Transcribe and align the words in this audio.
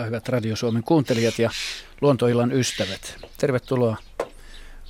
iltaa 0.00 0.06
hyvät 0.06 0.28
Radio 0.28 0.56
Suomen 0.56 0.82
kuuntelijat 0.82 1.38
ja 1.38 1.50
Luontoillan 2.00 2.52
ystävät. 2.52 3.16
Tervetuloa 3.38 3.96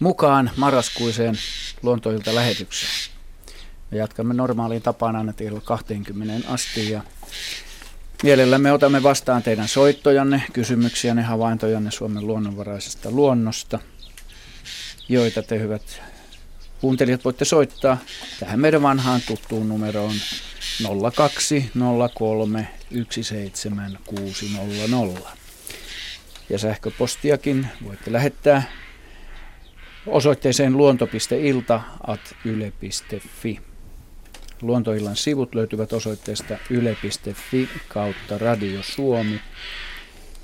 mukaan 0.00 0.50
marraskuiseen 0.56 1.34
Luontoilta 1.82 2.34
lähetykseen. 2.34 2.92
Me 3.90 3.98
jatkamme 3.98 4.34
normaaliin 4.34 4.82
tapaan 4.82 5.16
aina 5.16 5.32
kello 5.32 5.60
20 5.60 6.48
asti 6.48 6.90
ja 6.90 7.02
mielellämme 8.22 8.72
otamme 8.72 9.02
vastaan 9.02 9.42
teidän 9.42 9.68
soittojanne, 9.68 10.42
kysymyksiänne, 10.52 11.22
havaintojanne 11.22 11.90
Suomen 11.90 12.26
luonnonvaraisesta 12.26 13.10
luonnosta, 13.10 13.78
joita 15.08 15.42
te 15.42 15.58
hyvät 15.58 16.02
kuuntelijat 16.80 17.24
voitte 17.24 17.44
soittaa 17.44 17.98
tähän 18.40 18.60
meidän 18.60 18.82
vanhaan 18.82 19.20
tuttuun 19.26 19.68
numeroon 19.68 20.14
0203 21.12 22.68
17600. 23.10 25.36
Ja 26.50 26.58
sähköpostiakin 26.58 27.66
voitte 27.84 28.12
lähettää 28.12 28.62
osoitteeseen 30.06 30.76
luonto.ilta.yle.fi. 30.76 33.60
Luontoillan 34.62 35.16
sivut 35.16 35.54
löytyvät 35.54 35.92
osoitteesta 35.92 36.58
yle.fi 36.70 37.68
kautta 37.88 38.38
Radio 38.38 38.82
Suomi. 38.82 39.40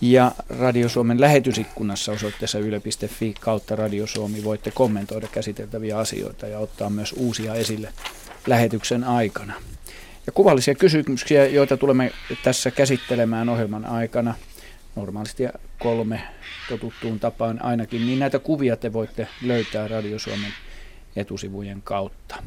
Ja 0.01 0.33
Radio 0.49 0.89
Suomen 0.89 1.21
lähetysikkunassa 1.21 2.13
osoitteessa 2.13 2.59
yle.fi 2.59 3.35
kautta 3.41 3.77
Radio 3.77 4.07
Suomi 4.07 4.45
voitte 4.45 4.71
kommentoida 4.71 5.29
käsiteltäviä 5.29 5.99
asioita 5.99 6.47
ja 6.47 6.59
ottaa 6.59 6.91
myös 6.91 7.13
uusia 7.13 7.55
esille 7.55 7.93
lähetyksen 8.47 9.05
aikana. 9.05 9.55
Ja 10.27 10.33
kuvallisia 10.33 10.75
kysymyksiä, 10.75 11.47
joita 11.47 11.77
tulemme 11.77 12.13
tässä 12.43 12.71
käsittelemään 12.71 13.49
ohjelman 13.49 13.85
aikana, 13.85 14.35
normaalisti 14.97 15.43
kolme 15.79 16.23
totuttuun 16.69 17.21
tapaan 17.21 17.63
ainakin, 17.63 18.07
niin 18.07 18.19
näitä 18.19 18.39
kuvia 18.39 18.77
te 18.77 18.93
voitte 18.93 19.29
löytää 19.43 19.89
Radio 19.89 20.19
Suomen 20.19 20.53
etusivujen 21.17 21.83
kautta. 21.83 22.43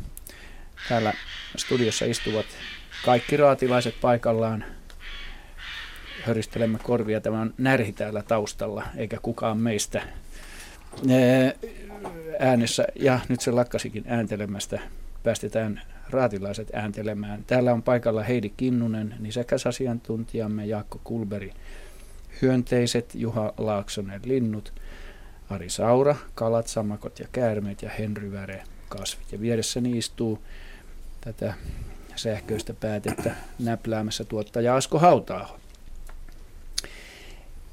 Täällä 0.89 1.13
studiossa 1.57 2.05
istuvat 2.05 2.45
kaikki 3.05 3.38
raatilaiset 3.38 3.95
paikallaan. 4.02 4.66
Höristelemme 6.23 6.80
korvia. 6.83 7.22
Tämä 7.22 7.41
on 7.41 7.53
närhi 7.57 7.94
täällä 7.94 8.23
taustalla, 8.23 8.83
eikä 8.97 9.17
kukaan 9.22 9.57
meistä 9.57 10.02
äänessä. 12.39 12.88
Ja 12.95 13.19
nyt 13.30 13.41
se 13.41 13.52
lakkasikin 13.52 14.03
ääntelemästä. 14.07 14.80
Päästetään 15.23 15.81
raatilaiset 16.09 16.69
ääntelemään. 16.73 17.43
Täällä 17.47 17.73
on 17.73 17.83
paikalla 17.83 18.23
Heidi 18.23 18.49
Kinnunen, 18.49 19.15
nisäkäsasiantuntijamme 19.19 20.66
Jaakko 20.66 21.01
Kulberi, 21.03 21.53
hyönteiset 22.41 23.16
Juha 23.16 23.53
Laaksonen 23.57 24.21
linnut, 24.25 24.73
Ari 25.49 25.69
Saura, 25.69 26.16
kalat, 26.35 26.67
sammakot 26.67 27.19
ja 27.19 27.27
käärmeet 27.31 27.81
ja 27.81 27.89
Henry 27.89 28.31
Väre, 28.31 28.63
kasvit. 28.89 29.31
Ja 29.31 29.41
vieressäni 29.41 29.97
istuu 29.97 30.43
tätä 31.21 31.53
sähköistä 32.16 32.73
päätettä 32.73 33.35
näpläämässä 33.59 34.23
tuottaja 34.23 34.75
Asko 34.75 34.99
Hautaaho. 34.99 35.59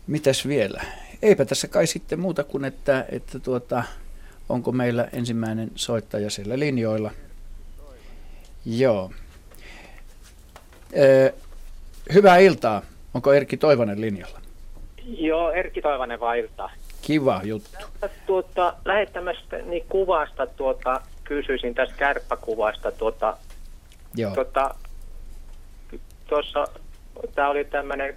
Mitäs 0.07 0.47
vielä? 0.47 0.85
Eipä 1.23 1.45
tässä 1.45 1.69
kai 1.69 1.87
sitten 1.87 2.21
muuta 2.21 2.45
kuin, 2.45 2.65
että, 2.65 3.05
että 3.09 3.39
tuota, 3.39 3.85
onko 4.49 4.73
meillä 4.73 5.09
ensimmäinen 5.13 5.71
soittaja 5.75 6.31
siellä 6.31 6.59
linjoilla– 6.59 7.11
Joo. 8.67 9.11
Ee, 10.93 11.35
hyvää 12.15 12.39
iltaa. 12.39 12.83
Onko 13.15 13.33
Erkki 13.33 13.57
Toivonen 13.57 14.01
linjalla? 14.01 14.41
Joo, 15.05 15.53
Erkki 15.53 15.83
Toivonen 15.83 16.21
vaan 16.21 16.39
iltaa. 16.39 16.71
Kiva 17.03 17.41
juttu. 17.45 17.79
Tuota, 18.27 18.75
lähettämästä 18.85 19.59
niin 19.59 19.85
kuvasta 19.89 20.47
tuota, 20.47 21.01
kysyisin 21.25 21.75
tästä 21.75 21.95
kärppäkuvasta. 21.97 22.93
Tuota, 22.93 23.37
Joo. 24.15 24.35
Tuota, 24.35 24.75
tuossa, 26.29 26.67
tämä 27.35 27.49
oli 27.49 27.65
tämmöinen 27.65 28.17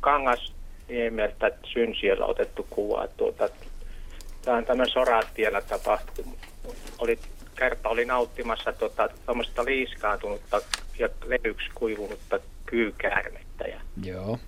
kangas 0.00 0.52
niemeltä 0.88 1.50
synsiellä 1.72 2.26
otettu 2.26 2.66
kuva. 2.70 3.08
Tuota, 3.16 3.48
tämä 4.44 4.56
on 4.56 4.64
tämmöinen 4.64 4.92
soraattiellä 4.92 5.60
tapahtunut. 5.60 6.38
Oli 6.98 7.18
kärppä 7.58 7.88
oli 7.88 8.04
nauttimassa 8.04 8.72
tuota, 8.72 9.08
liiskaantunutta 9.64 10.60
ja 10.98 11.08
levyksi 11.26 11.70
kuivunutta 11.74 12.40
kyykäärmettä. 12.66 13.64
Ja, 13.64 13.80
Joo. 14.04 14.38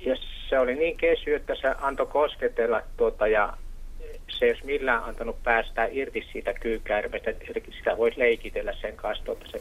ja 0.00 0.16
se 0.48 0.58
oli 0.58 0.74
niin 0.74 0.96
kesy, 0.96 1.34
että 1.34 1.54
se 1.60 1.68
antoi 1.80 2.06
kosketella 2.06 2.82
tuota, 2.96 3.26
ja 3.26 3.56
se 4.28 4.44
ei 4.44 4.50
olisi 4.50 4.66
millään 4.66 5.04
antanut 5.04 5.42
päästää 5.42 5.88
irti 5.90 6.26
siitä 6.32 6.54
kyykäärmestä, 6.54 7.30
eli 7.30 7.64
sitä 7.78 7.96
voisi 7.96 8.18
leikitellä 8.18 8.74
sen 8.80 8.96
kanssa, 8.96 9.32
että 9.32 9.46
se 9.52 9.60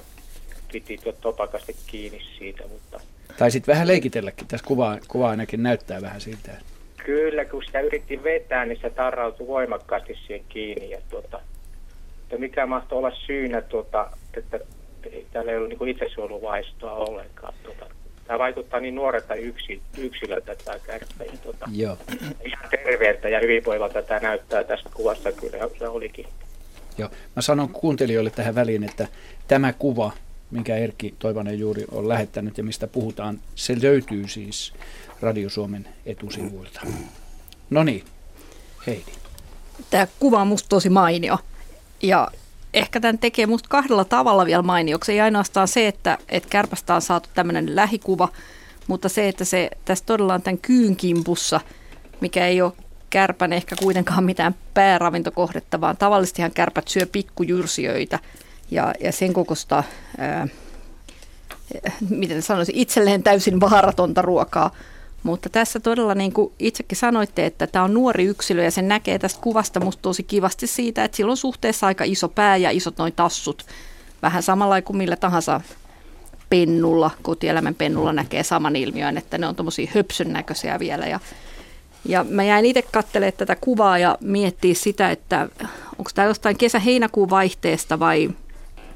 piti 0.72 0.98
tuota 0.98 1.22
topakasti 1.22 1.76
kiinni 1.88 2.22
siitä, 2.38 2.64
mutta... 2.68 3.00
Tai 3.38 3.52
sitten 3.52 3.74
vähän 3.74 3.88
leikitelläkin, 3.88 4.48
tässä 4.48 4.66
kuva, 4.68 4.98
kuva 5.08 5.30
ainakin 5.30 5.64
näyttää 5.64 6.02
vähän 6.02 6.22
siltä. 6.22 6.52
Kyllä, 7.06 7.46
kun 7.46 7.64
sitä 7.64 7.80
yritti 7.80 8.24
vetää, 8.24 8.66
niin 8.66 8.80
se 8.82 8.90
tarrautui 8.90 9.48
voimakkaasti 9.48 10.18
siihen 10.28 10.46
kiinni 10.50 10.90
ja 10.90 11.02
tuota, 11.10 11.40
mikä 12.44 12.66
mahtoi 12.66 12.98
olla 12.98 13.12
syynä, 13.26 13.62
tuota, 13.62 14.10
että 14.38 14.60
täällä 15.32 15.52
ei 15.52 15.58
ollut 15.58 15.70
niin 15.70 15.90
itsesuojeluvaistoa 15.90 16.94
ollenkaan. 16.94 17.54
Tuota. 17.64 17.86
Tämä 18.28 18.40
vaikuttaa 18.40 18.80
niin 18.80 18.96
nuorelta 18.96 19.36
yksi, 19.36 19.82
yksilöltä 19.98 20.56
tämä 20.66 20.80
kärppä. 20.80 21.24
Ja, 21.24 21.32
tuota, 21.44 21.66
Joo. 21.76 21.98
Ihan 22.46 22.70
terveeltä 22.70 23.30
ja 23.30 23.40
hyvinvoivalta 23.40 24.02
tämä 24.02 24.20
näyttää 24.20 24.64
tästä 24.64 24.90
kuvasta 24.94 25.32
kyllä, 25.32 25.58
se 25.80 25.88
olikin. 25.88 26.26
Joo. 26.98 27.10
Mä 27.36 27.42
sanon 27.42 27.70
kuuntelijoille 27.70 28.30
tähän 28.30 28.56
väliin, 28.56 28.84
että 28.84 29.08
tämä 29.48 29.74
kuva, 29.74 30.12
minkä 30.52 30.76
Erkki 30.76 31.16
Toivonen 31.20 31.60
juuri 31.60 31.86
on 31.92 32.10
lähettänyt 32.10 32.58
ja 32.58 32.64
mistä 32.64 32.88
puhutaan, 32.88 33.40
se 33.56 33.76
löytyy 33.82 34.28
siis 34.28 34.74
Radio 35.22 35.50
Suomen 35.50 35.88
etusivuilta. 36.06 36.82
No 37.70 37.84
niin, 37.84 38.04
Heidi. 38.88 39.12
Tämä 39.90 40.08
kuva 40.20 40.42
on 40.42 40.48
musta 40.48 40.70
tosi 40.70 40.90
mainio. 40.90 41.38
Ja 42.04 42.28
ehkä 42.74 43.00
tämän 43.00 43.18
tekee 43.18 43.46
musta 43.46 43.70
kahdella 43.70 44.06
tavalla 44.06 44.46
vielä 44.46 44.64
mainioksi. 44.64 45.12
Ei 45.12 45.22
ainoastaan 45.22 45.68
se, 45.68 45.88
että, 45.88 46.18
että 46.30 46.50
kärpästä 46.50 46.96
on 46.96 47.02
saatu 47.02 47.30
tämmöinen 47.34 47.76
lähikuva, 47.76 48.30
mutta 48.88 49.10
se, 49.10 49.28
että 49.28 49.46
se 49.46 49.70
tässä 49.86 50.06
todella 50.06 50.34
on 50.34 50.42
tämän 50.42 50.58
kyyn 50.58 50.96
kimpussa, 50.96 51.62
mikä 52.22 52.48
ei 52.48 52.62
ole 52.62 52.74
kärpän 53.10 53.54
ehkä 53.54 53.76
kuitenkaan 53.76 54.24
mitään 54.24 54.56
pääravintokohdetta, 54.74 55.82
vaan 55.82 55.98
tavallisestihan 55.98 56.52
kärpät 56.52 56.88
syö 56.88 57.06
pikkujyrsijöitä 57.12 58.20
ja, 58.72 58.94
ja 59.00 59.12
sen 59.12 59.34
kokosta, 59.34 59.84
ää, 60.18 60.48
miten 62.10 62.42
sanoisin, 62.42 62.76
itselleen 62.76 63.24
täysin 63.24 63.60
vaaratonta 63.60 64.22
ruokaa. 64.22 64.72
Mutta 65.24 65.50
tässä 65.50 65.80
todella 65.80 66.16
niin 66.16 66.34
kuin 66.34 66.54
itsekin 66.60 66.98
sanoitte, 66.98 67.46
että 67.46 67.68
tämä 67.68 67.86
on 67.86 67.94
nuori 67.94 68.26
yksilö 68.26 68.64
ja 68.64 68.72
sen 68.72 68.88
näkee 68.88 69.20
tästä 69.20 69.42
kuvasta 69.42 69.80
musta 69.80 70.02
tosi 70.02 70.24
kivasti 70.24 70.68
siitä, 70.68 71.04
että 71.04 71.18
sillä 71.18 71.32
on 71.32 71.38
suhteessa 71.38 71.88
aika 71.88 72.04
iso 72.04 72.30
pää 72.30 72.58
ja 72.58 72.72
isot 72.72 72.98
noin 72.98 73.14
tassut. 73.16 73.66
Vähän 74.22 74.44
samalla 74.44 74.82
kuin 74.82 74.98
millä 74.98 75.16
tahansa 75.16 75.62
pennulla, 76.50 77.12
kotieläimen 77.22 77.76
pennulla 77.76 78.14
näkee 78.14 78.44
saman 78.44 78.76
ilmiön, 78.76 79.18
että 79.18 79.38
ne 79.38 79.48
on 79.48 79.56
tuommoisia 79.56 79.92
höpsön 79.96 80.34
näköisiä 80.34 80.80
vielä. 80.80 81.06
Ja, 81.06 81.20
ja 82.06 82.26
mä 82.30 82.44
jäin 82.44 82.66
itse 82.66 82.82
katselemaan 82.82 83.38
tätä 83.38 83.56
kuvaa 83.62 83.98
ja 83.98 84.18
miettiä 84.22 84.74
sitä, 84.74 85.12
että 85.12 85.50
onko 85.98 86.12
tämä 86.16 86.28
jostain 86.28 86.58
kesä-heinäkuun 86.58 87.30
vaihteesta 87.30 88.00
vai... 88.00 88.30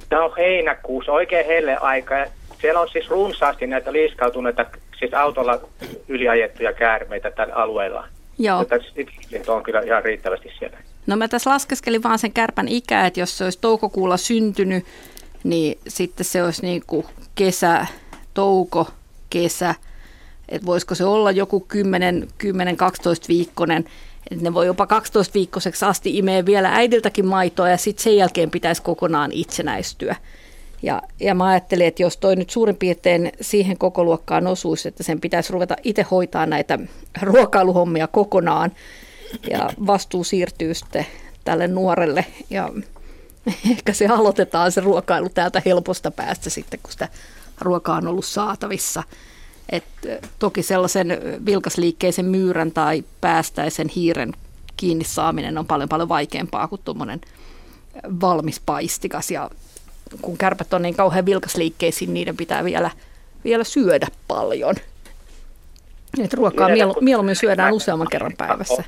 Tämä 0.09 0.25
on 0.25 0.33
heinäkuussa, 0.37 1.11
oikein 1.11 1.45
helle 1.45 1.77
aika. 1.77 2.15
Siellä 2.61 2.79
on 2.79 2.89
siis 2.89 3.09
runsaasti 3.09 3.67
näitä 3.67 3.93
liiskautuneita 3.93 4.65
siis 4.99 5.13
autolla 5.13 5.59
yliajettuja 6.07 6.73
käärmeitä 6.73 7.31
tällä 7.31 7.53
alueella. 7.53 8.07
Joo. 8.39 8.59
Mutta 8.59 9.53
on 9.53 9.63
kyllä 9.63 9.81
ihan 9.81 10.03
riittävästi 10.03 10.51
siellä. 10.59 10.77
No 11.07 11.15
mä 11.15 11.27
tässä 11.27 11.49
laskeskelin 11.49 12.03
vaan 12.03 12.19
sen 12.19 12.33
kärpän 12.33 12.67
ikää, 12.67 13.07
että 13.07 13.19
jos 13.19 13.37
se 13.37 13.43
olisi 13.43 13.59
toukokuulla 13.61 14.17
syntynyt, 14.17 14.85
niin 15.43 15.79
sitten 15.87 16.25
se 16.25 16.43
olisi 16.43 16.61
niin 16.61 16.83
kuin 16.87 17.05
kesä, 17.35 17.85
touko, 18.33 18.87
kesä. 19.29 19.75
Että 20.49 20.65
voisiko 20.65 20.95
se 20.95 21.05
olla 21.05 21.31
joku 21.31 21.67
10-12 21.73 21.79
viikkonen. 23.27 23.85
Että 24.31 24.43
ne 24.43 24.53
voi 24.53 24.65
jopa 24.65 24.87
12 24.87 25.33
viikkoiseksi 25.33 25.85
asti 25.85 26.17
imeä 26.17 26.45
vielä 26.45 26.69
äidiltäkin 26.75 27.25
maitoa 27.25 27.69
ja 27.69 27.77
sitten 27.77 28.03
sen 28.03 28.17
jälkeen 28.17 28.51
pitäisi 28.51 28.81
kokonaan 28.81 29.31
itsenäistyä. 29.31 30.15
Ja, 30.81 31.01
ja 31.19 31.35
mä 31.35 31.45
ajattelin, 31.45 31.87
että 31.87 32.03
jos 32.03 32.17
toi 32.17 32.35
nyt 32.35 32.49
suurin 32.49 32.75
piirtein 32.75 33.31
siihen 33.41 33.77
koko 33.77 34.03
luokkaan 34.03 34.47
osuisi, 34.47 34.87
että 34.87 35.03
sen 35.03 35.21
pitäisi 35.21 35.53
ruveta 35.53 35.75
itse 35.83 36.05
hoitaa 36.11 36.45
näitä 36.45 36.79
ruokailuhommia 37.21 38.07
kokonaan 38.07 38.71
ja 39.49 39.69
vastuu 39.87 40.23
siirtyy 40.23 40.73
sitten 40.73 41.05
tälle 41.43 41.67
nuorelle 41.67 42.25
ja 42.49 42.69
ehkä 43.71 43.93
se 43.93 44.07
aloitetaan 44.07 44.71
se 44.71 44.81
ruokailu 44.81 45.29
täältä 45.29 45.61
helposta 45.65 46.11
päästä 46.11 46.49
sitten, 46.49 46.79
kun 46.83 46.91
sitä 46.91 47.09
ruokaa 47.61 47.97
on 47.97 48.07
ollut 48.07 48.25
saatavissa. 48.25 49.03
Et 49.69 49.83
toki 50.39 50.63
sellaisen 50.63 51.07
vilkasliikkeisen 51.45 52.25
myyrän 52.25 52.71
tai 52.71 53.03
päästäisen 53.21 53.89
hiiren 53.89 54.33
kiinni 54.77 55.03
saaminen 55.03 55.57
on 55.57 55.67
paljon 55.67 55.89
paljon 55.89 56.09
vaikeampaa 56.09 56.67
kuin 56.67 56.81
tuommoinen 56.85 57.21
valmis 58.21 58.61
paistikas. 58.65 59.31
Ja 59.31 59.49
kun 60.21 60.37
kärpät 60.37 60.73
on 60.73 60.81
niin 60.81 60.95
kauhean 60.95 61.25
vilkasliikkeisiin, 61.25 62.13
niiden 62.13 62.37
pitää 62.37 62.63
vielä, 62.63 62.91
vielä 63.43 63.63
syödä 63.63 64.07
paljon. 64.27 64.75
Et 66.23 66.33
ruokaa 66.33 66.69
mielu, 66.69 66.95
mieluummin 67.01 67.35
syödään 67.35 67.73
useamman 67.73 68.07
kerran 68.11 68.33
päivässä. 68.37 68.83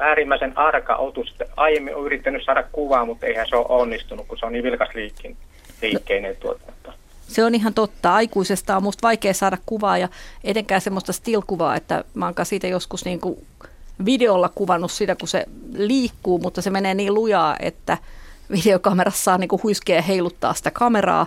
Äärimmäisen 0.00 0.58
arka 0.58 0.96
otus. 0.96 1.34
Aiemmin 1.56 1.94
olen 1.94 2.06
yrittänyt 2.06 2.44
saada 2.44 2.62
kuvaa, 2.72 3.04
mutta 3.04 3.26
eihän 3.26 3.46
se 3.48 3.56
ole 3.56 3.66
onnistunut, 3.68 4.26
kun 4.26 4.38
se 4.38 4.46
on 4.46 4.52
niin 4.52 4.64
vilkasliikkeinen 4.64 6.36
tuotanto. 6.40 6.92
Se 7.28 7.44
on 7.44 7.54
ihan 7.54 7.74
totta. 7.74 8.14
Aikuisesta 8.14 8.76
on 8.76 8.82
musta 8.82 9.06
vaikea 9.06 9.34
saada 9.34 9.58
kuvaa 9.66 9.98
ja 9.98 10.08
etenkään 10.44 10.80
semmoista 10.80 11.12
still-kuvaa, 11.12 11.76
että 11.76 12.04
mä 12.14 12.24
oon 12.24 12.34
siitä 12.42 12.66
joskus 12.66 13.04
niin 13.04 13.20
kuin 13.20 13.46
videolla 14.04 14.50
kuvannut 14.54 14.92
sitä, 14.92 15.16
kun 15.16 15.28
se 15.28 15.46
liikkuu, 15.72 16.38
mutta 16.38 16.62
se 16.62 16.70
menee 16.70 16.94
niin 16.94 17.14
lujaa, 17.14 17.56
että 17.60 17.98
videokamerassa 18.50 19.24
saa 19.24 19.38
niin 19.38 19.48
huiskea 19.62 20.02
heiluttaa 20.02 20.54
sitä 20.54 20.70
kameraa. 20.70 21.26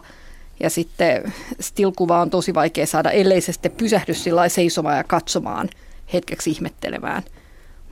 Ja 0.60 0.70
sitten 0.70 1.34
still-kuva 1.60 2.22
on 2.22 2.30
tosi 2.30 2.54
vaikea 2.54 2.86
saada, 2.86 3.12
ellei 3.12 3.42
se 3.42 3.52
sitten 3.52 3.72
pysähdy 3.72 4.14
sillä 4.14 4.50
seisomaan 4.50 4.98
ja 4.98 5.04
katsomaan 5.04 5.70
hetkeksi 6.14 6.50
ihmettelemään. 6.50 7.24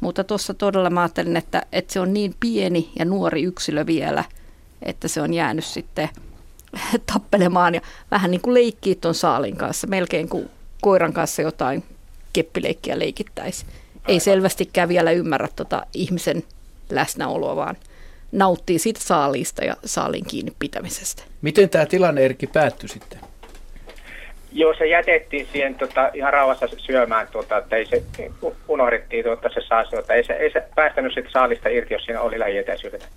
Mutta 0.02 0.24
tuossa 0.24 0.54
todella 0.54 0.90
mä 0.90 1.02
ajattelin, 1.02 1.38
että, 1.38 1.66
että 1.72 1.94
se 1.94 2.00
on 2.00 2.14
niin 2.14 2.36
pieni 2.40 2.92
ja 3.00 3.06
nuori 3.06 3.44
yksilö 3.44 3.86
vielä, 3.86 4.24
että 4.82 5.08
se 5.08 5.22
on 5.22 5.34
jäänyt 5.34 5.66
sitten 5.66 6.10
tappelemaan 7.14 7.76
ja 7.76 7.82
vähän 8.12 8.32
niin 8.32 8.42
kuin 8.42 8.54
leikkii 8.54 8.96
tuon 8.96 9.16
saalin 9.16 9.58
kanssa, 9.58 9.88
melkein 9.88 10.30
kuin 10.30 10.50
koiran 10.82 11.14
kanssa 11.14 11.42
jotain 11.42 11.84
keppileikkiä 12.34 13.00
leikittäisi. 13.00 13.66
Ei 14.08 14.20
selvästikään 14.20 14.90
vielä 14.90 15.12
ymmärrä 15.12 15.48
tota 15.56 15.86
ihmisen 15.94 16.44
läsnäoloa, 16.90 17.56
vaan 17.56 17.78
nauttii 18.36 18.80
siitä 18.80 19.00
saaliista 19.00 19.66
ja 19.66 19.76
saalin 19.86 20.26
kiinni 20.26 20.54
pitämisestä. 20.60 21.24
Miten 21.42 21.70
tämä 21.70 21.86
tilanne 21.86 22.26
Erkki 22.26 22.48
päättyi 22.48 22.90
sitten? 22.90 23.20
Joo, 24.52 24.74
se 24.78 24.88
jätettiin 24.88 25.48
siihen 25.52 25.76
tota, 25.76 26.12
ihan 26.14 26.34
rauhassa 26.34 26.68
syömään, 26.78 27.28
tota, 27.32 27.58
että 27.58 27.76
ei 27.76 27.86
se, 27.86 28.04
unohdettiin 28.68 29.24
tota, 29.24 29.50
se 29.54 29.62
saasi, 29.68 29.96
että 29.96 30.14
ei 30.14 30.24
se, 30.24 30.34
ei 30.34 30.52
se 30.52 30.64
päästänyt 30.76 31.14
sit 31.14 31.26
saalista 31.34 31.70
irti, 31.70 31.94
jos 31.94 32.06
siinä 32.06 32.22
oli 32.22 32.40
lähietäisyydet. 32.40 33.08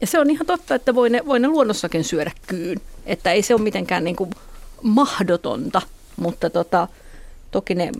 Ja 0.00 0.06
se 0.06 0.18
on 0.18 0.30
ihan 0.30 0.46
totta, 0.46 0.74
että 0.74 0.94
voi 0.94 1.10
ne, 1.10 1.26
voi 1.26 1.40
ne 1.40 1.48
luonnossakin 1.48 2.04
syödä 2.04 2.30
kyyn, 2.46 2.80
että 3.06 3.32
ei 3.32 3.42
se 3.42 3.54
ole 3.54 3.62
mitenkään 3.62 4.04
niin 4.04 4.16
kuin 4.16 4.30
mahdotonta, 4.82 5.82
mutta 6.16 6.50
tota, 6.50 6.88
toki 7.50 7.74
ne 7.74 7.90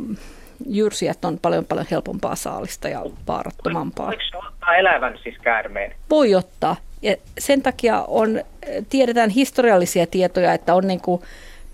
jyrsijät 0.67 1.25
on 1.25 1.39
paljon 1.39 1.65
paljon 1.65 1.87
helpompaa 1.91 2.37
saalista 2.37 2.89
ja 2.89 3.03
vaarattomampaa. 3.27 4.07
Voiko 4.07 4.47
ottaa 4.49 4.77
elävän 4.77 5.19
siis 5.23 5.39
käärmeen? 5.43 5.95
Voi 6.11 6.35
ottaa. 6.35 6.77
Ja 7.03 7.17
sen 7.39 7.63
takia 7.63 8.05
on, 8.09 8.43
tiedetään 8.89 9.31
historiallisia 9.31 10.07
tietoja, 10.07 10.53
että 10.53 10.75
on 10.75 10.87
niin 10.87 11.01
kuin 11.01 11.23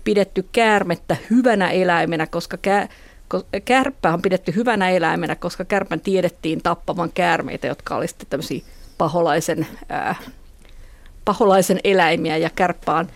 pidetty 0.03 0.45
käärmettä 0.51 1.15
hyvänä 1.29 1.69
eläimenä, 1.69 2.27
koska 2.27 2.57
kä, 2.57 2.87
kärppää 3.65 4.13
on 4.13 4.21
pidetty 4.21 4.55
hyvänä 4.55 4.89
eläimenä, 4.89 5.35
koska 5.35 5.65
kärpän 5.65 5.99
tiedettiin 5.99 6.61
tappavan 6.63 7.11
käärmeitä, 7.13 7.67
jotka 7.67 7.95
olivat 7.95 8.09
sitten 8.09 8.27
tämmöisiä 8.29 8.61
paholaisen, 8.97 9.67
ää, 9.89 10.15
paholaisen 11.25 11.79
eläimiä 11.83 12.37
ja 12.37 12.49
kärppä 12.55 12.93
on, 12.93 13.07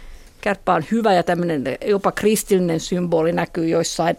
kärppä 0.42 0.74
on 0.74 0.83
hyvä 0.92 1.13
ja 1.13 1.24
tämmöinen 1.24 1.63
jopa 1.86 2.12
kristillinen 2.12 2.80
symboli 2.80 3.31
näkyy 3.31 3.68
joissain 3.68 4.18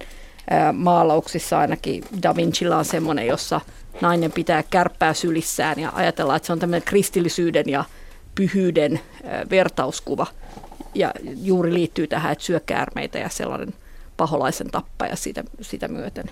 maalauksissa 0.72 1.58
ainakin 1.58 2.04
Da 2.22 2.37
Vincilla 2.37 2.76
on 2.76 2.84
semmoinen, 2.84 3.26
jossa 3.26 3.60
nainen 4.00 4.32
pitää 4.32 4.62
kärppää 4.70 5.14
sylissään 5.14 5.78
ja 5.78 5.92
ajatellaan, 5.94 6.37
että 6.37 6.46
se 6.46 6.52
on 6.52 6.58
tämmöinen 6.58 6.87
kristillisyyden 6.87 7.64
ja 7.66 7.84
pyhyyden 8.34 9.00
vertauskuva. 9.50 10.26
Ja 10.94 11.12
juuri 11.37 11.75
liittyy 11.75 12.06
tähän, 12.06 12.32
että 12.32 12.44
syö 12.44 12.60
käärmeitä 12.66 13.19
ja 13.19 13.28
sellainen 13.28 13.75
paholaisen 14.16 14.70
tappaja 14.70 15.16
sitä, 15.16 15.44
sitä 15.60 15.88
myöten. 15.88 16.25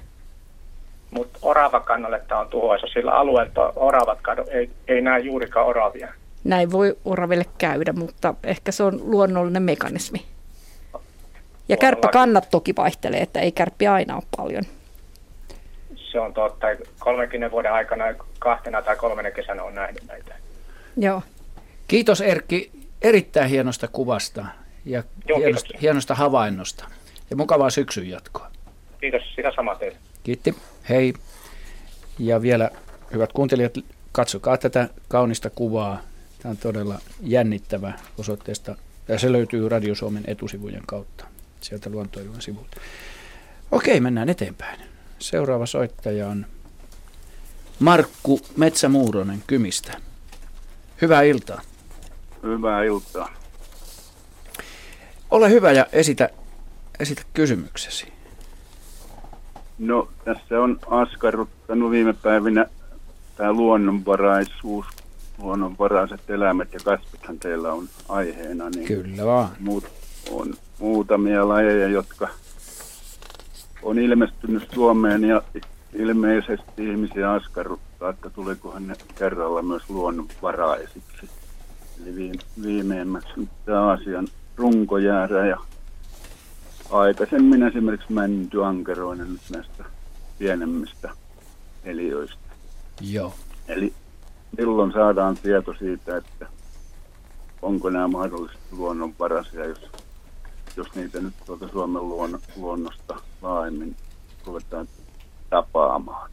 Mutta 1.10 1.38
oravakannalle 1.42 2.22
tämä 2.28 2.40
on 2.40 2.48
tuhoisa, 2.48 2.86
sillä 2.86 3.12
alueella 3.12 3.72
oravat 3.76 4.18
kadu, 4.22 4.44
ei, 4.50 4.70
ei 4.88 5.00
näe 5.00 5.20
juurikaan 5.20 5.66
oravia. 5.66 6.12
Näin 6.44 6.72
voi 6.72 6.96
oraville 7.04 7.46
käydä, 7.58 7.92
mutta 7.92 8.34
ehkä 8.42 8.72
se 8.72 8.82
on 8.82 9.00
luonnollinen 9.02 9.62
mekanismi. 9.62 10.24
Ja 11.68 11.76
kärppäkannat 11.76 12.48
toki 12.50 12.76
vaihtelee, 12.76 13.20
että 13.20 13.40
ei 13.40 13.52
kärppi 13.52 13.86
aina 13.86 14.14
ole 14.14 14.22
paljon. 14.36 14.64
Se 16.12 16.20
on 16.20 16.34
totta. 16.34 16.66
30 16.98 17.50
vuoden 17.50 17.72
aikana 17.72 18.04
kahtena 18.38 18.82
tai 18.82 18.96
kolmena 18.96 19.30
kesänä 19.30 19.62
on 19.62 19.74
nähnyt 19.74 20.02
näitä. 20.06 20.34
Joo. 20.96 21.22
Kiitos 21.88 22.20
Erkki 22.20 22.70
erittäin 23.02 23.50
hienosta 23.50 23.88
kuvasta 23.88 24.44
ja 24.84 25.02
Joo, 25.28 25.38
hienosta, 25.38 25.78
hienosta 25.82 26.14
havainnosta. 26.14 26.84
Ja 27.30 27.36
mukavaa 27.36 27.70
syksyn 27.70 28.08
jatkoa. 28.08 28.50
Kiitos, 29.00 29.22
sitä 29.36 29.52
samaa 29.56 29.74
teille. 29.74 29.98
Kiitti, 30.22 30.54
hei. 30.88 31.14
Ja 32.18 32.42
vielä, 32.42 32.70
hyvät 33.12 33.32
kuuntelijat, 33.32 33.74
katsokaa 34.12 34.56
tätä 34.56 34.88
kaunista 35.08 35.50
kuvaa. 35.50 36.00
Tämä 36.42 36.50
on 36.50 36.56
todella 36.56 36.98
jännittävä 37.22 37.92
osoitteesta. 38.18 38.76
Ja 39.08 39.18
se 39.18 39.32
löytyy 39.32 39.68
Radio 39.68 39.94
Suomen 39.94 40.24
etusivujen 40.26 40.82
kautta 40.86 41.24
sieltä 41.60 41.90
luontoilun 41.90 42.42
sivulta. 42.42 42.80
Okei, 43.70 44.00
mennään 44.00 44.28
eteenpäin. 44.28 44.80
Seuraava 45.18 45.66
soittaja 45.66 46.28
on 46.28 46.46
Markku 47.78 48.40
Metsämuuronen 48.56 49.42
Kymistä. 49.46 49.92
Hyvää 51.02 51.22
iltaa. 51.22 51.60
Hyvää 52.42 52.82
iltaa. 52.82 53.28
Ole 55.30 55.50
hyvä 55.50 55.72
ja 55.72 55.86
esitä, 55.92 56.28
esitä 57.00 57.22
kysymyksesi. 57.34 58.12
No, 59.78 60.08
tässä 60.24 60.60
on 60.60 60.78
askarruttanut 60.86 61.90
viime 61.90 62.12
päivinä 62.12 62.66
tämä 63.36 63.52
luonnonvaraisuus, 63.52 64.86
luonnonvaraiset 65.38 66.30
eläimet 66.30 66.72
ja 66.72 66.80
kasvithan 66.84 67.38
teillä 67.38 67.72
on 67.72 67.88
aiheena. 68.08 68.70
Niin 68.70 68.86
Kyllä 68.86 69.26
vaan. 69.26 69.48
Muut 69.60 69.84
on 70.30 70.54
muutamia 70.78 71.48
lajeja, 71.48 71.88
jotka 71.88 72.28
on 73.82 73.98
ilmestynyt 73.98 74.68
Suomeen 74.74 75.24
ja 75.24 75.42
ilmeisesti 75.92 76.90
ihmisiä 76.90 77.32
askarruttaa, 77.32 78.10
että 78.10 78.30
tulikohan 78.30 78.86
ne 78.86 78.94
kerralla 79.18 79.62
myös 79.62 79.90
luonnonvaraisiksi. 79.90 81.30
Eli 82.02 82.32
viimeimmäksi 82.62 83.48
tämä 83.64 83.90
asian 83.90 84.28
runkojäärä 84.56 85.46
ja 85.46 85.58
aikaisemmin 86.90 87.62
esimerkiksi 87.62 88.12
mäntyankeroinen 88.12 89.32
nyt 89.32 89.40
näistä 89.52 89.84
pienemmistä 90.38 91.10
eliöistä. 91.84 92.48
Joo. 93.00 93.34
Eli 93.68 93.92
milloin 94.58 94.92
saadaan 94.92 95.36
tieto 95.36 95.74
siitä, 95.78 96.16
että 96.16 96.46
onko 97.62 97.90
nämä 97.90 98.08
mahdollisesti 98.08 98.76
luonnonvaraisia, 98.76 99.64
jos 99.64 99.90
jos 100.78 100.94
niitä 100.94 101.20
nyt 101.20 101.34
tuolta 101.46 101.68
Suomen 101.68 102.08
luon, 102.08 102.40
luonnosta 102.56 103.20
laajemmin 103.42 103.96
ruvetaan 104.46 104.88
tapaamaan. 105.50 106.30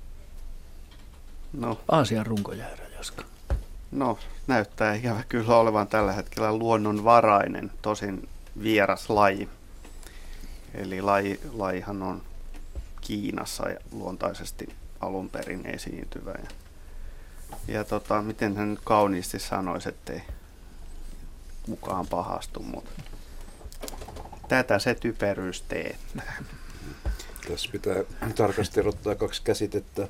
No. 1.53 1.79
Aasian 1.91 2.25
runkojäärä, 2.25 2.87
Jaska. 2.97 3.23
No, 3.91 4.17
näyttää 4.47 4.93
ikävä 4.93 5.23
kyllä 5.29 5.57
olevan 5.57 5.87
tällä 5.87 6.13
hetkellä 6.13 6.57
luonnonvarainen, 6.57 7.71
tosin 7.81 8.29
vieras 8.63 9.09
laji. 9.09 9.49
Eli 10.73 11.01
laji, 11.01 11.39
lajihan 11.53 12.03
on 12.03 12.21
Kiinassa 13.01 13.69
ja 13.69 13.79
luontaisesti 13.91 14.75
alun 14.99 15.29
perin 15.29 15.65
esiintyvä. 15.65 16.31
Ja, 16.31 16.49
ja 17.67 17.83
tota, 17.83 18.21
miten 18.21 18.57
hän 18.57 18.69
nyt 18.69 18.79
kauniisti 18.83 19.39
sanoisi, 19.39 19.89
ettei 19.89 20.21
kukaan 21.65 22.07
pahastu, 22.07 22.59
mutta 22.63 22.91
Tätä 24.47 24.79
se 24.79 24.95
typeryys 24.95 25.61
teettää. 25.61 26.33
Tässä 27.47 27.69
pitää 27.71 27.95
tarkasti 28.35 28.79
erottaa 28.79 29.15
kaksi 29.15 29.41
käsitettä. 29.43 30.07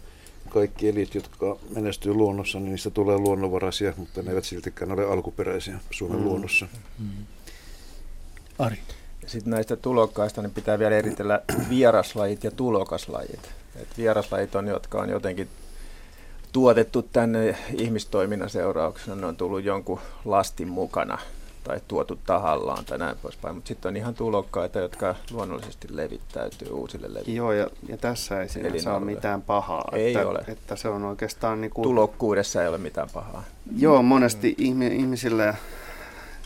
Kaikki 0.50 0.89
elit, 0.89 1.15
jotka 1.15 1.58
menestyy 1.75 2.13
luonnossa, 2.13 2.60
niin 2.60 2.72
niistä 2.72 2.89
tulee 2.89 3.18
luonnonvaraisia, 3.18 3.94
mutta 3.98 4.22
ne 4.22 4.30
eivät 4.30 4.44
siltikään 4.44 4.92
ole 4.92 5.06
alkuperäisiä 5.06 5.80
Suomen 5.92 6.20
mm. 6.20 6.25
luonnossa. 6.25 6.68
Mm. 7.00 7.25
Ari. 8.60 8.77
Sitten 9.25 9.51
näistä 9.51 9.75
tulokkaista 9.75 10.42
niin 10.42 10.51
pitää 10.51 10.80
vielä 10.80 10.96
eritellä 10.96 11.42
vieraslajit 11.70 12.44
ja 12.44 12.51
tulokaslajit. 12.51 13.50
Et 13.75 13.98
vieraslajit 13.98 14.56
on, 14.56 14.68
jotka 14.68 15.01
on 15.01 15.10
jotenkin 15.10 15.48
tuotettu 16.51 17.01
tänne 17.01 17.58
ihmistoiminnan 17.74 18.50
seurauksena, 18.50 19.15
ne 19.15 19.25
on 19.25 19.38
tullut 19.38 19.63
jonkun 19.63 20.00
lastin 20.25 20.68
mukana 20.68 21.18
tai 21.65 21.81
tuotu 21.88 22.19
tahallaan 22.25 22.86
tai 22.86 22.98
näin 22.98 23.17
poispäin. 23.22 23.55
Mutta 23.55 23.67
sitten 23.67 23.89
on 23.89 23.98
ihan 23.98 24.15
tulokkaita, 24.15 24.79
jotka 24.79 25.15
luonnollisesti 25.31 25.88
levittäytyy 25.91 26.69
uusille 26.69 27.07
levittäjille. 27.07 27.38
Joo, 27.38 27.51
ja, 27.51 27.67
ja 27.88 27.98
tässä 27.98 28.41
ei 28.41 28.50
sinänsä 28.50 28.93
ole 28.93 29.05
mitään 29.05 29.41
pahaa. 29.41 29.89
Ei 29.91 30.15
että, 30.15 30.27
ole. 30.27 30.43
Että 30.48 30.75
se 30.75 30.88
on 30.88 31.03
oikeastaan... 31.03 31.62
Niin 31.62 31.72
kuin, 31.72 31.84
Tulokkuudessa 31.84 32.62
ei 32.62 32.67
ole 32.67 32.77
mitään 32.77 33.07
pahaa. 33.13 33.43
Joo, 33.77 34.01
monesti 34.01 34.55
mm. 34.74 34.81
ihmisille 34.81 35.45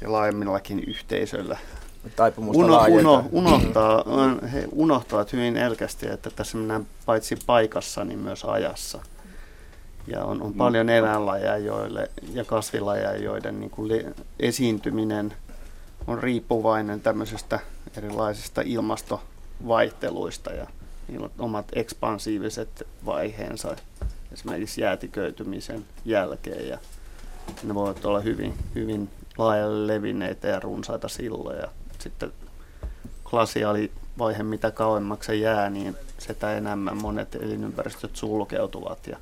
ja 0.01 0.11
laajemmillakin 0.11 0.83
yhteisöillä 0.87 1.57
Taipumusta 2.15 2.65
uno, 2.65 2.85
uno, 2.87 3.25
unohtaa, 3.31 4.03
he 4.53 4.67
unohtavat 4.71 5.33
hyvin 5.33 5.57
elkästi, 5.57 6.07
että 6.07 6.29
tässä 6.29 6.57
mennään 6.57 6.87
paitsi 7.05 7.35
paikassa, 7.45 8.03
niin 8.05 8.19
myös 8.19 8.45
ajassa. 8.45 9.01
Ja 10.09 10.23
on, 10.23 10.41
on 10.41 10.53
paljon 10.53 10.89
eläinlajeja 10.89 11.57
joille, 11.57 12.11
ja 12.33 12.45
kasvilajeja, 12.45 13.17
joiden 13.17 13.59
niin 13.59 13.69
kuin 13.69 13.87
li, 13.87 14.05
esiintyminen 14.39 15.33
on 16.07 16.23
riippuvainen 16.23 17.01
tämmöisestä 17.01 17.59
erilaisista 17.97 18.61
ilmastovaihteluista 18.65 20.51
ja 20.51 20.67
niillä 21.07 21.29
omat 21.39 21.65
ekspansiiviset 21.73 22.87
vaiheensa 23.05 23.75
esimerkiksi 24.31 24.81
jäätiköitymisen 24.81 25.85
jälkeen. 26.05 26.67
Ja 26.67 26.77
ne 27.63 27.75
voivat 27.75 28.05
olla 28.05 28.19
hyvin, 28.19 28.53
hyvin 28.75 29.09
laajalle 29.37 29.87
levinneitä 29.87 30.47
ja 30.47 30.59
runsaita 30.59 31.07
silloja. 31.07 31.67
Sitten 31.99 32.31
glasiaalivaihe, 33.23 34.43
mitä 34.43 34.71
kauemmaksi 34.71 35.27
se 35.27 35.35
jää, 35.35 35.69
niin 35.69 35.95
sitä 36.17 36.57
enemmän 36.57 36.97
monet 37.01 37.35
elinympäristöt 37.35 38.15
sulkeutuvat 38.15 39.07
ja 39.07 39.17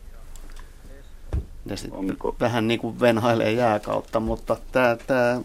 ne 1.68 1.78
sitten 1.78 2.00
Onko? 2.00 2.36
vähän 2.40 2.68
niin 2.68 2.80
kuin 2.80 3.00
venhailee 3.00 3.52
jääkautta, 3.52 4.20
mutta 4.20 4.58
tämä, 4.72 4.98
tämä 5.08 5.42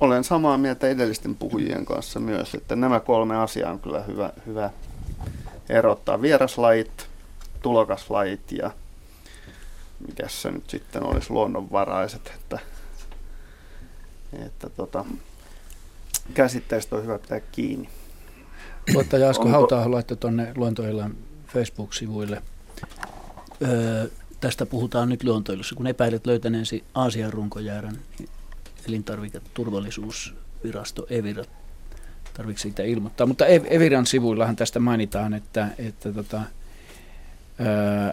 olen 0.00 0.24
samaa 0.24 0.58
mieltä 0.58 0.88
edellisten 0.88 1.34
puhujien 1.34 1.84
kanssa 1.84 2.20
myös, 2.20 2.54
että 2.54 2.76
nämä 2.76 3.00
kolme 3.00 3.36
asiaa 3.36 3.72
on 3.72 3.80
kyllä 3.80 4.02
hyvä, 4.02 4.32
hyvä 4.46 4.70
erottaa. 5.68 6.22
Vieraslajit, 6.22 7.06
tulokaslajit 7.62 8.52
ja 8.52 8.70
mikä 10.06 10.28
se 10.28 10.50
nyt 10.50 10.70
sitten 10.70 11.06
olisi 11.06 11.30
luonnonvaraiset, 11.30 12.32
että, 12.34 12.58
että 14.46 14.70
tota, 14.70 15.04
käsitteestä 16.34 16.96
on 16.96 17.02
hyvä 17.02 17.18
pitää 17.18 17.40
kiinni. 17.40 17.88
Tuottaja 18.92 19.30
Asko 19.30 19.42
Onko- 19.44 19.52
Hauta 19.52 19.90
laittoi 19.90 20.16
tuonne 20.16 20.52
Luontoillan 20.56 21.14
Facebook-sivuille. 21.46 22.42
Öö, 23.62 24.08
tästä 24.40 24.66
puhutaan 24.66 25.08
nyt 25.08 25.24
luontoilussa, 25.24 25.74
kun 25.74 25.86
epäilet 25.86 26.26
löytäneesi 26.26 26.84
Aasian 26.94 27.32
runkojäärän 27.32 27.98
niin 28.18 28.28
elintarviketurvallisuusvirasto 28.88 31.06
Evira. 31.10 31.44
Tarvitse 32.34 32.62
siitä 32.62 32.82
ilmoittaa, 32.82 33.26
mutta 33.26 33.46
Ev- 33.46 33.66
Eviran 33.70 34.06
sivuillahan 34.06 34.56
tästä 34.56 34.80
mainitaan, 34.80 35.34
että, 35.34 35.68
että 35.78 36.12
tota, 36.12 36.42
öö, 37.60 38.12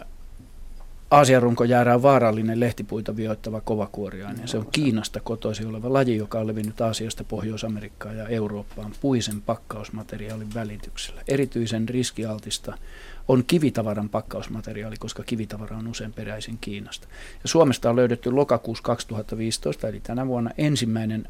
Aasian 1.10 1.42
runkojäärä 1.42 1.94
on 1.94 2.02
vaarallinen 2.02 2.60
lehtipuita 2.60 3.16
vioittava 3.16 3.60
kovakuoriainen. 3.60 4.48
Se 4.48 4.58
on 4.58 4.68
Kiinasta 4.72 5.20
kotoisin 5.20 5.66
oleva 5.66 5.92
laji, 5.92 6.16
joka 6.16 6.38
on 6.38 6.46
levinnyt 6.46 6.80
Aasiasta 6.80 7.24
Pohjois-Amerikkaan 7.24 8.16
ja 8.16 8.28
Eurooppaan 8.28 8.92
puisen 9.00 9.42
pakkausmateriaalin 9.42 10.54
välityksellä. 10.54 11.22
Erityisen 11.28 11.88
riskialtista 11.88 12.78
on 13.28 13.44
kivitavaran 13.46 14.08
pakkausmateriaali, 14.08 14.96
koska 14.96 15.22
kivitavara 15.22 15.76
on 15.76 15.86
usein 15.86 16.12
peräisin 16.12 16.58
Kiinasta. 16.60 17.08
Ja 17.42 17.48
Suomesta 17.48 17.90
on 17.90 17.96
löydetty 17.96 18.30
lokakuussa 18.30 18.84
2015, 18.84 19.88
eli 19.88 20.00
tänä 20.00 20.26
vuonna 20.26 20.50
ensimmäinen 20.58 21.28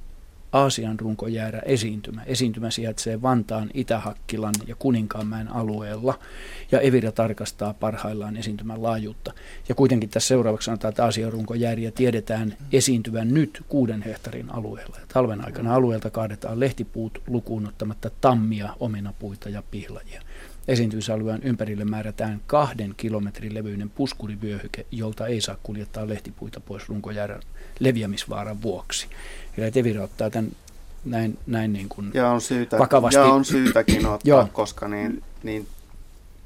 Aasian 0.53 1.01
runkojäärä 1.01 1.59
esiintymä. 1.59 2.23
Esiintymä 2.23 2.71
sijaitsee 2.71 3.23
Vantaan, 3.23 3.71
Itä-Hakkilan 3.75 4.55
ja 4.67 4.75
Kuninkaanmäen 4.75 5.49
alueella, 5.49 6.19
ja 6.73 6.81
Evira 6.81 7.13
tarkastaa 7.13 7.75
parhaillaan 7.75 8.37
esiintymän 8.37 8.83
laajuutta. 8.83 9.33
Ja 9.69 9.75
kuitenkin 9.75 10.11
tässä 10.11 10.29
seuraavaksi 10.29 10.67
sanotaan, 10.67 10.89
että 10.89 11.05
Aasian 11.05 11.33
runkojääriä 11.33 11.91
tiedetään 11.91 12.57
esiintyvän 12.73 13.35
nyt 13.35 13.63
kuuden 13.69 14.03
hehtarin 14.03 14.55
alueella. 14.55 14.97
Ja 15.01 15.07
talven 15.13 15.45
aikana 15.45 15.75
alueelta 15.75 16.11
kaadetaan 16.11 16.61
lehtipuut 16.61 17.23
lukuun 17.27 17.69
ottamatta 17.69 18.11
tammia, 18.21 18.77
omenapuita 18.81 19.49
ja 19.49 19.63
pihlajia. 19.71 20.23
Esiintymisalueen 20.69 21.43
ympärille 21.43 21.85
määrätään 21.85 22.41
kahden 22.47 22.95
kilometrin 22.97 23.55
levyinen 23.55 23.91
puskurivyöhyke, 23.91 24.87
jolta 24.91 25.27
ei 25.27 25.41
saa 25.41 25.57
kuljettaa 25.63 26.09
lehtipuita 26.09 26.61
pois 26.61 26.89
runkojäärän 26.89 27.41
leviämisvaaran 27.79 28.63
vuoksi. 28.63 29.07
Eli 29.59 29.73
Evira 29.75 30.03
ottaa 30.03 30.31
tämän 30.31 30.51
näin, 31.05 31.39
näin 31.47 31.73
niin 31.73 31.89
kuin 31.89 32.11
Ja 32.15 32.31
on, 32.31 32.41
syytä, 32.41 32.79
Vakavasti. 32.79 33.17
ja 33.17 33.25
on 33.25 33.45
syytäkin 33.45 34.07
ottaa, 34.07 34.19
Joo. 34.35 34.49
koska 34.53 34.89
niin, 34.89 35.23
niin, 35.43 35.69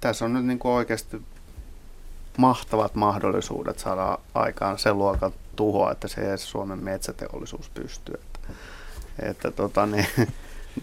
tässä 0.01 0.25
on 0.25 0.33
nyt 0.33 0.45
niin 0.45 0.59
kuin 0.59 0.73
oikeasti 0.73 1.23
mahtavat 2.37 2.95
mahdollisuudet 2.95 3.79
saada 3.79 4.19
aikaan 4.35 4.79
sen 4.79 4.99
luokan 4.99 5.33
tuhoa, 5.57 5.93
että 5.93 6.09
se 6.09 6.21
ei 6.21 6.29
edes 6.29 6.51
Suomen 6.51 6.85
metsäteollisuus 6.85 7.69
pystyy. 7.69 8.15
Että, 8.15 8.39
että 9.19 9.51
tota, 9.51 9.87
niin, 9.87 10.07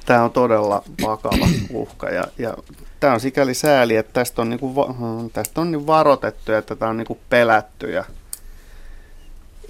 tämä 0.06 0.24
on 0.24 0.32
todella 0.32 0.84
vakava 1.02 1.48
uhka 1.70 2.10
ja, 2.10 2.24
ja 2.38 2.54
tämä 3.00 3.14
on 3.14 3.20
sikäli 3.20 3.54
sääli, 3.54 3.96
että 3.96 4.14
tästä 4.14 4.42
on, 4.42 4.50
niin 4.50 4.60
kuin, 4.60 4.76
va- 4.76 4.96
tästä 5.34 5.62
on 5.62 5.72
niin 5.72 5.88
varoitettu, 5.88 6.52
että 6.52 6.76
tämä 6.76 6.90
on 6.90 6.98
niin 6.98 7.08
kuin 7.08 7.20
pelätty 7.30 7.92
ja 7.92 8.04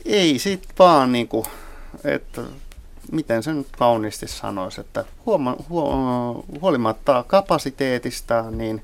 ei 0.05 0.39
sit 0.39 0.63
vaan 0.79 1.11
niin 1.11 1.27
kuin, 1.27 1.45
että 2.03 2.41
miten 3.11 3.43
sen 3.43 3.57
nyt 3.57 3.67
kauniisti 3.77 4.27
sanoisi, 4.27 4.81
että 4.81 5.05
huoma, 5.25 5.55
huo, 5.69 6.45
huolimatta 6.61 7.23
kapasiteetista, 7.27 8.51
niin, 8.51 8.81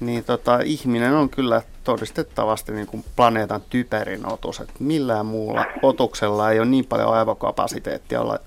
niin 0.00 0.24
tota, 0.24 0.60
ihminen 0.64 1.14
on 1.14 1.28
kyllä 1.28 1.62
todistettavasti 1.84 2.72
niin 2.72 2.86
kuin 2.86 3.04
planeetan 3.16 3.62
typerin 3.70 4.32
otus. 4.32 4.60
Että 4.60 4.74
millään 4.78 5.26
muulla 5.26 5.64
otuksella 5.82 6.50
ei 6.50 6.58
ole 6.58 6.68
niin 6.68 6.86
paljon 6.86 7.14
aivokapasiteettia 7.14 8.20
olla 8.20 8.38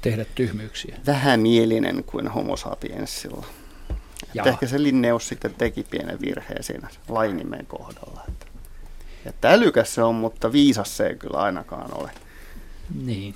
tehdä 0.00 0.24
tyhmyyksiä. 0.34 0.96
vähämielinen 1.06 2.04
kuin 2.04 2.28
homo 2.28 2.56
sapiensilla. 2.56 3.46
Että 4.36 4.50
ehkä 4.50 4.66
se 4.66 4.82
Linneus 4.82 5.28
sitten 5.28 5.54
teki 5.54 5.86
pienen 5.90 6.20
virheen 6.20 6.62
siinä 6.62 6.88
lajinimen 7.08 7.66
kohdalla. 7.66 8.24
Että, 8.28 8.46
että 9.26 9.50
älykäs 9.50 9.94
se 9.94 10.02
on, 10.02 10.14
mutta 10.14 10.52
viisas 10.52 10.96
se 10.96 11.06
ei 11.06 11.16
kyllä 11.16 11.38
ainakaan 11.38 11.94
ole. 11.94 12.10
niin. 13.04 13.34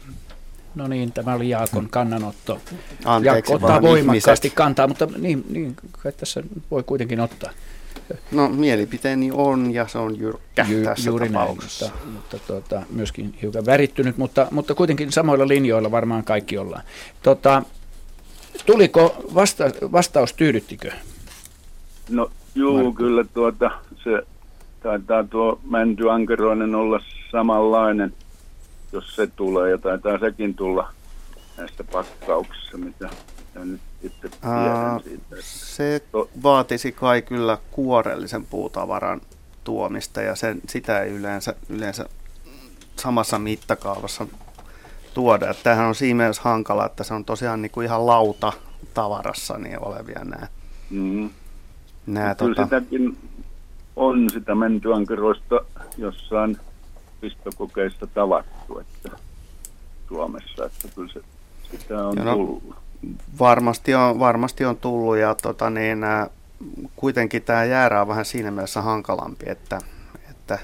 No 0.75 0.87
niin, 0.89 1.13
tämä 1.13 1.35
oli 1.35 1.49
Jaakon 1.49 1.89
kannanotto. 1.91 2.61
Anteeksi 3.05 3.53
Jaakko 3.53 3.67
ottaa 3.67 3.83
voimakkaasti 3.83 4.47
ihmiset. 4.49 4.57
kantaa, 4.57 4.87
mutta 4.87 5.09
niin, 5.19 5.45
niin 5.49 5.77
kai 6.03 6.13
tässä 6.13 6.43
voi 6.71 6.83
kuitenkin 6.83 7.21
ottaa. 7.21 7.51
No 8.33 8.49
mielipiteeni 8.49 9.31
on 9.33 9.75
ja 9.75 9.89
se 9.89 9.99
on 9.99 10.19
jyrkkä 10.19 10.67
Ju, 10.69 10.85
tässä 10.85 11.11
juuri 11.11 11.29
näin, 11.29 11.47
tapauksessa. 11.47 11.85
mutta, 11.85 12.11
mutta 12.11 12.39
tuota, 12.47 12.83
myöskin 12.91 13.35
hiukan 13.43 13.67
värittynyt, 13.67 14.17
mutta, 14.19 14.49
mutta 14.51 14.75
kuitenkin 14.75 15.13
samoilla 15.13 15.49
linjoilla 15.49 15.91
varmaan 15.91 16.25
kaikki 16.25 16.59
ollaan. 16.59 16.83
Tota, 17.23 17.63
tuliko 18.67 19.25
vasta, 19.35 19.65
vastaus, 19.93 20.33
tyydyttikö? 20.33 20.91
No 22.11 22.31
juu, 22.55 22.75
Markku. 22.75 22.93
kyllä 22.93 23.25
tuota, 23.35 23.71
se 24.05 24.23
taitaa 24.83 25.25
tuo 25.25 25.61
mäntyankeroinen 25.71 26.75
olla 26.75 27.01
samanlainen, 27.31 28.13
jos 28.93 29.17
se 29.17 29.27
tulee, 29.27 29.71
ja 29.71 29.79
taitaa 29.79 30.19
sekin 30.19 30.55
tulla 30.55 30.93
näistä 31.57 31.85
pakkauksissa, 31.85 32.79
mitä 32.79 33.09
mitä 33.39 33.65
nyt 33.65 33.81
tiedän 34.11 35.01
siitä. 35.05 35.37
Se 35.41 36.03
To- 36.13 36.31
vaatisi 36.43 36.93
kai 36.93 37.23
kyllä 37.23 37.59
kuorellisen 37.71 38.45
puutavaran 38.47 39.21
tuomista 39.65 40.21
ja 40.23 40.35
sen, 40.37 40.61
sitä 40.69 41.01
ei 41.01 41.11
yleensä, 41.13 41.55
yleensä 41.69 42.07
samassa 42.97 43.39
mittakaavassa 43.39 44.27
tuoda. 45.15 45.51
Että 45.51 45.63
Tämähän 45.63 45.87
on 45.87 45.95
siinä 45.95 46.17
mielessä 46.17 46.43
hankala, 46.45 46.87
että 46.87 47.05
se 47.05 47.15
on 47.15 47.25
tosiaan 47.25 47.63
niin 47.63 47.71
kuin 47.73 47.85
ihan 47.85 48.07
lauta 48.07 48.53
tavarassa 48.95 49.59
niin 49.59 49.85
olevia 49.85 50.25
nämä. 50.25 50.47
Mm. 50.91 51.31
nämä 52.07 52.35
Kyllä 52.35 52.55
tota, 52.55 52.65
sitäkin 52.65 53.17
on 53.97 54.31
sitä 54.31 54.55
mäntyänkeroista 54.55 55.61
jossain 55.99 56.57
pistokokeista 57.21 58.07
tavattu, 58.07 58.79
että 58.79 59.11
Suomessa, 60.09 60.65
että 60.67 60.89
kyllä 60.95 61.13
se, 61.13 61.21
sitä 61.79 62.07
on 62.07 62.17
Ja 62.17 62.25
no- 62.25 62.33
tullut. 62.35 62.84
Varmasti, 63.39 63.95
on, 63.95 64.19
varmasti 64.19 64.65
on 64.65 64.77
tullut 64.77 65.17
ja 65.17 65.35
tota, 65.35 65.71
niin, 65.71 65.99
kuitenkin 66.97 67.43
tämä 67.43 67.65
jäärä 67.65 68.01
on 68.01 68.09
vähän 68.09 68.25
siinä 68.25 68.51
mielessä 68.51 68.83
hankalampi, 68.83 69.45
että, 69.49 69.79
että 70.31 70.59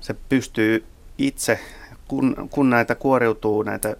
se 0.00 0.14
pystyy 0.28 0.84
itse, 1.18 1.60
kun, 2.08 2.48
kun 2.50 2.70
näitä 2.70 2.94
kuoriutuu 2.94 3.62
näitä 3.62 3.96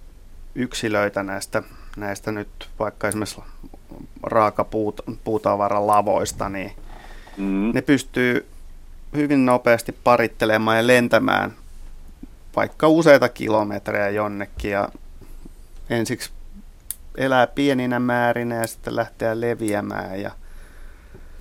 yksilöitä 0.55 1.23
näistä, 1.23 1.63
näistä 1.97 2.33
nyt 2.33 2.69
vaikka 2.79 3.09
esimerkiksi 3.09 3.43
raakapuutavaran 4.23 5.87
lavoista, 5.87 6.49
niin 6.49 6.73
Mm. 7.37 7.71
ne 7.75 7.83
pystyy 7.83 8.47
hyvin 9.17 9.47
nopeasti 9.47 9.93
parittelemaan 9.93 10.77
ja 10.77 10.87
lentämään 10.87 11.55
vaikka 12.57 12.89
useita 12.89 13.29
kilometrejä 13.29 14.09
jonnekin 14.09 14.71
ja 14.71 14.89
ensiksi 15.91 16.31
elää 17.17 17.47
pieninä 17.47 18.01
määrinä 18.01 18.55
ja 18.55 18.67
sitten 18.67 18.97
lähteä 18.97 19.41
leviämään. 19.41 20.21
Ja 20.21 20.31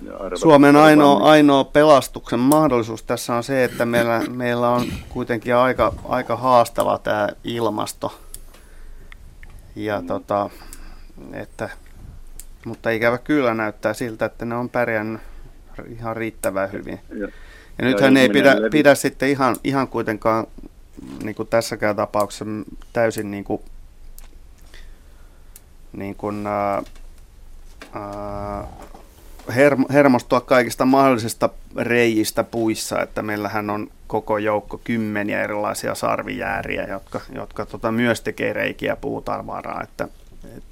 Ja 0.02 0.12
Suomen 0.34 0.76
ainoa, 0.76 1.30
ainoa 1.30 1.64
pelastuksen 1.64 2.38
mahdollisuus 2.40 3.02
tässä 3.02 3.34
on 3.34 3.44
se, 3.44 3.64
että 3.64 3.86
meillä, 3.86 4.20
meillä 4.30 4.68
on 4.68 4.86
kuitenkin 5.08 5.56
aika, 5.56 5.92
aika 6.08 6.36
haastava 6.36 6.98
tämä 6.98 7.28
ilmasto. 7.44 8.18
Ja 9.76 10.02
tota, 10.06 10.50
että, 11.32 11.70
mutta 12.66 12.90
ikävä 12.90 13.18
kyllä 13.18 13.54
näyttää 13.54 13.94
siltä, 13.94 14.24
että 14.24 14.44
ne 14.44 14.54
on 14.54 14.68
pärjännyt 14.68 15.20
ihan 15.88 16.16
riittävän 16.16 16.72
hyvin. 16.72 17.00
Ja, 17.08 17.28
Ja 17.78 17.84
nythän 17.84 18.16
ei 18.16 18.28
pidä, 18.28 18.56
levi- 18.56 18.70
pidä 18.70 18.94
sitten 18.94 19.28
ihan, 19.28 19.56
ihan 19.64 19.88
kuitenkaan 19.88 20.46
niin 21.22 21.34
kuin 21.34 21.48
tässäkään 21.48 21.96
tapauksessa 21.96 22.44
täysin 22.92 23.30
niin 23.30 23.44
kuin, 23.44 23.62
niin 25.92 26.14
kuin, 26.14 26.46
ää, 26.46 26.82
ää, 27.92 28.66
herm, 29.54 29.84
hermostua 29.90 30.40
kaikista 30.40 30.84
mahdollisista 30.84 31.48
reijistä 31.76 32.44
puissa, 32.44 33.02
että 33.02 33.22
meillähän 33.22 33.70
on 33.70 33.90
koko 34.06 34.38
joukko 34.38 34.80
kymmeniä 34.84 35.42
erilaisia 35.42 35.94
sarvijääriä, 35.94 36.86
jotka, 36.86 37.20
jotka 37.34 37.66
tota, 37.66 37.92
myös 37.92 38.20
tekee 38.20 38.52
reikiä 38.52 38.96
puutarvaraa, 38.96 39.82
että 39.82 40.08
et, 40.56 40.64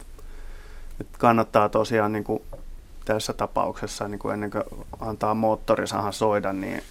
et 1.01 1.07
kannattaa 1.19 1.69
tosiaan 1.69 2.13
niin 2.13 2.25
tässä 3.05 3.33
tapauksessa 3.33 4.09
niin 4.09 4.33
ennen 4.33 4.51
kuin 4.51 4.65
antaa 5.01 5.35
moottorisahan 5.35 6.13
soida, 6.13 6.53
niin 6.53 6.83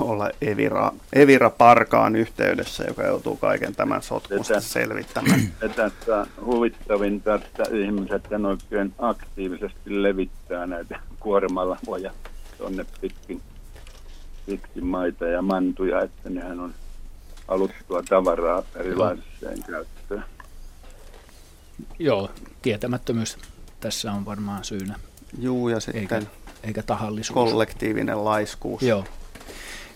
olla 0.00 0.30
Evira, 0.40 0.92
Evira 1.12 1.50
Parkaan 1.50 2.16
yhteydessä, 2.16 2.84
joka 2.84 3.02
joutuu 3.02 3.36
kaiken 3.36 3.74
tämän 3.74 4.02
sotkun 4.02 4.44
sitten 4.44 4.62
selvittämään. 4.62 5.40
Ja 5.62 5.68
tässä 5.68 6.26
huvittavinta, 6.44 7.34
että 7.34 7.62
ihmiset 7.72 8.22
sen 8.28 8.46
oikein 8.46 8.94
aktiivisesti 8.98 10.02
levittää 10.02 10.66
näitä 10.66 11.00
kuormalahoja 11.20 12.12
tuonne 12.58 12.86
pitkin, 13.00 13.42
pitkin 14.46 14.86
maita 14.86 15.26
ja 15.26 15.42
mantuja, 15.42 16.02
että 16.02 16.30
nehän 16.30 16.60
on 16.60 16.74
aluttua 17.48 18.02
tavaraa 18.08 18.62
erilaiseen 18.76 19.62
käyttöön. 19.66 20.24
Joo, 21.98 22.30
tietämättömyys 22.62 23.38
tässä 23.80 24.12
on 24.12 24.24
varmaan 24.24 24.64
syynä, 24.64 24.94
Juu, 25.38 25.68
ja 25.68 25.76
eikä, 25.94 26.20
sitten 26.20 26.42
eikä 26.62 26.82
tahallisuus. 26.82 27.34
kollektiivinen 27.34 28.24
laiskuus. 28.24 28.82
Joo. 28.82 29.04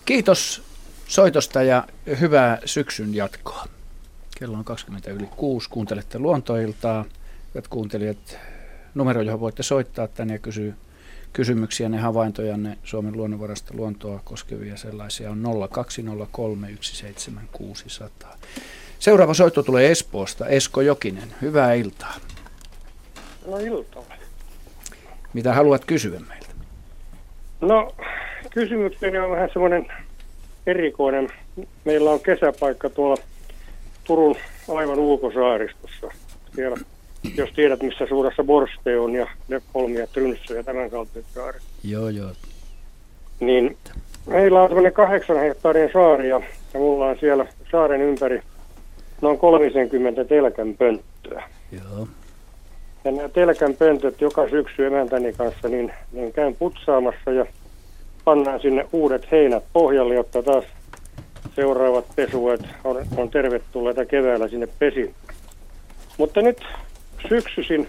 Kiitos 0.07 0.63
soitosta 1.07 1.63
ja 1.63 1.83
hyvää 2.19 2.59
syksyn 2.65 3.15
jatkoa. 3.15 3.65
Kello 4.39 4.57
on 4.57 4.63
20 4.63 5.11
yli 5.11 5.27
6. 5.35 5.69
Kuuntelette 5.69 6.19
luontoiltaa. 6.19 7.05
Hyvät 7.53 7.67
kuuntelijat, 7.67 8.39
numero, 8.95 9.21
johon 9.21 9.39
voitte 9.39 9.63
soittaa 9.63 10.07
tänne 10.07 10.33
ja 10.33 10.39
kysyä 10.39 10.73
kysymyksiä, 11.33 11.89
ne 11.89 11.97
havaintojanne 11.97 12.77
Suomen 12.83 13.17
luonnonvarasta 13.17 13.73
luontoa 13.77 14.21
koskevia 14.23 14.77
sellaisia 14.77 15.31
on 15.31 15.43
020317600. 18.23 18.27
Seuraava 18.99 19.33
soitto 19.33 19.63
tulee 19.63 19.91
Espoosta. 19.91 20.47
Esko 20.47 20.81
Jokinen, 20.81 21.33
hyvää 21.41 21.73
iltaa. 21.73 22.15
No 23.47 23.57
iltaa. 23.57 24.03
Mitä 25.33 25.53
haluat 25.53 25.85
kysyä 25.85 26.19
meiltä? 26.19 26.47
No, 27.61 27.95
kysymykseni 28.57 29.17
on 29.17 29.31
vähän 29.31 29.49
semmoinen 29.53 29.87
erikoinen. 30.67 31.29
Meillä 31.85 32.11
on 32.11 32.19
kesäpaikka 32.19 32.89
tuolla 32.89 33.17
Turun 34.03 34.35
aivan 34.67 34.99
ulkosaaristossa. 34.99 36.07
Siellä, 36.55 36.77
jos 37.37 37.49
tiedät, 37.55 37.81
missä 37.81 38.05
suuressa 38.09 38.43
Borste 38.43 38.99
on 38.99 39.13
ja 39.13 39.27
Lepholmi 39.47 39.99
ja 39.99 40.07
Trynsö 40.07 40.57
ja 40.57 40.63
tämän 40.63 40.89
kaltaiset 40.89 41.31
saaret. 41.33 41.61
Joo, 41.83 42.09
joo. 42.09 42.31
Niin 43.39 43.77
meillä 44.27 44.61
on 44.61 44.67
semmoinen 44.67 44.93
kahdeksan 44.93 45.39
hehtaarin 45.39 45.89
saari 45.93 46.29
ja, 46.29 46.41
ja 46.73 46.79
mulla 46.79 47.05
on 47.05 47.17
siellä 47.19 47.45
saaren 47.71 48.01
ympäri 48.01 48.41
noin 49.21 49.37
30 49.37 50.25
telkän 50.25 50.73
pönttöä. 50.73 51.43
joo. 51.71 52.07
Ja 53.03 53.11
nämä 53.11 53.29
telkän 53.29 53.73
pöntöt 53.73 54.21
joka 54.21 54.49
syksy 54.49 54.85
emäntäni 54.85 55.33
kanssa, 55.33 55.67
niin, 55.67 55.93
niin 56.11 56.33
käyn 56.33 56.55
putsaamassa 56.55 57.31
ja 57.31 57.45
pannaan 58.27 58.59
sinne 58.59 58.85
uudet 58.93 59.31
heinät 59.31 59.63
pohjalle, 59.73 60.15
jotta 60.15 60.43
taas 60.43 60.65
seuraavat 61.55 62.05
pesuet 62.15 62.61
on, 62.83 63.05
on 63.17 63.29
tervetulleita 63.29 64.05
keväällä 64.05 64.47
sinne 64.47 64.67
pesiin. 64.79 65.13
Mutta 66.17 66.41
nyt 66.41 66.61
syksyisin, 67.29 67.87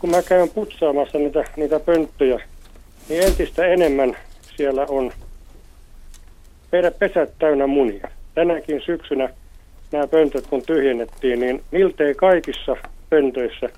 kun 0.00 0.10
mä 0.10 0.22
käyn 0.22 0.48
putsaamassa 0.50 1.18
niitä, 1.18 1.44
niitä 1.56 1.80
pönttöjä, 1.80 2.40
niin 3.08 3.22
entistä 3.22 3.66
enemmän 3.66 4.16
siellä 4.56 4.86
on 4.88 5.12
pesät 6.98 7.32
täynnä 7.38 7.66
munia. 7.66 8.08
Tänäkin 8.34 8.82
syksynä 8.86 9.28
nämä 9.92 10.06
pöntöt 10.06 10.46
kun 10.46 10.62
tyhjennettiin, 10.62 11.40
niin 11.40 11.62
miltei 11.70 12.14
kaikissa 12.14 12.76
pöntöissä 13.10 13.68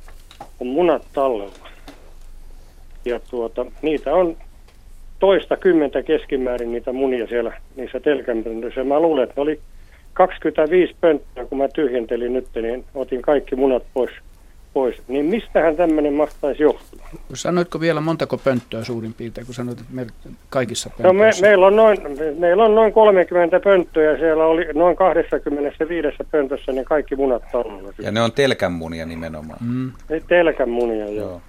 on 0.61 0.67
munat 0.67 1.03
tallella. 1.13 1.69
Ja 3.05 3.21
tuota, 3.21 3.67
niitä 3.83 4.15
on 4.15 4.37
toista 5.19 5.57
kymmentä 5.57 6.03
keskimäärin 6.03 6.73
niitä 6.73 6.93
munia 6.93 7.27
siellä 7.27 7.53
niissä 7.77 8.01
telkänpöntöissä. 8.01 8.85
Mä 8.85 9.01
luulen, 9.01 9.25
että 9.25 9.35
ne 9.37 9.43
oli 9.43 9.61
25 10.13 10.95
pönttöä, 11.01 11.45
kun 11.45 11.59
mä 11.59 11.69
tyhjentelin 11.69 12.33
nyt, 12.33 12.47
niin 12.55 12.85
otin 12.95 13.23
kaikki 13.23 13.57
munat 13.57 13.83
pois. 13.95 14.11
pois. 14.75 15.03
Niin 15.09 15.25
mistähän 15.25 15.77
tämmöinen 15.77 16.13
mahtaisi 16.13 16.63
johtua? 16.63 17.09
Sanoitko 17.35 17.81
vielä 17.81 18.01
montako 18.01 18.39
pönttöä 18.39 18.85
suurin 18.85 19.15
piirtein, 19.15 19.47
kun 19.47 19.55
sanoit, 19.55 19.81
että 19.81 19.93
meillä 19.95 20.13
kaikissa 20.51 20.91
No 21.03 21.13
me, 21.13 21.31
meillä, 21.41 21.67
on 21.67 21.77
noin, 21.77 21.99
meillä 22.39 22.65
on 22.65 22.75
noin 22.75 22.93
30 22.93 23.61
pönttöä 23.61 24.11
ja 24.11 24.19
siellä 24.19 24.47
oli 24.47 24.67
noin 24.75 24.97
25 24.97 26.17
pöntössä 26.31 26.73
niin 26.73 26.85
kaikki 26.85 27.17
munat 27.17 27.43
tallella. 27.53 27.93
Ja 28.03 28.11
ne 28.11 28.23
on 28.23 28.33
telkänmunia 28.33 29.07
nimenomaan. 29.07 29.59
Mm. 29.61 29.93
Telkän 30.29 30.69
munia, 30.69 31.05
joo. 31.05 31.15
Joo. 31.15 31.41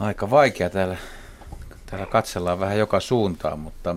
Aika 0.00 0.30
vaikea 0.30 0.70
täällä. 0.70 0.96
Täällä 1.90 2.06
katsellaan 2.06 2.60
vähän 2.60 2.78
joka 2.78 3.00
suuntaan, 3.00 3.58
mutta 3.58 3.96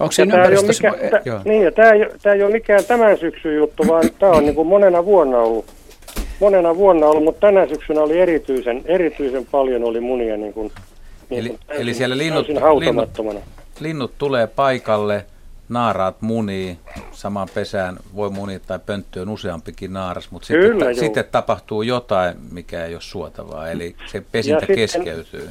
Onko 0.00 0.12
siinä 0.12 0.30
Tämä 0.32 0.44
ei 0.44 0.48
ympäristössä... 0.50 0.90
mikään, 0.90 1.10
tä, 1.10 1.20
joo. 1.24 1.40
niin, 1.44 1.62
ja 1.62 1.72
tämä, 1.72 1.90
ei, 1.90 2.06
tämä 2.22 2.34
ei 2.34 2.42
ole 2.42 2.52
mikään 2.52 2.84
tämän 2.84 3.18
syksyn 3.18 3.56
juttu, 3.56 3.86
vaan 3.88 4.04
tämä 4.18 4.32
on 4.32 4.42
niin 4.44 4.54
kuin 4.54 4.68
monena 4.68 5.04
vuonna 5.04 5.38
ollut. 5.38 5.64
Monena 6.40 6.76
vuonna 6.76 7.06
ollut, 7.06 7.24
mutta 7.24 7.40
tänä 7.46 7.66
syksynä 7.68 8.00
oli 8.00 8.18
erityisen, 8.20 8.82
erityisen 8.84 9.46
paljon 9.46 9.84
oli 9.84 10.00
munia 10.00 10.36
niin 10.36 10.52
kuin, 10.52 10.72
niin 11.30 11.40
Eli- 11.40 11.48
kuin 11.48 11.60
eli 11.68 11.94
siellä 11.94 12.16
linnut- 12.18 12.46
täysin 12.46 12.62
hautamattomana. 12.62 13.40
linnut 13.80 14.12
tulee 14.18 14.46
paikalle, 14.46 15.26
naaraat 15.68 16.16
munii, 16.22 16.78
samaan 17.12 17.48
pesään 17.54 17.96
voi 18.16 18.30
munia 18.30 18.58
tai 18.66 18.78
pönttöön 18.86 19.28
useampikin 19.28 19.92
naaras, 19.92 20.30
mutta 20.30 20.46
sitten, 20.46 20.70
Kyllä, 20.70 20.84
ta- 20.84 20.90
juu. 20.90 21.00
sitten 21.00 21.24
tapahtuu 21.32 21.82
jotain, 21.82 22.34
mikä 22.52 22.84
ei 22.84 22.94
ole 22.94 23.00
suotavaa, 23.00 23.70
eli 23.70 23.96
se 24.06 24.22
pesintä 24.32 24.60
sitten- 24.60 24.76
keskeytyy. 24.76 25.50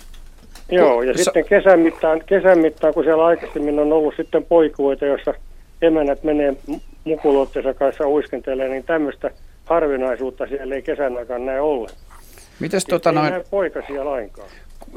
Joo, 0.71 1.01
ja 1.01 1.17
Sa- 1.17 1.23
sitten 1.23 1.45
kesän 1.45 1.79
mittaan, 1.79 2.21
kesän 2.25 2.59
mittaan, 2.59 2.93
kun 2.93 3.03
siellä 3.03 3.25
aikaisemmin 3.25 3.79
on 3.79 3.93
ollut 3.93 4.13
sitten 4.17 4.45
poikueita, 4.45 5.05
jossa 5.05 5.33
emänät 5.81 6.23
menee 6.23 6.55
mu- 6.71 6.79
mukuloittensa 7.03 7.73
kanssa 7.73 8.07
uiskentelee, 8.07 8.69
niin 8.69 8.83
tämmöistä 8.83 9.31
harvinaisuutta 9.65 10.47
siellä 10.47 10.75
ei 10.75 10.81
kesän 10.81 11.17
aikana 11.17 11.45
näe 11.45 11.61
ollenkaan. 11.61 12.19
Mites 12.59 12.85
tota 12.85 13.09
ei 13.09 13.15
noin, 13.15 13.31
näe 13.31 13.43
poikasia 13.51 14.05
lainkaan. 14.05 14.47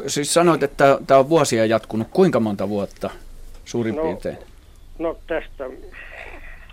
siis 0.06 0.34
sanoit, 0.34 0.62
että 0.62 0.98
tämä 1.06 1.20
on 1.20 1.28
vuosia 1.28 1.66
jatkunut. 1.66 2.08
Kuinka 2.10 2.40
monta 2.40 2.68
vuotta 2.68 3.10
suurin 3.64 3.96
No, 3.96 4.02
piirtein? 4.02 4.38
No 4.98 5.16
tästä, 5.26 5.64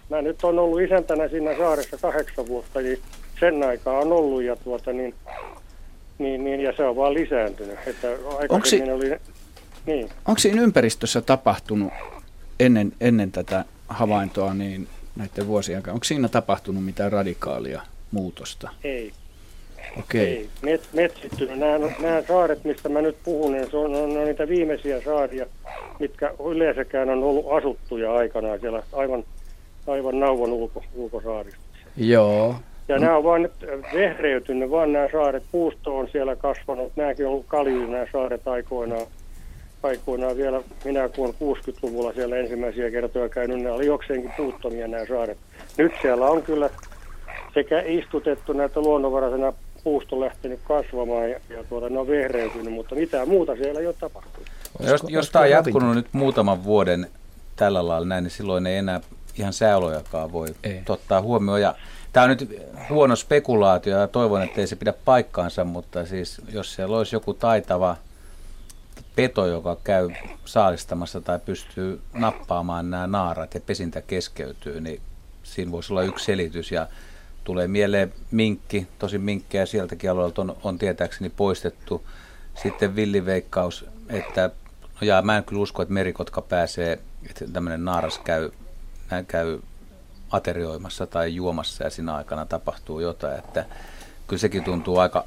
mä 0.10 0.22
nyt 0.22 0.44
on 0.44 0.60
ollut 0.60 0.82
isäntänä 0.82 1.28
siinä 1.28 1.58
saaressa 1.58 1.98
kahdeksan 2.02 2.48
vuotta, 2.48 2.80
niin 2.82 3.00
sen 3.40 3.64
aikaa 3.64 4.00
on 4.00 4.12
ollut 4.12 4.44
ja 4.44 4.56
tuota 4.56 4.94
niin, 4.94 5.14
niin, 6.17 6.43
niin 6.43 6.60
ja 6.60 6.73
se 6.78 6.84
on 6.84 6.95
vaan 6.95 7.13
lisääntynyt. 7.13 7.78
Että 7.88 8.08
aikaisemmin 8.39 8.93
oli, 8.93 9.19
niin, 9.86 10.10
Onko 10.26 10.39
siinä 10.39 10.62
ympäristössä 10.62 11.21
tapahtunut 11.21 11.93
ennen, 12.60 12.93
ennen 13.02 13.32
tätä 13.32 13.65
havaintoa 13.88 14.54
niin 14.54 14.88
näiden 15.15 15.47
vuosien 15.47 15.78
aikana, 15.78 15.93
onko 15.93 16.04
siinä 16.04 16.28
tapahtunut 16.28 16.86
mitään 16.86 17.12
radikaalia 17.12 17.82
muutosta? 18.12 18.69
ei, 18.84 19.12
Okei. 19.99 20.28
ei. 20.28 20.49
Met, 20.62 20.89
metsittynyt. 20.93 21.60
Nämä, 21.60 21.80
nämä 21.99 22.23
saaret, 22.28 22.63
mistä 22.63 22.89
mä 22.89 23.02
nyt 23.02 23.17
puhun, 23.23 23.52
niin 23.52 23.71
se 23.71 23.78
on, 23.78 23.95
on, 23.95 24.17
on 24.17 24.26
niitä 24.26 24.47
viimeisiä 24.47 25.02
saaria, 25.02 25.45
mitkä 25.99 26.34
yleensäkään 26.45 27.10
on 27.10 27.23
ollut 27.23 27.45
asuttuja 27.52 28.13
aikanaan 28.13 28.60
siellä 28.60 28.84
aivan, 28.93 29.23
aivan 29.88 30.19
nauvan 30.19 30.49
ulko, 30.49 30.84
ulkosaarissa. 30.95 31.60
Joo. 31.97 32.56
Ja 32.88 33.00
nämä 33.00 33.17
on 33.17 33.24
vaan 33.24 33.41
nyt 33.41 33.54
vehreytynyt, 33.93 34.72
vaan 34.72 34.93
nämä 34.93 35.08
saaret. 35.12 35.43
Puusto 35.52 35.98
on 35.98 36.08
siellä 36.12 36.36
kasvanut. 36.36 36.91
Nämäkin 36.96 37.26
on 37.26 37.32
ollut 37.32 37.46
kaljuja 37.48 37.88
nämä 37.88 38.06
saaret 38.12 38.48
aikoinaan. 38.48 39.08
aikoinaan 39.84 40.38
vielä, 40.38 40.62
minä 40.86 41.10
kun 41.10 41.30
60-luvulla 41.30 42.13
siellä 42.13 42.38
ensimmäisiä 42.38 42.91
kertoja 42.91 43.30
käynyt, 43.30 43.60
ne 43.60 43.72
oli 43.72 43.86
jokseenkin 43.86 44.32
puuttomia 44.38 44.88
nämä 44.88 45.06
saaret. 45.06 45.38
Nyt 45.78 45.91
siellä 46.02 46.26
on 46.26 46.43
kyllä 46.43 46.69
sekä 47.54 47.84
istutettu 47.86 48.54
näitä 48.54 48.80
luonnonvaraisena 48.80 49.54
puusto 49.84 50.19
lähtenyt 50.19 50.60
kasvamaan 50.63 51.32
ja, 51.32 51.39
ja 51.50 51.63
tuota, 51.63 51.89
ne 51.89 52.00
on 52.00 52.08
vehreytynyt, 52.08 52.74
mutta 52.74 52.96
mitään 52.96 53.30
muuta 53.30 53.56
siellä 53.56 53.80
ei 53.80 53.88
ole 53.88 53.96
tapahtunut. 54.00 54.48
Jos, 54.80 55.04
jos 55.08 55.32
tämä 55.32 55.43
on 55.43 55.50
jatkunut 55.50 55.96
nyt 55.96 56.08
muutaman 56.12 56.63
vuoden 56.63 57.08
tällä 57.56 57.88
lailla 57.88 58.08
näin, 58.08 58.24
niin 58.24 58.32
silloin 58.32 58.67
ei 58.67 58.78
enää 58.78 59.02
ihan 59.39 59.54
sääolojakaan 59.54 60.32
voi 60.32 60.48
ei. 60.63 60.82
ottaa 60.89 61.22
huomioon. 61.22 61.62
Ja 61.62 61.76
tämä 62.13 62.23
on 62.23 62.30
nyt 62.30 62.62
huono 62.89 63.15
spekulaatio 63.15 63.99
ja 63.99 64.08
toivon, 64.08 64.41
että 64.41 64.62
ei 64.62 64.67
se 64.67 64.76
pidä 64.76 64.93
paikkaansa, 65.06 65.63
mutta 65.63 66.06
siis 66.06 66.41
jos 66.52 66.73
siellä 66.73 66.97
olisi 66.97 67.15
joku 67.15 67.34
taitava 67.34 67.97
peto, 69.15 69.45
joka 69.45 69.78
käy 69.84 70.10
saalistamassa 70.45 71.21
tai 71.21 71.39
pystyy 71.39 72.02
nappaamaan 72.13 72.89
nämä 72.89 73.08
naarat 73.08 73.54
ja 73.54 73.60
pesintä 73.60 74.02
keskeytyy, 74.02 74.82
niin 74.82 75.02
siinä 75.43 75.71
voisi 75.71 75.93
olla 75.93 76.04
yksi 76.04 76.26
selitys. 76.26 76.71
Ja 76.71 76.88
tulee 77.43 77.67
mieleen 77.67 78.13
minkki, 78.32 78.88
tosi 78.99 79.17
minkkejä 79.17 79.65
sieltäkin 79.65 80.12
alueelta 80.12 80.41
on, 80.41 80.58
on 80.63 80.78
tietääkseni 80.78 81.30
poistettu. 81.30 82.04
Sitten 82.63 82.95
villiveikkaus, 82.95 83.86
että 84.10 84.49
no 85.02 85.08
ja 85.08 85.21
mä 85.21 85.38
en 85.38 85.43
kyllä 85.43 85.62
usko, 85.62 85.82
että 85.82 85.93
merikotka 85.93 86.41
pääsee, 86.41 86.99
että 87.30 87.45
tämmöinen 87.54 87.86
naaras 87.86 88.19
käy, 88.19 88.49
käy 89.28 89.60
aterioimassa 90.34 91.08
tai 91.08 91.36
juomassa 91.36 91.84
ja 91.84 91.89
siinä 91.89 92.15
aikana 92.15 92.46
tapahtuu 92.46 93.00
jotain, 93.00 93.39
että 93.39 93.65
kyllä 94.28 94.39
sekin 94.39 94.63
tuntuu 94.63 94.98
aika, 94.98 95.26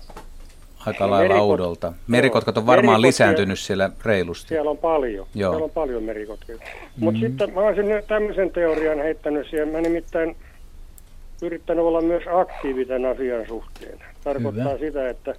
aika 0.86 1.04
no, 1.04 1.10
lailla 1.10 1.28
merikot, 1.28 1.50
oudolta. 1.50 1.92
Merikotkat 2.06 2.58
on 2.58 2.66
varmaan 2.66 3.00
merikotkia, 3.00 3.08
lisääntynyt 3.08 3.58
siellä 3.58 3.90
reilusti. 4.04 4.48
Siellä 4.48 4.70
on 4.70 4.78
paljon, 4.78 5.26
Joo. 5.34 5.52
siellä 5.52 5.64
on 5.64 5.70
paljon 5.70 6.02
merikotkia. 6.02 6.56
Mm-hmm. 6.56 7.04
Mutta 7.04 7.20
sitten 7.20 7.54
mä 7.54 7.60
olisin 7.60 7.86
tämmöisen 8.08 8.50
teorian 8.50 8.98
heittänyt 8.98 9.46
siihen, 9.50 9.68
mä 9.68 9.80
nimittäin 9.80 10.36
yrittänyt 11.42 11.84
olla 11.84 12.00
myös 12.00 12.22
aktiivi 12.34 12.84
tämän 12.84 13.10
asian 13.10 13.46
suhteen. 13.48 13.98
Tarkoittaa 14.24 14.64
Hyvä. 14.64 14.78
sitä, 14.78 15.08
että, 15.08 15.34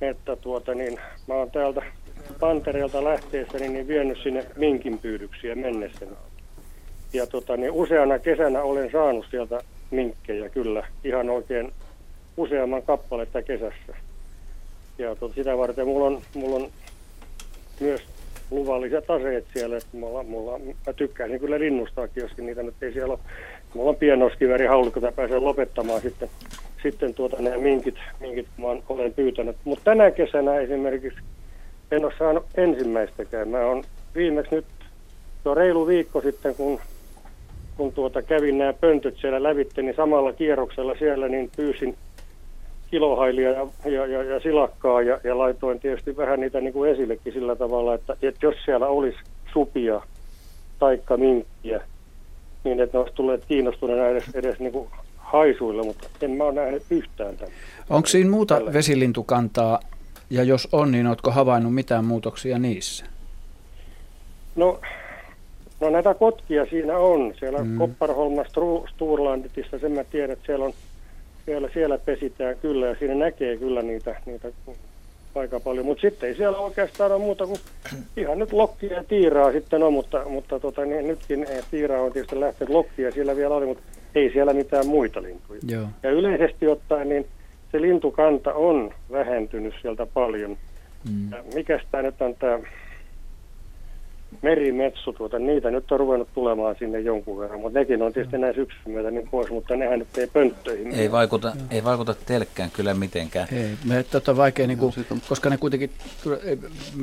että 0.00 0.36
tuota 0.36 0.74
niin, 0.74 1.00
mä 1.28 1.34
oon 1.34 1.50
täältä 1.50 1.82
Pantereelta 2.40 3.04
lähteessäni 3.04 3.68
niin 3.68 3.88
vienyt 3.88 4.18
sinne 4.22 4.46
minkin 4.56 4.98
pyydyksiä 4.98 5.54
mennessäni. 5.54 6.12
Ja 7.14 7.26
tota, 7.26 7.56
niin 7.56 7.72
useana 7.72 8.18
kesänä 8.18 8.62
olen 8.62 8.90
saanut 8.92 9.26
sieltä 9.30 9.60
minkkejä 9.90 10.48
kyllä 10.48 10.86
ihan 11.04 11.30
oikein 11.30 11.72
useamman 12.36 12.82
kappaletta 12.82 13.42
kesässä. 13.42 13.94
Ja 14.98 15.16
tota, 15.16 15.34
sitä 15.34 15.58
varten 15.58 15.86
mulla 15.86 16.06
on, 16.06 16.22
mulla 16.34 16.56
on 16.56 16.70
myös 17.80 18.00
luvalliset 18.50 19.10
aseet 19.10 19.44
siellä, 19.52 19.76
että 19.76 19.96
mulla, 19.96 20.22
mulla, 20.22 20.58
mä 20.58 20.92
tykkäisin 20.92 21.40
kyllä 21.40 21.58
linnustaakin, 21.58 22.22
joskin 22.22 22.46
niitä 22.46 22.62
nyt 22.62 22.82
ei 22.82 22.92
siellä 22.92 23.12
ole. 23.12 23.20
Mulla 23.74 23.90
on 23.90 23.96
pienoskiväri 23.96 24.66
haulikko, 24.66 25.00
jota 25.00 25.12
pääsee 25.12 25.38
lopettamaan 25.38 26.00
sitten, 26.00 26.30
sitten 26.82 27.14
tuota, 27.14 27.42
nämä 27.42 27.56
minkit, 27.56 27.98
minkit 28.20 28.46
mä 28.56 28.66
olen 28.88 29.14
pyytänyt. 29.14 29.56
Mutta 29.64 29.84
tänä 29.84 30.10
kesänä 30.10 30.58
esimerkiksi 30.58 31.20
en 31.90 32.04
ole 32.04 32.12
saanut 32.18 32.46
ensimmäistäkään. 32.54 33.48
Mä 33.48 33.66
on 33.66 33.84
viimeksi 34.14 34.54
nyt 34.54 34.66
jo 35.44 35.54
reilu 35.54 35.86
viikko 35.86 36.20
sitten, 36.20 36.54
kun, 36.54 36.80
kun 37.76 37.92
tuota 37.92 38.22
kävin 38.22 38.58
nämä 38.58 38.72
pöntöt 38.72 39.16
siellä 39.20 39.42
lävitte, 39.42 39.82
niin 39.82 39.96
samalla 39.96 40.32
kierroksella 40.32 40.94
siellä 40.98 41.28
niin 41.28 41.50
pyysin 41.56 41.96
kilohailia 42.90 43.50
ja, 43.50 43.66
ja, 43.84 44.06
ja, 44.06 44.22
ja 44.22 44.40
silakkaa 44.40 45.02
ja, 45.02 45.20
ja 45.24 45.38
laitoin 45.38 45.80
tietysti 45.80 46.16
vähän 46.16 46.40
niitä 46.40 46.60
niin 46.60 46.72
kuin 46.72 46.90
esillekin 46.90 47.32
sillä 47.32 47.56
tavalla, 47.56 47.94
että, 47.94 48.16
että 48.22 48.46
jos 48.46 48.54
siellä 48.64 48.86
olisi 48.86 49.18
supia 49.52 50.00
taikka 50.78 51.16
minkkiä, 51.16 51.80
niin 52.64 52.80
että 52.80 52.98
ne 52.98 53.02
olisi 53.02 53.14
tulleet 53.14 53.44
kiinnostuneena 53.44 54.06
edes, 54.06 54.24
edes 54.34 54.58
niin 54.58 54.72
kuin 54.72 54.88
haisuilla, 55.16 55.84
mutta 55.84 56.08
en 56.22 56.30
mä 56.30 56.44
ole 56.44 56.54
nähnyt 56.54 56.82
yhtään 56.90 57.36
tämän. 57.36 57.52
Onko 57.90 58.06
siinä 58.06 58.30
muuta 58.30 58.54
tällä. 58.54 58.72
vesilintukantaa, 58.72 59.80
ja 60.30 60.42
jos 60.42 60.68
on, 60.72 60.92
niin 60.92 61.06
oletko 61.06 61.30
havainnut 61.30 61.74
mitään 61.74 62.04
muutoksia 62.04 62.58
niissä? 62.58 63.04
No, 64.56 64.80
no 65.84 65.90
näitä 65.90 66.14
kotkia 66.14 66.66
siinä 66.66 66.98
on. 66.98 67.34
Siellä 67.38 67.58
mm. 67.58 67.78
Kopparholma 67.78 68.44
Sturlanditissa, 68.94 69.78
sen 69.78 69.92
mä 69.92 70.04
tiedän, 70.04 70.30
että 70.30 70.46
siellä 70.46 70.64
on 70.64 70.72
siellä, 71.44 71.68
siellä 71.74 71.98
pesitään 71.98 72.56
kyllä 72.62 72.86
ja 72.86 72.94
siinä 72.94 73.14
näkee 73.14 73.56
kyllä 73.56 73.82
niitä, 73.82 74.16
niitä 74.26 74.48
aika 75.34 75.60
paljon. 75.60 75.86
Mutta 75.86 76.00
sitten 76.00 76.28
ei 76.28 76.34
siellä 76.34 76.58
oikeastaan 76.58 77.12
ole 77.12 77.20
muuta 77.20 77.46
kuin 77.46 77.58
ihan 78.16 78.38
nyt 78.38 78.52
lokkia 78.52 78.92
ja 78.92 79.04
tiiraa 79.04 79.52
sitten 79.52 79.82
on, 79.82 79.92
mutta, 79.92 80.24
mutta 80.28 80.60
tota, 80.60 80.84
niin, 80.84 81.08
nytkin 81.08 81.46
eh, 81.50 81.64
tiiraa 81.70 82.02
on 82.02 82.12
tietysti 82.12 82.40
lähtenyt 82.40 82.74
lokkia 82.74 83.12
siellä 83.12 83.36
vielä 83.36 83.54
oli, 83.54 83.66
mutta 83.66 83.82
ei 84.14 84.32
siellä 84.32 84.52
mitään 84.52 84.86
muita 84.86 85.22
lintuja. 85.22 85.60
Joo. 85.68 85.86
Ja 86.02 86.10
yleisesti 86.10 86.68
ottaen 86.68 87.08
niin 87.08 87.26
se 87.72 87.80
lintukanta 87.80 88.54
on 88.54 88.94
vähentynyt 89.12 89.74
sieltä 89.82 90.06
paljon. 90.06 90.56
Mm. 91.10 91.30
mikäs 91.54 91.82
tämä 91.90 92.02
nyt 92.02 92.22
on 92.22 92.34
tämä 92.34 92.58
merimetsu, 94.42 95.12
tuota, 95.12 95.38
niitä 95.38 95.70
nyt 95.70 95.92
on 95.92 95.98
ruvennut 95.98 96.28
tulemaan 96.34 96.76
sinne 96.78 97.00
jonkun 97.00 97.38
verran, 97.38 97.60
mutta 97.60 97.78
nekin 97.78 98.02
on 98.02 98.12
tietysti 98.12 98.38
näin 98.38 98.54
syksyn 98.54 98.92
myötä 98.92 99.10
niin 99.10 99.28
pois, 99.30 99.50
mutta 99.50 99.76
nehän 99.76 99.98
nyt 99.98 100.18
ei 100.18 100.26
pönttöihin. 100.26 100.94
Ei 100.94 101.12
vaikuta, 101.12 101.52
ei 101.70 101.84
vaikuta 101.84 102.14
telkkään 102.26 102.70
kyllä 102.70 102.94
mitenkään. 102.94 103.48
Ei, 103.52 103.70
me 103.88 104.02
tota 104.02 104.36
vaikea, 104.36 104.66
niin 104.66 104.78
kuin, 104.78 104.92
koska 105.28 105.50
ne 105.50 105.56
kuitenkin, 105.56 105.90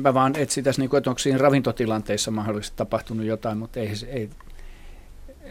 mä 0.02 0.14
vaan 0.14 0.32
etsin 0.38 0.64
tässä, 0.64 0.82
niin 0.82 0.90
kuin, 0.90 0.98
että 0.98 1.10
onko 1.10 1.18
siinä 1.18 1.38
ravintotilanteissa 1.38 2.30
mahdollisesti 2.30 2.76
tapahtunut 2.76 3.26
jotain, 3.26 3.58
mutta 3.58 3.80
ei, 3.80 3.88
ei, 4.08 4.28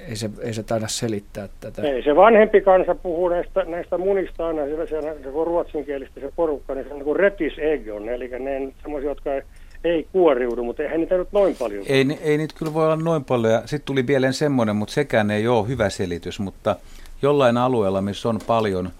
ei 0.09 0.15
se, 0.15 0.29
ei 0.41 0.53
se 0.53 0.63
taida 0.63 0.87
selittää 0.87 1.49
tätä. 1.59 1.81
Ei, 1.81 2.03
se 2.03 2.15
vanhempi 2.15 2.61
kansa 2.61 2.95
puhuu 2.95 3.29
näistä, 3.29 3.63
näistä 3.63 3.97
munista 3.97 4.47
aina, 4.47 4.65
se, 4.65 4.87
se, 4.87 5.01
se 5.23 5.29
on 5.29 5.47
ruotsinkielistä 5.47 6.19
se 6.19 6.31
porukka, 6.35 6.75
niin 6.75 6.85
se 6.85 6.89
on 6.91 6.95
niin 6.95 7.05
kuin 7.05 7.19
retis 7.19 7.53
egg 7.57 7.87
on, 7.93 8.09
eli 8.09 8.27
ne 8.27 8.71
semmoisia, 8.81 9.09
jotka 9.09 9.33
ei 9.33 9.41
ei 9.83 10.07
kuoriudu, 10.11 10.63
mutta 10.63 10.83
eihän 10.83 10.99
niitä 10.99 11.17
nyt 11.17 11.31
noin 11.31 11.55
paljon. 11.55 11.83
Ei, 11.87 12.19
ei 12.21 12.37
niitä 12.37 12.55
kyllä 12.57 12.73
voi 12.73 12.85
olla 12.85 12.95
noin 12.95 13.23
paljon. 13.23 13.61
Sitten 13.61 13.85
tuli 13.85 14.03
mieleen 14.03 14.33
semmoinen, 14.33 14.75
mutta 14.75 14.93
sekään 14.93 15.31
ei 15.31 15.47
ole 15.47 15.67
hyvä 15.67 15.89
selitys, 15.89 16.39
mutta 16.39 16.75
jollain 17.21 17.57
alueella, 17.57 18.01
missä 18.01 18.29
on 18.29 18.39
paljon 18.47 18.91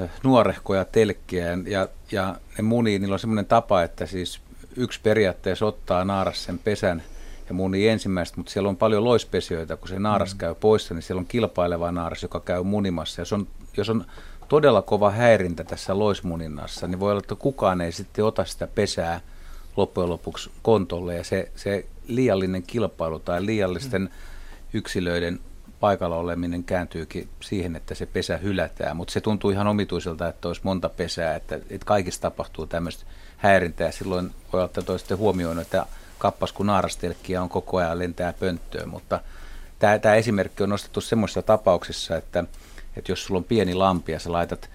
äh, 0.00 0.10
nuorehkoja 0.24 0.84
telkkiä 0.84 1.58
ja, 1.66 1.88
ja 2.12 2.36
ne 2.58 2.62
munii, 2.62 2.98
niillä 2.98 3.14
on 3.14 3.18
semmoinen 3.18 3.46
tapa, 3.46 3.82
että 3.82 4.06
siis 4.06 4.40
yksi 4.76 5.00
periaatteessa 5.02 5.66
ottaa 5.66 6.04
naaras 6.04 6.44
sen 6.44 6.58
pesän 6.58 7.02
ja 7.48 7.54
munii 7.54 7.88
ensimmäistä, 7.88 8.36
mutta 8.36 8.52
siellä 8.52 8.68
on 8.68 8.76
paljon 8.76 9.04
loispesijöitä, 9.04 9.76
kun 9.76 9.88
se 9.88 9.98
naaras 9.98 10.34
mm. 10.34 10.38
käy 10.38 10.54
poissa, 10.54 10.94
niin 10.94 11.02
siellä 11.02 11.20
on 11.20 11.26
kilpaileva 11.26 11.92
naaras, 11.92 12.22
joka 12.22 12.40
käy 12.40 12.62
munimassa. 12.62 13.20
Ja 13.20 13.24
se 13.24 13.34
on, 13.34 13.46
jos 13.76 13.90
on 13.90 14.04
todella 14.48 14.82
kova 14.82 15.10
häirintä 15.10 15.64
tässä 15.64 15.98
loismuninnassa, 15.98 16.86
niin 16.86 17.00
voi 17.00 17.10
olla, 17.10 17.20
että 17.20 17.34
kukaan 17.34 17.80
ei 17.80 17.92
sitten 17.92 18.24
ota 18.24 18.44
sitä 18.44 18.68
pesää 18.74 19.20
loppujen 19.76 20.10
lopuksi 20.10 20.50
kontolle 20.62 21.14
ja 21.16 21.24
se, 21.24 21.50
se 21.56 21.86
liiallinen 22.06 22.62
kilpailu 22.62 23.18
tai 23.18 23.46
liiallisten 23.46 24.10
yksilöiden 24.72 25.40
paikalla 25.80 26.16
oleminen 26.16 26.64
kääntyykin 26.64 27.28
siihen, 27.40 27.76
että 27.76 27.94
se 27.94 28.06
pesä 28.06 28.36
hylätään, 28.36 28.96
mutta 28.96 29.12
se 29.12 29.20
tuntuu 29.20 29.50
ihan 29.50 29.66
omituiselta, 29.66 30.28
että 30.28 30.48
olisi 30.48 30.60
monta 30.64 30.88
pesää, 30.88 31.36
että, 31.36 31.54
että 31.54 31.86
kaikissa 31.86 32.20
tapahtuu 32.20 32.66
tämmöistä 32.66 33.04
häirintää. 33.36 33.90
Silloin 33.90 34.30
voi 34.52 34.60
olla, 34.60 34.70
että 34.78 34.92
olisitte 34.92 35.14
huomioinut, 35.14 35.62
että 35.62 35.86
kappas 36.18 36.52
kun 36.52 36.66
naarastelkkiä 36.66 37.42
on 37.42 37.48
koko 37.48 37.76
ajan 37.76 37.98
lentää 37.98 38.32
pönttöön, 38.32 38.88
mutta 38.88 39.20
tämä, 39.78 39.98
tämä 39.98 40.14
esimerkki 40.14 40.62
on 40.62 40.68
nostettu 40.68 41.00
semmoisissa 41.00 41.42
tapauksissa, 41.42 42.16
että, 42.16 42.44
että 42.96 43.12
jos 43.12 43.24
sulla 43.24 43.38
on 43.38 43.44
pieni 43.44 43.74
lampi 43.74 44.12
ja 44.12 44.18
sä 44.18 44.32
laitat, 44.32 44.70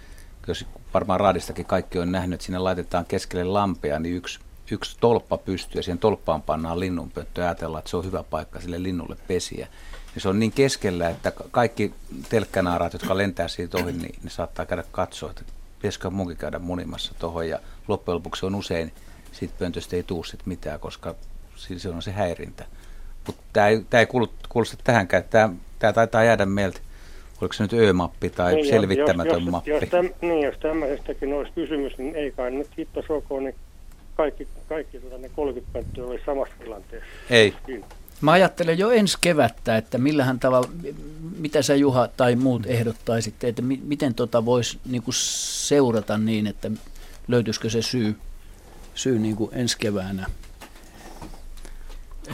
jos 0.47 0.65
varmaan 0.93 1.19
raadistakin 1.19 1.65
kaikki 1.65 1.99
on 1.99 2.11
nähnyt, 2.11 2.33
että 2.33 2.45
sinne 2.45 2.59
laitetaan 2.59 3.05
keskelle 3.05 3.43
lampea, 3.43 3.99
niin 3.99 4.15
yksi 4.15 4.39
yksi 4.71 4.97
tolppa 4.99 5.37
pystyy 5.37 5.79
ja 5.79 5.83
siihen 5.83 5.99
tolppaan 5.99 6.41
pannaan 6.41 6.79
linnunpönttö 6.79 7.41
ja 7.41 7.47
ajatellaan, 7.47 7.79
että 7.79 7.89
se 7.89 7.97
on 7.97 8.05
hyvä 8.05 8.23
paikka 8.23 8.61
sille 8.61 8.83
linnulle 8.83 9.17
pesiä. 9.27 9.67
Ja 10.15 10.21
se 10.21 10.29
on 10.29 10.39
niin 10.39 10.51
keskellä, 10.51 11.09
että 11.09 11.31
kaikki 11.51 11.93
telkkänaaraat, 12.29 12.93
jotka 12.93 13.17
lentää 13.17 13.47
siitä 13.47 13.77
ohi, 13.77 13.91
niin 13.91 14.15
ne 14.23 14.29
saattaa 14.29 14.65
käydä 14.65 14.83
katsoa, 14.91 15.29
että 15.29 15.43
pitäisikö 15.77 16.09
munkin 16.09 16.37
käydä 16.37 16.59
munimassa 16.59 17.13
tuohon. 17.19 17.49
Ja 17.49 17.59
loppujen 17.87 18.15
lopuksi 18.15 18.45
on 18.45 18.55
usein, 18.55 18.91
siitä 19.31 19.53
pöntöstä 19.59 19.95
ei 19.95 20.03
tule 20.03 20.25
sit 20.25 20.45
mitään, 20.45 20.79
koska 20.79 21.15
se 21.55 21.89
on 21.89 22.01
se 22.01 22.11
häirintä. 22.11 22.65
Mutta 23.27 23.41
tämä 23.53 23.67
ei, 23.67 23.85
tää 23.89 23.99
ei 23.99 24.07
kuulosta 24.49 24.77
tähänkään. 24.83 25.23
Tämä 25.79 25.93
taitaa 25.93 26.23
jäädä 26.23 26.45
meiltä 26.45 26.79
oliko 27.41 27.53
se 27.53 27.63
nyt 27.63 27.73
ö-mappi 27.73 28.29
tai 28.29 28.55
niin, 28.55 28.67
selvittämätön 28.67 29.33
jos, 29.33 29.41
jos, 29.43 29.51
mappi? 29.51 29.71
Jos, 29.71 29.83
täm, 29.89 30.09
niin, 30.21 30.41
jos 30.41 30.57
tämmöisestäkin 30.57 31.33
olisi 31.33 31.51
kysymys, 31.55 31.97
niin 31.97 32.15
ei 32.15 32.31
kai 32.31 32.51
nyt 32.51 32.67
hitto 32.77 33.03
soko, 33.07 33.39
niin 33.39 33.55
kaikki, 34.15 34.47
kaikki 34.69 34.99
tuota, 34.99 35.17
ne 35.17 35.29
30 35.29 35.73
pönttöä 35.73 36.05
oli 36.05 36.21
samassa 36.25 36.53
tilanteessa. 36.59 37.09
Ei. 37.29 37.53
Mä 38.21 38.31
ajattelen 38.31 38.79
jo 38.79 38.91
ensi 38.91 39.17
kevättä, 39.21 39.77
että 39.77 39.97
millähän 39.97 40.39
tavalla, 40.39 40.69
mitä 41.37 41.61
sä 41.61 41.75
Juha 41.75 42.07
tai 42.07 42.35
muut 42.35 42.65
ehdottaisitte, 42.65 43.47
että 43.47 43.61
mi- 43.61 43.81
miten 43.83 44.13
tota 44.13 44.45
voisi 44.45 44.79
niinku 44.85 45.11
seurata 45.11 46.17
niin, 46.17 46.47
että 46.47 46.71
löytyisikö 47.27 47.69
se 47.69 47.81
syy, 47.81 48.15
syy 48.95 49.19
niinku 49.19 49.49
ensi 49.53 49.77
keväänä. 49.77 50.25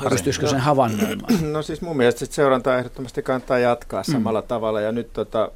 Pystyisikö 0.10 0.48
sen 0.48 0.60
havainnoimaan? 0.60 1.34
No 1.54 1.62
siis 1.62 1.82
mun 1.82 1.98
mielestä 1.98 2.26
seurantaa 2.26 2.78
ehdottomasti 2.78 3.24
kannattaa 3.24 3.60
jatkaa 3.60 4.04
samalla 4.04 4.42
mm. 4.42 4.48
tavalla. 4.48 4.82
Ja 4.82 4.92
nyt 4.92 5.14
tota, 5.14 5.52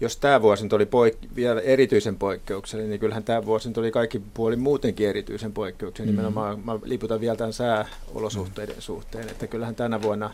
jos 0.00 0.16
tämä 0.16 0.42
vuosi 0.42 0.68
oli 0.72 0.84
poik- 0.84 1.28
vielä 1.36 1.60
erityisen 1.60 2.16
poikkeuksellinen, 2.16 2.90
niin 2.90 3.00
kyllähän 3.00 3.24
tämä 3.24 3.46
vuosi 3.46 3.72
oli 3.76 3.90
kaikki 3.90 4.22
puoli 4.34 4.56
muutenkin 4.56 5.08
erityisen 5.08 5.52
poikkeuksellinen. 5.52 6.14
Mm. 6.14 6.18
Nimenomaan 6.18 6.60
mä 6.64 6.78
liputan 6.84 7.20
vielä 7.20 7.36
tämän 7.36 7.52
sääolosuhteiden 7.52 8.76
mm. 8.76 8.80
suhteen, 8.80 9.28
että 9.28 9.46
kyllähän 9.46 9.74
tänä 9.74 10.02
vuonna 10.02 10.30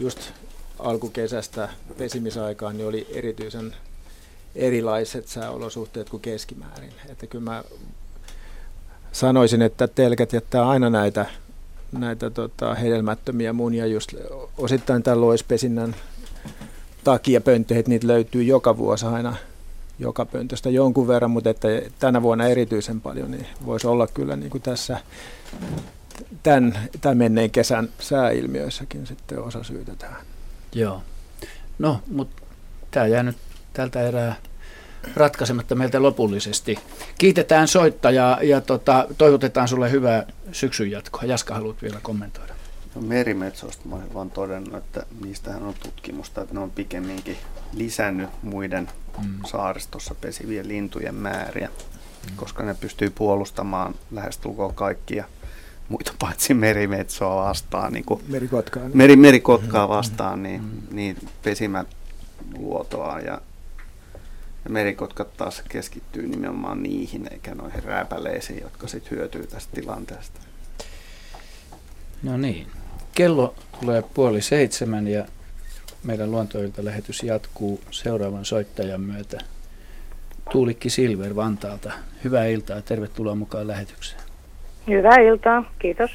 just 0.00 0.18
alkukesästä 0.78 1.68
pesimisaikaan 1.98 2.76
niin 2.76 2.88
oli 2.88 3.06
erityisen 3.10 3.74
erilaiset 4.54 5.28
sääolosuhteet 5.28 6.10
kuin 6.10 6.22
keskimäärin. 6.22 6.92
Että 7.08 7.26
kyllä 7.26 7.50
mä 7.50 7.64
sanoisin, 9.12 9.62
että 9.62 9.88
telkät 9.88 10.32
jättää 10.32 10.68
aina 10.68 10.90
näitä, 10.90 11.26
näitä 11.92 12.30
tota, 12.30 12.74
hedelmättömiä 12.74 13.52
munia 13.52 13.86
just 13.86 14.14
osittain 14.58 15.02
tämän 15.02 15.20
loispesinnän 15.20 15.96
takia 17.04 17.40
pönttöhet, 17.40 17.88
niitä 17.88 18.06
löytyy 18.06 18.42
joka 18.42 18.76
vuosi 18.76 19.06
aina 19.06 19.36
joka 19.98 20.24
pöntöstä 20.24 20.70
jonkun 20.70 21.08
verran, 21.08 21.30
mutta 21.30 21.50
että 21.50 21.68
tänä 21.98 22.22
vuonna 22.22 22.46
erityisen 22.46 23.00
paljon, 23.00 23.30
niin 23.30 23.46
voisi 23.66 23.86
olla 23.86 24.06
kyllä 24.06 24.36
niin 24.36 24.50
kuin 24.50 24.62
tässä 24.62 24.98
tämän, 26.42 26.78
tämän 27.00 27.16
menneen 27.18 27.50
kesän 27.50 27.88
sääilmiöissäkin 27.98 29.06
sitten 29.06 29.42
osa 29.42 29.62
syytä 29.62 29.92
tähän. 29.96 30.20
Joo. 30.74 31.02
No, 31.78 32.00
mutta 32.10 32.42
tämä 32.90 33.06
jää 33.06 33.22
nyt 33.22 33.36
tältä 33.72 34.02
erää 34.02 34.36
ratkaisematta 35.16 35.74
meiltä 35.74 36.02
lopullisesti. 36.02 36.78
Kiitetään 37.18 37.68
soittajaa 37.68 38.42
ja 38.42 38.60
tota, 38.60 39.06
toivotetaan 39.18 39.68
sulle 39.68 39.90
hyvää 39.90 40.26
syksyn 40.52 40.90
jatkoa. 40.90 41.22
Jaska, 41.22 41.54
haluat 41.54 41.82
vielä 41.82 41.98
kommentoida? 42.02 42.57
No, 42.98 43.06
merimetsoista 43.06 43.88
mä 43.88 43.94
olen 43.94 44.14
vaan 44.14 44.30
todennut, 44.30 44.74
että 44.74 45.06
niistähän 45.20 45.62
on 45.62 45.74
tutkimusta, 45.82 46.42
että 46.42 46.54
ne 46.54 46.60
on 46.60 46.70
pikemminkin 46.70 47.36
lisännyt 47.72 48.28
muiden 48.42 48.88
mm. 49.22 49.34
saaristossa 49.46 50.14
pesivien 50.14 50.68
lintujen 50.68 51.14
määriä, 51.14 51.68
mm. 51.68 52.36
koska 52.36 52.62
ne 52.62 52.74
pystyy 52.74 53.10
puolustamaan 53.10 53.94
lähestulkoon 54.10 54.74
kaikkia 54.74 55.24
muita 55.88 56.12
paitsi 56.18 56.54
merimetsoa 56.54 57.44
vastaan. 57.44 57.92
Niin 57.92 58.04
kuin 58.04 58.22
merikotkaa. 58.28 58.82
Niin. 58.82 58.96
Meri, 58.96 59.16
merikotkaa 59.16 59.88
vastaan, 59.88 60.42
niin, 60.42 60.62
mm. 60.62 60.96
niin 60.96 61.16
pesimät 61.42 61.88
luotoa 62.58 63.20
ja 63.20 63.40
ja 64.64 64.70
merikotkat 64.70 65.36
taas 65.36 65.62
keskittyy 65.68 66.28
nimenomaan 66.28 66.82
niihin 66.82 67.28
eikä 67.32 67.54
noihin 67.54 67.84
rääpäleisiin, 67.84 68.62
jotka 68.62 68.88
sitten 68.88 69.10
hyötyy 69.10 69.46
tästä 69.46 69.74
tilanteesta. 69.74 70.40
No 72.22 72.36
niin. 72.36 72.66
Kello 73.18 73.54
tulee 73.80 74.02
puoli 74.14 74.40
seitsemän 74.40 75.08
ja 75.08 75.24
meidän 76.04 76.30
luontoilta 76.30 76.84
lähetys 76.84 77.22
jatkuu 77.22 77.80
seuraavan 77.90 78.44
soittajan 78.44 79.00
myötä. 79.00 79.38
Tuulikki 80.52 80.90
Silver 80.90 81.36
Vantaalta. 81.36 81.92
Hyvää 82.24 82.44
iltaa 82.46 82.76
ja 82.76 82.82
tervetuloa 82.82 83.34
mukaan 83.34 83.66
lähetykseen. 83.66 84.22
Hyvää 84.88 85.16
iltaa, 85.16 85.72
kiitos. 85.78 86.10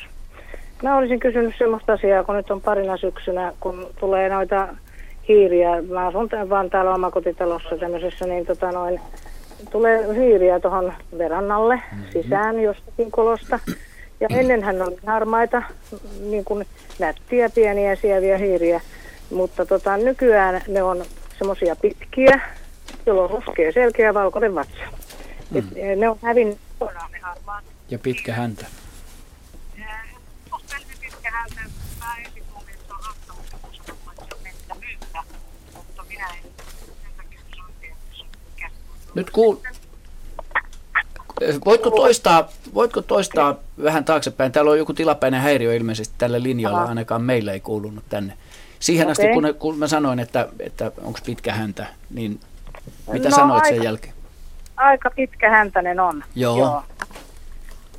Mä 0.83 0.97
olisin 0.97 1.19
kysynyt 1.19 1.55
sellaista 1.57 1.93
asiaa, 1.93 2.23
kun 2.23 2.35
nyt 2.35 2.51
on 2.51 2.61
parina 2.61 2.97
syksynä, 2.97 3.53
kun 3.59 3.87
tulee 3.99 4.29
noita 4.29 4.67
hiiriä. 5.27 5.81
Mä 5.81 6.07
asun 6.07 6.29
vaan 6.49 6.69
täällä 6.69 6.93
omakotitalossa 6.93 7.77
tämmöisessä, 7.77 8.25
niin 8.25 8.45
tota 8.45 8.71
noin, 8.71 8.99
tulee 9.71 10.15
hiiriä 10.15 10.59
tuohon 10.59 10.93
verannalle 11.17 11.75
mm-hmm. 11.75 12.05
sisään 12.13 12.61
jostakin 12.61 13.11
kolosta. 13.11 13.59
Ja 14.23 14.37
ennenhän 14.37 14.81
oli 14.81 14.97
harmaita, 15.05 15.63
niin 16.19 16.45
kuin 16.45 16.67
nättiä, 16.99 17.49
pieniä 17.49 17.95
sieviä 17.95 18.37
hiiriä, 18.37 18.81
mutta 19.29 19.65
tota, 19.65 19.97
nykyään 19.97 20.61
ne 20.67 20.83
on 20.83 21.05
semmoisia 21.37 21.75
pitkiä, 21.75 22.41
jolloin 23.05 23.29
ruskea 23.29 23.71
selkeä 23.71 24.13
valkoinen 24.13 24.55
vatsa. 24.55 24.83
Mm. 25.51 25.59
Et, 25.59 25.65
eh, 25.75 25.97
ne 25.97 26.09
on 26.09 26.17
hävinnyt 26.21 26.57
ne 27.11 27.19
harmaat. 27.21 27.63
Ja 27.89 27.99
pitkä 27.99 28.33
häntä. 28.33 28.65
Pitkä 31.01 31.31
häntä 31.31 31.61
Nyt 39.15 39.29
kuul... 39.29 39.55
Voitko 41.65 41.91
toistaa, 41.91 42.49
voitko 42.73 43.01
toistaa 43.01 43.55
vähän 43.83 44.05
taaksepäin? 44.05 44.51
Täällä 44.51 44.71
on 44.71 44.77
joku 44.77 44.93
tilapäinen 44.93 45.41
häiriö 45.41 45.75
ilmeisesti 45.75 46.15
tällä 46.17 46.43
linjalla, 46.43 46.77
Aha. 46.77 46.89
ainakaan 46.89 47.21
meillä 47.21 47.53
ei 47.53 47.59
kuulunut 47.59 48.03
tänne. 48.09 48.33
Siihen 48.79 49.03
okay. 49.03 49.11
asti, 49.11 49.27
kun, 49.27 49.55
kun 49.59 49.77
mä 49.77 49.87
sanoin, 49.87 50.19
että, 50.19 50.47
että 50.59 50.91
onko 51.03 51.19
pitkä 51.25 51.53
häntä, 51.53 51.87
niin 52.09 52.39
mitä 53.13 53.29
no, 53.29 53.35
sanoit 53.35 53.63
aika, 53.63 53.75
sen 53.75 53.83
jälkeen? 53.83 54.13
Aika 54.77 55.11
pitkä 55.15 55.49
häntäinen 55.49 55.99
on. 55.99 56.23
Joo. 56.35 56.57
Joo. 56.57 56.83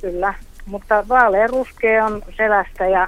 Kyllä, 0.01 0.33
mutta 0.65 1.07
vaalean 1.07 1.49
ruskea 1.49 2.05
on 2.05 2.21
selästä 2.37 2.87
ja, 2.87 3.07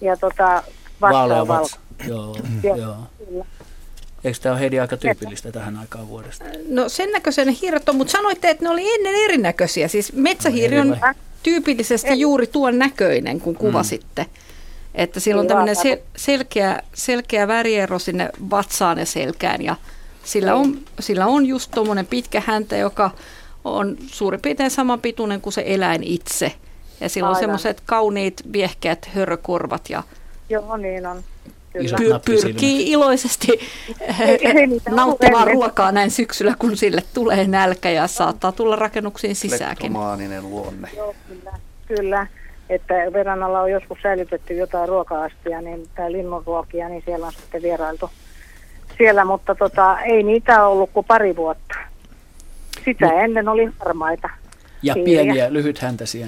ja 0.00 0.16
tota, 0.16 0.62
vaalea 1.00 1.48
valko. 1.48 1.68
Joo, 2.06 2.36
joo. 2.62 2.76
joo. 2.76 2.96
Kyllä. 3.18 3.44
Eikö 4.24 4.38
tämä 4.42 4.52
ole 4.52 4.60
Heidi 4.60 4.80
aika 4.80 4.96
tyypillistä 4.96 5.52
tähän 5.52 5.76
aikaan 5.76 6.08
vuodesta? 6.08 6.44
No 6.68 6.88
sen 6.88 7.12
näköisen 7.12 7.48
hiiret 7.48 7.88
on, 7.88 7.96
mutta 7.96 8.10
sanoitte, 8.10 8.50
että 8.50 8.64
ne 8.64 8.70
oli 8.70 8.94
ennen 8.94 9.14
erinäköisiä. 9.24 9.88
Siis 9.88 10.12
metsähiiri 10.12 10.80
on 10.80 10.96
tyypillisesti 11.42 12.20
juuri 12.20 12.46
tuon 12.46 12.78
näköinen, 12.78 13.40
kun 13.40 13.54
kuvasitte. 13.54 14.22
Mm. 14.22 14.30
Että 14.94 15.20
sillä 15.20 15.40
on 15.40 15.46
tämmöinen 15.46 15.76
sel- 15.76 16.02
selkeä, 16.16 16.82
selkeä 16.94 17.48
väriero 17.48 17.98
sinne 17.98 18.30
vatsaan 18.50 18.98
ja 18.98 19.06
selkään 19.06 19.62
ja 19.62 19.76
sillä 20.24 20.54
on, 20.54 20.78
sillä 21.00 21.26
on 21.26 21.46
just 21.46 21.70
tuommoinen 21.70 22.06
pitkä 22.06 22.42
häntä, 22.46 22.76
joka 22.76 23.10
on 23.64 23.96
suurin 24.06 24.40
piirtein 24.40 24.70
saman 24.70 25.00
pituinen 25.00 25.40
kuin 25.40 25.52
se 25.52 25.62
eläin 25.66 26.02
itse. 26.02 26.52
Ja 27.00 27.08
sillä 27.08 27.28
on 27.28 27.36
semmoiset 27.36 27.82
kauniit 27.86 28.42
viehkeät 28.52 29.08
hörökorvat. 29.14 29.90
Ja 29.90 30.02
Joo, 30.48 30.76
niin 30.76 31.06
on. 31.06 31.24
Py- 31.74 32.20
pyrkii 32.24 32.90
iloisesti 32.90 33.48
nauttimaan 34.90 35.46
ruokaa 35.46 35.92
näin 35.92 36.10
syksyllä, 36.10 36.54
kun 36.58 36.76
sille 36.76 37.02
tulee 37.14 37.46
nälkä 37.46 37.90
ja 37.90 38.06
saattaa 38.06 38.52
tulla 38.52 38.76
rakennuksiin 38.76 39.36
sisäänkin. 39.36 39.92
luonne. 40.40 40.88
Joo, 40.96 41.14
kyllä. 41.28 41.52
kyllä. 41.86 42.26
Että 42.68 42.94
verrannalla 43.12 43.60
on 43.60 43.70
joskus 43.70 43.98
säilytetty 44.02 44.54
jotain 44.54 44.88
ruoka-astia, 44.88 45.60
niin, 45.60 45.88
tai 45.96 46.12
linnunruokia, 46.12 46.88
niin 46.88 47.02
siellä 47.06 47.26
on 47.26 47.32
sitten 47.32 47.62
vierailtu 47.62 48.10
siellä, 48.98 49.24
mutta 49.24 49.54
tota, 49.54 50.00
ei 50.00 50.22
niitä 50.22 50.66
ollut 50.66 50.90
kuin 50.92 51.06
pari 51.06 51.36
vuotta. 51.36 51.74
Sitä 52.84 53.06
no. 53.06 53.18
ennen 53.18 53.48
oli 53.48 53.68
harmaita. 53.78 54.30
Ja 54.82 54.94
pieniä, 54.94 55.22
pieniä, 55.22 55.52
lyhythäntäisiä. 55.52 56.26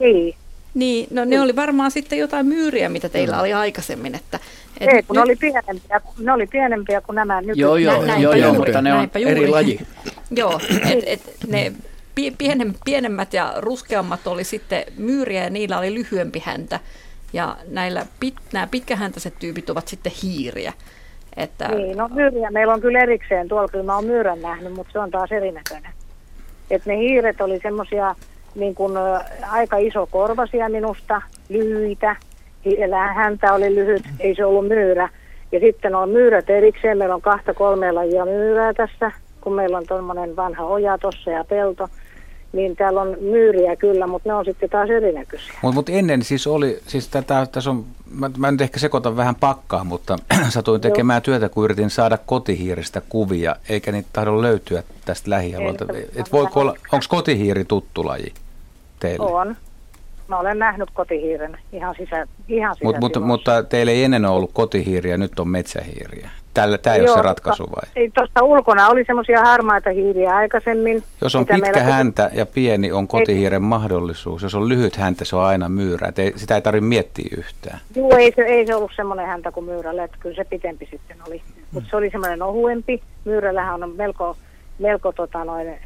Ei, 0.00 0.36
niin, 0.78 1.06
no 1.10 1.24
ne 1.24 1.40
oli 1.40 1.56
varmaan 1.56 1.90
sitten 1.90 2.18
jotain 2.18 2.46
myyriä, 2.46 2.88
mitä 2.88 3.08
teillä 3.08 3.40
oli 3.40 3.52
aikaisemmin. 3.52 4.14
Että, 4.14 4.38
et 4.80 4.88
Ei, 4.88 5.02
kun 5.02 5.16
nyt... 5.16 5.16
ne 5.16 5.20
oli, 5.20 5.36
pienempiä, 5.36 6.00
ne 6.18 6.32
oli 6.32 6.46
pienempiä 6.46 7.00
kuin 7.00 7.16
nämä 7.16 7.40
nyt. 7.40 7.56
Joo, 7.56 7.76
joo, 7.76 8.02
Nä, 8.02 8.16
joo, 8.18 8.32
joo 8.32 8.54
mutta 8.54 8.82
ne 8.82 8.94
on 8.94 9.10
juuri. 9.14 9.30
eri 9.30 9.48
laji. 9.48 9.80
joo, 10.30 10.60
et, 10.90 11.04
et 11.06 11.20
ne 11.48 11.72
pienem, 12.38 12.74
pienemmät 12.84 13.34
ja 13.34 13.54
ruskeammat 13.56 14.26
oli 14.26 14.44
sitten 14.44 14.84
myyriä 14.96 15.44
ja 15.44 15.50
niillä 15.50 15.78
oli 15.78 15.94
lyhyempi 15.94 16.42
häntä. 16.44 16.80
Ja 17.32 17.56
näillä 17.68 18.06
pit, 18.20 18.34
nämä 18.52 18.66
pitkähäntäiset 18.66 19.34
tyypit 19.38 19.70
ovat 19.70 19.88
sitten 19.88 20.12
hiiriä. 20.22 20.72
Että... 21.36 21.68
Niin, 21.68 21.96
no 21.96 22.08
myyriä 22.08 22.50
meillä 22.50 22.74
on 22.74 22.80
kyllä 22.80 23.00
erikseen. 23.00 23.48
Tuolla 23.48 23.68
kyllä 23.68 23.84
mä 23.84 23.94
oon 23.94 24.04
myyrän 24.04 24.42
nähnyt, 24.42 24.72
mutta 24.72 24.92
se 24.92 24.98
on 24.98 25.10
taas 25.10 25.32
erinäköinen. 25.32 25.92
Että 26.70 26.90
ne 26.90 26.98
hiiret 26.98 27.40
oli 27.40 27.60
semmoisia 27.62 28.14
niin 28.58 28.74
kuin, 28.74 28.92
aika 29.50 29.76
iso 29.76 30.06
korvasia 30.06 30.68
minusta, 30.68 31.22
lyhyitä. 31.48 32.16
Häntä 33.14 33.54
oli 33.54 33.74
lyhyt, 33.74 34.02
ei 34.20 34.34
se 34.34 34.44
ollut 34.44 34.68
myyrä. 34.68 35.08
Ja 35.52 35.60
sitten 35.60 35.94
on 35.94 36.08
myyrät 36.08 36.50
erikseen. 36.50 36.98
Meillä 36.98 37.14
on 37.14 37.20
kahta 37.20 37.54
kolmea 37.54 37.94
lajia 37.94 38.24
myyrää 38.24 38.74
tässä, 38.74 39.12
kun 39.40 39.52
meillä 39.52 39.78
on 39.78 39.86
tuommoinen 39.88 40.36
vanha 40.36 40.64
oja 40.64 40.98
tuossa 40.98 41.30
ja 41.30 41.44
pelto. 41.44 41.88
Niin 42.52 42.76
täällä 42.76 43.00
on 43.00 43.16
myyriä 43.20 43.76
kyllä, 43.76 44.06
mutta 44.06 44.28
ne 44.28 44.34
on 44.34 44.44
sitten 44.44 44.70
taas 44.70 44.90
erinäköisiä. 44.90 45.52
Mutta 45.62 45.74
mut 45.74 45.88
ennen 45.88 46.22
siis 46.22 46.46
oli, 46.46 46.78
siis 46.86 47.08
tätä, 47.08 47.46
tässä 47.52 47.70
on, 47.70 47.84
mä, 48.10 48.30
mä 48.38 48.50
nyt 48.50 48.60
ehkä 48.60 48.78
sekoitan 48.78 49.16
vähän 49.16 49.34
pakkaa, 49.34 49.84
mutta 49.84 50.16
satuin 50.48 50.80
tekemään 50.80 51.16
Joo. 51.16 51.24
työtä, 51.24 51.48
kun 51.48 51.64
yritin 51.64 51.90
saada 51.90 52.18
kotihiiristä 52.26 53.02
kuvia, 53.08 53.56
eikä 53.68 53.92
niitä 53.92 54.08
tahdo 54.12 54.42
löytyä 54.42 54.82
tästä 55.04 55.30
lähialueelta. 55.30 55.84
Et 56.16 56.32
voiko 56.32 56.60
olla, 56.60 56.74
onko 56.92 57.04
kotihiiri 57.08 57.64
tuttu 57.64 58.06
laji? 58.06 58.32
Teille? 59.00 59.26
On. 59.26 59.56
Mä 60.28 60.38
olen 60.38 60.58
nähnyt 60.58 60.90
kotihiiren 60.94 61.58
ihan 61.72 61.94
sisä, 61.98 62.26
ihan 62.48 62.76
Mut, 62.82 63.00
mut, 63.00 63.16
mutta 63.22 63.62
teillä 63.62 63.92
ei 63.92 64.04
ennen 64.04 64.24
ollut 64.24 64.50
kotihiiriä, 64.52 65.16
nyt 65.16 65.40
on 65.40 65.48
metsähiiriä. 65.48 66.30
Tällä, 66.54 66.78
tämä 66.78 66.96
ei 66.96 67.02
Joo, 67.02 67.14
ole 67.14 67.18
se 67.18 67.22
ratkaisu 67.22 67.62
vai? 67.62 67.90
Ei, 67.96 68.10
tuossa 68.10 68.42
ulkona 68.42 68.88
oli 68.88 69.04
semmoisia 69.04 69.40
harmaita 69.40 69.90
hiiriä 69.90 70.36
aikaisemmin. 70.36 71.02
Jos 71.20 71.34
on 71.34 71.46
pitkä 71.46 71.82
häntä 71.82 72.30
ja 72.32 72.46
pieni, 72.46 72.92
on 72.92 73.08
kotihiiren 73.08 73.62
ei, 73.62 73.68
mahdollisuus. 73.68 74.42
Jos 74.42 74.54
on 74.54 74.68
lyhyt 74.68 74.96
häntä, 74.96 75.24
se 75.24 75.36
on 75.36 75.44
aina 75.44 75.68
myyrä. 75.68 76.12
ei, 76.18 76.32
sitä 76.36 76.54
ei 76.54 76.62
tarvitse 76.62 76.86
miettiä 76.86 77.28
yhtään. 77.38 77.80
Joo, 77.96 78.16
ei 78.16 78.32
se, 78.36 78.42
ei 78.42 78.66
se 78.66 78.74
ollut 78.74 78.92
semmoinen 78.96 79.26
häntä 79.26 79.52
kuin 79.52 79.66
myyrällä, 79.66 80.04
että 80.04 80.16
kyllä 80.20 80.36
se 80.36 80.44
pitempi 80.44 80.88
sitten 80.90 81.16
oli. 81.28 81.42
Mutta 81.72 81.90
se 81.90 81.96
oli 81.96 82.10
semmoinen 82.10 82.42
ohuempi. 82.42 83.02
Myyrällähän 83.24 83.82
on 83.82 83.96
melko, 83.96 84.36
melko 84.78 85.12
tota 85.12 85.44
noin, 85.44 85.78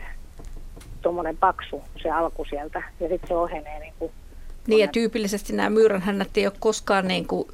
tuommoinen 1.03 1.37
paksu 1.37 1.83
se 2.03 2.11
alku 2.11 2.45
sieltä 2.45 2.83
ja 3.01 3.09
sitten 3.09 3.29
se 3.29 3.35
ohenee 3.35 3.79
niin 3.79 3.95
kuin 3.99 4.13
niin 4.67 4.81
ja 4.81 4.89
tyypillisesti 4.89 5.53
nämä 5.53 5.71
myyränhännät 5.71 6.29
ei 6.37 6.47
ole 6.47 6.55
koskaan 6.61 7.09
niin 7.09 7.27
kuin 7.27 7.49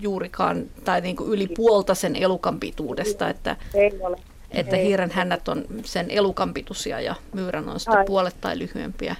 juurikaan 0.00 0.64
tai 0.84 1.00
niin 1.00 1.16
kuin 1.16 1.30
yli 1.30 1.46
puolta 1.56 1.94
sen 1.94 2.16
elukan 2.16 2.60
pituudesta, 2.60 3.28
että, 3.28 3.56
ei 3.74 3.92
ole. 4.00 4.16
että 4.50 4.76
ei. 4.76 4.84
hiiren 4.84 5.10
hännät 5.10 5.48
on 5.48 5.64
sen 5.84 6.10
elukan 6.10 6.54
pituisia 6.54 7.00
ja 7.00 7.14
myyrän 7.34 7.68
on 7.68 7.80
sitten 7.80 7.98
Ai. 7.98 8.04
puolet 8.04 8.34
tai 8.40 8.58
lyhyempiä. 8.58 9.16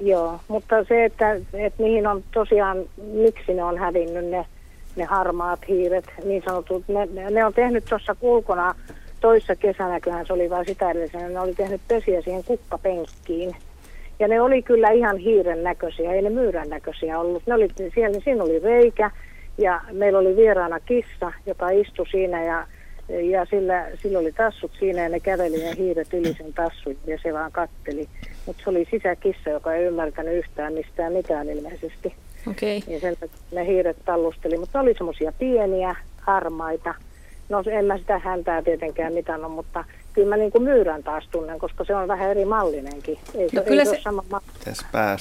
Joo, 0.00 0.40
mutta 0.48 0.84
se, 0.84 1.04
että, 1.04 1.32
että 1.52 1.82
niihin 1.82 2.06
on 2.06 2.24
tosiaan, 2.34 2.78
miksi 2.96 3.54
ne 3.54 3.64
on 3.64 3.78
hävinnyt 3.78 4.24
ne, 4.24 4.46
ne 4.96 5.04
harmaat 5.04 5.60
hiiret, 5.68 6.04
niin 6.24 6.42
sanotut, 6.46 6.84
ne, 6.88 7.30
ne 7.30 7.44
on 7.44 7.54
tehnyt 7.54 7.84
tuossa 7.84 8.14
kulkona 8.14 8.74
toissa 9.22 9.56
kesänä, 9.56 10.00
kyllähän 10.00 10.26
se 10.26 10.32
oli 10.32 10.50
vain 10.50 10.66
sitä 10.66 10.90
edellisenä, 10.90 11.28
ne 11.28 11.40
oli 11.40 11.54
tehnyt 11.54 11.80
pesiä 11.88 12.22
siihen 12.22 12.44
kukkapenkkiin. 12.44 13.56
Ja 14.18 14.28
ne 14.28 14.40
oli 14.40 14.62
kyllä 14.62 14.90
ihan 14.90 15.16
hiiren 15.16 15.62
näköisiä, 15.62 16.12
ei 16.12 16.22
ne 16.22 16.30
myyrän 16.30 16.68
näköisiä 16.68 17.18
ollut. 17.18 17.42
Ne 17.46 17.54
oli, 17.54 17.68
siellä, 17.94 18.20
siinä 18.24 18.44
oli 18.44 18.58
reikä 18.58 19.10
ja 19.58 19.80
meillä 19.92 20.18
oli 20.18 20.36
vieraana 20.36 20.80
kissa, 20.80 21.32
joka 21.46 21.70
istui 21.70 22.06
siinä 22.10 22.44
ja, 22.44 22.66
ja 23.08 23.44
sillä, 23.44 23.86
sillä 24.02 24.18
oli 24.18 24.32
tassut 24.32 24.70
siinä 24.78 25.02
ja 25.02 25.08
ne 25.08 25.20
käveli 25.20 25.64
ne 25.64 25.76
hiiret 25.78 26.14
yli 26.14 26.34
sen 26.34 26.52
tassun 26.52 26.96
ja 27.06 27.18
se 27.22 27.32
vaan 27.32 27.52
katteli. 27.52 28.08
Mutta 28.46 28.64
se 28.64 28.70
oli 28.70 28.88
sisäkissa, 28.90 29.50
joka 29.50 29.74
ei 29.74 29.84
ymmärtänyt 29.84 30.34
yhtään 30.34 30.72
mistään 30.72 31.12
mitään 31.12 31.48
ilmeisesti. 31.48 32.14
Okay. 32.50 32.94
Ja 32.94 33.00
sen 33.00 33.16
ne 33.52 33.66
hiiret 33.66 33.96
tallusteli, 34.04 34.58
mutta 34.58 34.80
oli 34.80 34.94
semmoisia 34.94 35.32
pieniä, 35.38 35.94
harmaita. 36.20 36.94
No 37.52 37.62
en 37.70 37.84
mä 37.84 37.98
sitä 37.98 38.18
häntää 38.18 38.62
tietenkään 38.62 39.12
mitannut, 39.12 39.52
mutta 39.52 39.84
kyllä 40.12 40.28
mä 40.28 40.36
niin 40.36 40.52
kuin 40.52 40.64
myyrän 40.64 41.02
taas 41.02 41.28
tunnen, 41.30 41.58
koska 41.58 41.84
se 41.84 41.94
on 41.94 42.08
vähän 42.08 42.30
eri 42.30 42.44
mallinenkin. 42.44 43.18
Ei, 43.34 43.48
no, 43.52 43.62
se, 43.62 43.68
kyllä 43.68 43.82
ei 43.82 43.86
se, 43.86 43.96
se 43.96 44.02
sama 44.02 44.24
ma- 44.30 44.40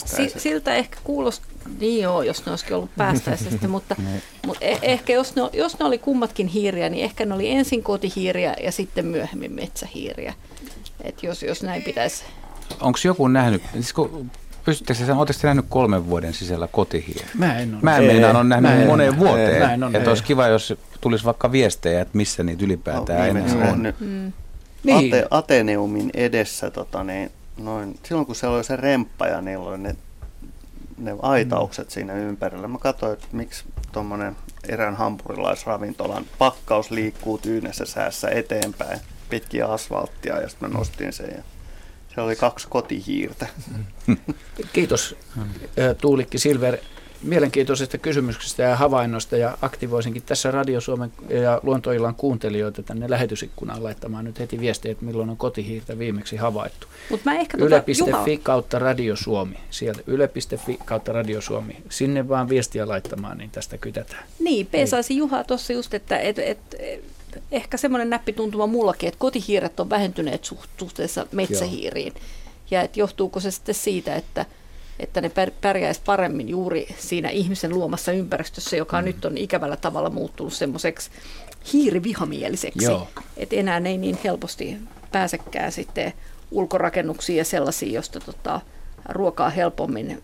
si- 0.05 0.33
Siltä 0.39 0.75
ehkä 0.75 0.97
kuulostaa, 1.03 1.51
niin 1.79 2.03
joo, 2.03 2.21
jos 2.21 2.45
ne 2.45 2.51
olisikin 2.51 2.75
ollut 2.75 2.89
päästäisesti, 2.97 3.67
mutta, 3.67 3.95
niin. 3.97 4.21
mutta 4.47 4.65
eh- 4.65 4.79
ehkä 4.81 5.13
jos 5.13 5.35
ne, 5.35 5.41
jos 5.53 5.79
ne 5.79 5.85
oli 5.85 5.97
kummatkin 5.97 6.47
hiiriä, 6.47 6.89
niin 6.89 7.03
ehkä 7.03 7.25
ne 7.25 7.35
oli 7.35 7.49
ensin 7.51 7.83
kotihiiriä 7.83 8.55
ja 8.63 8.71
sitten 8.71 9.05
myöhemmin 9.05 9.51
metsähiiriä. 9.51 10.33
Et 11.03 11.23
jos, 11.23 11.43
jos 11.43 11.63
näin 11.63 11.83
pitäisi. 11.83 12.23
Onko 12.81 12.99
joku 13.03 13.27
nähnyt, 13.27 13.61
siis 13.73 13.93
kun 13.93 14.31
Pystyttekö 14.65 15.05
sen, 15.05 15.15
oletteko 15.15 15.39
nähnyt 15.43 15.65
kolmen 15.69 16.07
vuoden 16.07 16.33
sisällä 16.33 16.67
kotihiiriä? 16.67 17.27
Mä 17.37 17.57
en 17.57 17.73
ole. 17.73 17.81
Mä 17.81 17.97
en 17.97 18.03
meinaan 18.03 18.35
on 18.35 18.49
nähnyt 18.49 18.79
mä 18.79 18.85
moneen 18.85 19.19
vuoteen. 19.19 19.63
Mä 19.63 19.73
en 19.73 19.83
ole, 19.83 19.97
että 19.97 20.09
olisi 20.09 20.23
kiva, 20.23 20.47
jos 20.47 20.73
tulisi 21.01 21.25
vaikka 21.25 21.51
viestejä, 21.51 22.01
että 22.01 22.17
missä 22.17 22.43
niitä 22.43 22.65
ylipäätään 22.65 23.33
no, 23.33 23.39
enää 23.39 23.71
on. 23.71 23.93
Mm 23.99 24.33
niin. 24.83 25.13
Ate, 25.13 25.27
Ateneumin 25.31 26.11
edessä, 26.13 26.71
tota, 26.71 27.03
niin, 27.03 27.31
noin, 27.57 27.99
silloin 28.03 28.25
kun 28.25 28.35
siellä 28.35 28.55
oli 28.55 28.63
se 28.63 28.75
remppa 28.75 29.27
ja 29.27 29.41
niillä 29.41 29.69
oli 29.69 29.77
ne, 29.77 29.95
ne 30.97 31.15
aitaukset 31.21 31.87
mm. 31.87 31.91
siinä 31.91 32.13
ympärillä, 32.13 32.67
mä 32.67 32.77
katsoin, 32.77 33.13
että 33.13 33.27
miksi 33.31 33.63
tuommoinen 33.91 34.35
erään 34.69 34.95
hampurilaisravintolan 34.95 36.25
pakkaus 36.37 36.91
liikkuu 36.91 37.37
tyynessä 37.37 37.85
säässä 37.85 38.29
eteenpäin 38.29 38.99
pitkiä 39.29 39.67
asfalttia 39.67 40.41
ja 40.41 40.49
sitten 40.49 40.71
mä 40.71 40.77
nostin 40.77 41.13
sen 41.13 41.29
ja 41.37 41.43
se 42.15 42.21
oli 42.21 42.35
kaksi 42.35 42.67
kotihiirtä. 42.69 43.47
Kiitos 44.73 45.15
Tuulikki 46.01 46.37
Silver 46.37 46.77
mielenkiintoisesta 47.23 47.97
kysymyksestä 47.97 48.63
ja 48.63 48.75
havainnosta 48.75 49.37
ja 49.37 49.57
aktivoisinkin 49.61 50.23
tässä 50.23 50.51
Radio 50.51 50.81
Suomen 50.81 51.11
ja 51.29 51.59
Luontoillan 51.63 52.15
kuuntelijoita 52.15 52.83
tänne 52.83 53.09
lähetysikkunaan 53.09 53.83
laittamaan 53.83 54.25
nyt 54.25 54.39
heti 54.39 54.59
viestiä, 54.59 54.91
että 54.91 55.05
milloin 55.05 55.29
on 55.29 55.37
kotihiirtä 55.37 55.99
viimeksi 55.99 56.35
havaittu. 56.35 56.87
Mut 57.09 57.25
mä 57.25 57.35
ehkä 57.35 57.57
tuota, 57.57 57.75
Yle.fi 57.75 58.37
kautta 58.37 58.79
Radio 58.79 59.15
Suomi. 59.15 59.55
Sieltä 59.69 60.01
yle.fi 60.07 60.79
kautta 60.85 61.11
Radio 61.11 61.41
Suomi. 61.41 61.77
Sinne 61.89 62.27
vaan 62.27 62.49
viestiä 62.49 62.87
laittamaan, 62.87 63.37
niin 63.37 63.49
tästä 63.49 63.77
kytätään. 63.77 64.23
Niin, 64.39 64.67
pesaisi 64.67 65.17
Juha 65.17 65.43
tuossa 65.43 65.73
just, 65.73 65.93
että 65.93 66.17
et, 66.17 66.39
et, 66.39 66.59
et, 66.79 67.03
ehkä 67.51 67.77
semmoinen 67.77 68.09
näppituntuma 68.09 68.67
mullakin, 68.67 69.07
että 69.07 69.19
kotihiiret 69.19 69.79
on 69.79 69.89
vähentyneet 69.89 70.49
suhteessa 70.77 71.27
metsähiiriin. 71.31 72.13
Joo. 72.15 72.25
Ja 72.71 72.81
että 72.81 72.99
johtuuko 72.99 73.39
se 73.39 73.51
sitten 73.51 73.75
siitä, 73.75 74.15
että– 74.15 74.45
että 75.01 75.21
ne 75.21 75.31
pärjäisi 75.61 76.01
paremmin 76.05 76.49
juuri 76.49 76.95
siinä 76.99 77.29
ihmisen 77.29 77.73
luomassa 77.73 78.11
ympäristössä, 78.11 78.75
joka 78.75 79.01
mm. 79.01 79.05
nyt 79.05 79.25
on 79.25 79.37
ikävällä 79.37 79.77
tavalla 79.77 80.09
muuttunut 80.09 80.53
semmoiseksi 80.53 81.11
hiirivihamieliseksi. 81.73 82.91
Että 83.37 83.55
enää 83.55 83.81
ei 83.85 83.97
niin 83.97 84.17
helposti 84.23 84.77
pääsekään 85.11 85.71
sitten 85.71 86.13
ulkorakennuksiin 86.51 87.37
ja 87.37 87.45
sellaisiin, 87.45 87.93
josta 87.93 88.19
tota, 88.19 88.61
ruokaa 89.09 89.49
helpommin, 89.49 90.23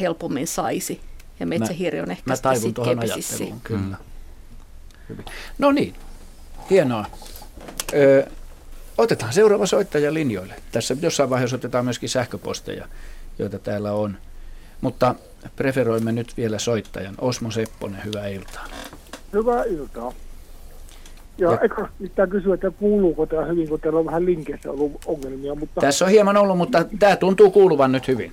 helpommin 0.00 0.46
saisi. 0.46 1.00
Ja 1.40 1.46
metsähiiri 1.46 2.00
on 2.00 2.10
ehkä 2.10 2.30
mä 2.30 2.36
taivun 2.36 2.74
tuohon 2.74 2.98
ajatteluun, 2.98 3.60
kyllä. 3.60 3.96
Mm. 5.08 5.16
No 5.58 5.72
niin, 5.72 5.94
hienoa. 6.70 7.06
Ö, 7.94 8.26
otetaan 8.98 9.32
seuraava 9.32 9.66
soittaja 9.66 10.14
linjoille. 10.14 10.54
Tässä 10.72 10.96
jossain 11.02 11.30
vaiheessa 11.30 11.56
otetaan 11.56 11.84
myöskin 11.84 12.08
sähköposteja 12.08 12.88
joita 13.38 13.58
täällä 13.58 13.92
on. 13.92 14.16
Mutta 14.80 15.14
preferoimme 15.56 16.12
nyt 16.12 16.36
vielä 16.36 16.58
soittajan. 16.58 17.14
Osmo 17.20 17.50
Sepponen, 17.50 18.04
hyvää 18.04 18.26
iltaa. 18.26 18.64
Hyvää 19.32 19.64
iltaa. 19.64 20.12
Ja, 21.38 21.52
ja 21.52 21.58
eka 21.60 21.88
pitää 21.98 22.26
kysyä, 22.26 22.54
että 22.54 22.70
kuuluuko 22.70 23.26
tämä 23.26 23.44
hyvin, 23.44 23.68
kun 23.68 23.80
täällä 23.80 23.98
on 23.98 24.06
vähän 24.06 24.26
linkeissä 24.26 24.70
ollut 24.70 24.92
ongelmia. 25.06 25.54
Mutta... 25.54 25.80
Tässä 25.80 26.04
on 26.04 26.10
hieman 26.10 26.36
ollut, 26.36 26.58
mutta 26.58 26.84
tämä 26.98 27.16
tuntuu 27.16 27.50
kuuluvan 27.50 27.92
nyt 27.92 28.08
hyvin. 28.08 28.30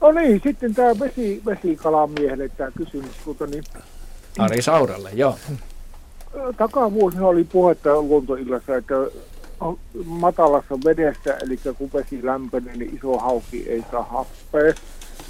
No 0.00 0.12
niin, 0.12 0.40
sitten 0.44 0.74
tämä 0.74 0.98
vesi, 1.00 1.42
vesikalan 1.46 2.10
tämä 2.56 2.70
kysymys. 2.70 3.16
Tuota, 3.24 3.46
niin, 3.46 3.64
Ari 4.38 4.62
Sauralle, 4.62 5.10
joo. 5.14 5.38
Takavuosina 6.56 7.26
oli 7.26 7.44
puhetta 7.44 8.02
luontoillassa, 8.02 8.76
että 8.76 8.94
matalassa 10.04 10.74
vedessä, 10.84 11.38
eli 11.42 11.58
kun 11.78 11.90
vesi 11.94 12.26
lämpenee, 12.26 12.76
niin 12.76 12.96
iso 12.96 13.18
hauki 13.18 13.70
ei 13.70 13.84
saa 13.90 14.02
happea 14.02 14.74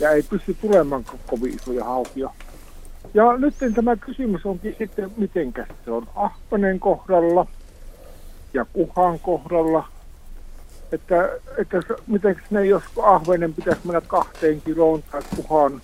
ja 0.01 0.11
ei 0.11 0.23
pysty 0.23 0.55
tulemaan 0.55 1.05
kovin 1.27 1.55
isoja 1.55 1.85
haukia. 1.85 2.31
Ja 3.15 3.37
nyt 3.37 3.55
tämä 3.75 3.97
kysymys 3.97 4.47
onkin 4.47 4.75
sitten, 4.79 5.11
miten 5.17 5.53
se 5.85 5.91
on 5.91 6.07
ahpenen 6.15 6.81
kohdalla 6.81 7.47
ja 8.55 8.67
kuhan 8.73 9.19
kohdalla. 9.19 9.89
Että, 10.93 11.31
että 11.59 11.81
miten 12.07 12.41
ne, 12.51 12.67
jos 12.67 12.83
ahvenen 13.03 13.55
pitäisi 13.55 13.81
mennä 13.85 14.01
kahteen 14.01 14.61
kiloon 14.61 15.03
tai 15.03 15.23
kuhan 15.37 15.81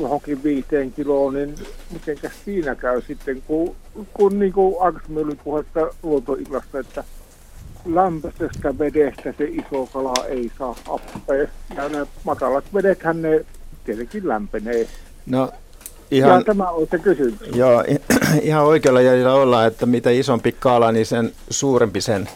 johonkin 0.00 0.42
viiteen 0.42 0.92
kiloon, 0.92 1.34
niin 1.34 1.54
miten 1.92 2.30
siinä 2.44 2.74
käy 2.74 3.02
sitten, 3.02 3.42
kun, 3.46 3.76
kun 4.14 4.38
niin 4.38 4.52
kuin 4.52 4.76
aikaisemmin 4.80 5.24
oli 5.24 5.38
puhetta 5.44 5.80
luontoillasta, 6.02 6.78
että 6.78 7.04
lämpöisestä 7.86 8.78
vedestä 8.78 9.34
se 9.38 9.44
iso 9.44 9.86
kala 9.92 10.14
ei 10.28 10.52
saa 10.58 10.76
happea. 10.84 11.48
Ja 11.76 11.88
ne 11.88 12.06
matalat 12.24 12.64
vedethän 12.74 13.22
ne 13.22 13.44
tietenkin 13.84 14.28
lämpenee. 14.28 14.88
No, 15.26 15.52
ihan, 16.10 16.38
ja 16.38 16.44
tämä 16.44 16.70
on 16.70 16.86
se 16.90 16.98
kysymys. 16.98 17.40
Joo, 17.54 17.84
ihan 18.42 18.64
oikealla 18.64 19.00
jäljellä 19.00 19.34
ollaan, 19.34 19.66
että 19.66 19.86
mitä 19.86 20.10
isompi 20.10 20.52
kala, 20.52 20.92
niin 20.92 21.06
sen 21.06 21.32
suurempi 21.50 22.00
sen 22.00 22.28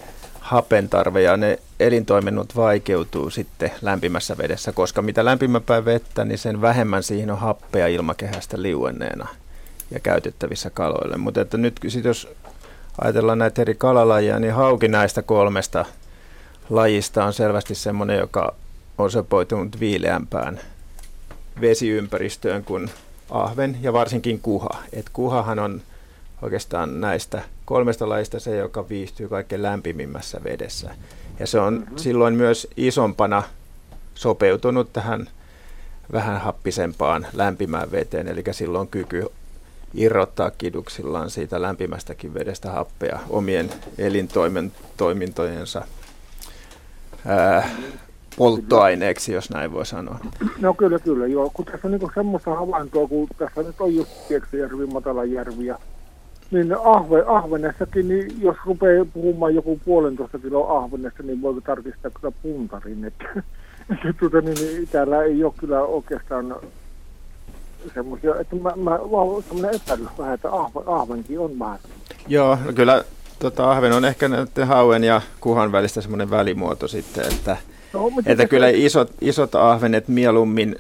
hapen 0.51 0.89
tarve 0.89 1.23
ja 1.23 1.37
ne 1.37 1.59
elintoiminnot 1.81 2.57
vaikeutuu 2.57 3.31
sitten 3.31 3.71
lämpimässä 3.83 4.39
vedessä, 4.39 4.73
koska 4.73 5.03
mitä 5.03 5.25
lämpimämpää 5.25 5.85
vettä, 5.85 6.25
niin 6.25 6.39
sen 6.39 6.61
vähemmän 6.61 7.03
siihen 7.03 7.31
on 7.31 7.39
happea 7.39 7.87
ilmakehästä 7.87 8.63
liuenneena 8.63 9.29
ja 9.91 10.01
käytettävissä 10.01 10.71
kaloille. 10.71 11.17
Mutta 11.17 11.41
että 11.41 11.57
nyt 11.57 11.81
sit 11.89 12.05
jos 12.05 12.29
ajatellaan 13.01 13.39
näitä 13.39 13.63
eri 13.63 13.75
kalalajia, 13.75 14.39
niin 14.39 14.53
hauki 14.53 14.89
näistä 14.89 15.23
kolmesta 15.23 15.85
lajista 16.71 17.25
on 17.25 17.33
selvästi 17.33 17.75
semmoinen, 17.75 18.19
joka 18.19 18.55
on 18.99 19.11
sopoitunut 19.11 19.81
viileämpään 19.81 20.61
vesiympäristöön 21.61 22.65
kuin 22.65 22.91
ahven 23.31 23.79
ja 23.83 23.93
varsinkin 23.93 24.41
kuha. 24.41 24.83
Et 24.93 25.07
kuhahan 25.13 25.59
on 25.59 25.83
oikeastaan 26.43 27.01
näistä 27.01 27.43
kolmesta 27.65 28.09
lajista 28.09 28.41
se, 28.41 28.57
joka 28.57 28.89
viihtyy 28.89 29.29
kaikkein 29.29 29.63
lämpimimmässä 29.63 30.41
vedessä. 30.45 30.91
Ja 31.39 31.47
se 31.47 31.61
on 31.61 31.75
mm-hmm. 31.75 31.97
silloin 31.97 32.35
myös 32.35 32.69
isompana 32.77 33.43
sopeutunut 34.15 34.93
tähän 34.93 35.29
vähän 36.13 36.41
happisempaan 36.41 37.27
lämpimään 37.33 37.93
veteen, 37.93 38.29
eli 38.29 38.45
silloin 38.51 38.89
kyky 38.89 39.27
irrottaa 39.95 40.51
kiduksillaan 40.51 41.31
siitä 41.31 41.63
lämpimästäkin 41.63 42.35
vedestä 42.35 42.71
happea 42.71 43.19
omien 43.31 43.71
elintoimintojensa 43.99 45.85
ää, 47.27 47.71
polttoaineeksi, 48.37 49.33
jos 49.33 49.51
näin 49.51 49.73
voi 49.73 49.87
sanoa. 49.87 50.19
No 50.59 50.75
kyllä, 50.75 50.99
kyllä, 50.99 51.27
joo. 51.27 51.51
Kun 51.55 51.65
tässä 51.65 51.89
on 51.89 51.91
niin 51.91 52.11
semmoista 52.15 52.55
havaintoa, 52.55 53.09
kun 53.09 53.29
tässä 53.39 53.63
nyt 53.63 53.81
on 53.81 53.95
just 53.95 54.29
Pieksijärvi, 54.29 54.87
Matalanjärvi 54.87 55.67
ja 55.67 55.79
niin 56.51 56.75
ahve, 56.85 57.25
ahvenessakin, 57.27 58.09
niin 58.09 58.43
jos 58.43 58.57
rupeaa 58.67 59.05
puhumaan 59.05 59.55
joku 59.55 59.81
puolentoista 59.85 60.39
kiloa 60.39 60.79
ahvenesta, 60.79 61.23
niin 61.23 61.43
voi 61.43 61.61
tarkistaa 61.67 62.11
kyllä 62.21 62.35
puntarin. 62.43 63.05
Että, 63.05 63.25
että 63.93 64.13
tuota, 64.21 64.41
niin, 64.41 64.55
niin, 64.55 64.89
täällä 64.89 65.23
ei 65.23 65.45
ole 65.45 65.53
kyllä 65.57 65.81
oikeastaan 65.83 66.57
semmoisia, 67.95 68.35
että 68.41 68.57
mä, 68.57 68.73
mä 68.77 68.99
semmoinen 69.49 69.81
epäilys 69.83 70.19
vähän, 70.19 70.35
että 70.35 70.53
ahven, 70.53 70.83
ahvenkin 70.87 71.41
on 71.41 71.59
vähän. 71.59 71.79
Joo, 72.29 72.59
no 72.65 72.73
kyllä 72.73 73.05
tota, 73.39 73.71
ahven 73.71 73.93
on 73.93 74.05
ehkä 74.05 74.29
näiden 74.29 74.67
hauen 74.67 75.05
ja 75.05 75.21
kuhan 75.41 75.73
välistä 75.73 76.01
semmoinen 76.01 76.31
välimuoto 76.31 76.89
sitten, 76.89 77.25
että, 77.33 77.57
no, 77.93 78.11
että 78.27 78.47
kyllä 78.47 78.69
isot, 78.69 79.11
isot 79.21 79.55
ahvenet 79.55 80.09
mieluummin, 80.09 80.77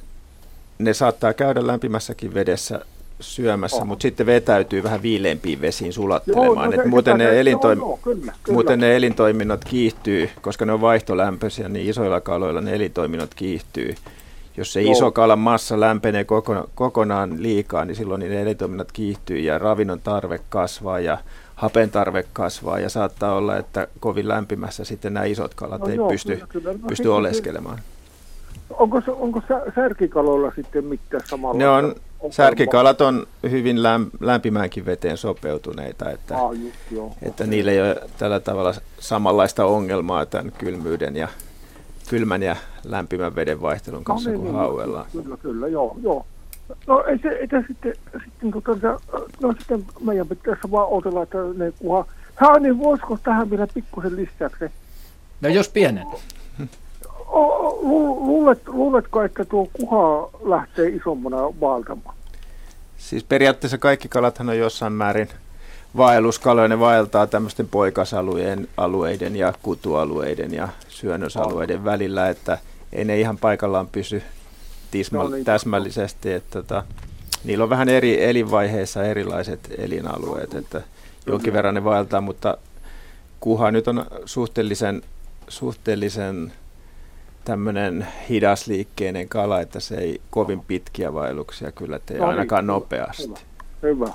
ne 0.78 0.94
saattaa 0.94 1.32
käydä 1.32 1.66
lämpimässäkin 1.66 2.34
vedessä 2.34 2.80
syömässä, 3.20 3.76
oh. 3.76 3.86
mutta 3.86 4.02
sitten 4.02 4.26
vetäytyy 4.26 4.82
vähän 4.82 5.02
viileämpiin 5.02 5.60
vesiin 5.60 5.92
sulattelemaan. 5.92 6.72
Joo, 6.72 6.82
no 6.82 6.90
muuten, 6.90 7.18
ne 7.18 7.42
elintoim- 7.42 7.78
joo, 7.78 7.98
kyllä, 8.02 8.32
kyllä. 8.42 8.54
muuten 8.54 8.80
ne 8.80 8.96
elintoiminnot 8.96 9.64
kiihtyy, 9.64 10.30
koska 10.40 10.66
ne 10.66 10.72
on 10.72 10.80
vaihtolämpöisiä, 10.80 11.68
niin 11.68 11.90
isoilla 11.90 12.20
kaloilla 12.20 12.60
ne 12.60 12.74
elintoiminnot 12.74 13.34
kiihtyy. 13.34 13.94
Jos 14.56 14.72
se 14.72 14.82
iso 14.82 15.10
kalan 15.10 15.38
massa 15.38 15.80
lämpenee 15.80 16.24
koko, 16.24 16.70
kokonaan 16.74 17.42
liikaa, 17.42 17.84
niin 17.84 17.96
silloin 17.96 18.20
ne 18.20 18.42
elintoiminnot 18.42 18.92
kiihtyy 18.92 19.38
ja 19.38 19.58
ravinnon 19.58 20.00
tarve 20.00 20.40
kasvaa 20.48 21.00
ja 21.00 21.18
hapen 21.54 21.90
tarve 21.90 22.24
kasvaa 22.32 22.78
ja 22.78 22.88
saattaa 22.88 23.34
olla, 23.34 23.56
että 23.56 23.88
kovin 24.00 24.28
lämpimässä 24.28 24.84
sitten 24.84 25.14
nämä 25.14 25.26
isot 25.26 25.54
kalat 25.54 25.80
no 25.80 25.88
ei 25.88 25.96
joo, 25.96 26.08
pysty, 26.08 26.32
kyllä, 26.32 26.46
kyllä. 26.46 26.72
No, 26.72 26.88
pysty 26.88 27.08
oleskelemaan. 27.08 27.78
Onko, 28.70 29.02
onko 29.08 29.42
särkikaloilla 29.74 30.52
sitten 30.56 30.84
mitään 30.84 31.22
samalla? 31.26 31.58
Ne 31.58 31.68
on, 31.68 31.94
särkikalat 32.30 33.00
on 33.00 33.26
hyvin 33.50 33.82
lämpimäänkin 34.20 34.86
veteen 34.86 35.16
sopeutuneita, 35.16 36.10
että, 36.10 36.36
ah, 36.36 36.52
just, 36.52 36.76
joo. 36.90 37.14
että 37.22 37.46
niillä 37.46 37.70
ei 37.70 37.80
ole 37.80 38.02
tällä 38.18 38.40
tavalla 38.40 38.74
samanlaista 38.98 39.64
ongelmaa 39.64 40.26
tämän 40.26 40.52
kylmyyden 40.58 41.16
ja 41.16 41.28
kylmän 42.08 42.42
ja 42.42 42.56
lämpimän 42.84 43.34
veden 43.34 43.62
vaihtelun 43.62 44.04
kanssa 44.04 44.30
no, 44.30 44.32
niin, 44.32 44.40
kuin 44.42 44.52
niin, 44.52 44.58
hauella. 44.58 45.06
Kyllä, 45.12 45.36
kyllä, 45.36 45.68
joo, 45.68 45.96
joo. 46.02 46.26
No 46.86 47.04
ei 47.04 47.18
se, 47.18 47.38
se 47.50 47.64
sitten, 47.68 47.94
sitten, 48.24 48.62
tota, 48.64 49.00
no 49.40 49.54
sitten 49.58 49.84
meidän 50.00 50.28
pitäisi 50.28 50.70
vaan 50.70 50.88
odotella, 50.88 51.22
että 51.22 51.38
ne 51.56 51.72
kuha. 51.78 52.06
Haa, 52.34 52.58
niin 52.58 52.78
voisiko 52.78 53.18
tähän 53.22 53.50
vielä 53.50 53.66
pikkusen 53.74 54.16
lisäksi? 54.16 54.64
No 55.40 55.48
jos 55.48 55.68
pienen. 55.68 56.06
Luulet, 57.30 58.68
luuletko, 58.68 59.22
että 59.22 59.44
tuo 59.44 59.68
kuha 59.72 60.30
lähtee 60.44 60.88
isommana 60.88 61.36
vaeltamaan? 61.60 62.16
Siis 62.98 63.24
periaatteessa 63.24 63.78
kaikki 63.78 64.08
kalathan 64.08 64.48
on 64.48 64.58
jossain 64.58 64.92
määrin 64.92 65.28
vaelluskaloja. 65.96 66.68
Ne 66.68 66.80
vaeltaa 66.80 67.26
tämmöisten 67.26 67.68
poikasalueen 67.68 68.68
alueiden 68.76 69.36
ja 69.36 69.52
kutualueiden 69.62 70.54
ja 70.54 70.68
syönnösalueiden 70.88 71.84
välillä, 71.84 72.28
että 72.28 72.58
ei 72.92 73.04
ne 73.04 73.20
ihan 73.20 73.38
paikallaan 73.38 73.86
pysy 73.86 74.22
tisma- 74.90 75.22
no 75.22 75.28
niin, 75.28 75.44
täsmällisesti. 75.44 76.32
Että, 76.32 76.62
tota, 76.62 76.84
niillä 77.44 77.62
on 77.64 77.70
vähän 77.70 77.88
eri 77.88 78.24
elinvaiheissa 78.24 79.04
erilaiset 79.04 79.74
elinalueet, 79.78 80.54
että 80.54 80.82
jonkin 81.26 81.52
verran 81.52 81.74
ne 81.74 81.84
vaeltaa, 81.84 82.20
mutta 82.20 82.58
kuha 83.40 83.70
nyt 83.70 83.88
on 83.88 84.06
suhteellisen, 84.24 85.02
suhteellisen 85.48 86.52
tämmöinen 87.44 88.06
hidasliikkeinen 88.28 89.28
kala, 89.28 89.60
että 89.60 89.80
se 89.80 89.94
ei 89.94 90.20
kovin 90.30 90.60
pitkiä 90.60 91.14
vaelluksia 91.14 91.72
kyllä 91.72 91.98
tee 91.98 92.18
no, 92.18 92.24
niin, 92.24 92.30
ainakaan 92.30 92.62
niin, 92.62 92.66
nopeasti. 92.66 93.22
Hyvä. 93.28 93.38
hyvä. 93.82 94.12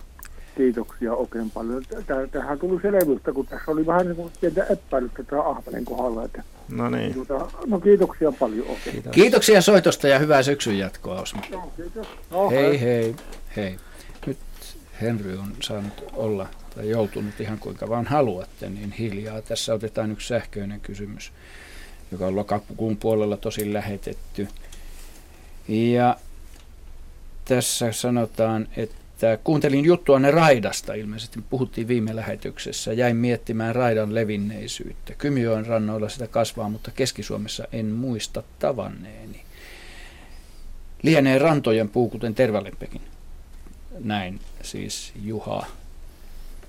Kiitoksia 0.57 1.13
oikein 1.13 1.51
paljon. 1.51 1.84
Tähän 2.32 2.59
tuli 2.59 2.82
selvyyttä, 2.82 3.32
kun 3.34 3.45
tässä 3.45 3.71
oli 3.71 3.86
vähän 3.86 4.05
niin 4.05 4.15
kuin 4.15 4.32
pientä 4.41 4.63
epäilystä 4.63 5.23
tämä 5.23 5.49
Ahvenen 5.49 5.86
kohdalla. 5.86 6.23
Että 6.23 6.43
no 6.69 6.89
niin. 6.89 7.13
Tuota, 7.13 7.47
no 7.65 7.80
kiitoksia 7.80 8.32
paljon 8.32 8.67
oikein. 8.67 8.91
Kiitos. 8.91 9.11
Kiitoksia 9.11 9.61
soitosta 9.61 10.07
ja 10.07 10.19
hyvää 10.19 10.43
syksyn 10.43 10.78
jatkoa, 10.78 11.21
Osmo. 11.21 11.41
No, 11.51 11.71
kiitos. 11.78 12.07
No, 12.32 12.49
hei, 12.49 12.63
hei, 12.63 12.82
hei, 12.82 13.15
hei. 13.55 13.78
Nyt 14.26 14.38
Henry 15.01 15.38
on 15.38 15.51
saanut 15.61 16.03
olla 16.13 16.47
tai 16.76 16.89
joutunut 16.89 17.39
ihan 17.39 17.59
kuinka 17.59 17.89
vaan 17.89 18.05
haluatte, 18.05 18.69
niin 18.69 18.91
hiljaa. 18.91 19.41
Tässä 19.41 19.73
otetaan 19.73 20.11
yksi 20.11 20.28
sähköinen 20.28 20.82
kysymys 20.82 21.32
joka 22.11 22.27
on 22.27 22.35
lokakuun 22.35 22.97
puolella 22.97 23.37
tosi 23.37 23.73
lähetetty. 23.73 24.47
Ja 25.67 26.17
tässä 27.45 27.91
sanotaan, 27.91 28.67
että 28.77 29.37
kuuntelin 29.43 29.85
juttua 29.85 30.19
ne 30.19 30.31
raidasta, 30.31 30.93
ilmeisesti 30.93 31.39
puhuttiin 31.49 31.87
viime 31.87 32.15
lähetyksessä, 32.15 32.93
jäin 32.93 33.15
miettimään 33.15 33.75
raidan 33.75 34.15
levinneisyyttä. 34.15 35.13
Kymijoen 35.17 35.65
rannoilla 35.65 36.09
sitä 36.09 36.27
kasvaa, 36.27 36.69
mutta 36.69 36.91
Keski-Suomessa 36.91 37.67
en 37.71 37.85
muista 37.85 38.43
tavanneeni. 38.59 39.41
Lienee 41.01 41.39
rantojen 41.39 41.89
puu, 41.89 42.09
kuten 42.09 42.35
Tervalempekin. 42.35 43.01
Näin 43.99 44.39
siis 44.61 45.13
Juha 45.23 45.65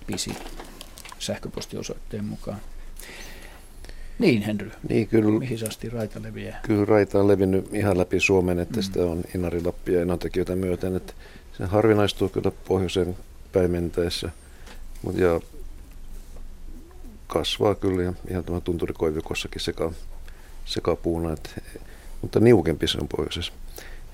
pisi 0.07 0.30
sähköpostiosoitteen 1.18 2.24
mukaan. 2.24 2.61
Niin, 4.19 4.43
Henry. 4.43 4.71
Niin, 4.89 5.09
kyllä, 5.09 5.39
Mihin 5.39 5.69
asti 5.69 5.89
raita 5.89 6.23
leviää? 6.23 6.61
Kyllä 6.62 6.85
raita 6.85 7.21
on 7.21 7.29
levinnyt 7.29 7.75
ihan 7.75 7.99
läpi 7.99 8.21
Suomen, 8.21 8.59
että 8.59 8.77
mm. 8.77 8.83
sitä 8.83 9.03
on 9.03 9.23
Inari-Lappi 9.35 9.93
ja 9.93 10.03
Enontekijöitä 10.03 10.57
myöten. 10.57 10.97
Että 10.97 11.12
se 11.59 11.64
harvinaistuu 11.64 12.29
kyllä 12.29 12.51
pohjoiseen 12.69 13.17
päin 13.53 13.71
mentäessä. 13.71 14.31
Mut 15.03 15.19
ja 15.19 15.41
kasvaa 17.27 17.75
kyllä 17.75 18.03
ja 18.03 18.12
ihan 18.31 18.45
tämä 18.45 18.61
tunturikoivikossakin 18.61 19.61
seka, 19.61 19.93
sekapuuna, 20.64 21.33
että, 21.33 21.51
mutta 22.23 22.41
niukempi 22.41 22.89
se 22.89 22.99
on 23.01 23.09
pohjoisessa. 23.09 23.53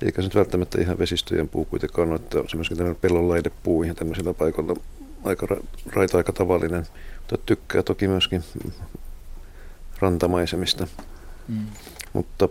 Eikä 0.03 0.23
se 0.23 0.27
nyt 0.27 0.35
välttämättä 0.35 0.81
ihan 0.81 0.99
vesistöjen 0.99 1.49
puu 1.49 1.65
kuitenkaan 1.65 2.09
ole, 2.09 2.17
että 2.17 2.39
on 2.39 2.49
se 2.49 2.57
myöskin 2.57 2.77
tämmöinen 2.77 3.01
pellonlaidepuu 3.01 3.83
ihan 3.83 3.97
tämmöisillä 3.97 4.35
paikoilla 4.35 4.77
aika 5.25 5.47
raita 5.87 6.17
aika 6.17 6.33
tavallinen, 6.33 6.87
mutta 7.19 7.39
tykkää 7.47 7.83
toki 7.83 8.09
myöskin 8.09 8.45
rantamaisemista, 10.03 10.87
mm. 11.49 11.67
mutta 12.13 12.49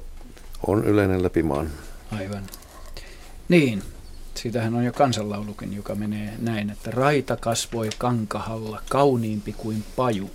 on 0.68 0.86
yleinen 0.86 1.24
läpi 1.24 1.44
maan. 1.44 1.70
Aivan. 2.12 2.44
Niin, 3.50 3.84
siitähän 4.36 4.76
on 4.76 4.86
jo 4.86 4.94
kansanlaulukin, 4.94 5.76
joka 5.76 5.96
menee 5.96 6.34
näin, 6.40 6.70
että 6.70 6.92
raita 6.92 7.36
kasvoi 7.36 7.90
kankahalla 7.98 8.82
kauniimpi 8.90 9.54
kuin 9.54 9.84
paju. 9.96 10.32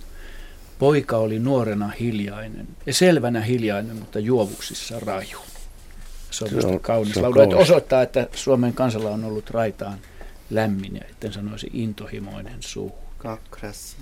Poika 0.79 1.17
oli 1.17 1.39
nuorena 1.39 1.87
hiljainen 1.87 2.67
ja 2.85 2.93
selvänä 2.93 3.41
hiljainen, 3.41 3.95
mutta 3.95 4.19
juovuksissa 4.19 4.99
raju. 4.99 5.39
Se 6.31 6.43
on, 6.45 6.61
se 6.61 6.67
on 6.67 6.79
kaunis 6.79 7.13
se 7.13 7.19
on 7.19 7.23
laulu, 7.23 7.41
että 7.41 7.55
osoittaa, 7.57 8.01
että 8.01 8.27
Suomen 8.33 8.73
kansalla 8.73 9.09
on 9.09 9.25
ollut 9.25 9.49
raitaan 9.49 9.99
lämmin 10.49 10.95
ja 10.95 11.01
etten 11.09 11.33
sanoisi 11.33 11.69
intohimoinen 11.73 12.57
suu. 12.59 12.95
Kakrasi. 13.17 13.97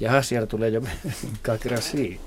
Jaha, 0.00 0.22
siellä 0.22 0.46
tulee 0.46 0.68
jo 0.68 0.82
kakrasi. 1.42 2.20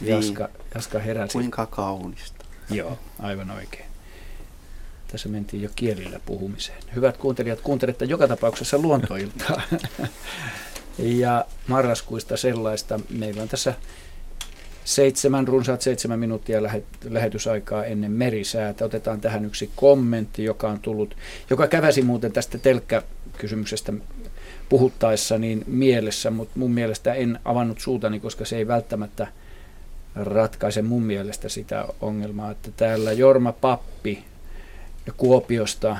Jaska, 0.00 0.48
Jaska 0.74 0.98
heräsi. 0.98 1.32
Kuinka 1.32 1.66
kaunista. 1.66 2.44
Joo, 2.70 2.98
aivan 3.18 3.50
oikein. 3.50 3.84
Tässä 5.08 5.28
mentiin 5.28 5.62
jo 5.62 5.70
kielillä 5.76 6.20
puhumiseen. 6.26 6.82
Hyvät 6.94 7.16
kuuntelijat, 7.16 7.60
kuuntelette 7.60 8.04
joka 8.04 8.28
tapauksessa 8.28 8.78
luontoiltaa. 8.78 9.62
ja 10.98 11.44
marraskuista 11.66 12.36
sellaista. 12.36 13.00
Meillä 13.10 13.42
on 13.42 13.48
tässä 13.48 13.74
seitsemän, 14.84 15.48
runsaat 15.48 15.82
seitsemän 15.82 16.18
minuuttia 16.18 16.62
lähetysaikaa 17.08 17.84
ennen 17.84 18.12
merisäätä. 18.12 18.84
Otetaan 18.84 19.20
tähän 19.20 19.44
yksi 19.44 19.70
kommentti, 19.76 20.44
joka 20.44 20.68
on 20.68 20.80
tullut, 20.80 21.16
joka 21.50 21.66
käväsi 21.66 22.02
muuten 22.02 22.32
tästä 22.32 22.58
telkkäkysymyksestä 22.58 23.92
puhuttaessa 24.68 25.38
niin 25.38 25.64
mielessä, 25.66 26.30
mutta 26.30 26.58
mun 26.58 26.70
mielestä 26.70 27.14
en 27.14 27.38
avannut 27.44 27.80
suutani, 27.80 28.20
koska 28.20 28.44
se 28.44 28.56
ei 28.56 28.68
välttämättä 28.68 29.26
ratkaise 30.14 30.82
mun 30.82 31.02
mielestä 31.02 31.48
sitä 31.48 31.86
ongelmaa, 32.00 32.50
että 32.50 32.70
täällä 32.76 33.12
Jorma 33.12 33.52
Pappi 33.52 34.24
Kuopiosta 35.16 35.96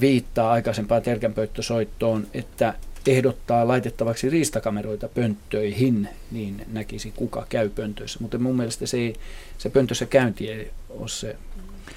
viittaa 0.00 0.52
aikaisempaan 0.52 1.02
terkänpöittösoittoon, 1.02 2.26
että 2.34 2.74
ehdottaa 3.06 3.68
laitettavaksi 3.68 4.30
riistakameroita 4.30 5.08
pönttöihin, 5.08 6.08
niin 6.30 6.66
näkisi 6.72 7.12
kuka 7.16 7.46
käy 7.48 7.68
pöntöissä. 7.68 8.18
Mutta 8.20 8.38
mun 8.38 8.56
mielestä 8.56 8.86
se, 8.86 8.96
ei, 8.96 9.14
se 9.58 9.70
pöntössä 9.70 10.06
käynti 10.06 10.50
ei 10.50 10.70
ole 10.90 11.08
se 11.08 11.36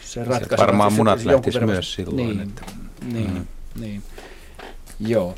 se 0.02 0.24
ratkaisi. 0.24 0.66
Varmaan 0.66 0.94
munat 0.94 1.26
lähtis 1.26 1.62
myös 1.62 1.94
silloin. 1.94 2.18
Niin, 2.18 2.42
että, 2.42 2.62
niin, 3.14 3.34
mm. 3.34 3.46
niin. 3.82 4.04
Joo. 5.00 5.36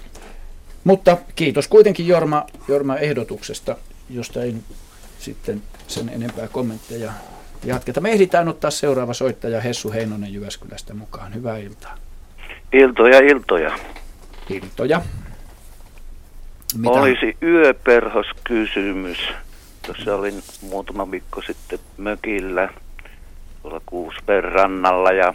Mutta 0.84 1.18
kiitos 1.36 1.68
kuitenkin 1.68 2.08
Jorma, 2.08 2.46
Jorma 2.68 2.98
ehdotuksesta, 2.98 3.76
josta 4.10 4.44
ei 4.44 4.56
sitten 5.20 5.62
sen 5.88 6.10
enempää 6.10 6.48
kommentteja 6.48 7.12
jatketa. 7.64 8.02
Me 8.02 8.12
ehditään 8.12 8.48
ottaa 8.48 8.72
seuraava 8.72 9.14
soittaja 9.14 9.62
Hessu 9.62 9.92
Heinonen 9.92 10.34
Jyväskylästä 10.34 10.94
mukaan. 10.94 11.34
Hyvää 11.36 11.58
iltaa. 11.58 11.98
Iltoja, 12.74 13.20
iltoja. 13.20 13.80
Iltoja. 14.50 15.02
Mitä? 16.78 16.90
Olisi 16.90 17.38
yöperhoskysymys. 17.44 19.18
Tuossa 19.86 20.16
olin 20.16 20.44
muutama 20.62 21.12
viikko 21.12 21.42
sitten 21.42 21.80
mökillä 21.98 22.70
tuolla 23.62 23.82
Kuuspen 23.86 24.44
rannalla 24.44 25.12
ja 25.12 25.34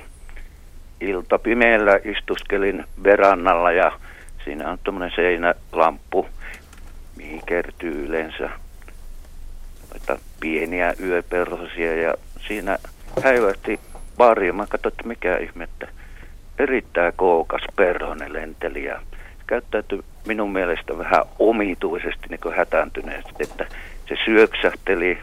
ilta 1.01 1.39
pimeällä 1.39 2.01
istuskelin 2.05 2.85
verannalla 3.05 3.73
ja 3.73 3.93
siinä 4.45 4.71
on 4.71 4.79
tuommoinen 4.85 5.17
seinälamppu, 5.17 6.29
mihin 7.17 7.43
kertyy 7.47 8.05
yleensä 8.07 8.51
noita 9.91 10.19
pieniä 10.41 10.95
yöperhosia 11.01 12.03
ja 12.03 12.15
siinä 12.49 12.79
häivähti 13.23 13.81
pari. 14.17 14.53
Mä 14.53 14.67
katsoin, 14.67 14.93
että 14.93 15.09
mikä 15.09 15.37
ihme, 15.37 15.65
että 15.65 15.89
erittäin 16.59 17.13
kookas 17.17 17.63
perhonen 17.77 18.33
lenteli 18.33 18.85
ja 18.85 19.01
käyttäytyi 19.47 20.05
minun 20.27 20.53
mielestä 20.53 20.99
vähän 20.99 21.25
omituisesti 21.39 22.27
niin 22.29 22.57
hätääntyneesti, 22.57 23.35
että 23.41 23.67
se 24.09 24.17
syöksähteli 24.25 25.19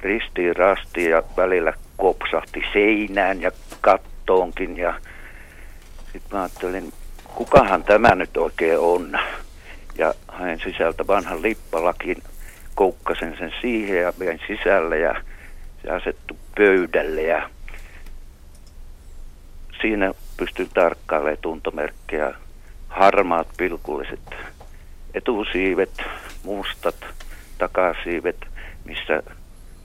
ristiin 0.00 0.56
rastiin 0.56 1.10
ja 1.10 1.22
välillä 1.36 1.72
kopsahti 1.96 2.62
seinään 2.72 3.42
ja 3.42 3.50
kattoonkin 3.80 4.76
ja 4.76 4.94
sitten 6.12 6.30
mä 6.32 6.42
ajattelin, 6.42 6.92
kukahan 7.34 7.84
tämä 7.84 8.14
nyt 8.14 8.36
oikein 8.36 8.78
on. 8.78 9.18
Ja 9.98 10.14
hain 10.28 10.60
sisältä 10.60 11.06
vanhan 11.06 11.42
lippalakin, 11.42 12.22
koukkasen 12.74 13.36
sen 13.38 13.52
siihen 13.60 14.02
ja 14.02 14.12
vein 14.18 14.40
sisälle 14.46 14.98
ja 14.98 15.22
se 15.82 15.90
asettu 15.90 16.38
pöydälle 16.56 17.22
ja 17.22 17.50
siinä 19.80 20.12
pystyy 20.36 20.68
tarkkailemaan 20.74 21.38
tuntomerkkejä, 21.42 22.34
harmaat 22.96 23.48
pilkulliset 23.56 24.34
etusiivet, 25.14 26.02
mustat 26.44 26.96
takasiivet, 27.58 28.36
missä 28.84 29.22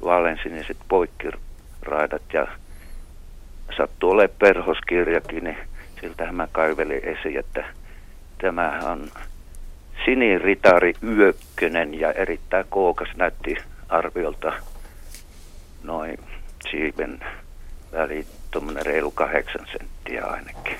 vaaleansiniset 0.03 0.77
poikkiraidat 0.87 2.21
ja 2.33 2.47
sattuu 3.77 4.11
olemaan 4.11 4.37
perhoskirjakin, 4.39 5.43
niin 5.43 5.57
siltähän 6.01 6.35
mä 6.35 6.47
kaivelin 6.51 7.05
esiin, 7.05 7.39
että 7.39 7.65
tämä 8.41 8.79
on 8.83 9.11
siniritari 10.05 10.93
yökkönen 11.03 11.99
ja 11.99 12.11
erittäin 12.11 12.65
kookas 12.69 13.09
näytti 13.15 13.57
arviolta 13.89 14.53
noin 15.83 16.17
siiven 16.71 17.19
väli 17.91 18.25
tuommoinen 18.51 18.85
reilu 18.85 19.11
kahdeksan 19.11 19.67
senttiä 19.71 20.25
ainakin. 20.25 20.77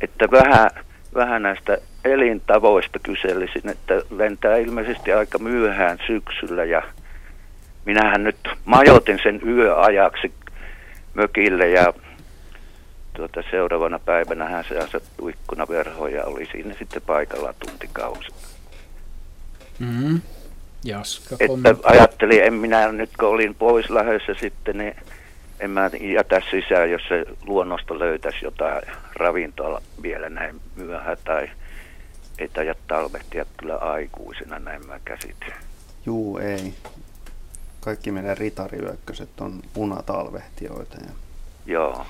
Että 0.00 0.30
vähän, 0.30 0.70
vähän 1.14 1.42
näistä 1.42 1.78
elintavoista 2.04 2.98
kyselisin, 2.98 3.68
että 3.68 3.94
lentää 4.10 4.56
ilmeisesti 4.56 5.12
aika 5.12 5.38
myöhään 5.38 5.98
syksyllä 6.06 6.64
ja 6.64 6.82
minähän 7.84 8.24
nyt 8.24 8.48
majoitin 8.64 9.18
sen 9.22 9.40
yöajaksi 9.46 10.32
mökille 11.14 11.68
ja 11.68 11.92
tuota, 13.16 13.42
seuraavana 13.50 13.98
päivänä 13.98 14.44
hän 14.44 14.64
se 14.68 14.78
asettui 14.78 15.30
ikkunaverhoon 15.30 16.12
ja 16.12 16.24
oli 16.24 16.48
siinä 16.52 16.74
sitten 16.78 17.02
paikalla 17.02 17.54
tuntikausi. 17.58 18.28
Mm-hmm. 19.78 20.20
Jaska, 20.84 21.36
että 21.40 21.74
ajattelin, 21.82 22.44
en 22.44 22.54
minä 22.54 22.92
nyt 22.92 23.10
kun 23.20 23.28
olin 23.28 23.54
pois 23.54 23.90
lähdössä 23.90 24.34
sitten, 24.40 24.78
niin 24.78 24.96
en 25.60 25.70
mä 25.70 25.90
jätä 26.00 26.42
sisään, 26.50 26.90
jos 26.90 27.02
se 27.08 27.24
luonnosta 27.46 27.98
löytäisi 27.98 28.44
jotain 28.44 28.82
ravintoa 29.14 29.82
vielä 30.02 30.28
näin 30.28 30.60
myöhään 30.76 31.16
tai 31.24 31.50
ei 32.38 32.48
taida 32.48 32.74
talvehtia 32.86 33.46
kyllä 33.56 33.76
aikuisena, 33.76 34.58
näin 34.58 34.86
mä 34.86 35.00
käsitin. 35.04 35.52
Juu, 36.06 36.38
ei. 36.38 36.74
Kaikki 37.80 38.12
meidän 38.12 38.38
ritariyökköset 38.38 39.40
on 39.40 39.62
punatalvehtijoita. 39.74 40.96
Ja... 40.96 41.12
Joo. 41.66 42.06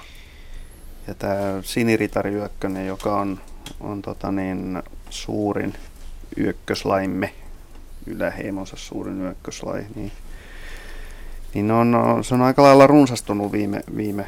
Ja 1.06 1.14
tämä 1.14 1.36
siniritariyökkönen, 1.62 2.86
joka 2.86 3.16
on, 3.16 3.40
on 3.80 4.02
tota 4.02 4.32
niin, 4.32 4.82
suurin 5.10 5.74
yökköslaimme, 6.38 7.32
yläheimonsa 8.06 8.76
suurin 8.76 9.20
yökköslai, 9.20 9.86
niin, 9.94 10.12
niin 11.54 11.70
on, 11.70 11.96
se 12.22 12.34
on 12.34 12.42
aika 12.42 12.62
lailla 12.62 12.86
runsastunut 12.86 13.52
viime, 13.52 13.80
viime 13.96 14.26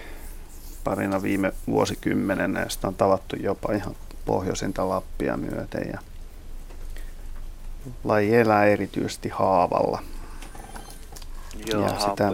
parina 0.84 1.22
viime 1.22 1.52
vuosikymmenenä 1.66 2.60
ja 2.60 2.68
sitä 2.68 2.88
on 2.88 2.94
tavattu 2.94 3.36
jopa 3.36 3.72
ihan 3.72 3.96
pohjoisinta 4.24 4.88
Lappia 4.88 5.36
myöten 5.36 5.88
ja 5.92 5.98
laji 8.04 8.36
elää 8.36 8.64
erityisesti 8.64 9.28
haavalla. 9.28 10.02
Joo, 11.66 11.82
ja 11.82 12.00
sitä, 12.00 12.32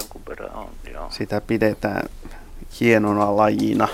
jonkun 0.00 0.22
verran 0.28 0.54
on, 0.54 0.68
joo. 0.92 1.10
Sitä 1.10 1.40
pidetään 1.40 2.08
hienona 2.80 3.36
lajina 3.36 3.88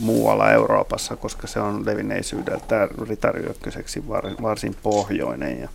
muualla 0.00 0.50
Euroopassa, 0.50 1.16
koska 1.16 1.46
se 1.46 1.60
on 1.60 1.86
levinneisyydeltään 1.86 2.88
ritariykköseksi 3.08 4.08
varsin 4.42 4.76
pohjoinen. 4.82 5.60
Ja, 5.60 5.68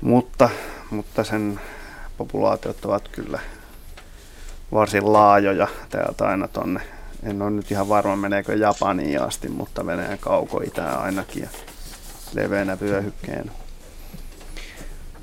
mutta, 0.00 0.50
mutta 0.90 1.24
sen 1.24 1.60
populaatiot 2.16 2.84
ovat 2.84 3.08
kyllä 3.08 3.38
varsin 4.72 5.12
laajoja 5.12 5.68
täältä 5.90 6.26
aina 6.26 6.48
tonne. 6.48 6.80
En 7.22 7.42
ole 7.42 7.50
nyt 7.50 7.70
ihan 7.70 7.88
varma 7.88 8.16
meneekö 8.16 8.54
Japaniin 8.54 9.22
asti, 9.22 9.48
mutta 9.48 9.86
Venäjän 9.86 10.18
kaukoitään 10.18 10.98
ainakin 11.00 11.42
ja 11.42 11.48
leveänä 12.34 12.80
vyöhykkeen. 12.80 13.50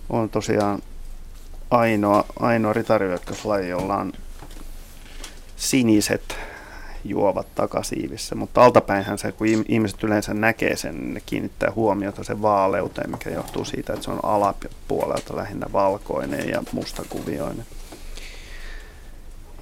On 0.09 0.29
tosiaan 0.29 0.81
ainoa, 1.71 2.25
ainoa 2.39 2.73
ritarihyökkäyslaji, 2.73 3.69
jolla 3.69 3.95
on 3.95 4.13
siniset 5.55 6.37
juovat 7.03 7.47
takasiivissä, 7.55 8.35
mutta 8.35 8.63
altapäinhän 8.63 9.17
se, 9.17 9.31
kun 9.31 9.47
ihmiset 9.67 10.03
yleensä 10.03 10.33
näkee 10.33 10.75
sen, 10.75 11.13
ne 11.13 11.21
kiinnittää 11.25 11.71
huomiota 11.75 12.23
sen 12.23 12.41
vaaleuteen, 12.41 13.11
mikä 13.11 13.29
johtuu 13.29 13.65
siitä, 13.65 13.93
että 13.93 14.05
se 14.05 14.11
on 14.11 14.19
alapuolelta 14.23 15.35
lähinnä 15.35 15.65
valkoinen 15.73 16.49
ja 16.49 16.63
mustakuvioinen. 16.71 17.65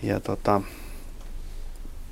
Ja 0.04 0.20
tota, 0.20 0.62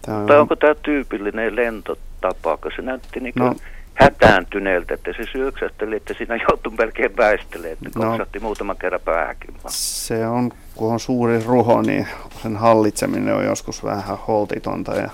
tää 0.02 0.18
on... 0.18 0.26
Tai 0.26 0.40
onko 0.40 0.56
tämä 0.56 0.76
tyypillinen 0.76 1.56
lentotapa, 1.56 2.58
kun 2.58 2.72
se 2.76 2.82
näytti 2.82 3.20
niin 3.20 3.34
no, 3.36 3.56
hätääntyneeltä, 3.94 4.94
että 4.94 5.14
se 5.18 5.24
syöksähteli, 5.32 5.96
että 5.96 6.14
siinä 6.14 6.36
joutui 6.50 6.74
melkein 6.78 7.18
väistelemään, 7.18 7.78
että 7.86 8.00
no, 8.00 8.42
muutaman 8.42 8.78
kerran 8.78 9.02
päähänkin. 9.06 9.56
Se 9.68 10.28
on, 10.28 10.52
kun 10.78 10.94
on 10.94 11.00
suuri 11.00 11.44
ruho, 11.44 11.82
niin 11.82 12.08
sen 12.44 12.58
hallitseminen 12.58 13.36
on 13.36 13.46
joskus 13.46 13.84
vähän 13.84 14.18
holtitonta 14.28 14.96
ja, 14.96 15.10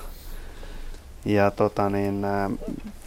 ja 1.26 1.51
tota 1.51 1.89
niin, 1.89 2.26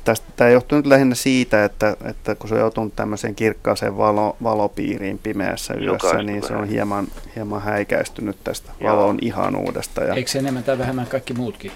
tästä, 0.05 0.27
tämä 0.37 0.51
johtuu 0.51 0.79
nyt 0.79 0.87
lähinnä 0.87 1.15
siitä, 1.15 1.65
että, 1.65 1.97
että 2.05 2.35
kun 2.35 2.49
se 2.49 2.55
on 2.55 2.61
joutunut 2.61 2.97
tämmöiseen 2.97 3.35
kirkkaaseen 3.35 3.97
valo, 3.97 4.37
valopiiriin 4.43 5.19
pimeässä 5.19 5.75
yössä, 5.75 6.23
niin 6.23 6.43
se 6.43 6.57
on 6.57 6.69
hieman, 6.69 7.09
hieman 7.37 7.63
häikäistynyt 7.63 8.37
tästä 8.45 8.73
Joo. 8.81 8.97
valon 8.97 9.19
ihanuudesta. 9.23 10.05
Ja 10.05 10.15
Eikö 10.15 10.31
se 10.31 10.39
enemmän 10.39 10.65
tai 10.65 10.79
vähemmän 10.79 11.07
kaikki 11.07 11.35
muutkin 11.35 11.73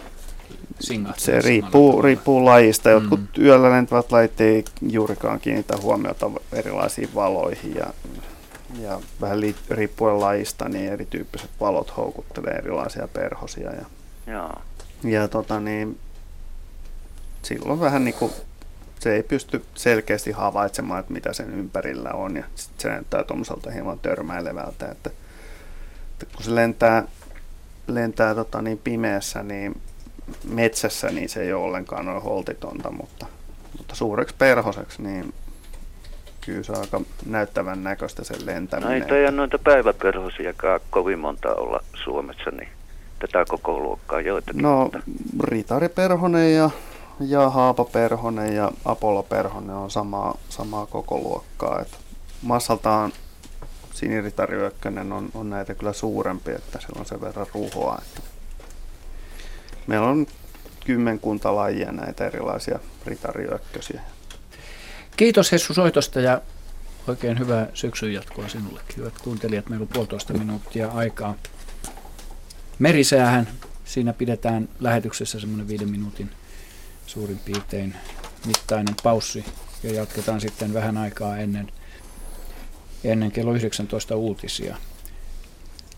se 1.16 1.40
riippuu, 1.40 2.02
riippuu 2.02 2.44
lajista. 2.44 2.90
Jotkut 2.90 3.20
mm. 3.20 3.44
yöllä 3.44 3.70
lentävät 3.70 4.12
lajit 4.12 4.40
ei 4.40 4.64
juurikaan 4.82 5.40
kiinnitä 5.40 5.76
huomiota 5.82 6.30
erilaisiin 6.52 7.08
valoihin 7.14 7.74
ja, 7.74 7.86
ja 8.78 9.00
vähän 9.20 9.40
li, 9.40 9.56
riippuen 9.70 10.20
lajista, 10.20 10.68
niin 10.68 10.92
erityyppiset 10.92 11.50
valot 11.60 11.96
houkuttelee 11.96 12.54
erilaisia 12.54 13.08
perhosia. 13.08 13.70
Ja, 13.70 13.84
Joo. 14.26 14.52
ja 15.04 15.28
tota 15.28 15.60
niin, 15.60 15.98
silloin 17.42 17.80
vähän 17.80 18.04
niin 18.04 18.14
kuin 18.14 18.32
se 19.00 19.14
ei 19.14 19.22
pysty 19.22 19.64
selkeästi 19.74 20.32
havaitsemaan, 20.32 21.00
että 21.00 21.12
mitä 21.12 21.32
sen 21.32 21.50
ympärillä 21.50 22.10
on 22.10 22.36
ja 22.36 22.44
se 22.78 22.88
näyttää 22.88 23.24
tuommoiselta 23.24 23.70
hieman 23.70 23.98
törmäilevältä, 23.98 24.88
että, 24.90 25.10
että 26.22 26.36
kun 26.36 26.44
se 26.44 26.54
lentää, 26.54 27.04
lentää 27.86 28.34
tota 28.34 28.62
niin 28.62 28.78
pimeässä, 28.78 29.42
niin 29.42 29.80
metsässä 30.44 31.10
niin 31.10 31.28
se 31.28 31.42
ei 31.42 31.52
ole 31.52 31.64
ollenkaan 31.64 32.06
noin 32.06 32.22
holtitonta, 32.22 32.90
mutta, 32.90 33.26
mutta 33.78 33.94
suureksi 33.94 34.34
perhoseksi 34.38 35.02
niin 35.02 35.34
kyllä 36.40 36.62
se 36.62 36.72
on 36.72 36.78
aika 36.80 37.00
näyttävän 37.26 37.84
näköistä 37.84 38.24
sen 38.24 38.46
lentäminen. 38.46 38.88
No 38.90 38.94
ei 38.94 39.08
taida 39.08 39.30
noita 39.30 39.58
päiväperhosiakaan 39.58 40.80
kovin 40.90 41.18
monta 41.18 41.54
olla 41.54 41.80
Suomessa, 42.04 42.50
niin 42.50 42.68
tätä 43.18 43.44
koko 43.48 43.78
luokkaa 43.80 44.20
joitakin? 44.20 44.62
No, 44.62 44.90
Ritari 45.42 45.88
Perhonen 45.88 46.54
ja, 46.54 46.70
ja 47.20 47.50
Haapa 47.50 47.84
Perhonen 47.84 48.56
ja 48.56 48.72
Apollo 48.84 49.22
Perhonen 49.22 49.76
on 49.76 49.90
samaa, 49.90 50.38
samaa 50.48 50.86
koko 50.86 51.18
luokkaa. 51.18 51.80
Et 51.80 51.98
massaltaan 52.42 53.12
Siniritari 53.92 54.56
on, 55.12 55.28
on 55.34 55.50
näitä 55.50 55.74
kyllä 55.74 55.92
suurempi, 55.92 56.50
että 56.50 56.80
sillä 56.80 57.00
on 57.00 57.06
sen 57.06 57.20
verran 57.20 57.46
ruhoa. 57.54 57.98
Että 58.02 58.20
meillä 59.86 60.06
on 60.06 60.26
kymmenkunta 60.86 61.56
lajia 61.56 61.92
näitä 61.92 62.26
erilaisia 62.26 62.78
ritariökkösiä. 63.06 64.00
Kiitos 65.20 65.52
Hessu 65.52 65.74
soitosta 65.74 66.20
ja 66.20 66.40
oikein 67.06 67.38
hyvää 67.38 67.68
syksyn 67.74 68.12
jatkoa 68.12 68.48
sinullekin. 68.48 68.96
Hyvät 68.96 69.18
kuuntelijat, 69.18 69.68
meillä 69.68 69.82
on 69.82 69.88
puolitoista 69.88 70.32
minuuttia 70.32 70.88
aikaa. 70.88 71.34
Merisäähän, 72.78 73.48
siinä 73.84 74.12
pidetään 74.12 74.68
lähetyksessä 74.80 75.40
semmoinen 75.40 75.68
viiden 75.68 75.90
minuutin 75.90 76.30
suurin 77.06 77.38
piirtein 77.38 77.94
mittainen 78.46 78.94
paussi 79.02 79.44
ja 79.82 79.92
jatketaan 79.92 80.40
sitten 80.40 80.74
vähän 80.74 80.96
aikaa 80.96 81.36
ennen, 81.36 81.72
ennen 83.04 83.32
kello 83.32 83.54
19 83.54 84.16
uutisia. 84.16 84.76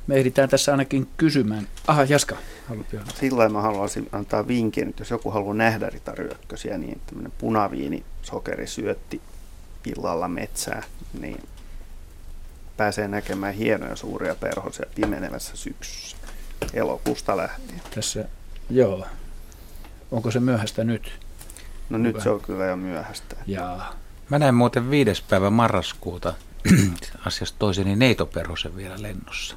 Me 0.06 0.14
ehditään 0.14 0.48
tässä 0.48 0.72
ainakin 0.72 1.08
kysymään. 1.16 1.68
Aha, 1.86 2.04
Jaska, 2.04 2.36
haluat 2.68 2.86
Sillä 3.20 3.48
mä 3.48 3.60
haluaisin 3.60 4.08
antaa 4.12 4.48
vinkin, 4.48 4.88
että 4.88 5.00
jos 5.00 5.10
joku 5.10 5.30
haluaa 5.30 5.54
nähdä 5.54 5.90
ritaryökkösiä, 5.90 6.78
niin 6.78 7.00
tämmöinen 7.06 7.32
punaviini 7.38 8.04
sokerisyötti 8.22 9.20
illalla 9.86 10.28
metsää, 10.28 10.82
niin 11.20 11.42
pääsee 12.76 13.08
näkemään 13.08 13.54
hienoja 13.54 13.96
suuria 13.96 14.34
perhosia 14.34 14.86
pimenevässä 14.94 15.56
syksyssä 15.56 16.16
elokuusta 16.72 17.36
lähtien. 17.36 17.80
Tässä, 17.94 18.24
joo. 18.70 19.06
Onko 20.10 20.30
se 20.30 20.40
myöhäistä 20.40 20.84
nyt? 20.84 21.12
No 21.90 21.98
nyt 21.98 22.14
Hyvä. 22.14 22.22
se 22.22 22.30
on 22.30 22.40
kyllä 22.40 22.64
jo 22.64 22.76
myöhäistä. 22.76 23.36
Jaa. 23.46 23.94
Mä 24.28 24.38
näin 24.38 24.54
muuten 24.54 24.90
viides 24.90 25.22
päivä 25.22 25.50
marraskuuta 25.50 26.34
asiasta 27.26 27.58
toiseni 27.58 27.96
neitoperhosen 27.96 28.76
vielä 28.76 29.02
lennossa. 29.02 29.56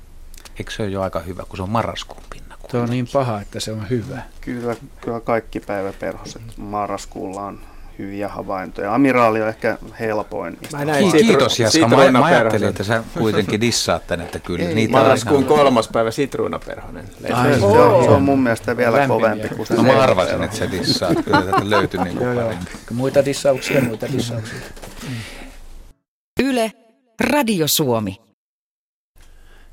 Eikö 0.59 0.71
se 0.71 0.83
ole 0.83 0.91
jo 0.91 1.01
aika 1.01 1.19
hyvä, 1.19 1.43
kun 1.49 1.57
se 1.57 1.63
on 1.63 1.69
marraskuun 1.69 2.23
pinna? 2.29 2.55
Se 2.71 2.77
on 2.77 2.89
niin 2.89 3.07
paha, 3.13 3.41
että 3.41 3.59
se 3.59 3.71
on 3.71 3.89
hyvä. 3.89 4.21
Kyllä, 4.41 4.75
kyllä 5.01 5.19
kaikki 5.19 5.59
päiväperhoset 5.59 6.41
marraskuulla 6.57 7.41
on 7.41 7.59
hyviä 7.99 8.27
havaintoja. 8.27 8.95
Amiraali 8.95 9.41
on 9.41 9.47
ehkä 9.49 9.77
helpoin. 9.99 10.57
Mä 10.73 10.85
näin 10.85 11.05
sitru- 11.05 11.17
Kiitos 11.19 11.59
Jaska. 11.59 11.87
Mä, 11.87 12.11
mä 12.11 12.25
ajattelin, 12.25 12.69
että 12.69 12.83
sä 12.83 13.03
kuitenkin 13.19 13.61
dissaat 13.61 14.07
tän, 14.07 14.21
että 14.21 14.39
kyllä 14.39 14.65
Ei, 14.69 14.75
niitä 14.75 14.91
Marraskuun 14.91 15.43
ihan... 15.43 15.57
kolmas 15.57 15.87
päivä 15.87 16.11
sitruunaperhonen. 16.11 17.05
Ai, 17.33 17.59
se, 17.59 17.65
on, 17.65 18.03
se 18.03 18.09
on 18.09 18.21
mun 18.21 18.39
mielestä 18.43 18.77
vielä 18.77 18.97
Lämpimiä. 18.97 19.29
kovempi 19.29 19.55
kuin 19.55 19.67
se. 19.67 19.73
No, 19.73 19.83
mä 19.83 20.01
arvasin, 20.01 20.43
että 20.43 20.57
sä 20.57 20.71
dissaat. 20.71 21.17
Kyllä 21.25 21.41
tätä 21.41 21.69
löytyi 21.69 22.03
niin 22.03 22.17
kuin 22.17 22.35
joo, 22.35 22.53
Muita 22.93 23.25
dissauksia, 23.25 23.81
muita 23.81 24.07
dissauksia. 24.13 24.59
Yle, 26.43 26.71
Radio 27.29 27.67
Suomi. 27.67 28.17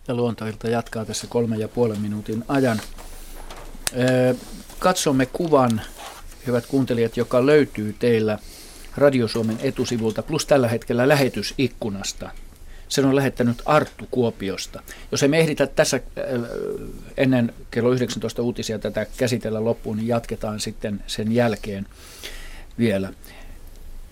Ja 0.09 0.15
luontoilta 0.15 0.69
jatkaa 0.69 1.05
tässä 1.05 1.27
kolmen 1.27 1.61
ja 1.61 1.69
puolen 1.69 2.01
minuutin 2.01 2.45
ajan. 2.49 2.81
Katsomme 4.79 5.27
kuvan 5.27 5.81
hyvät 6.47 6.67
kuuntelijat, 6.67 7.17
joka 7.17 7.47
löytyy 7.47 7.97
teillä 7.99 8.39
Radio 8.97 9.29
Suomen 9.29 9.59
etusivulta, 9.63 10.23
plus 10.23 10.47
tällä 10.47 10.69
hetkellä 10.69 11.09
lähetysikkunasta. 11.09 12.31
Sen 12.89 13.05
on 13.05 13.17
lähettänyt 13.17 13.63
Arttu 13.65 14.09
Kuopiosta. 14.11 14.83
Jos 15.13 15.23
emme 15.23 15.39
ehditä 15.41 15.67
tässä 15.67 16.01
ennen 17.17 17.55
kello 17.71 17.93
19 17.93 18.43
uutisia 18.43 18.79
tätä 18.79 19.07
käsitellä 19.17 19.65
loppuun, 19.65 19.97
niin 19.97 20.09
jatketaan 20.09 20.61
sitten 20.61 21.05
sen 21.07 21.33
jälkeen 21.33 21.87
vielä. 22.79 23.13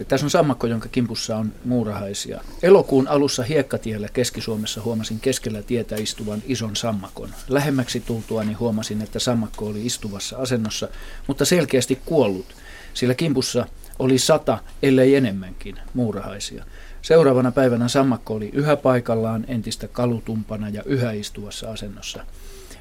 Tässä 0.09 0.27
on 0.27 0.31
sammakko, 0.31 0.67
jonka 0.67 0.89
kimpussa 0.89 1.37
on 1.37 1.53
muurahaisia. 1.65 2.41
Elokuun 2.63 3.09
alussa 3.09 3.43
Hiekkatiellä 3.43 4.09
Keski-Suomessa 4.13 4.83
huomasin 4.83 5.21
keskellä 5.21 5.63
tietä 5.63 5.97
istuvan 5.97 6.43
ison 6.47 6.77
sammakon. 6.77 7.29
Lähemmäksi 7.49 8.01
tultuani 8.01 8.53
huomasin, 8.53 9.03
että 9.03 9.19
sammakko 9.19 9.67
oli 9.67 9.87
istuvassa 9.87 10.37
asennossa, 10.37 10.89
mutta 11.27 11.45
selkeästi 11.45 12.01
kuollut, 12.05 12.47
sillä 12.95 13.15
kimpussa 13.15 13.67
oli 13.99 14.19
sata, 14.19 14.59
ellei 14.83 15.15
enemmänkin, 15.15 15.79
muurahaisia. 15.95 16.65
Seuraavana 17.03 17.53
päivänä 17.53 17.89
sammakko 17.89 18.35
oli 18.35 18.51
yhä 18.53 18.77
paikallaan 18.77 19.45
entistä 19.49 19.89
kalutumpana 19.89 20.69
ja 20.69 20.83
yhä 20.87 21.13
istuvassa 21.13 21.71
asennossa. 21.71 22.27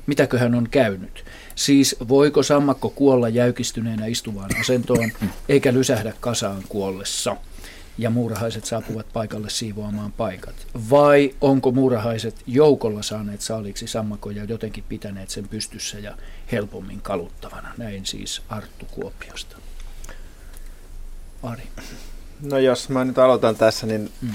Mitäköhän 0.10 0.56
on 0.56 0.68
käynyt? 0.72 1.26
Siis 1.56 1.96
voiko 2.08 2.44
sammakko 2.44 2.90
kuolla 2.90 3.30
jäykistyneenä 3.30 4.06
istuvaan 4.06 4.50
asentoon, 4.60 5.12
eikä 5.50 5.74
lysähdä 5.74 6.14
kasaan 6.20 6.64
kuollessa? 6.70 7.38
ja 7.98 8.10
muurahaiset 8.10 8.66
saapuvat 8.66 9.06
paikalle 9.14 9.50
siivoamaan 9.50 10.12
paikat? 10.12 10.56
Vai 10.90 11.36
onko 11.42 11.72
muurahaiset 11.72 12.36
joukolla 12.48 13.02
saaneet 13.02 13.42
saaliksi 13.42 13.88
sammakoja 13.88 14.44
jotenkin 14.44 14.84
pitäneet 14.90 15.30
sen 15.30 15.48
pystyssä 15.48 16.00
ja 16.00 16.18
helpommin 16.52 17.02
kaluttavana? 17.02 17.74
Näin 17.78 18.06
siis 18.06 18.42
Arttu 18.50 18.86
Kuopiosta. 18.86 19.58
Ari. 21.44 21.64
No 22.42 22.58
jos 22.58 22.90
mä 22.90 23.06
nyt 23.06 23.18
aloitan 23.18 23.56
tässä, 23.56 23.88
niin 23.88 24.12
mm. 24.22 24.30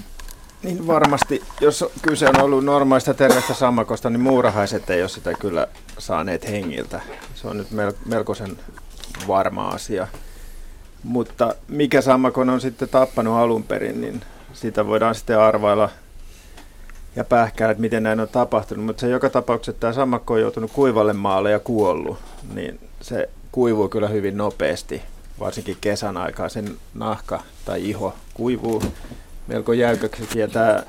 Niin 0.64 0.86
varmasti, 0.86 1.42
jos 1.60 1.84
kyse 2.02 2.28
on 2.28 2.40
ollut 2.40 2.64
normaalista 2.64 3.14
terveestä 3.14 3.54
sammakosta, 3.54 4.10
niin 4.10 4.20
muurahaiset 4.20 4.90
ei 4.90 5.02
ole 5.02 5.08
sitä 5.08 5.34
kyllä 5.34 5.66
saaneet 5.98 6.48
hengiltä. 6.48 7.00
Se 7.34 7.48
on 7.48 7.58
nyt 7.58 7.68
melkoisen 8.06 8.58
varma 9.28 9.68
asia. 9.68 10.08
Mutta 11.02 11.54
mikä 11.68 12.00
sammakon 12.00 12.50
on 12.50 12.60
sitten 12.60 12.88
tappanut 12.88 13.34
alun 13.34 13.62
perin, 13.62 14.00
niin 14.00 14.20
sitä 14.52 14.86
voidaan 14.86 15.14
sitten 15.14 15.38
arvailla 15.38 15.90
ja 17.16 17.24
pähkää, 17.24 17.70
että 17.70 17.80
miten 17.80 18.02
näin 18.02 18.20
on 18.20 18.28
tapahtunut. 18.28 18.84
Mutta 18.84 19.00
se 19.00 19.08
joka 19.08 19.30
tapauksessa, 19.30 19.80
tämä 19.80 19.92
sammakko 19.92 20.34
on 20.34 20.40
joutunut 20.40 20.72
kuivalle 20.72 21.12
maalle 21.12 21.50
ja 21.50 21.58
kuollut, 21.58 22.18
niin 22.54 22.80
se 23.00 23.28
kuivuu 23.52 23.88
kyllä 23.88 24.08
hyvin 24.08 24.36
nopeasti, 24.36 25.02
varsinkin 25.40 25.76
kesän 25.80 26.16
aikaa. 26.16 26.48
Sen 26.48 26.76
nahka 26.94 27.42
tai 27.64 27.88
iho 27.88 28.14
kuivuu 28.34 28.82
melko 29.47 29.72
jäykäksi 29.72 30.38
ja 30.38 30.49
tämä, 30.49 30.82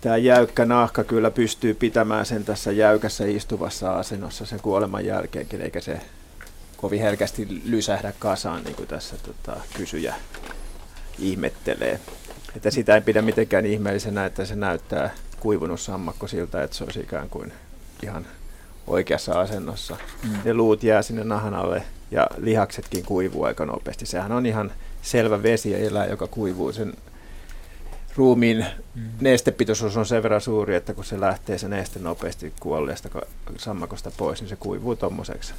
tämä 0.00 0.16
jäykkä 0.16 0.64
nahka 0.64 1.04
kyllä 1.04 1.30
pystyy 1.30 1.74
pitämään 1.74 2.26
sen 2.26 2.44
tässä 2.44 2.72
jäykässä 2.72 3.24
istuvassa 3.26 3.92
asennossa 3.92 4.46
sen 4.46 4.60
kuoleman 4.60 5.06
jälkeenkin, 5.06 5.60
eikä 5.60 5.80
se 5.80 6.00
kovin 6.76 7.00
herkästi 7.00 7.62
lysähdä 7.64 8.12
kasaan, 8.18 8.64
niin 8.64 8.76
kuin 8.76 8.88
tässä 8.88 9.16
tota, 9.16 9.60
kysyjä 9.76 10.14
ihmettelee. 11.18 12.00
Että 12.56 12.70
sitä 12.70 12.94
ei 12.94 13.00
pidä 13.00 13.22
mitenkään 13.22 13.66
ihmeellisenä, 13.66 14.24
että 14.26 14.44
se 14.44 14.56
näyttää 14.56 15.10
kuivunut 15.40 15.80
sammakko 15.80 16.26
siltä, 16.26 16.62
että 16.62 16.76
se 16.76 16.84
olisi 16.84 17.00
ikään 17.00 17.28
kuin 17.28 17.52
ihan 18.02 18.26
oikeassa 18.86 19.40
asennossa. 19.40 19.96
Mm. 20.22 20.38
Ne 20.44 20.54
luut 20.54 20.82
jää 20.82 21.02
sinne 21.02 21.24
nahan 21.24 21.54
alle 21.54 21.82
ja 22.10 22.26
lihaksetkin 22.36 23.04
kuivuu 23.04 23.44
aika 23.44 23.66
nopeasti. 23.66 24.06
Sehän 24.06 24.32
on 24.32 24.46
ihan 24.46 24.72
selvä 25.02 25.42
vesieläin, 25.42 26.10
joka 26.10 26.26
kuivuu 26.26 26.72
sen 26.72 26.94
ruumiin 28.16 28.66
mm. 28.94 29.02
nestepitoisuus 29.20 29.96
on 29.96 30.06
sen 30.06 30.22
verran 30.22 30.40
suuri, 30.40 30.74
että 30.74 30.94
kun 30.94 31.04
se 31.04 31.20
lähtee 31.20 31.58
se 31.58 31.68
neste 31.68 31.98
nopeasti 31.98 32.52
kuolleesta 32.60 33.08
sammakosta 33.58 34.10
pois, 34.16 34.40
niin 34.40 34.48
se 34.48 34.56
kuivuu 34.56 34.96
tuommoiseksi 34.96 35.54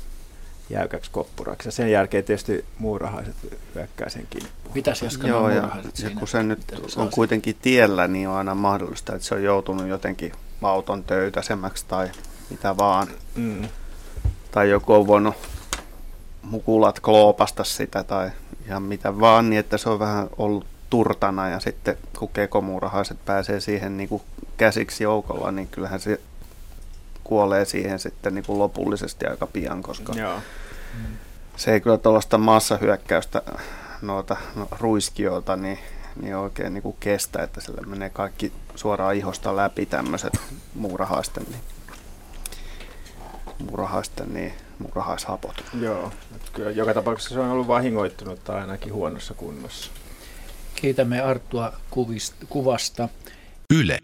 jäykäksi 0.70 1.12
koppuraksi. 1.12 1.68
Ja 1.68 1.72
sen 1.72 1.92
jälkeen 1.92 2.24
tietysti 2.24 2.66
muurahaiset 2.80 3.36
hyökkää 3.76 4.10
sen 4.10 4.28
kimppuun. 4.30 4.76
Mitäs 4.76 5.04
Joo, 5.24 5.50
ja, 5.50 5.70
ja 6.04 6.10
kun 6.20 6.28
se 6.28 6.44
nyt 6.44 6.60
on 6.96 7.10
kuitenkin 7.10 7.56
tiellä, 7.62 8.08
niin 8.08 8.30
on 8.30 8.36
aina 8.36 8.56
mahdollista, 8.56 9.16
että 9.16 9.28
se 9.28 9.36
on 9.36 9.44
joutunut 9.44 9.88
jotenkin 9.88 10.32
auton 10.62 11.04
töytäsemmäksi 11.04 11.86
tai 11.88 12.12
mitä 12.50 12.78
vaan. 12.78 13.08
Mm. 13.36 13.68
Tai 14.52 14.70
joku 14.70 14.94
on 14.94 15.08
voinut 15.08 15.36
mukulat 16.42 17.00
kloopasta 17.00 17.64
sitä 17.64 18.04
tai 18.04 18.32
ihan 18.66 18.84
mitä 18.84 19.20
vaan, 19.20 19.50
niin 19.50 19.60
että 19.60 19.78
se 19.78 19.90
on 19.90 20.00
vähän 20.00 20.28
ollut 20.38 20.66
turtana 20.90 21.50
ja 21.50 21.60
sitten 21.60 21.98
kun 22.20 22.30
kekomuurahaiset 22.30 23.18
pääsee 23.26 23.60
siihen 23.60 23.98
niin 23.98 24.10
kuin 24.10 24.22
käsiksi 24.58 25.04
joukolla, 25.04 25.52
niin 25.52 25.68
kyllähän 25.68 26.00
se 26.00 26.20
kuolee 27.24 27.66
siihen 27.66 28.00
sitten 28.00 28.36
niin 28.36 28.46
kuin 28.46 28.60
lopullisesti 28.60 29.26
aika 29.26 29.48
pian, 29.48 29.84
koska 29.84 30.14
Joo. 30.14 30.40
se 31.56 31.74
ei 31.74 31.82
kyllä 31.82 31.98
tuollaista 31.98 32.38
massahyökkäystä 32.38 33.42
noita 34.02 34.38
no, 34.56 34.68
ruiskiota 34.80 35.56
niin, 35.56 35.80
niin 36.22 36.36
oikein 36.36 36.74
niin 36.74 36.82
kuin 36.82 36.98
kestä, 37.00 37.44
että 37.44 37.62
sillä 37.62 37.82
menee 37.86 38.10
kaikki 38.10 38.52
suoraan 38.76 39.16
ihosta 39.16 39.56
läpi 39.56 39.86
tämmöiset 39.86 40.34
muurahaisten, 40.74 41.44
niin, 41.44 41.62
muurahaisten 43.60 44.34
niin, 44.34 44.54
muurahaishapot. 44.80 45.64
Joo, 45.82 46.12
kyllä 46.54 46.72
joka 46.72 46.94
tapauksessa 46.94 47.36
se 47.36 47.40
on 47.40 47.52
ollut 47.52 47.68
vahingoittunut 47.68 48.44
tai 48.44 48.62
ainakin 48.62 48.94
huonossa 48.94 49.34
kunnossa. 49.34 49.92
Kiitämme 50.86 51.22
Arttua 51.22 51.74
kuvista, 51.90 52.46
kuvasta. 52.50 53.10
Yle. 53.74 54.00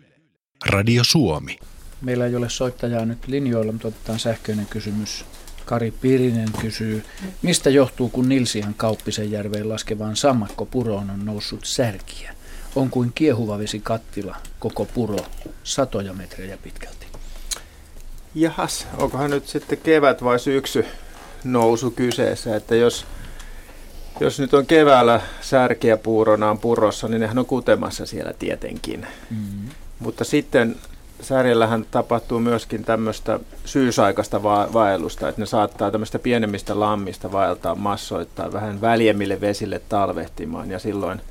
Radio 0.66 1.04
Suomi. 1.04 1.58
Meillä 2.02 2.26
ei 2.26 2.36
ole 2.36 2.50
soittajaa 2.50 3.06
nyt 3.06 3.28
linjoilla, 3.28 3.72
mutta 3.72 3.88
otetaan 3.88 4.20
sähköinen 4.20 4.66
kysymys. 4.66 5.26
Kari 5.66 5.92
Pirinen 5.92 6.50
kysyy, 6.62 7.04
mistä 7.42 7.70
johtuu, 7.70 8.10
kun 8.10 8.30
Nilsian 8.30 8.74
Kauppisen 8.74 9.32
järveen 9.32 9.70
laskevaan 9.70 10.16
sammakko 10.16 10.66
puroon 10.66 11.10
on 11.10 11.26
noussut 11.26 11.66
särkiä? 11.66 12.36
On 12.76 12.90
kuin 12.90 13.12
kiehuva 13.16 13.58
vesi 13.58 13.80
kattila, 13.80 14.36
koko 14.60 14.86
puro, 14.86 15.20
satoja 15.64 16.14
metrejä 16.14 16.58
pitkälti. 16.58 17.06
Jahas, 18.36 18.88
onkohan 18.98 19.30
nyt 19.30 19.48
sitten 19.48 19.78
kevät 19.78 20.24
vai 20.24 20.40
syksy 20.40 20.86
nousu 21.44 21.92
kyseessä, 21.92 22.56
että 22.56 22.76
jos, 22.76 23.06
jos 24.20 24.40
nyt 24.40 24.54
on 24.54 24.66
keväällä 24.66 25.22
särkiä 25.42 25.98
puuronaan 25.98 26.60
purossa, 26.60 27.08
niin 27.08 27.22
nehän 27.22 27.40
on 27.40 27.46
kutemassa 27.46 28.06
siellä 28.06 28.34
tietenkin. 28.40 29.08
Mm-hmm. 29.30 29.70
Mutta 30.00 30.24
sitten 30.24 30.76
särjellähän 31.22 31.86
tapahtuu 31.92 32.40
myöskin 32.40 32.84
tämmöistä 32.84 33.40
syysaikaista 33.66 34.44
va- 34.44 34.70
vaellusta, 34.74 35.30
että 35.30 35.42
ne 35.42 35.46
saattaa 35.46 35.92
tämmöistä 35.92 36.20
pienemmistä 36.20 36.80
lammista 36.80 37.32
vaeltaa 37.32 37.76
massoittaa 37.76 38.54
vähän 38.54 38.82
väljemmille 38.82 39.42
vesille 39.42 39.82
talvehtimaan 39.90 40.72
ja 40.72 40.80
silloin 40.80 41.22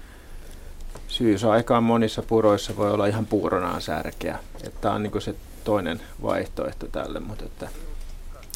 syysaikaan 1.09 1.83
monissa 1.83 2.23
puroissa 2.23 2.77
voi 2.77 2.91
olla 2.91 3.07
ihan 3.07 3.27
puuronaan 3.27 3.83
särkeä. 3.83 4.39
Tämä 4.81 4.95
on 4.95 5.03
niin 5.03 5.23
se 5.23 5.35
toinen 5.65 6.01
vaihtoehto 6.23 6.87
tälle, 6.87 7.21
mutta 7.21 7.45
että 7.45 7.69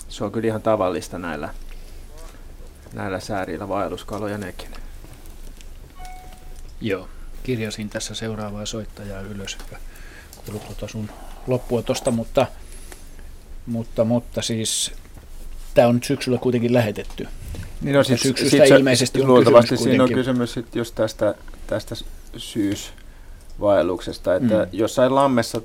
se 0.08 0.24
on 0.24 0.32
kyllä 0.32 0.46
ihan 0.46 0.62
tavallista 0.62 1.18
näillä, 1.18 1.48
näillä 2.94 3.20
säärillä 3.20 3.68
vaelluskaloja 3.68 4.38
nekin. 4.38 4.68
Joo, 6.80 7.08
kirjasin 7.42 7.88
tässä 7.88 8.14
seuraavaa 8.14 8.66
soittajaa 8.66 9.20
ylös, 9.20 9.56
joka 9.60 9.82
kuuluu 10.44 10.60
tuota 10.60 10.88
sun 10.88 11.10
loppua 11.46 11.82
tosta, 11.82 12.10
mutta, 12.10 12.46
mutta, 13.66 14.04
mutta 14.04 14.42
siis 14.42 14.92
tämä 15.74 15.88
on 15.88 15.94
nyt 15.94 16.04
syksyllä 16.04 16.38
kuitenkin 16.38 16.72
lähetetty. 16.72 17.28
Niin 17.80 17.94
no, 17.94 18.04
sit, 18.04 18.20
syksystä 18.20 18.50
sit 18.50 18.76
ilmeisesti 18.76 19.20
on 19.22 19.26
luultavasti 19.26 19.68
kysymys 19.68 19.84
siinä 19.84 20.04
on 20.04 20.12
kysymys 20.12 20.52
sit 20.52 20.76
just 20.76 20.94
tästä, 20.94 21.34
tästä 21.66 21.94
syysvaelluksesta, 22.36 24.34
että 24.34 24.64
mm. 24.64 24.68
jossain 24.72 25.14
lammessa 25.14 25.60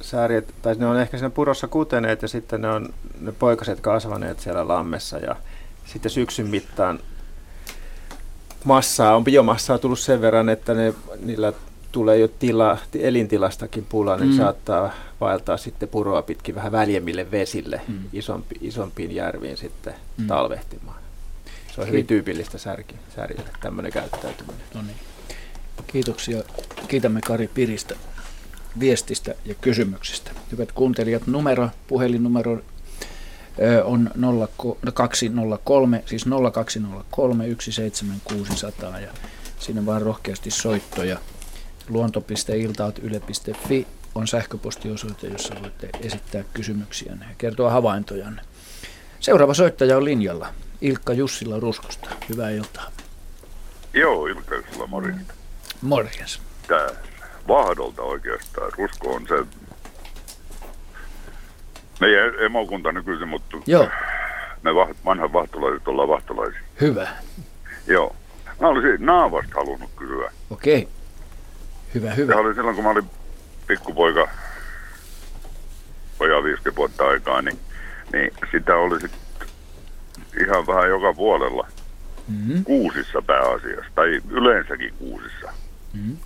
sääriet, 0.00 0.54
tai 0.62 0.74
ne 0.74 0.86
on 0.86 1.00
ehkä 1.00 1.18
siinä 1.18 1.30
purossa 1.30 1.68
kuteneet 1.68 2.22
ja 2.22 2.28
sitten 2.28 2.60
ne 2.60 2.68
on 2.68 2.94
ne 3.20 3.32
poikaset 3.32 3.80
kasvaneet 3.80 4.40
siellä 4.40 4.68
lammessa 4.68 5.18
ja 5.18 5.36
sitten 5.86 6.10
syksyn 6.10 6.46
mittaan 6.46 7.00
massaa, 8.64 9.16
on 9.16 9.24
biomassaa 9.24 9.78
tullut 9.78 9.98
sen 9.98 10.20
verran, 10.20 10.48
että 10.48 10.74
ne, 10.74 10.94
niillä 11.22 11.52
tulee 11.92 12.18
jo 12.18 12.28
tila, 12.28 12.78
elintilastakin 12.98 13.86
pula, 13.88 14.16
niin 14.16 14.30
Mm. 14.30 14.36
saattaa 14.36 14.92
vaeltaa 15.20 15.56
sitten 15.56 15.88
puroa 15.88 16.22
pitkin 16.22 16.54
vähän 16.54 16.72
väljemmille 16.72 17.30
vesille, 17.30 17.80
Mm. 17.88 17.98
isompi, 18.12 18.54
isompiin 18.60 19.14
järviin 19.14 19.56
sitten 19.56 19.94
Mm. 20.16 20.26
talvehtimaan. 20.26 20.96
Se 21.74 21.80
on 21.80 21.86
hyvin 21.88 22.06
tyypillistä 22.06 22.58
särki, 22.58 22.94
särjille, 23.16 23.50
tämmöinen 23.60 23.92
käyttäytyminen. 23.92 24.60
No 24.74 24.82
niin. 24.82 24.96
Kiitoksia. 25.86 26.42
Kiitämme 26.88 27.20
Kari 27.26 27.48
Piristä 27.54 27.94
viestistä 28.80 29.34
ja 29.44 29.54
kysymyksistä. 29.54 30.30
Hyvät 30.52 30.72
kuuntelijat, 30.72 31.26
numero, 31.26 31.68
puhelinnumero 31.86 32.58
on 33.84 34.10
0203, 34.94 36.02
siis 36.06 36.24
0203 36.52 37.44
17600 37.60 39.00
ja 39.00 39.10
sinne 39.58 39.86
vaan 39.86 40.02
rohkeasti 40.02 40.50
soittoja. 40.50 41.18
Luonto.iltaat.yle.fi 41.88 43.86
on 44.14 44.28
sähköpostiosoite, 44.28 45.26
jossa 45.26 45.54
voitte 45.62 45.88
esittää 46.00 46.44
kysymyksiä 46.54 47.12
ja 47.20 47.26
kertoa 47.38 47.70
havaintojanne. 47.70 48.42
Seuraava 49.20 49.54
soittaja 49.54 49.96
on 49.96 50.04
linjalla. 50.04 50.48
Ilkka 50.80 51.12
Jussila 51.12 51.60
Ruskosta. 51.60 52.10
Hyvää 52.28 52.50
iltaa. 52.50 52.90
Joo, 53.94 54.26
Ilkka 54.26 54.54
Jussila, 54.54 54.86
morjesta. 54.86 55.34
Morjens. 55.82 56.40
Tää 56.68 56.88
Vahdolta 57.48 58.02
oikeastaan. 58.02 58.72
Rusko 58.78 59.10
on 59.10 59.28
se 59.28 59.34
meidän 62.00 62.34
emokunta 62.40 62.92
nykyisin, 62.92 63.28
mutta 63.28 63.56
Joo. 63.66 63.88
me 64.62 64.70
vah- 64.70 64.94
vanhat 65.04 65.32
vahtolaiset 65.32 65.88
ollaan 65.88 66.08
vahtolaisia. 66.08 66.60
Hyvä. 66.80 67.08
Joo. 67.86 68.16
Mä 68.60 68.68
olisin 68.68 69.06
Naavasta 69.06 69.54
halunnut 69.54 69.90
kysyä. 69.96 70.32
Okei. 70.50 70.88
Hyvä, 71.94 72.14
hyvä. 72.14 72.32
Se 72.32 72.38
oli 72.38 72.54
silloin, 72.54 72.74
kun 72.74 72.84
mä 72.84 72.90
olin 72.90 73.10
pikkupoika, 73.66 74.28
vajaa 76.20 76.42
50 76.42 76.76
vuotta 76.76 77.04
aikaa, 77.04 77.42
niin, 77.42 77.58
niin 78.12 78.30
sitä 78.52 78.76
oli 78.76 79.00
sit 79.00 79.12
ihan 80.40 80.66
vähän 80.66 80.88
joka 80.88 81.14
puolella. 81.14 81.66
Mm-hmm. 82.28 82.64
Kuusissa 82.64 83.22
pääasiassa, 83.22 83.90
tai 83.94 84.20
yleensäkin 84.30 84.94
kuusissa. 84.98 85.52
Mm-hmm. 85.92 86.16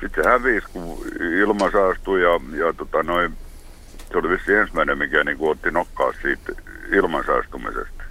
Sitten 0.00 0.24
se 0.24 0.30
hävisi, 0.30 0.66
kun 0.72 1.06
ilma 1.40 1.70
saastui 1.70 2.22
ja, 2.22 2.40
ja 2.66 2.72
tota 2.72 3.02
noin, 3.02 3.36
se 4.10 4.18
oli 4.18 4.28
vissi 4.28 4.54
ensimmäinen, 4.54 4.98
mikä 4.98 5.24
niin 5.24 5.36
otti 5.40 5.70
nokkaa 5.70 6.12
siitä 6.22 6.52
ilmansaastumisesta. 6.92 8.02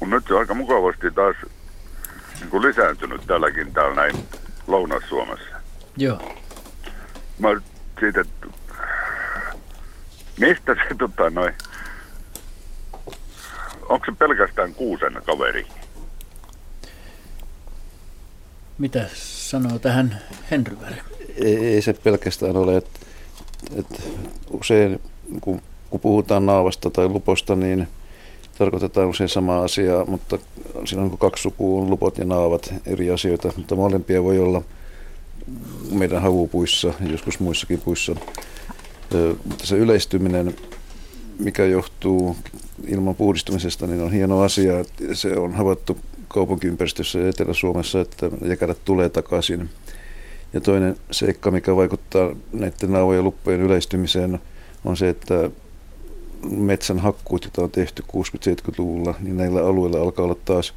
Mutta 0.00 0.14
nyt 0.14 0.24
se 0.26 0.34
on 0.34 0.40
aika 0.40 0.54
mukavasti 0.54 1.10
taas 1.10 1.36
niin 2.40 2.50
kuin 2.50 2.62
lisääntynyt 2.62 3.26
tälläkin 3.26 3.72
täällä 3.72 3.94
näin 3.94 4.16
Lounais-Suomessa. 4.66 5.56
Joo. 5.96 6.34
Mä 7.38 7.48
siitä, 8.00 8.20
että 8.20 8.46
mistä 10.40 10.74
se 10.74 10.94
tota 10.98 11.30
noin, 11.30 11.54
onko 13.88 14.06
se 14.06 14.12
pelkästään 14.18 14.74
kuusen 14.74 15.22
kaveri? 15.26 15.66
Mitä 18.78 19.06
sanoo 19.14 19.78
tähän 19.78 20.20
Henry 20.50 20.76
ei, 21.36 21.66
ei 21.66 21.82
se 21.82 21.92
pelkästään 21.92 22.56
ole, 22.56 22.76
että, 22.76 23.00
että 23.76 24.02
usein 24.50 25.00
kun, 25.40 25.62
kun 25.90 26.00
puhutaan 26.00 26.46
naavasta 26.46 26.90
tai 26.90 27.08
luposta, 27.08 27.56
niin 27.56 27.88
tarkoitetaan 28.58 29.08
usein 29.08 29.28
samaa 29.28 29.64
asiaa, 29.64 30.04
mutta 30.04 30.38
siinä 30.84 31.02
on 31.02 31.18
kaksi 31.18 31.42
sukua, 31.42 31.82
on 31.82 31.90
lupot 31.90 32.18
ja 32.18 32.24
naavat 32.24 32.74
eri 32.86 33.10
asioita, 33.10 33.52
mutta 33.56 33.76
molempia 33.76 34.24
voi 34.24 34.38
olla 34.38 34.62
meidän 35.92 36.22
havupuissa 36.22 36.88
ja 37.00 37.10
joskus 37.10 37.40
muissakin 37.40 37.80
puissa. 37.80 38.14
Mutta 39.44 39.66
se 39.66 39.76
yleistyminen, 39.76 40.54
mikä 41.38 41.64
johtuu 41.64 42.36
ilman 42.86 43.14
puhdistumisesta, 43.14 43.86
niin 43.86 44.02
on 44.02 44.12
hieno 44.12 44.40
asia. 44.40 44.84
Se 45.12 45.36
on 45.36 45.54
havaittu 45.54 45.98
kaupunkiympäristössä 46.28 47.28
Etelä-Suomessa, 47.28 48.00
että 48.00 48.30
jäkälät 48.44 48.78
tulee 48.84 49.08
takaisin. 49.08 49.70
Ja 50.52 50.60
toinen 50.60 50.96
seikka, 51.10 51.50
mikä 51.50 51.76
vaikuttaa 51.76 52.30
näiden 52.52 52.92
nauhojen 52.92 53.24
luppojen 53.24 53.60
yleistymiseen, 53.60 54.38
on 54.84 54.96
se, 54.96 55.08
että 55.08 55.50
metsän 56.50 56.98
hakkuut, 56.98 57.44
joita 57.44 57.62
on 57.62 57.70
tehty 57.70 58.02
60-70-luvulla, 58.02 59.14
niin 59.20 59.36
näillä 59.36 59.66
alueilla 59.66 60.00
alkaa 60.00 60.24
olla 60.24 60.36
taas 60.44 60.74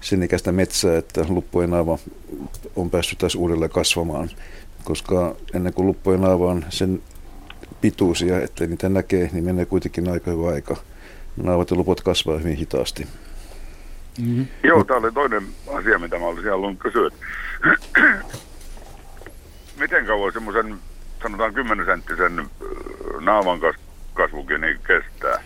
sen 0.00 0.22
ikäistä 0.22 0.52
metsää, 0.52 0.98
että 0.98 1.26
luppojen 1.28 1.70
naava 1.70 1.98
on 2.76 2.90
päässyt 2.90 3.18
taas 3.18 3.34
uudelleen 3.34 3.70
kasvamaan. 3.70 4.30
Koska 4.84 5.36
ennen 5.54 5.72
kuin 5.72 5.86
luppojen 5.86 6.20
naava 6.20 6.50
on 6.50 6.64
sen 6.68 7.02
pituisia, 7.80 8.40
että 8.40 8.66
niitä 8.66 8.88
näkee, 8.88 9.30
niin 9.32 9.44
menee 9.44 9.66
kuitenkin 9.66 10.08
aika 10.08 10.30
hyvä 10.30 10.48
aika. 10.48 10.76
Naavat 11.36 11.70
ja 11.70 11.76
lupot 11.76 12.00
kasvaa 12.00 12.38
hyvin 12.38 12.56
hitaasti. 12.56 13.06
Mm-hmm. 14.18 14.46
Joo, 14.64 14.84
tämä 14.84 14.98
oli 14.98 15.12
toinen 15.12 15.42
asia, 15.66 15.98
mitä 15.98 16.18
mä 16.18 16.26
olisin 16.26 16.50
halunnut 16.50 16.78
kysyä. 16.78 17.10
Miten 19.78 20.06
kauan 20.06 20.32
semmoisen, 20.32 20.74
sanotaan 21.22 21.54
10 21.54 21.86
senttisen 21.86 22.46
naavan 23.20 23.60
kas- 23.60 23.76
kasvukin 24.14 24.60
niin 24.60 24.78
kestää? 24.86 25.42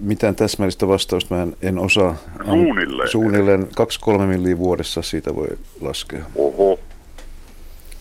Mitään 0.00 0.36
täsmällistä 0.36 0.88
vastausta 0.88 1.34
mä 1.34 1.42
en, 1.42 1.56
en 1.62 1.78
osaa. 1.78 2.16
Suunnilleen. 2.44 3.08
Suunnilleen 3.08 3.62
2-3 3.62 4.22
milliä 4.26 4.58
vuodessa 4.58 5.02
siitä 5.02 5.34
voi 5.34 5.48
laskea. 5.80 6.24
Oho. 6.36 6.80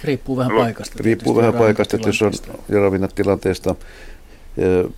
Riippuu 0.03 0.38
vähän 0.38 0.51
No, 0.55 0.62
paikasta. 0.62 0.95
Riippuu 1.03 1.36
vähän 1.36 1.53
paikasta, 1.53 1.95
että 1.95 2.10
jos 2.10 2.22
on 2.22 2.26
ravinnetilanteesta. 2.32 2.74
ja 2.74 2.80
ravinnetilanteesta. 2.82 3.76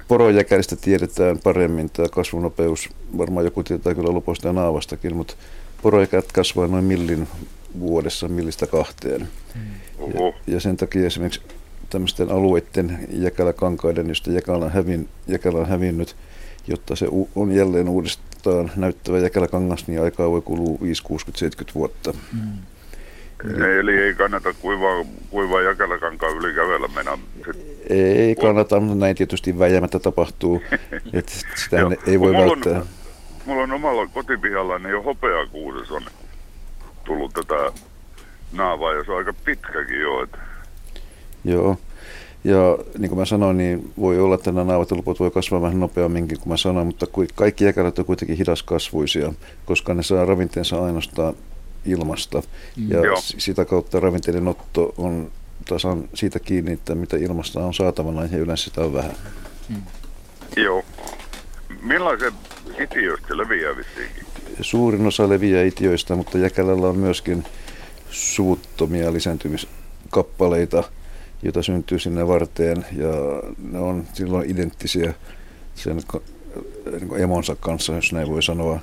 Porojäkälistä 0.07 0.75
tiedetään 0.75 1.39
paremmin 1.43 1.89
tämä 1.89 2.07
kasvunopeus. 2.09 2.89
Varmaan 3.17 3.45
joku 3.45 3.63
tietää 3.63 3.95
kyllä 3.95 4.11
luposta 4.11 4.47
ja 4.47 4.53
naavastakin, 4.53 5.15
mutta 5.15 5.33
porojäkät 5.81 6.31
kasvaa 6.31 6.67
noin 6.67 6.83
millin 6.83 7.27
vuodessa, 7.79 8.27
millistä 8.27 8.67
kahteen. 8.67 9.27
Ja, 9.99 10.33
ja 10.47 10.59
sen 10.59 10.77
takia 10.77 11.05
esimerkiksi 11.05 11.41
tämmöisten 11.89 12.31
alueiden 12.31 12.99
jäkäläkankaiden, 13.09 14.09
josta 14.09 14.31
jäkälä 14.31 14.65
on, 14.65 14.71
hävin, 14.71 15.09
jäkälä 15.27 15.59
on 15.59 15.69
hävinnyt, 15.69 16.15
jotta 16.67 16.95
se 16.95 17.07
on 17.35 17.51
jälleen 17.51 17.89
uudestaan 17.89 18.71
näyttävä 18.75 19.19
jäkäläkangas, 19.19 19.87
niin 19.87 20.01
aikaa 20.01 20.31
voi 20.31 20.41
kulua 20.41 20.77
5, 20.81 21.03
60, 21.03 21.39
70 21.39 21.75
vuotta. 21.75 22.13
Mm. 22.33 22.57
Eli 23.79 23.97
ei 23.97 24.15
kannata 24.15 24.53
kuivaa, 24.53 25.05
kuivaa 25.29 25.61
jakalakankaan 25.61 26.37
yli 26.37 26.53
kävellä 26.53 26.87
mennä. 26.95 27.17
Ei 27.89 28.35
kannata, 28.35 28.79
mutta 28.79 28.95
näin 28.95 29.15
tietysti 29.15 29.59
väijämättä 29.59 29.99
tapahtuu. 29.99 30.61
että 31.13 31.31
sitä 31.55 31.77
ei 32.07 32.19
voi 32.19 32.31
mulla 32.31 32.45
välttää. 32.45 32.79
On, 32.79 32.87
mulla 33.45 33.63
on 33.63 33.71
omalla 33.71 34.07
kotipihalla 34.07 34.79
niin 34.79 34.91
jo 34.91 35.01
hopeakuuses 35.01 35.91
on 35.91 36.03
tullut 37.09 37.33
tätä 37.33 37.71
naavaa 38.51 38.93
ja 38.93 39.03
se 39.03 39.11
on 39.11 39.17
aika 39.17 39.33
pitkäkin 39.45 40.01
jo. 40.01 40.23
Että. 40.23 40.37
Joo. 41.43 41.77
Ja 42.43 42.77
niin 42.97 43.09
kuin 43.09 43.19
mä 43.19 43.25
sanoin, 43.25 43.57
niin 43.57 43.93
voi 43.99 44.19
olla, 44.19 44.35
että 44.35 44.51
nämä 44.51 44.71
naavatolupot 44.71 45.19
voi 45.19 45.31
kasvaa 45.31 45.61
vähän 45.61 45.79
nopeamminkin 45.79 46.39
kuin 46.39 46.49
mä 46.49 46.57
sanoin, 46.57 46.87
mutta 46.87 47.05
kaikki 47.35 47.65
jäkälät 47.65 47.99
on 47.99 48.05
kuitenkin 48.05 48.37
hidaskasvuisia, 48.37 49.33
koska 49.65 49.93
ne 49.93 50.03
saa 50.03 50.25
ravinteensa 50.25 50.85
ainoastaan 50.85 51.33
ilmasta. 51.85 52.41
Mm. 52.75 52.91
Ja 52.91 53.05
Joo. 53.05 53.17
sitä 53.21 53.65
kautta 53.65 53.99
ravinteiden 53.99 54.47
otto 54.47 54.93
on 54.97 55.31
tasan 55.69 56.09
siitä 56.13 56.39
kiinni, 56.39 56.71
että 56.71 56.95
mitä 56.95 57.17
ilmasta 57.17 57.59
on 57.59 57.73
saatavana 57.73 58.25
ja 58.25 58.37
yleensä 58.37 58.63
sitä 58.63 58.81
on 58.81 58.93
vähän. 58.93 59.15
Mm. 59.69 59.81
Joo. 60.57 60.83
Millaiset 61.81 62.33
itiöistä 62.79 63.37
leviää 63.37 63.77
vissiinkin? 63.77 64.25
Suurin 64.61 65.07
osa 65.07 65.29
leviää 65.29 65.63
itiöistä, 65.63 66.15
mutta 66.15 66.37
jäkälällä 66.37 66.87
on 66.87 66.97
myöskin 66.97 67.43
suvuttomia 68.11 69.13
lisääntymiskappaleita, 69.13 70.83
joita 71.43 71.63
syntyy 71.63 71.99
sinne 71.99 72.27
varteen 72.27 72.85
ja 72.91 73.11
ne 73.71 73.79
on 73.79 74.03
silloin 74.13 74.51
identtisiä 74.51 75.13
sen 75.75 75.95
niin 75.95 77.21
emonsa 77.21 77.55
kanssa, 77.59 77.93
jos 77.93 78.13
näin 78.13 78.29
voi 78.29 78.43
sanoa. 78.43 78.79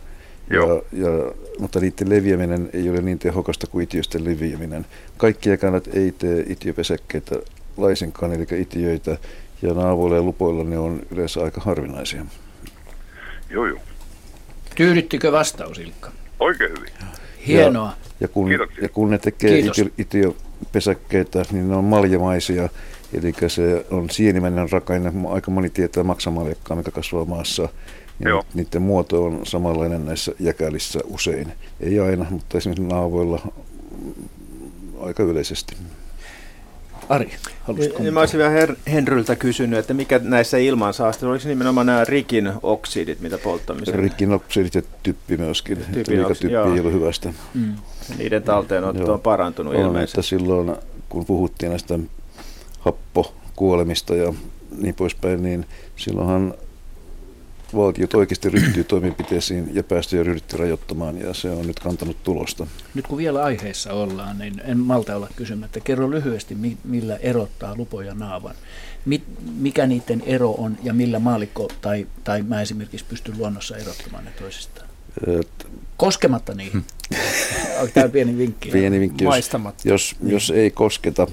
Joo. 0.51 0.85
Ja, 0.93 1.07
ja, 1.07 1.33
mutta 1.59 1.81
niiden 1.81 2.09
leviäminen 2.09 2.71
ei 2.73 2.91
ole 2.91 3.01
niin 3.01 3.19
tehokasta 3.19 3.67
kuin 3.67 3.85
itiöisten 3.85 4.25
leviäminen. 4.25 4.87
Kaikki 5.17 5.49
jäkälät 5.49 5.89
ei 5.93 6.13
tee 6.13 6.45
itiöpesäkkeitä 6.49 7.37
laisinkaan, 7.77 8.33
eli 8.33 8.47
itiöitä, 8.61 9.19
ja 9.63 9.75
naavoilla 9.75 10.17
ja 10.17 10.23
lupoilla 10.23 10.65
ne 10.65 10.79
on 10.79 11.01
yleensä 11.11 11.41
aika 11.45 11.61
harvinaisia. 11.61 12.27
Joo, 13.51 13.67
joo. 13.67 13.79
Tyydyttikö 14.77 15.33
vastaus, 15.33 15.79
Ilkka? 15.79 16.11
Oikein 16.41 16.71
hyvin. 16.71 16.93
Hienoa. 17.47 17.87
Ja, 17.87 17.95
ja, 18.21 18.29
kun, 18.29 18.51
ja 18.83 18.89
kun 18.89 19.11
ne 19.11 19.19
tekee 19.19 19.63
itiöpesäkkeitä, 19.99 21.43
niin 21.53 21.69
ne 21.69 21.77
on 21.77 21.85
maljamaisia, 21.85 22.69
eli 23.13 23.35
se 23.49 23.87
on 23.91 24.11
sienimäinen 24.11 24.71
rakainen, 24.71 25.27
aika 25.29 25.51
moni 25.51 25.71
tietää 25.71 26.03
maksamaljakkaa, 26.03 26.77
mikä 26.77 26.91
kasvaa 26.91 27.25
maassa 27.25 27.69
ja 28.21 28.29
Joo. 28.29 28.45
niiden 28.55 28.83
muoto 28.83 29.25
on 29.25 29.41
samanlainen 29.47 30.07
näissä 30.07 30.33
jäkälissä 30.41 31.01
usein. 31.05 31.53
Ei 31.81 32.01
aina, 32.01 32.27
mutta 32.31 32.59
esimerkiksi 32.59 32.87
naavoilla 32.87 33.53
aika 35.01 35.23
yleisesti. 35.23 35.77
Ari, 37.09 37.31
haluaisitko 37.63 38.03
niin, 38.03 38.15
Mä 38.15 38.21
olisin 38.21 38.39
vielä 38.39 38.67
Her- 38.67 38.77
Henryltä 38.93 39.37
kysynyt, 39.37 39.79
että 39.79 39.95
mikä 39.95 40.21
näissä 40.23 40.59
ilmansaasteissa, 40.59 41.31
oliko 41.31 41.49
nimenomaan 41.49 41.87
nämä 41.87 42.05
rikin 42.05 42.53
oksidit, 42.63 43.21
mitä 43.21 43.39
polttamiseen? 43.39 43.99
Rikin 43.99 44.33
oksidit 44.33 44.75
ja 44.75 44.83
typpi 45.03 45.37
myöskin. 45.37 45.77
Typpi, 45.93 46.21
oksid, 46.21 46.43
typpi 46.43 46.55
ei 46.55 46.81
ollut 46.81 46.93
hyvästä. 46.93 47.33
Mm. 47.55 47.75
Niiden 48.19 48.43
talteenotto 48.43 49.13
on 49.13 49.21
parantunut 49.21 49.75
on, 49.75 49.81
ilmeisesti. 49.81 50.21
Että 50.21 50.29
silloin, 50.29 50.77
kun 51.09 51.27
puhuttiin 51.27 51.71
näistä 51.71 51.99
happokuolemista 52.79 54.15
ja 54.15 54.35
niin 54.79 54.95
poispäin, 54.95 55.43
niin 55.43 55.67
silloinhan 55.97 56.55
valtiot 57.75 58.15
oikeasti 58.15 58.49
ryhtyy 58.49 58.85
toimenpiteisiin 58.85 59.75
ja 59.75 59.83
päästöjä 59.83 60.23
ryhdytty 60.23 60.57
rajoittamaan 60.57 61.19
ja 61.19 61.35
se 61.35 61.51
on 61.51 61.67
nyt 61.67 61.81
kantanut 61.81 62.23
tulosta. 62.23 62.67
Nyt 62.95 63.07
kun 63.07 63.19
vielä 63.19 63.45
aiheessa 63.45 63.93
ollaan, 63.93 64.39
niin 64.39 64.63
en 64.65 64.79
malta 64.79 65.17
olla 65.17 65.29
kysymättä. 65.37 65.81
Kerro 65.81 66.11
lyhyesti, 66.11 66.57
millä 66.85 67.17
erottaa 67.17 67.77
lupo 67.77 68.03
ja 68.03 68.15
naavan. 68.15 68.55
Mikä 69.59 69.87
niiden 69.87 70.23
ero 70.27 70.51
on 70.51 70.79
ja 70.83 70.93
millä 70.93 71.19
maalikko 71.19 71.69
tai, 71.81 72.07
tai 72.25 72.43
mä 72.43 72.63
esimerkiksi 72.63 73.07
pystyn 73.09 73.39
luonnossa 73.39 73.77
erottamaan 73.77 74.25
ne 74.25 74.31
toisistaan? 74.31 74.89
Et, 75.41 75.67
Koskematta 75.97 76.55
niihin. 76.55 76.85
Onko 77.81 77.91
tämä 77.95 78.09
pieni 78.09 78.39
vinkki? 78.39 78.71
Pieni 78.71 79.01
vinkki. 79.01 79.25
Jos, 79.25 79.51
jos, 79.85 80.17
jos 80.23 80.51
ei 80.51 80.71
kosketa, 80.71 81.27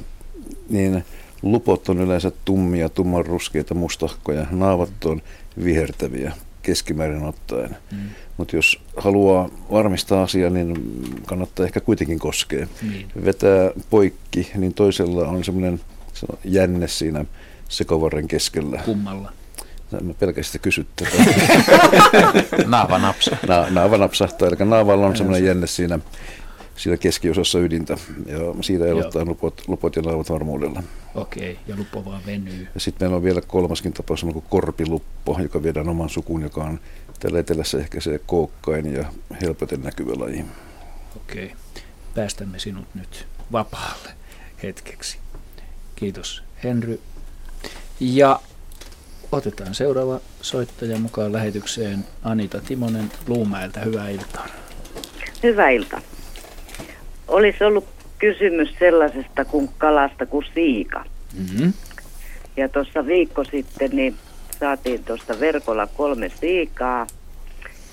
niin 0.70 1.06
lupot 1.42 1.90
on 1.90 2.00
yleensä 2.02 2.32
tummia, 2.46 2.90
tummanruskeita, 2.90 3.74
mustahkoja. 3.74 4.46
Naavat 4.52 5.06
on 5.06 5.22
vihertäviä 5.64 6.32
keskimäärin 6.62 7.24
ottaen. 7.24 7.78
Mm. 7.92 7.98
Mutta 8.38 8.56
jos 8.56 8.82
haluaa 8.98 9.50
varmistaa 9.72 10.24
asiaa, 10.24 10.50
niin 10.50 10.76
kannattaa 11.26 11.66
ehkä 11.66 11.80
kuitenkin 11.80 12.20
koskea. 12.20 12.68
Niin. 12.82 13.08
Vetää 13.26 13.72
poikki, 13.90 14.52
niin 14.56 14.74
toisella 14.74 15.28
on 15.28 15.44
semmoinen 15.44 15.80
jänne 16.44 16.88
siinä 16.88 17.26
sekovarren 17.70 18.28
keskellä. 18.28 18.82
Kummalla? 18.86 19.32
Mä 20.02 20.14
pelkästään 20.14 20.44
sitä 20.44 20.64
kysyttä. 20.64 21.06
naava 22.66 22.98
napsa. 22.98 23.38
Na, 23.48 23.66
naava 23.70 23.98
napsahtaa, 23.98 24.48
eli 24.48 24.56
naavalla 24.70 25.06
on 25.06 25.18
semmoinen 25.18 25.46
jänne 25.46 25.68
siinä 25.68 26.00
siinä 26.76 26.98
keskiosassa 26.98 27.60
ydintä. 27.60 27.98
Ja 28.26 28.40
siitä 28.62 28.86
erottaa 28.86 29.26
lupot, 29.26 29.64
lupot 29.68 29.96
ja 29.96 30.02
naavat 30.02 30.30
varmuudella. 30.30 30.84
Okei, 31.16 31.60
ja 31.68 31.76
lupo 31.76 32.06
vaan 32.06 32.22
venyy. 32.26 32.68
Ja 32.74 32.80
sitten 32.80 33.06
meillä 33.06 33.18
on 33.18 33.24
vielä 33.24 33.42
kolmaskin 33.42 33.94
tapaus, 33.94 34.22
kuin 34.22 34.46
korpiluppo, 34.50 35.40
joka 35.44 35.64
viedään 35.64 35.90
oman 35.90 36.10
sukuun, 36.10 36.42
joka 36.42 36.64
on 36.64 36.80
tällä 37.20 37.40
etelässä 37.40 37.78
ehkä 37.78 38.02
se 38.02 38.20
kookkain 38.26 38.94
ja 38.94 39.06
helpoten 39.42 39.82
näkyvä 39.82 40.12
laji. 40.16 40.46
Okei, 41.16 41.54
päästämme 42.16 42.60
sinut 42.60 42.86
nyt 42.96 43.28
vapaalle 43.52 44.10
hetkeksi. 44.64 45.18
Kiitos 45.96 46.44
Henry. 46.64 47.00
Ja 48.00 48.40
otetaan 49.32 49.76
seuraava 49.76 50.20
soittaja 50.42 51.00
mukaan 51.00 51.34
lähetykseen 51.34 52.06
Anita 52.24 52.62
Timonen 52.62 53.12
Luumäeltä. 53.28 53.80
Hyvää 53.80 54.10
iltaa. 54.10 54.48
Hyvää 55.44 55.70
iltaa 55.70 56.02
olisi 57.28 57.64
ollut 57.64 57.86
kysymys 58.20 58.76
sellaisesta 58.80 59.46
kuin 59.46 59.70
kalasta 59.78 60.26
kuin 60.26 60.46
siika. 60.54 61.06
Mm-hmm. 61.38 61.74
Ja 62.58 62.70
tuossa 62.70 63.06
viikko 63.06 63.44
sitten 63.44 63.90
niin 63.94 64.16
saatiin 64.60 65.04
tuosta 65.04 65.40
verkolla 65.40 65.88
kolme 65.88 66.30
siikaa. 66.30 67.08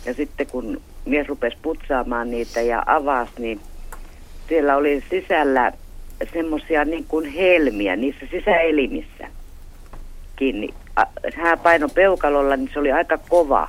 Ja 0.06 0.14
sitten 0.14 0.46
kun 0.46 0.80
mies 1.04 1.28
rupesi 1.28 1.56
putsaamaan 1.62 2.30
niitä 2.30 2.60
ja 2.60 2.82
avasi, 2.86 3.32
niin 3.38 3.60
siellä 4.48 4.76
oli 4.76 5.04
sisällä 5.10 5.72
semmoisia 6.32 6.84
niin 6.84 7.04
kuin 7.04 7.30
helmiä 7.32 7.96
niissä 7.96 8.26
sisäelimissä 8.30 9.28
kiinni. 10.36 10.68
Hän 11.36 11.58
paino 11.58 11.88
peukalolla, 11.88 12.56
niin 12.56 12.70
se 12.72 12.78
oli 12.78 12.92
aika 12.92 13.18
kova 13.28 13.68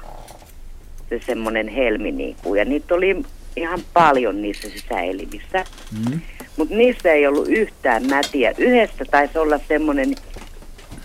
se 1.09 1.21
semmoinen 1.25 1.67
helmi. 1.67 2.11
Niin 2.11 2.35
kuin. 2.43 2.59
Ja 2.59 2.65
niitä 2.65 2.95
oli 2.95 3.23
ihan 3.55 3.79
paljon 3.93 4.41
niissä 4.41 4.69
sisäelimissä. 4.69 5.65
Mm. 5.91 6.21
Mutta 6.57 6.75
niissä 6.75 7.11
ei 7.11 7.27
ollut 7.27 7.47
yhtään 7.47 8.07
mätiä. 8.07 8.53
Yhdessä 8.57 9.05
taisi 9.11 9.37
olla 9.37 9.59
semmoinen 9.67 10.15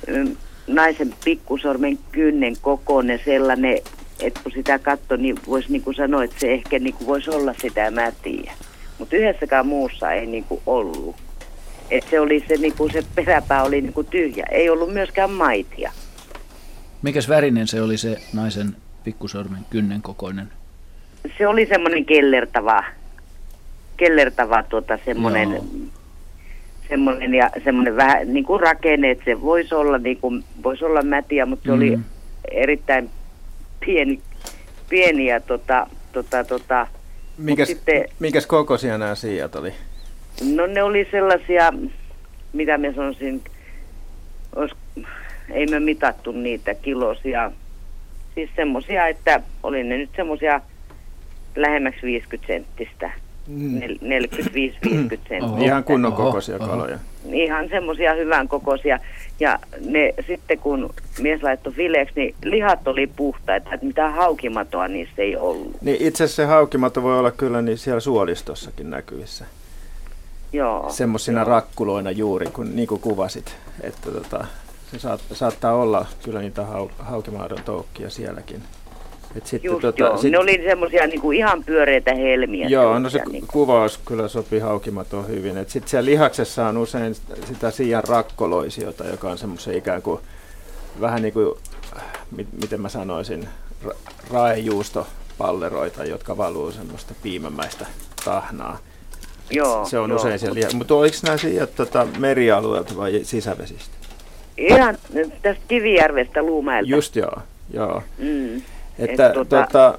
mm, 0.09 0.36
naisen 0.66 1.14
pikkusormen 1.24 1.99
kynnen 2.12 2.57
kokoinen 2.61 3.20
sellainen, 3.24 3.78
että 4.20 4.40
kun 4.42 4.53
sitä 4.53 4.78
katsoi, 4.78 5.18
niin 5.18 5.36
voisi 5.47 5.72
niinku 5.72 5.92
sanoa, 5.92 6.24
että 6.24 6.36
se 6.40 6.53
ehkä 6.53 6.78
niinku 6.78 7.07
voisi 7.07 7.30
olla 7.30 7.55
sitä 7.61 7.90
mätiä. 7.90 8.53
Mutta 8.99 9.16
yhdessäkään 9.16 9.66
muussa 9.66 10.12
ei 10.12 10.26
niinku 10.26 10.62
ollut. 10.66 11.16
Et 11.90 12.05
se, 12.11 12.20
oli 12.20 12.44
se, 12.49 12.57
niinku, 12.57 12.88
se 12.92 13.05
peräpää 13.14 13.62
oli 13.62 13.80
niinku 13.80 14.05
tyhjä. 14.05 14.47
Ei 14.51 14.70
ollut 14.70 14.92
myöskään 14.92 15.30
maitia. 15.30 15.92
Mikäs 17.03 17.28
värinen 17.28 17.66
se 17.66 17.82
oli 17.82 17.99
se 17.99 18.16
naisen 18.32 18.76
pikkusormen 19.05 19.66
kynnen 19.70 20.03
kokoinen? 20.03 20.53
Se 21.39 21.47
oli 21.47 21.66
semmoinen 21.66 22.05
kellertava, 22.05 22.85
kellertava 23.97 24.62
tuota 24.62 24.99
semmoinen, 25.05 25.61
semmoinen 26.89 27.35
ja 27.35 27.51
semmoinen 27.64 27.97
vähän 27.97 28.33
niin 28.33 28.45
kuin 28.45 28.61
rakenne, 28.61 29.11
että 29.11 29.24
se 29.24 29.41
voisi 29.41 29.74
olla, 29.74 29.99
niin 29.99 30.16
kuin, 30.16 30.45
voisi 30.62 30.85
olla 30.85 31.03
mätiä, 31.03 31.47
mutta 31.47 31.64
se 31.64 31.70
mm. 31.70 31.77
oli 31.77 31.99
erittäin 32.51 33.11
pieni, 33.81 34.20
pieni 34.89 35.27
ja 35.27 35.41
tota, 35.41 35.87
tota, 36.12 36.45
tota, 36.45 36.87
Minkäs, 37.39 37.68
sitten, 37.68 38.05
minkäs 38.18 38.47
kokoisia 38.47 38.99
nämä 38.99 39.14
siijat 39.14 39.55
oli? 39.55 39.72
No 40.55 40.66
ne 40.66 40.83
oli 40.83 41.09
sellaisia, 41.11 41.72
mitä 42.53 42.79
me 42.79 42.93
sanoisin, 42.95 43.43
olis, 44.57 44.72
ei 45.51 45.66
me 45.66 45.81
mitattu 45.81 46.33
niitä 46.33 46.74
kilosia. 46.74 47.53
Siis 48.35 48.51
semmoisia, 48.57 49.07
että 49.07 49.41
oli 49.62 49.85
ne 49.85 49.97
nyt 49.99 50.11
semmoisia 50.16 50.61
lähemmäksi 51.57 52.02
50 52.02 52.46
senttistä. 52.46 53.11
Mm. 53.48 53.80
45-50 53.80 53.80
senttiä. 55.28 55.40
Ihan 55.59 55.84
kunnon 55.84 56.12
kokoisia 56.12 56.57
oho. 56.57 56.66
kaloja. 56.66 56.98
Ihan 57.32 57.68
semmoisia 57.68 58.14
hyvän 58.14 58.48
kokoisia. 58.48 58.98
Ja 59.40 59.59
ne 59.80 60.14
sitten 60.26 60.59
kun 60.59 60.94
mies 61.20 61.42
laittoi 61.42 61.72
fileeksi, 61.72 62.14
niin 62.16 62.34
lihat 62.44 62.88
oli 62.88 63.07
puhtaita, 63.07 63.74
että 63.74 63.86
mitään 63.86 64.14
haukimatoa 64.14 64.88
niissä 64.88 65.22
ei 65.22 65.36
ollut. 65.36 65.82
Niin 65.82 65.96
itse 66.00 66.24
asiassa 66.24 66.42
se 66.42 66.46
haukimato 66.46 67.02
voi 67.02 67.18
olla 67.18 67.30
kyllä 67.30 67.62
niin 67.62 67.78
siellä 67.78 68.00
suolistossakin 68.00 68.90
näkyvissä. 68.90 69.44
semmoisina 70.88 71.44
rakkuloina 71.44 72.11
juuri, 72.11 72.46
kun, 72.46 72.76
niin 72.76 72.88
kuin 72.88 73.00
kuvasit. 73.00 73.57
Että 73.80 74.11
tota, 74.11 74.44
se 74.90 74.98
saat, 74.98 75.20
saattaa 75.32 75.74
olla 75.74 76.07
kyllä 76.22 76.40
niitä 76.40 76.64
hau, 76.64 76.88
haukimaadon 76.98 77.62
toukkia 77.64 78.11
sielläkin. 78.11 78.62
Et 79.37 79.47
sitten 79.47 79.70
Just 79.70 79.80
tota, 79.80 80.03
joo. 80.03 80.16
Sit, 80.16 80.32
ne 80.32 80.39
oli 80.39 80.62
semmoisia 80.68 81.07
niinku 81.07 81.32
ihan 81.32 81.64
pyöreitä 81.64 82.14
helmiä. 82.14 82.68
Joo, 82.68 82.99
no 82.99 83.11
se 83.11 83.22
niinku. 83.30 83.47
kuvaus 83.53 83.99
kyllä 83.99 84.28
sopii 84.28 84.61
haukimaton 84.61 85.28
hyvin. 85.28 85.57
Sitten 85.66 85.89
siellä 85.89 86.11
lihaksessa 86.11 86.66
on 86.66 86.76
usein 86.76 87.14
sitä 87.45 87.70
siian 87.70 88.03
rakkoloisiota, 88.09 89.05
joka 89.05 89.30
on 89.30 89.39
semmoisia 89.39 89.76
ikään 89.76 90.03
kuin 90.03 90.20
vähän 91.01 91.22
niin 91.22 91.32
kuin, 91.32 91.55
miten 92.62 92.80
mä 92.80 92.89
sanoisin, 92.89 93.49
ra- 93.84 93.97
raejuustopalleroita, 94.30 96.05
jotka 96.05 96.37
valuu 96.37 96.72
semmoista 96.72 97.14
piimämäistä 97.22 97.87
tahnaa. 98.24 98.78
Joo, 99.51 99.84
se 99.84 99.99
on 99.99 100.11
joo. 100.11 100.18
usein 100.18 100.39
siellä. 100.39 100.68
Mutta 100.74 100.95
oliko 100.95 101.16
nämä 101.22 101.37
siijat 101.37 101.74
tota, 101.74 102.07
merialueelta 102.18 102.97
vai 102.97 103.20
sisävesistä? 103.22 103.97
Ihan 104.57 104.99
tästä 105.43 105.62
Kivijärvestä 105.68 106.43
Luumäeltä. 106.43 106.91
Just 106.91 107.16
joo, 107.16 107.39
joo. 107.72 108.03
Mm. 108.18 108.62
Että 108.99 109.26
Et 109.26 109.32
tota... 109.32 109.62
Tota, 109.62 109.99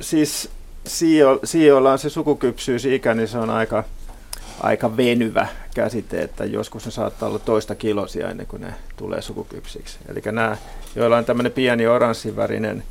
siis 0.00 0.50
siioilla 1.44 1.92
on 1.92 1.98
se 1.98 2.10
sukukypsyysikä, 2.10 3.14
niin 3.14 3.28
se 3.28 3.38
on 3.38 3.50
aika, 3.50 3.84
aika 4.60 4.96
venyvä 4.96 5.46
käsite, 5.74 6.22
että 6.22 6.44
joskus 6.44 6.84
ne 6.84 6.90
saattaa 6.90 7.28
olla 7.28 7.38
toista 7.38 7.74
kilosia 7.74 8.30
ennen 8.30 8.46
kuin 8.46 8.62
ne 8.62 8.74
tulee 8.96 9.22
sukukypsiksi. 9.22 9.98
Eli 10.08 10.20
nämä, 10.24 10.56
joilla 10.96 11.16
on 11.16 11.24
tämmöinen 11.24 11.52
pieni 11.52 11.86
oranssivärinen 11.86 12.82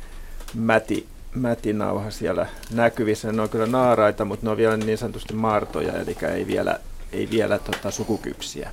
mäti, 0.54 1.06
mätinauha 1.34 2.10
siellä 2.10 2.46
näkyvissä, 2.74 3.32
ne 3.32 3.42
on 3.42 3.48
kyllä 3.48 3.66
naaraita, 3.66 4.24
mutta 4.24 4.46
ne 4.46 4.50
on 4.50 4.56
vielä 4.56 4.76
niin 4.76 4.98
sanotusti 4.98 5.34
martoja, 5.34 5.92
eli 5.92 6.16
ei 6.34 6.46
vielä, 6.46 6.78
ei 7.12 7.28
vielä 7.30 7.58
tota, 7.58 7.90
sukukypsiä. 7.90 8.70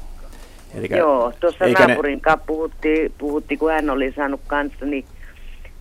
Elikkä, 0.76 0.98
Joo, 0.98 1.34
tuossa 1.40 1.66
naapurin 1.80 2.22
ne... 2.26 2.38
puhuttiin, 2.48 3.14
puhuttiin, 3.18 3.60
kun 3.60 3.72
hän 3.72 3.90
oli 3.90 4.14
saanut 4.16 4.42
kanssa, 4.48 4.86
niin, 4.86 5.06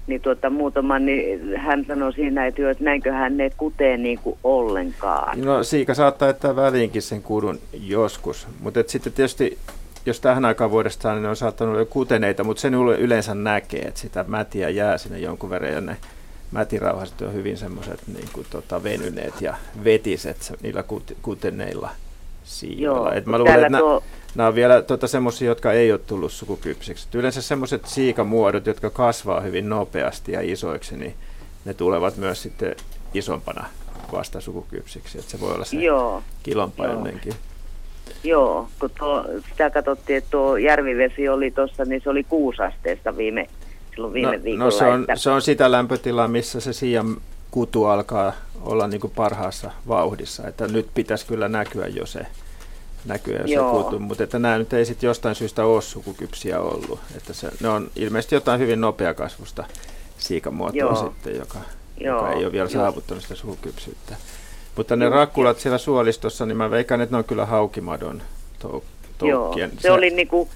niin 0.07 0.21
tuota, 0.21 0.51
muutaman, 0.51 1.07
niin 1.07 1.57
hän 1.57 1.85
sanoi 1.89 2.13
siinä, 2.13 2.47
että, 2.47 2.71
että 2.71 2.85
näinköhän 2.85 3.37
ne 3.37 3.51
kutee 3.57 3.97
niin 3.97 4.19
kuin 4.19 4.39
ollenkaan. 4.45 5.41
No 5.41 5.63
siika 5.63 5.95
saattaa 5.95 6.29
jättää 6.29 6.57
väliinkin 6.57 7.03
sen 7.03 7.23
kudun 7.23 7.59
joskus, 7.73 8.49
mutta 8.61 8.85
sitten 8.87 9.13
tietysti 9.13 9.59
jos 10.07 10.21
tähän 10.21 10.45
aikaan 10.45 10.71
vuodesta 10.71 11.13
niin 11.13 11.23
ne 11.23 11.29
on 11.29 11.37
saattanut 11.37 11.75
olla 11.75 11.85
kuteneita, 11.85 12.45
mutta 12.45 12.61
sen 12.61 12.75
yleensä 12.99 13.35
näkee, 13.35 13.81
että 13.81 14.01
sitä 14.01 14.25
mätiä 14.29 14.69
jää 14.69 14.99
sinne 14.99 15.19
jonkun 15.19 15.51
verran 15.51 15.73
ja 15.73 15.81
ne 15.81 15.97
mätirauhaset 16.51 17.23
on 17.23 17.33
hyvin 17.33 17.57
semmoiset 17.57 18.01
niin 18.07 18.29
tota, 18.51 18.83
venyneet 18.83 19.41
ja 19.41 19.55
vetiset 19.85 20.53
niillä 20.63 20.85
kuteneilla 21.23 21.91
siivoilla. 22.53 23.15
Et 23.15 23.27
mä 23.27 23.39
luulen, 23.39 23.65
että 23.65 23.79
tuo... 23.79 24.03
nämä 24.35 24.49
on 24.49 24.55
vielä 24.55 24.83
tota, 24.83 25.07
semmoisia, 25.07 25.49
jotka 25.49 25.73
ei 25.73 25.93
ole 25.93 26.01
tullut 26.07 26.33
sukukypsiksi. 26.33 27.09
yleensä 27.15 27.43
semmoiset 27.43 27.87
siikamuodot, 27.87 28.67
jotka 28.67 28.91
kasvaa 28.91 29.41
hyvin 29.41 29.69
nopeasti 29.69 30.33
ja 30.33 30.41
isoiksi, 30.41 30.97
niin 30.97 31.15
ne 31.65 31.75
tulevat 31.75 32.17
myös 32.17 32.43
sitten 32.43 32.77
isompana 33.15 33.67
vasta 34.13 34.41
sukukypsiksi. 34.41 35.19
Että 35.19 35.31
se 35.31 35.41
voi 35.41 35.55
olla 35.55 35.65
se 35.65 35.77
Joo. 35.77 36.23
Joo, 38.25 38.69
kun 38.81 38.91
tuo, 38.99 39.25
sitä 39.49 39.71
katsottiin, 39.71 40.17
että 40.17 40.31
tuo 40.31 40.57
järvivesi 40.57 41.29
oli 41.29 41.51
tuossa, 41.51 41.85
niin 41.85 42.01
se 42.05 42.11
oli 42.11 42.25
kuusasteesta 42.25 43.17
viime, 43.17 43.49
silloin 43.91 44.13
viime 44.13 44.37
no, 44.37 44.43
viikolla. 44.43 44.65
No 44.65 44.71
se 44.71 44.85
on, 44.85 45.01
että... 45.01 45.17
se 45.17 45.31
on 45.31 45.43
sitä 45.43 45.71
lämpötilaa, 45.71 46.29
missä 46.29 46.61
se 46.61 46.73
siian 46.73 47.17
kutu 47.51 47.85
alkaa 47.85 48.33
olla 48.61 48.87
niin 48.87 49.01
kuin 49.01 49.13
parhaassa 49.17 49.71
vauhdissa. 49.89 50.49
Että 50.49 50.69
nyt 50.69 50.87
pitäisi 50.95 51.27
kyllä 51.27 51.49
näkyä 51.49 51.87
jo 51.87 52.07
se, 52.07 52.27
se 53.47 53.57
kutu, 53.71 53.99
mutta 53.99 54.25
että 54.25 54.39
nämä 54.39 54.59
nyt 54.59 54.73
ei 54.73 54.85
sitten 54.85 55.07
jostain 55.07 55.35
syystä 55.35 55.65
ole 55.65 55.83
sukukypsiä 55.83 56.61
ollut. 56.61 57.01
Että 57.17 57.33
se, 57.33 57.51
ne 57.61 57.69
on 57.69 57.91
ilmeisesti 57.97 58.35
jotain 58.35 58.61
hyvin 58.61 58.81
nopeakasvusta 58.81 59.65
siikamuotoa 60.19 60.79
Joo. 60.79 60.95
sitten, 60.95 61.37
joka, 61.37 61.59
Joo. 62.01 62.17
joka 62.17 62.33
ei 62.33 62.45
ole 62.45 62.53
vielä 62.53 62.69
saavuttanut 62.69 63.23
sitä 63.23 63.35
sukukypsyyttä. 63.35 64.17
Mutta 64.77 64.97
ne 64.97 65.09
rakkulat 65.09 65.59
siellä 65.59 65.79
suolistossa, 65.79 66.47
niin 66.47 66.57
mä 66.57 66.71
veikkaan, 66.71 67.01
että 67.01 67.15
ne 67.15 67.19
on 67.19 67.25
kyllä 67.25 67.47
haukimadon 67.47 68.23
tou- 68.65 68.83
toukkien. 69.19 69.71
Joo, 69.71 69.77
se, 69.77 69.83
se 69.83 69.91
oli 69.91 70.11
niinku, 70.11 70.49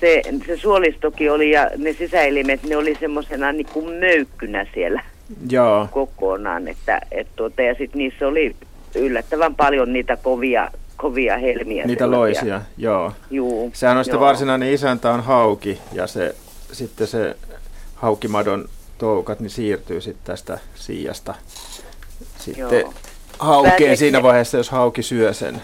se, 0.00 0.22
se 0.46 0.56
suolistokin 0.56 1.32
oli 1.32 1.50
ja 1.50 1.70
ne 1.76 1.92
sisäelimet, 1.92 2.62
ne 2.62 2.76
oli 2.76 2.96
semmoisena 3.00 3.52
niinku 3.52 3.82
möykkynä 3.82 4.66
siellä 4.74 5.04
Joo. 5.50 5.88
kokonaan. 5.90 6.68
Että, 6.68 7.00
et 7.12 7.26
tuota, 7.36 7.62
ja 7.62 7.74
sitten 7.74 7.98
niissä 7.98 8.28
oli 8.28 8.56
yllättävän 8.94 9.54
paljon 9.54 9.92
niitä 9.92 10.16
kovia, 10.16 10.70
kovia 11.00 11.38
helmiä. 11.38 11.86
Niitä 11.86 12.04
sellaisia. 12.04 12.40
loisia, 12.40 12.62
joo. 12.76 13.12
Juu, 13.30 13.70
Sehän 13.74 13.96
on 13.96 14.04
sitten 14.04 14.20
varsinainen 14.20 14.72
isäntä 14.72 15.10
on 15.10 15.22
hauki 15.22 15.78
ja 15.92 16.06
se, 16.06 16.34
sitten 16.72 17.06
se 17.06 17.36
haukimadon 17.94 18.68
toukat 18.98 19.40
niin 19.40 19.50
siirtyy 19.50 20.00
sitten 20.00 20.26
tästä 20.26 20.58
siijasta 20.74 21.34
sitten 22.38 22.80
joo. 22.80 22.94
haukeen 23.38 23.72
Pääseekö 23.72 23.96
siinä 23.96 24.22
vaiheessa, 24.22 24.56
jos 24.56 24.70
hauki 24.70 25.02
syö 25.02 25.32
sen. 25.32 25.62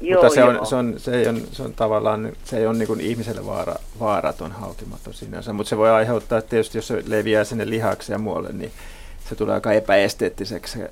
Joo, 0.00 0.22
Mutta 0.22 0.34
se 0.34 0.44
on, 0.44 0.66
se, 0.66 0.76
on, 0.76 0.94
se, 0.96 1.20
ei 1.20 1.28
on, 1.28 1.42
se 1.52 1.62
on 1.62 1.74
tavallaan, 1.74 2.32
se 2.44 2.58
ei 2.58 2.66
ole 2.66 2.78
niin 2.78 3.00
ihmiselle 3.00 3.46
vaara, 3.46 3.74
vaaraton 4.00 4.52
haukimaton 4.52 5.14
sinänsä, 5.14 5.52
mutta 5.52 5.70
se 5.70 5.76
voi 5.76 5.90
aiheuttaa, 5.90 6.38
että 6.38 6.48
tietysti 6.48 6.78
jos 6.78 6.88
se 6.88 7.02
leviää 7.06 7.44
sinne 7.44 7.70
lihaksi 7.70 8.12
ja 8.12 8.18
muualle, 8.18 8.52
niin 8.52 8.72
se 9.28 9.34
tulee 9.34 9.54
aika 9.54 9.72
epäesteettiseksi 9.72 10.78
se 10.78 10.90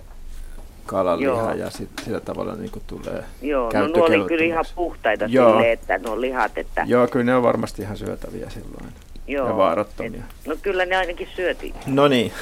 kalanliha 0.86 1.32
Joo. 1.32 1.52
ja 1.52 1.70
sit, 1.70 1.88
sillä 2.04 2.20
tavalla 2.20 2.54
niin 2.54 2.70
kuin 2.70 2.82
tulee 2.86 3.24
Joo, 3.42 3.70
no 3.74 3.86
nuo 3.86 4.04
oli 4.04 4.28
kyllä 4.28 4.44
ihan 4.44 4.64
puhtaita 4.74 5.24
Joo. 5.28 5.50
sille, 5.52 5.72
että 5.72 5.98
nuo 5.98 6.20
lihat. 6.20 6.58
Että... 6.58 6.84
Joo, 6.86 7.06
kyllä 7.06 7.24
ne 7.24 7.36
on 7.36 7.42
varmasti 7.42 7.82
ihan 7.82 7.96
syötäviä 7.96 8.50
silloin 8.50 8.92
Joo, 9.26 9.48
ja 9.48 9.56
vaarattomia. 9.56 10.20
Et, 10.20 10.46
no 10.46 10.56
kyllä 10.62 10.86
ne 10.86 10.96
ainakin 10.96 11.28
syötiin. 11.36 11.74
No 11.86 12.08
niin. 12.08 12.32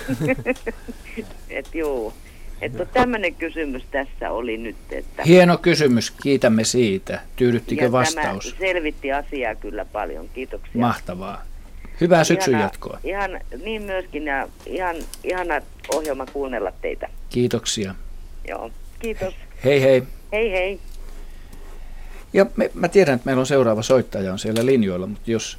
et 1.51 1.75
joo. 1.75 2.13
Että 2.61 2.85
tämmöinen 2.85 3.35
kysymys 3.35 3.83
tässä 3.91 4.31
oli 4.31 4.57
nyt. 4.57 4.77
Että 4.91 5.23
Hieno 5.23 5.59
kysymys, 5.59 6.11
kiitämme 6.11 6.65
siitä. 6.65 7.21
Tyydyttikö 7.37 7.85
ja 7.85 7.93
vastaus? 7.93 8.45
Tämä 8.45 8.59
selvitti 8.59 9.13
asiaa 9.13 9.55
kyllä 9.55 9.85
paljon, 9.85 10.29
kiitoksia. 10.35 10.81
Mahtavaa. 10.81 11.43
Hyvää 12.01 12.25
syksyn 12.25 12.55
ihana, 12.55 12.65
jatkoa. 12.65 12.99
Ihan, 13.05 13.41
niin 13.65 13.83
myöskin 13.83 14.27
ja 14.27 14.49
ihan, 14.67 14.97
ihana 15.25 15.61
ohjelma 15.95 16.27
kuunnella 16.27 16.73
teitä. 16.83 17.09
Kiitoksia. 17.29 17.95
Joo, 18.51 18.71
kiitos. 18.99 19.35
Hei 19.65 19.83
hei. 19.83 20.03
Hei 20.33 20.53
hei. 20.53 20.81
Ja 22.33 22.47
me, 22.57 22.71
mä 22.75 22.89
tiedän, 22.89 23.15
että 23.15 23.27
meillä 23.27 23.41
on 23.41 23.47
seuraava 23.47 23.83
soittaja 23.83 24.33
on 24.33 24.39
siellä 24.39 24.67
linjoilla, 24.67 25.07
mutta 25.07 25.31
jos, 25.31 25.59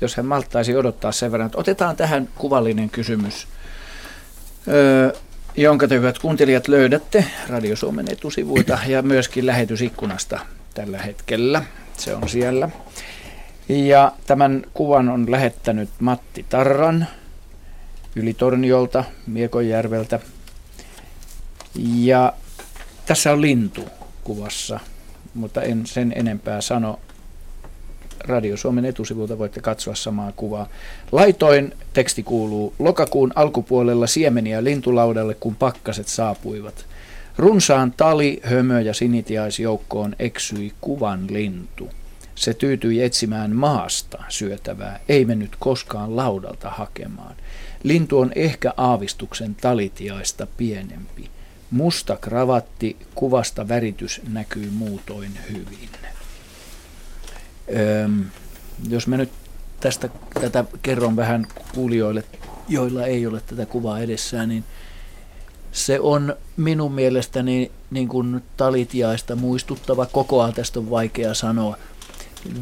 jos 0.00 0.16
hän 0.16 0.26
malttaisi 0.26 0.76
odottaa 0.76 1.12
sen 1.12 1.32
verran, 1.32 1.46
että 1.46 1.58
otetaan 1.58 1.96
tähän 1.96 2.28
kuvallinen 2.34 2.90
kysymys. 2.90 3.48
Öö, 4.68 5.12
jonka 5.56 5.88
te 5.88 5.94
hyvät 5.94 6.18
kuuntelijat 6.18 6.68
löydätte 6.68 7.24
Radio 7.48 7.76
Suomen 7.76 8.12
etusivuilta 8.12 8.78
ja 8.86 9.02
myöskin 9.02 9.46
lähetysikkunasta 9.46 10.40
tällä 10.74 10.98
hetkellä. 10.98 11.62
Se 11.96 12.14
on 12.14 12.28
siellä. 12.28 12.68
Ja 13.68 14.12
tämän 14.26 14.62
kuvan 14.74 15.08
on 15.08 15.30
lähettänyt 15.30 15.88
Matti 16.00 16.46
Tarran 16.48 17.06
Ylitorniolta, 18.16 19.04
Miekonjärveltä. 19.26 20.20
Ja 21.78 22.32
tässä 23.06 23.32
on 23.32 23.40
lintu 23.40 23.84
kuvassa, 24.24 24.80
mutta 25.34 25.62
en 25.62 25.86
sen 25.86 26.12
enempää 26.16 26.60
sano. 26.60 27.00
Radio 28.20 28.56
Suomen 28.56 28.84
etusivulta 28.84 29.38
voitte 29.38 29.60
katsoa 29.60 29.94
samaa 29.94 30.32
kuvaa. 30.36 30.68
Laitoin 31.12 31.74
teksti 31.92 32.22
kuuluu 32.22 32.74
lokakuun 32.78 33.32
alkupuolella 33.34 34.06
siemeniä 34.06 34.64
lintulaudalle, 34.64 35.34
kun 35.34 35.56
pakkaset 35.56 36.08
saapuivat. 36.08 36.86
Runsaan 37.38 37.92
tali, 37.96 38.40
hömö 38.42 38.80
ja 38.80 38.94
sinitiaisjoukkoon 38.94 40.16
eksyi 40.18 40.72
kuvan 40.80 41.26
lintu. 41.30 41.90
Se 42.34 42.54
tyytyi 42.54 43.02
etsimään 43.02 43.56
maasta 43.56 44.24
syötävää, 44.28 45.00
ei 45.08 45.24
mennyt 45.24 45.56
koskaan 45.58 46.16
laudalta 46.16 46.70
hakemaan. 46.70 47.36
Lintu 47.82 48.18
on 48.18 48.32
ehkä 48.34 48.72
aavistuksen 48.76 49.54
talitiaista 49.54 50.46
pienempi. 50.56 51.30
Musta 51.70 52.16
kravatti, 52.16 52.96
kuvasta 53.14 53.68
väritys 53.68 54.20
näkyy 54.28 54.70
muutoin 54.70 55.38
hyvin. 55.50 55.88
Öm, 58.04 58.24
jos 58.88 59.06
mä 59.06 59.16
nyt 59.16 59.30
tästä 59.80 60.08
tätä 60.40 60.64
kerron 60.82 61.16
vähän 61.16 61.46
kuulijoille, 61.74 62.24
joilla 62.68 63.06
ei 63.06 63.26
ole 63.26 63.40
tätä 63.40 63.66
kuvaa 63.66 64.00
edessään, 64.00 64.48
niin 64.48 64.64
se 65.72 66.00
on 66.00 66.36
minun 66.56 66.92
mielestäni 66.92 67.70
niin 67.90 68.08
kuin 68.08 68.42
talitiaista 68.56 69.36
muistuttava, 69.36 70.06
kokoa 70.06 70.52
tästä 70.52 70.78
on 70.78 70.90
vaikea 70.90 71.34
sanoa, 71.34 71.76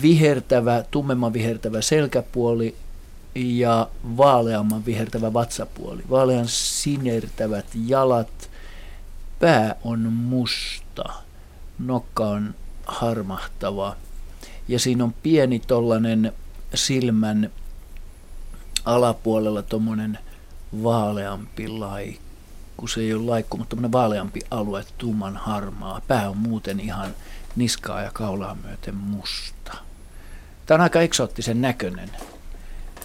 vihertävä, 0.02 0.84
tummemman 0.90 1.32
vihertävä 1.32 1.80
selkäpuoli 1.80 2.76
ja 3.34 3.88
vaaleamman 4.16 4.86
vihertävä 4.86 5.32
vatsapuoli. 5.32 6.02
Vaalean 6.10 6.48
sinertävät 6.48 7.66
jalat, 7.86 8.50
pää 9.40 9.76
on 9.84 10.00
musta 10.12 11.04
nokka 11.78 12.26
on 12.26 12.54
harmahtava. 12.86 13.96
Ja 14.68 14.78
siinä 14.78 15.04
on 15.04 15.14
pieni 15.22 15.58
tollanen 15.58 16.32
silmän 16.74 17.50
alapuolella 18.84 19.62
tuommoinen 19.62 20.18
vaaleampi 20.82 21.68
laikku. 21.68 22.88
Se 22.88 23.00
ei 23.00 23.14
ole 23.14 23.22
laikku, 23.22 23.56
mutta 23.56 23.70
tuommoinen 23.70 23.92
vaaleampi 23.92 24.40
alue, 24.50 24.84
tumman 24.98 25.36
harmaa. 25.36 26.00
Pää 26.08 26.30
on 26.30 26.36
muuten 26.36 26.80
ihan 26.80 27.14
niskaa 27.56 28.02
ja 28.02 28.10
kaulaa 28.12 28.56
myöten 28.64 28.94
musta. 28.94 29.76
Tämä 30.66 30.76
on 30.76 30.80
aika 30.80 31.00
eksoottisen 31.00 31.60
näköinen. 31.60 32.10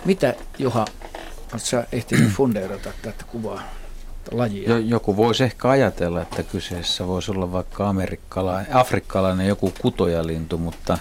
Mitä, 0.06 0.36
Juha, 0.60 0.86
oletko 1.42 1.60
sä 1.60 1.88
ehtinyt 1.92 2.32
fundeerata 2.32 2.90
tätä 3.02 3.24
kuvaa? 3.24 3.79
Lajia. 4.32 4.80
Joku 4.80 5.18
voisi 5.18 5.44
ehkä 5.44 5.70
ajatella, 5.70 6.22
että 6.22 6.44
kyseessä 6.44 7.08
voisi 7.08 7.32
olla 7.32 7.52
vaikka 7.52 7.90
amerikkalainen, 7.90 8.76
afrikkalainen 8.76 9.48
joku 9.48 9.74
kutojalintu, 9.82 10.58
mutta 10.58 10.98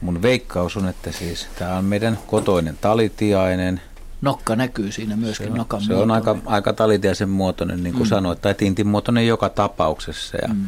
mun 0.00 0.22
veikkaus 0.22 0.76
on, 0.76 0.88
että 0.88 1.12
siis 1.12 1.48
tämä 1.58 1.76
on 1.76 1.84
meidän 1.84 2.18
kotoinen 2.26 2.78
talitiainen. 2.80 3.80
Nokka 4.20 4.56
näkyy 4.56 4.92
siinä 4.92 5.16
myöskin, 5.16 5.46
se 5.46 5.52
on, 5.52 5.58
nokan 5.58 5.82
Se 5.82 5.94
on 5.94 6.10
aika, 6.10 6.36
aika 6.46 6.72
talitiaisen 6.72 7.28
muotoinen, 7.28 7.82
niin 7.82 7.94
kuin 7.94 8.06
mm. 8.06 8.08
sanoit, 8.08 8.42
tai 8.42 8.54
tintin 8.54 8.86
muotoinen 8.86 9.26
joka 9.26 9.48
tapauksessa. 9.48 10.36
Ja 10.42 10.48
mm. 10.48 10.66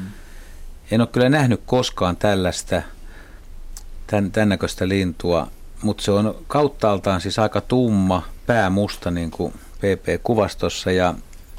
En 0.91 1.01
ole 1.01 1.09
kyllä 1.13 1.29
nähnyt 1.29 1.63
koskaan 1.67 2.17
tällaista, 2.17 2.83
tämän, 4.07 4.33
tämän 4.33 4.49
näköistä 4.49 4.89
lintua, 4.89 5.49
mutta 5.83 6.03
se 6.03 6.11
on 6.11 6.35
kauttaaltaan 6.47 7.21
siis 7.21 7.39
aika 7.39 7.61
tumma, 7.61 8.23
pää 8.47 8.71
musta 8.71 9.11
niin 9.11 9.31
kuin 9.31 9.53
PP-kuvastossa 9.53 10.91
ja 10.91 11.15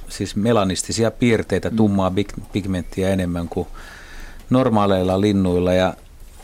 siis 0.09 0.35
melanistisia 0.35 1.11
piirteitä, 1.11 1.69
mm. 1.69 1.75
tummaa 1.75 2.11
pigmenttiä 2.51 3.09
enemmän 3.09 3.49
kuin 3.49 3.67
normaaleilla 4.49 5.21
linnuilla. 5.21 5.73
Ja 5.73 5.93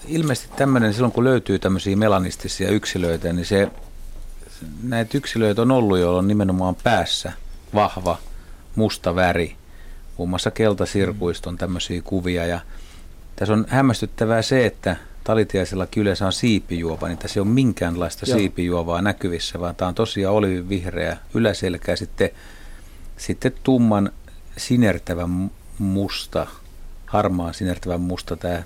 ilmeisesti 0.07 0.49
tämmöinen, 0.55 0.93
silloin 0.93 1.11
kun 1.11 1.23
löytyy 1.23 1.59
tämmöisiä 1.59 1.95
melanistisia 1.95 2.71
yksilöitä, 2.71 3.33
niin 3.33 3.45
se, 3.45 3.67
näitä 4.83 5.17
yksilöitä 5.17 5.61
on 5.61 5.71
ollut, 5.71 5.97
joilla 5.97 6.19
on 6.19 6.27
nimenomaan 6.27 6.75
päässä 6.83 7.31
vahva 7.73 8.17
musta 8.75 9.15
väri. 9.15 9.55
Muun 10.17 10.29
muassa 10.29 10.51
keltasirkuista 10.51 11.49
on 11.49 11.57
tämmöisiä 11.57 12.01
kuvia. 12.01 12.45
Ja 12.45 12.59
tässä 13.35 13.53
on 13.53 13.65
hämmästyttävää 13.69 14.41
se, 14.41 14.65
että 14.65 14.95
talitiaisella 15.23 15.87
yleensä 15.97 16.25
on 16.25 16.33
siipijuova, 16.33 17.07
niin 17.07 17.17
tässä 17.17 17.39
ei 17.39 17.41
ole 17.41 17.49
minkäänlaista 17.49 18.25
Joo. 18.27 18.37
siipijuovaa 18.37 19.01
näkyvissä, 19.01 19.59
vaan 19.59 19.75
tämä 19.75 19.89
on 19.89 19.95
tosiaan 19.95 20.35
olivivihreä 20.35 21.17
yläselkä 21.33 21.91
ja 21.91 21.97
sitten 21.97 22.29
sitten 23.17 23.53
tumman 23.63 24.11
sinertävän 24.57 25.51
musta, 25.79 26.47
harmaan 27.05 27.53
sinertävän 27.53 28.01
musta 28.01 28.35
tämä 28.35 28.63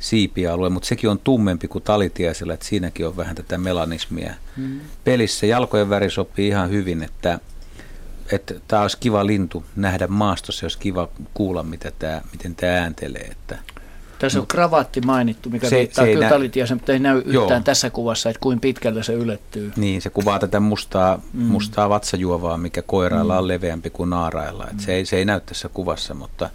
siipialue, 0.00 0.68
mutta 0.68 0.88
sekin 0.88 1.10
on 1.10 1.18
tummempi 1.18 1.68
kuin 1.68 1.84
talitiaisella, 1.84 2.54
että 2.54 2.66
siinäkin 2.66 3.06
on 3.06 3.16
vähän 3.16 3.34
tätä 3.36 3.58
melanismia. 3.58 4.34
Mm. 4.56 4.80
Pelissä 5.04 5.46
jalkojen 5.46 5.90
väri 5.90 6.10
sopii 6.10 6.48
ihan 6.48 6.70
hyvin, 6.70 7.02
että 7.02 7.38
että 8.32 8.54
tämä 8.68 8.82
olisi 8.82 8.98
kiva 8.98 9.26
lintu 9.26 9.64
nähdä 9.76 10.06
maastossa, 10.06 10.66
jos 10.66 10.76
kiva 10.76 11.08
kuulla, 11.34 11.62
mitä 11.62 11.92
tämä, 11.98 12.20
miten 12.32 12.54
tämä 12.54 12.72
ääntelee. 12.72 13.28
Että 13.30 13.58
tässä 14.18 14.40
on 14.40 14.46
kravaatti 14.46 15.00
mainittu, 15.00 15.50
mikä 15.50 15.68
se, 15.68 15.76
viittaa 15.76 16.04
se 16.04 16.12
kyllä 16.12 16.30
nä- 16.30 16.74
mutta 16.74 16.92
ei 16.92 16.98
näy 16.98 17.22
Joo. 17.26 17.42
yhtään 17.42 17.64
tässä 17.64 17.90
kuvassa, 17.90 18.30
että 18.30 18.40
kuin 18.40 18.60
pitkällä 18.60 19.02
se 19.02 19.12
ylettyy. 19.12 19.72
Niin, 19.76 20.02
se 20.02 20.10
kuvaa 20.10 20.38
tätä 20.38 20.60
mustaa, 20.60 21.22
mm. 21.32 21.42
mustaa 21.42 21.88
vatsajuovaa, 21.88 22.58
mikä 22.58 22.82
koirailla 22.82 23.32
mm. 23.34 23.38
on 23.38 23.48
leveämpi 23.48 23.90
kuin 23.90 24.10
naarailla. 24.10 24.66
Mm. 24.72 24.78
se, 24.78 24.92
ei, 24.94 25.06
se 25.06 25.16
ei 25.16 25.24
näy 25.24 25.40
tässä 25.40 25.68
kuvassa, 25.68 26.14
mutta 26.14 26.50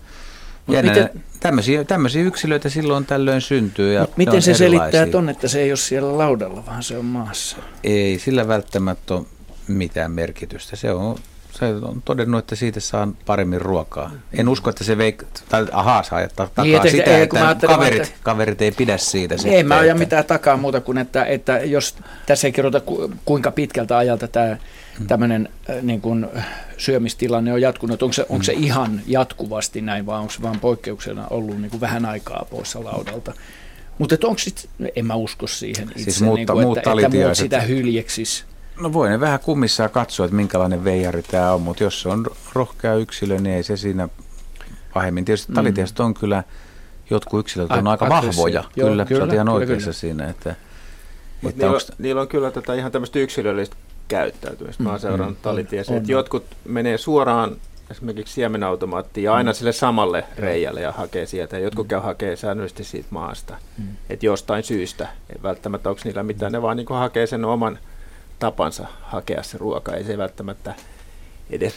Mut 0.65 0.75
jännä, 0.75 0.91
miten, 0.91 1.09
tämmöisiä, 1.39 1.83
tämmöisiä 1.83 2.23
yksilöitä 2.23 2.69
silloin 2.69 3.05
tällöin 3.05 3.41
syntyy. 3.41 3.93
Ja 3.93 4.07
miten 4.15 4.41
se 4.41 4.51
erilaisia. 4.51 4.79
selittää 4.79 5.11
ton, 5.11 5.29
että 5.29 5.47
se 5.47 5.61
ei 5.61 5.71
ole 5.71 5.77
siellä 5.77 6.17
laudalla, 6.17 6.65
vaan 6.65 6.83
se 6.83 6.97
on 6.97 7.05
maassa? 7.05 7.57
Ei 7.83 8.19
sillä 8.19 8.47
välttämättä 8.47 9.13
ole 9.13 9.25
mitään 9.67 10.11
merkitystä. 10.11 10.75
Se 10.75 10.91
on 10.91 11.17
se 11.51 11.65
on 11.65 12.01
todennut, 12.05 12.39
että 12.39 12.55
siitä 12.55 12.79
saa 12.79 13.07
paremmin 13.25 13.61
ruokaa. 13.61 14.11
En 14.33 14.49
usko, 14.49 14.69
että 14.69 14.83
se 14.83 14.97
veik... 14.97 15.23
Tai 15.49 15.67
ahaa, 15.71 16.03
saa 16.03 16.21
jättää 16.21 16.47
takaa 16.47 16.65
niin, 16.65 16.91
sitä, 16.91 17.17
ei, 17.17 17.21
että 17.21 17.55
kaverit, 17.67 18.01
että... 18.01 18.15
kaverit 18.23 18.61
ei 18.61 18.71
pidä 18.71 18.97
siitä. 18.97 19.33
Ei, 19.33 19.39
sitten, 19.39 19.67
mä 19.67 19.75
ajan 19.75 19.89
että... 19.89 19.99
mitään 19.99 20.25
takaa 20.25 20.57
muuta 20.57 20.81
kuin, 20.81 20.97
että, 20.97 21.25
että 21.25 21.57
jos 21.57 21.95
tässä 22.25 22.47
ei 22.47 22.51
kerrota 22.51 22.81
kuinka 23.25 23.51
pitkältä 23.51 23.97
ajalta 23.97 24.27
tämä 24.27 24.57
hmm. 24.97 25.07
tämmöinen 25.07 25.49
äh, 25.69 25.75
niin 25.81 26.01
kuin, 26.01 26.27
syömistilanne 26.77 27.53
on 27.53 27.61
jatkunut. 27.61 28.03
Onko 28.03 28.13
se, 28.13 28.25
onko 28.29 28.43
se 28.43 28.53
hmm. 28.53 28.63
ihan 28.63 29.01
jatkuvasti 29.07 29.81
näin, 29.81 30.05
vai 30.05 30.19
onko 30.19 30.31
se 30.31 30.41
vaan 30.41 30.59
poikkeuksena 30.59 31.27
ollut 31.29 31.61
niin 31.61 31.71
kuin 31.71 31.81
vähän 31.81 32.05
aikaa 32.05 32.45
poissa 32.49 32.83
laudalta? 32.83 33.33
Mutta 33.97 34.15
onko 34.23 34.39
sitten, 34.39 34.91
en 34.95 35.05
mä 35.05 35.15
usko 35.15 35.47
siihen 35.47 35.87
siis 35.87 35.97
itse, 35.97 36.11
siis 36.11 36.21
muutta, 36.21 36.37
niin 36.37 36.47
kuin, 36.47 36.65
muut 36.65 36.77
että, 36.77 36.91
että 36.91 37.17
muut 37.17 37.37
sitä 37.37 37.61
hyljeksis. 37.61 38.45
No 38.79 38.93
voi 38.93 39.09
ne 39.09 39.19
vähän 39.19 39.39
kummissa 39.39 39.89
katsoa, 39.89 40.25
että 40.25 40.35
minkälainen 40.35 40.83
veijari 40.83 41.23
tämä 41.23 41.53
on, 41.53 41.61
mutta 41.61 41.83
jos 41.83 42.01
se 42.01 42.09
on 42.09 42.25
rohkea 42.53 42.95
yksilö, 42.95 43.39
niin 43.39 43.55
ei 43.55 43.63
se 43.63 43.77
siinä 43.77 44.09
pahemmin. 44.93 45.25
Tietysti 45.25 45.53
mm. 45.99 46.05
on 46.05 46.13
kyllä, 46.13 46.43
jotkut 47.09 47.39
yksilöt 47.39 47.71
on 47.71 47.87
A- 47.87 47.91
aika 47.91 48.09
vahvoja. 48.09 48.63
Joo, 48.75 48.89
kyllä, 48.89 49.05
kyllä, 49.05 49.27
sä 49.27 49.33
ihan 49.33 49.49
oikeassa 49.49 49.83
kyllä. 49.83 49.93
siinä. 49.93 50.29
Että, 50.29 50.55
että 51.49 51.57
niillä, 51.57 51.71
onks... 51.71 51.91
niillä 51.99 52.21
on 52.21 52.27
kyllä 52.27 52.51
tätä 52.51 52.73
ihan 52.73 52.91
tämmöistä 52.91 53.19
yksilöllistä 53.19 53.75
käyttäytymistä. 54.07 54.83
Mä 54.83 54.89
oon 54.89 54.99
mm, 54.99 55.01
seurannut 55.01 55.37
mm, 55.37 55.41
talitiesiä, 55.41 55.97
että 55.97 56.11
jotkut 56.11 56.45
menee 56.65 56.97
suoraan 56.97 57.55
esimerkiksi 57.91 58.33
siemenautomaattiin 58.33 59.23
ja 59.23 59.33
aina 59.33 59.51
mm. 59.51 59.55
sille 59.55 59.71
samalle 59.71 60.23
reiälle 60.37 60.81
ja 60.81 60.91
hakee 60.91 61.25
sieltä. 61.25 61.57
Ja 61.57 61.63
jotkut 61.63 61.85
mm. 61.85 61.89
käy 61.89 61.99
hakee 61.99 62.35
säännöllisesti 62.35 62.83
siitä 62.83 63.07
maasta. 63.09 63.57
Mm. 63.77 63.87
Että 64.09 64.25
jostain 64.25 64.63
syystä, 64.63 65.07
ei 65.29 65.43
välttämättä 65.43 65.89
onko 65.89 66.01
niillä 66.03 66.23
mitään, 66.23 66.51
ne 66.51 66.61
vaan 66.61 66.77
niin 66.77 66.87
hakee 66.89 67.27
sen 67.27 67.45
oman 67.45 67.79
tapansa 68.41 68.87
hakea 69.01 69.43
se 69.43 69.57
ruoka. 69.57 69.93
Ei 69.93 70.03
se 70.03 70.17
välttämättä 70.17 70.75
edes 71.49 71.75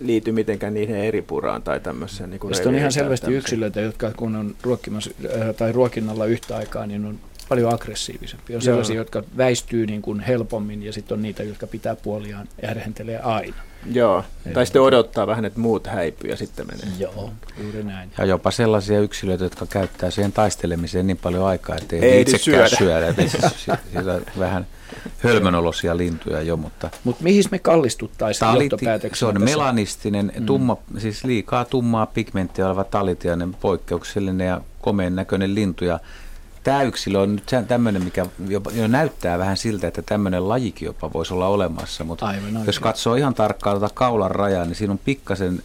liity 0.00 0.32
mitenkään 0.32 0.74
niihin 0.74 0.96
eri 0.96 1.22
puraan 1.22 1.62
tai 1.62 1.80
tämmöiseen. 1.80 2.30
Niin 2.30 2.40
Sitten 2.52 2.68
on 2.68 2.78
ihan 2.78 2.92
selvästi 2.92 3.32
yksilöitä, 3.32 3.80
jotka 3.80 4.10
kun 4.16 4.36
on 4.36 4.54
ruokkimassa, 4.62 5.10
äh, 5.24 5.54
tai 5.54 5.72
ruokinnalla 5.72 6.26
yhtä 6.26 6.56
aikaa, 6.56 6.86
niin 6.86 7.04
on 7.04 7.18
paljon 7.48 7.74
aggressiivisempia. 7.74 8.56
On 8.56 8.62
Joo. 8.62 8.64
sellaisia, 8.64 8.96
jotka 8.96 9.22
väistyy 9.36 9.86
niin 9.86 10.02
kuin 10.02 10.20
helpommin 10.20 10.82
ja 10.82 10.92
sitten 10.92 11.14
on 11.14 11.22
niitä, 11.22 11.42
jotka 11.42 11.66
pitää 11.66 11.96
puoliaan 11.96 12.48
ja 12.62 12.68
härhentelee 12.68 13.18
aina. 13.18 13.56
Joo, 13.92 14.24
Eli 14.46 14.54
tai 14.54 14.66
sitten 14.66 14.82
odottaa 14.82 15.26
vähän, 15.26 15.44
että 15.44 15.60
muut 15.60 15.86
häipyy 15.86 16.30
ja 16.30 16.36
sitten 16.36 16.66
menee. 16.66 16.96
Joo, 16.98 17.32
juuri 17.62 17.82
näin. 17.82 18.10
Ja 18.18 18.24
jopa 18.24 18.50
sellaisia 18.50 19.00
yksilöitä, 19.00 19.44
jotka 19.44 19.66
käyttää 19.66 20.10
siihen 20.10 20.32
taistelemiseen 20.32 21.06
niin 21.06 21.16
paljon 21.16 21.46
aikaa, 21.46 21.76
että 21.76 21.96
ei, 21.96 22.02
ei 22.02 22.20
itsekään 22.20 22.68
syödä. 22.70 23.14
syödä. 23.94 24.20
vähän 24.38 24.66
hölmönolosia 25.18 25.96
lintuja 25.96 26.42
jo, 26.42 26.56
mutta... 26.56 26.90
Mutta 27.04 27.24
mihin 27.24 27.44
me 27.50 27.58
kallistuttaisiin 27.58 28.70
Se 29.14 29.26
on 29.26 29.34
tässä? 29.34 29.44
melanistinen, 29.44 30.32
mm. 30.38 30.46
tumma, 30.46 30.76
siis 30.98 31.24
liikaa 31.24 31.64
tummaa 31.64 32.06
pigmenttiä 32.06 32.66
oleva 32.66 32.84
talitiainen, 32.84 33.54
poikkeuksellinen 33.54 34.46
ja 34.46 34.60
komeen 34.80 35.16
näköinen 35.16 35.54
lintu. 35.54 35.84
Ja 35.84 36.00
tämä 36.64 36.82
yksilö 36.82 37.20
on 37.20 37.34
nyt 37.34 37.68
tämmöinen, 37.68 38.04
mikä 38.04 38.26
jopa, 38.48 38.70
jo 38.70 38.88
näyttää 38.88 39.38
vähän 39.38 39.56
siltä, 39.56 39.88
että 39.88 40.02
tämmöinen 40.02 40.48
lajikin 40.48 40.86
jopa 40.86 41.12
voisi 41.12 41.34
olla 41.34 41.48
olemassa, 41.48 42.04
mutta 42.04 42.26
Aivan 42.26 42.66
jos 42.66 42.78
katsoo 42.78 43.14
ihan 43.14 43.34
tarkkaan 43.34 43.78
tuota 43.78 43.94
kaulan 43.94 44.30
rajaa, 44.30 44.64
niin 44.64 44.74
siinä 44.74 44.92
on 44.92 45.00
pikkasen 45.04 45.62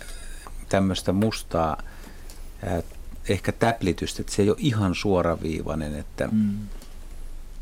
tämmöistä 0.69 1.11
mustaa 1.11 1.77
äh, 2.67 2.83
ehkä 3.29 3.51
täplitystä, 3.51 4.21
että 4.21 4.33
se 4.33 4.41
ei 4.41 4.49
ole 4.49 4.57
ihan 4.59 4.95
suoraviivainen, 4.95 5.95
että 5.95 6.29
mm. 6.31 6.57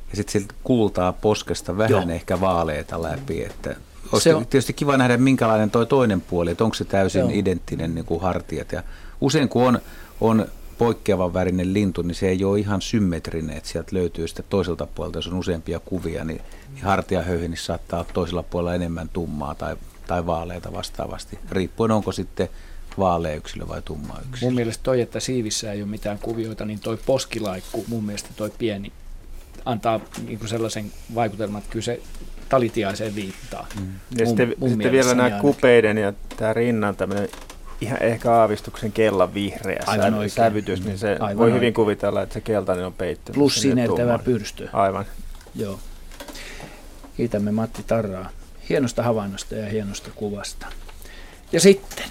ja 0.09 0.15
sitten 0.15 0.31
siltä 0.31 0.53
kuultaa 0.63 1.13
poskesta 1.13 1.77
vähän 1.77 1.91
Joo. 1.91 2.09
ehkä 2.09 2.41
vaaleita 2.41 3.01
läpi, 3.01 3.43
että 3.43 3.75
olisi 4.11 4.23
se 4.23 4.35
on... 4.35 4.45
tietysti 4.45 4.73
kiva 4.73 4.97
nähdä, 4.97 5.17
minkälainen 5.17 5.71
toi 5.71 5.85
toinen 5.85 6.21
puoli, 6.21 6.51
että 6.51 6.63
onko 6.63 6.73
se 6.73 6.85
täysin 6.85 7.19
Joo. 7.19 7.29
identtinen 7.33 7.95
niin 7.95 8.05
kuin 8.05 8.21
hartiat. 8.21 8.71
Ja 8.71 8.83
usein 9.21 9.49
kun 9.49 9.67
on, 9.67 9.79
on 10.21 10.45
poikkeavan 10.77 11.33
värinen 11.33 11.73
lintu, 11.73 12.01
niin 12.01 12.15
se 12.15 12.29
ei 12.29 12.43
ole 12.43 12.59
ihan 12.59 12.81
symmetrinen, 12.81 13.57
että 13.57 13.69
sieltä 13.69 13.95
löytyy 13.95 14.27
sitten 14.27 14.45
toiselta 14.49 14.87
puolelta, 14.95 15.17
jos 15.17 15.27
on 15.27 15.33
useampia 15.33 15.79
kuvia, 15.79 16.23
niin, 16.23 16.41
niin 16.73 16.83
hartiahöyhenissä 16.83 17.65
saattaa 17.65 17.99
olla 17.99 18.09
toisella 18.13 18.43
puolella 18.43 18.75
enemmän 18.75 19.09
tummaa 19.09 19.55
tai, 19.55 19.75
tai 20.07 20.25
vaaleita 20.25 20.73
vastaavasti, 20.73 21.39
riippuen 21.51 21.91
onko 21.91 22.11
sitten 22.11 22.49
vaalea 22.97 23.35
yksilö 23.35 23.67
vai 23.67 23.81
tumma 23.81 24.19
yksilö. 24.29 24.47
Mun 24.47 24.55
mielestä 24.55 24.83
toi, 24.83 25.01
että 25.01 25.19
siivissä 25.19 25.71
ei 25.71 25.81
ole 25.81 25.89
mitään 25.89 26.19
kuvioita, 26.19 26.65
niin 26.65 26.79
toi 26.79 26.97
poskilaikku, 27.05 27.85
mun 27.87 28.03
mielestä 28.03 28.29
toi 28.35 28.51
pieni, 28.57 28.91
antaa 29.65 29.99
niin 30.27 30.39
kuin 30.39 30.49
sellaisen 30.49 30.91
vaikutelman, 31.15 31.59
että 31.59 31.71
kyllä 31.71 31.83
se 31.83 32.01
talitiaiseen 32.49 33.15
viittaa. 33.15 33.67
Mm. 33.79 33.87
Ja 34.17 34.25
mun, 34.25 34.27
sitten, 34.27 34.55
mun 34.57 34.69
sitten 34.69 34.91
vielä 34.91 35.13
nämä 35.13 35.39
kupeiden 35.41 35.97
ja 35.97 36.13
tämä 36.37 36.53
rinnan 36.53 36.95
tämmöinen 36.95 37.29
ihan 37.81 38.03
ehkä 38.03 38.31
aavistuksen 38.33 38.91
kellan 38.91 39.33
vihreä 39.33 39.83
Aivan 39.87 40.13
sävy, 40.13 40.29
sävytys, 40.29 40.85
niin 40.85 40.97
se 40.97 41.11
Aivan 41.19 41.37
voi 41.37 41.45
oikein. 41.45 41.55
hyvin 41.55 41.73
kuvitella, 41.73 42.21
että 42.21 42.33
se 42.33 42.41
keltainen 42.41 42.85
on 42.85 42.93
peittynyt. 42.93 43.35
Plus 43.37 43.61
sinertävä 43.61 44.19
pyrstö. 44.19 44.69
Aivan. 44.73 45.05
Joo. 45.55 45.79
Kiitämme 47.17 47.51
Matti 47.51 47.83
Tarraa 47.87 48.29
hienosta 48.69 49.03
havainnosta 49.03 49.55
ja 49.55 49.69
hienosta 49.69 50.09
kuvasta. 50.15 50.67
Ja 51.51 51.59
sitten 51.59 52.05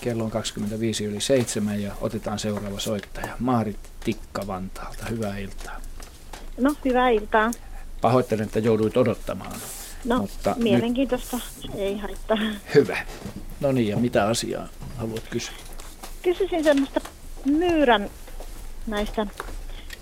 Kello 0.00 0.24
on 0.24 0.30
25 0.30 1.04
yli 1.04 1.20
7 1.20 1.82
ja 1.82 1.92
otetaan 2.00 2.38
seuraava 2.38 2.80
soittaja. 2.80 3.32
Maarit 3.38 3.78
Tikka 4.04 4.46
Vantaalta. 4.46 5.06
Hyvää 5.10 5.38
iltaa. 5.38 5.80
No, 6.60 6.74
hyvää 6.84 7.08
iltaa. 7.08 7.50
Pahoittelen, 8.00 8.44
että 8.46 8.58
jouduit 8.58 8.96
odottamaan. 8.96 9.52
No, 10.04 10.18
mutta 10.18 10.54
mielenkiintoista. 10.58 11.38
Nyt... 11.62 11.72
Ei 11.74 11.98
haittaa. 11.98 12.38
Hyvä. 12.74 12.98
No 13.60 13.72
niin, 13.72 13.88
ja 13.88 13.96
mitä 13.96 14.26
asiaa 14.26 14.68
haluat 14.96 15.24
kysyä? 15.30 15.54
Kysyisin 16.22 16.64
semmoista 16.64 17.00
myyrän 17.44 18.10
näistä 18.86 19.26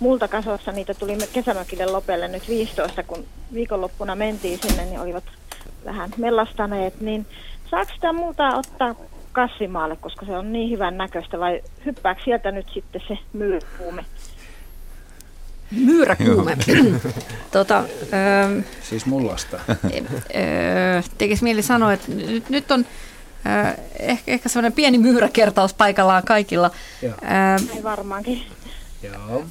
multakasoissa. 0.00 0.72
Niitä 0.72 0.94
tuli 0.94 1.18
kesämökille 1.32 1.86
lopelle 1.86 2.28
nyt 2.28 2.48
15, 2.48 3.02
kun 3.02 3.26
viikonloppuna 3.54 4.14
mentiin 4.14 4.58
sinne, 4.62 4.84
niin 4.84 5.00
olivat 5.00 5.24
vähän 5.84 6.10
mellastaneet. 6.16 7.00
Niin 7.00 7.26
saako 7.70 7.92
sitä 7.94 8.12
multaa 8.12 8.58
ottaa 8.58 8.94
kasvimaalle, 9.32 9.96
koska 9.96 10.26
se 10.26 10.32
on 10.32 10.52
niin 10.52 10.70
hyvän 10.70 10.96
näköistä, 10.96 11.38
vai 11.38 11.62
hyppääkö 11.86 12.20
sieltä 12.24 12.52
nyt 12.52 12.66
sitten 12.74 13.02
se 13.08 13.18
myyräkuume? 15.70 16.56
Myyräkuume. 16.66 17.00
tota, 17.52 17.84
öö, 18.12 18.60
siis 18.82 19.06
mullasta. 19.06 19.60
öö, 19.84 21.02
tekisi 21.18 21.44
mieli 21.44 21.62
sanoa, 21.62 21.92
että 21.92 22.12
nyt, 22.12 22.50
nyt 22.50 22.70
on 22.70 22.86
öö, 23.46 23.72
ehkä, 23.98 24.32
ehkä 24.32 24.48
semmoinen 24.48 24.72
pieni 24.72 24.98
myyräkertaus 24.98 25.74
paikallaan 25.74 26.22
kaikilla. 26.22 26.70
Joo. 27.02 27.14
Öö, 27.22 27.82
varmaankin. 27.82 28.42
Joo. 29.02 29.44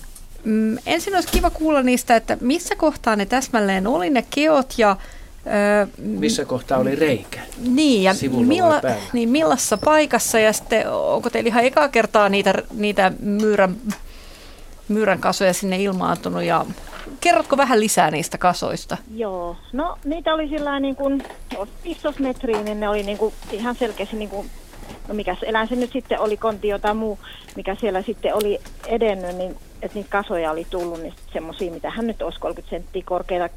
Mm, 0.43 0.77
ensin 0.85 1.15
olisi 1.15 1.29
kiva 1.31 1.49
kuulla 1.49 1.81
niistä, 1.81 2.15
että 2.15 2.37
missä 2.41 2.75
kohtaa 2.75 3.15
ne 3.15 3.25
täsmälleen 3.25 3.87
oli 3.87 4.09
ne 4.09 4.25
keot 4.29 4.73
ja 4.77 4.97
Öö, 5.47 5.87
Missä 5.97 6.45
kohtaa 6.45 6.77
oli 6.77 6.95
reikä? 6.95 7.39
Niin, 7.57 8.03
ja 8.03 8.13
milla, 8.45 8.81
niin 9.13 9.29
millassa 9.29 9.77
paikassa, 9.77 10.39
ja 10.39 10.53
sitten 10.53 10.91
onko 10.91 11.29
teillä 11.29 11.47
ihan 11.47 11.63
ekaa 11.63 11.87
kertaa 11.89 12.29
niitä, 12.29 12.53
niitä 12.73 13.11
myyrän, 13.19 13.75
myyrän 14.89 15.19
kasoja 15.19 15.53
sinne 15.53 15.77
ilmaantunut, 15.77 16.43
ja 16.43 16.65
kerrotko 17.21 17.57
vähän 17.57 17.79
lisää 17.79 18.11
niistä 18.11 18.37
kasoista? 18.37 18.97
Joo, 19.15 19.55
no 19.73 19.97
niitä 20.05 20.33
oli 20.33 20.49
sillä 20.49 20.79
niin 20.79 20.95
kuin, 20.95 21.23
15 21.83 22.21
metriä, 22.21 22.61
niin 22.61 22.79
ne 22.79 22.89
oli 22.89 23.03
niin 23.03 23.17
kuin, 23.17 23.33
ihan 23.51 23.75
selkeästi 23.75 24.15
niin 24.15 24.29
kuin, 24.29 24.49
no 25.07 25.13
mikä 25.13 25.35
eläin 25.43 25.67
se 25.67 25.75
nyt 25.75 25.91
sitten 25.91 26.19
oli, 26.19 26.37
konti 26.37 26.67
jotain 26.67 26.97
muu, 26.97 27.19
mikä 27.55 27.75
siellä 27.75 28.01
sitten 28.01 28.35
oli 28.35 28.59
edennyt, 28.87 29.35
niin 29.35 29.55
että 29.81 29.95
niitä 29.95 30.09
kasoja 30.09 30.51
oli 30.51 30.67
tullut, 30.69 31.01
niin 31.01 31.13
semmoisia, 31.33 31.71
mitä 31.71 31.89
hän 31.89 32.07
nyt 32.07 32.21
olisi 32.21 32.39
30 32.39 32.69
senttiä 32.69 33.03
korkeita 33.05 33.49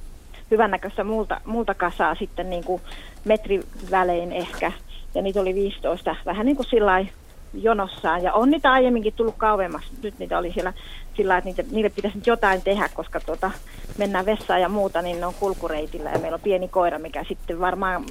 hyvännäköistä 0.50 1.04
multa, 1.04 1.40
multa 1.44 1.74
kasaa 1.74 2.14
sitten 2.14 2.50
niin 2.50 2.64
kuin 2.64 2.82
metrivälein 3.24 4.32
ehkä. 4.32 4.72
Ja 5.14 5.22
niitä 5.22 5.40
oli 5.40 5.54
15, 5.54 6.16
vähän 6.26 6.46
niin 6.46 6.56
kuin 6.56 6.66
sillä 6.70 7.06
jonossaan. 7.54 8.22
Ja 8.22 8.32
on 8.32 8.50
niitä 8.50 8.72
aiemminkin 8.72 9.12
tullut 9.12 9.34
kauemmas. 9.38 9.82
Nyt 10.02 10.18
niitä 10.18 10.38
oli 10.38 10.52
siellä 10.52 10.72
sillä 11.16 11.38
että 11.38 11.48
niitä, 11.48 11.64
niille 11.70 11.90
pitäisi 11.90 12.18
nyt 12.18 12.26
jotain 12.26 12.62
tehdä, 12.62 12.88
koska 12.94 13.20
tuota, 13.20 13.50
mennään 13.98 14.26
vessaan 14.26 14.60
ja 14.60 14.68
muuta, 14.68 15.02
niin 15.02 15.20
ne 15.20 15.26
on 15.26 15.34
kulkureitillä. 15.34 16.10
Ja 16.10 16.18
meillä 16.18 16.34
on 16.34 16.40
pieni 16.40 16.68
koira, 16.68 16.98
mikä 16.98 17.24
sitten 17.28 17.60
varmaan 17.60 18.04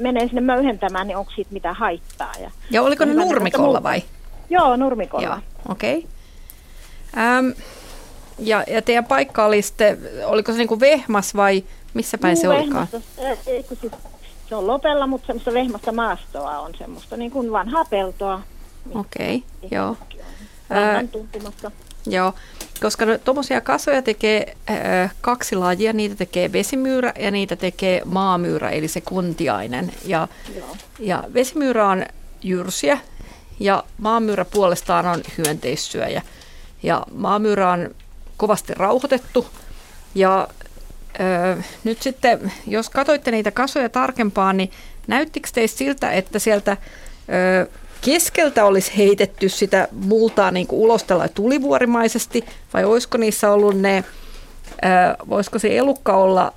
menee 0.00 0.26
sinne 0.26 0.40
möyhentämään, 0.40 1.06
niin 1.06 1.16
onko 1.16 1.32
siitä 1.34 1.52
mitä 1.52 1.72
haittaa. 1.72 2.32
Ja, 2.40 2.50
ja 2.70 2.82
oliko 2.82 3.04
ne 3.04 3.14
nurmikolla 3.14 3.82
vai? 3.82 4.02
Joo, 4.50 4.76
nurmikolla. 4.76 5.26
Joo, 5.26 5.38
okei. 5.68 5.98
Okay. 5.98 7.24
Ähm, 7.24 7.48
ja, 8.38 8.64
ja 8.66 8.82
teidän 8.82 9.04
paikka 9.04 9.44
oli 9.44 9.62
sitten, 9.62 9.98
oliko 10.24 10.52
se 10.52 10.58
niin 10.58 10.68
kuin 10.68 10.80
Vehmas 10.80 11.36
vai 11.36 11.64
missä 11.94 12.18
päin 12.18 12.36
Juu, 12.36 12.40
se 12.42 12.48
olikaan? 12.48 12.88
Siis, 13.44 13.92
se 14.48 14.54
on 14.54 14.66
Lopella, 14.66 15.06
mutta 15.06 15.26
semmoista 15.26 15.52
Vehmasta 15.52 15.92
maastoa 15.92 16.58
on 16.58 16.74
semmoista 16.78 17.16
niin 17.16 17.30
kuin 17.30 17.52
vanhaa 17.52 17.84
peltoa. 17.84 18.42
Okei, 18.94 19.36
okay, 19.36 19.68
joo. 19.70 19.96
tuntumassa. 21.12 21.70
Joo, 22.06 22.34
koska 22.80 23.04
no, 23.06 23.18
tuommoisia 23.18 23.60
kasvoja 23.60 24.02
tekee 24.02 24.56
äh, 24.70 25.14
kaksi 25.20 25.56
lajia, 25.56 25.92
niitä 25.92 26.14
tekee 26.14 26.52
vesimyyrä 26.52 27.12
ja 27.18 27.30
niitä 27.30 27.56
tekee 27.56 28.02
maamyyrä, 28.04 28.70
eli 28.70 28.88
se 28.88 29.00
kuntiainen. 29.00 29.92
Ja, 30.04 30.28
ja 30.98 31.24
vesimyyrä 31.34 31.88
on 31.88 32.06
jyrsiä 32.42 32.98
ja 33.60 33.84
maamyyrä 33.98 34.44
puolestaan 34.44 35.06
on 35.06 35.22
hyönteissyöjä. 35.38 36.22
Ja 36.82 37.06
maamyyrä 37.14 37.70
on 37.70 37.94
kovasti 38.36 38.74
rauhoitettu. 38.74 39.46
Ja 40.14 40.48
ö, 41.20 41.62
nyt 41.84 42.02
sitten, 42.02 42.52
jos 42.66 42.90
katsoitte 42.90 43.30
niitä 43.30 43.50
kasoja 43.50 43.88
tarkempaan, 43.88 44.56
niin 44.56 44.70
näyttikö 45.06 45.48
teistä 45.52 45.78
siltä, 45.78 46.12
että 46.12 46.38
sieltä 46.38 46.76
ö, 47.62 47.66
keskeltä 48.00 48.64
olisi 48.64 48.96
heitetty 48.96 49.48
sitä 49.48 49.88
multaa 49.92 50.50
niin 50.50 50.66
kuin 50.66 50.80
ulos 50.80 51.04
tällä 51.04 51.28
tulivuorimaisesti, 51.28 52.44
vai 52.74 52.84
olisiko 52.84 53.18
niissä 53.18 53.50
ollut 53.50 53.80
ne, 53.80 54.04
ö, 54.84 55.24
voisiko 55.28 55.58
se 55.58 55.76
elukka 55.76 56.16
olla 56.16 56.52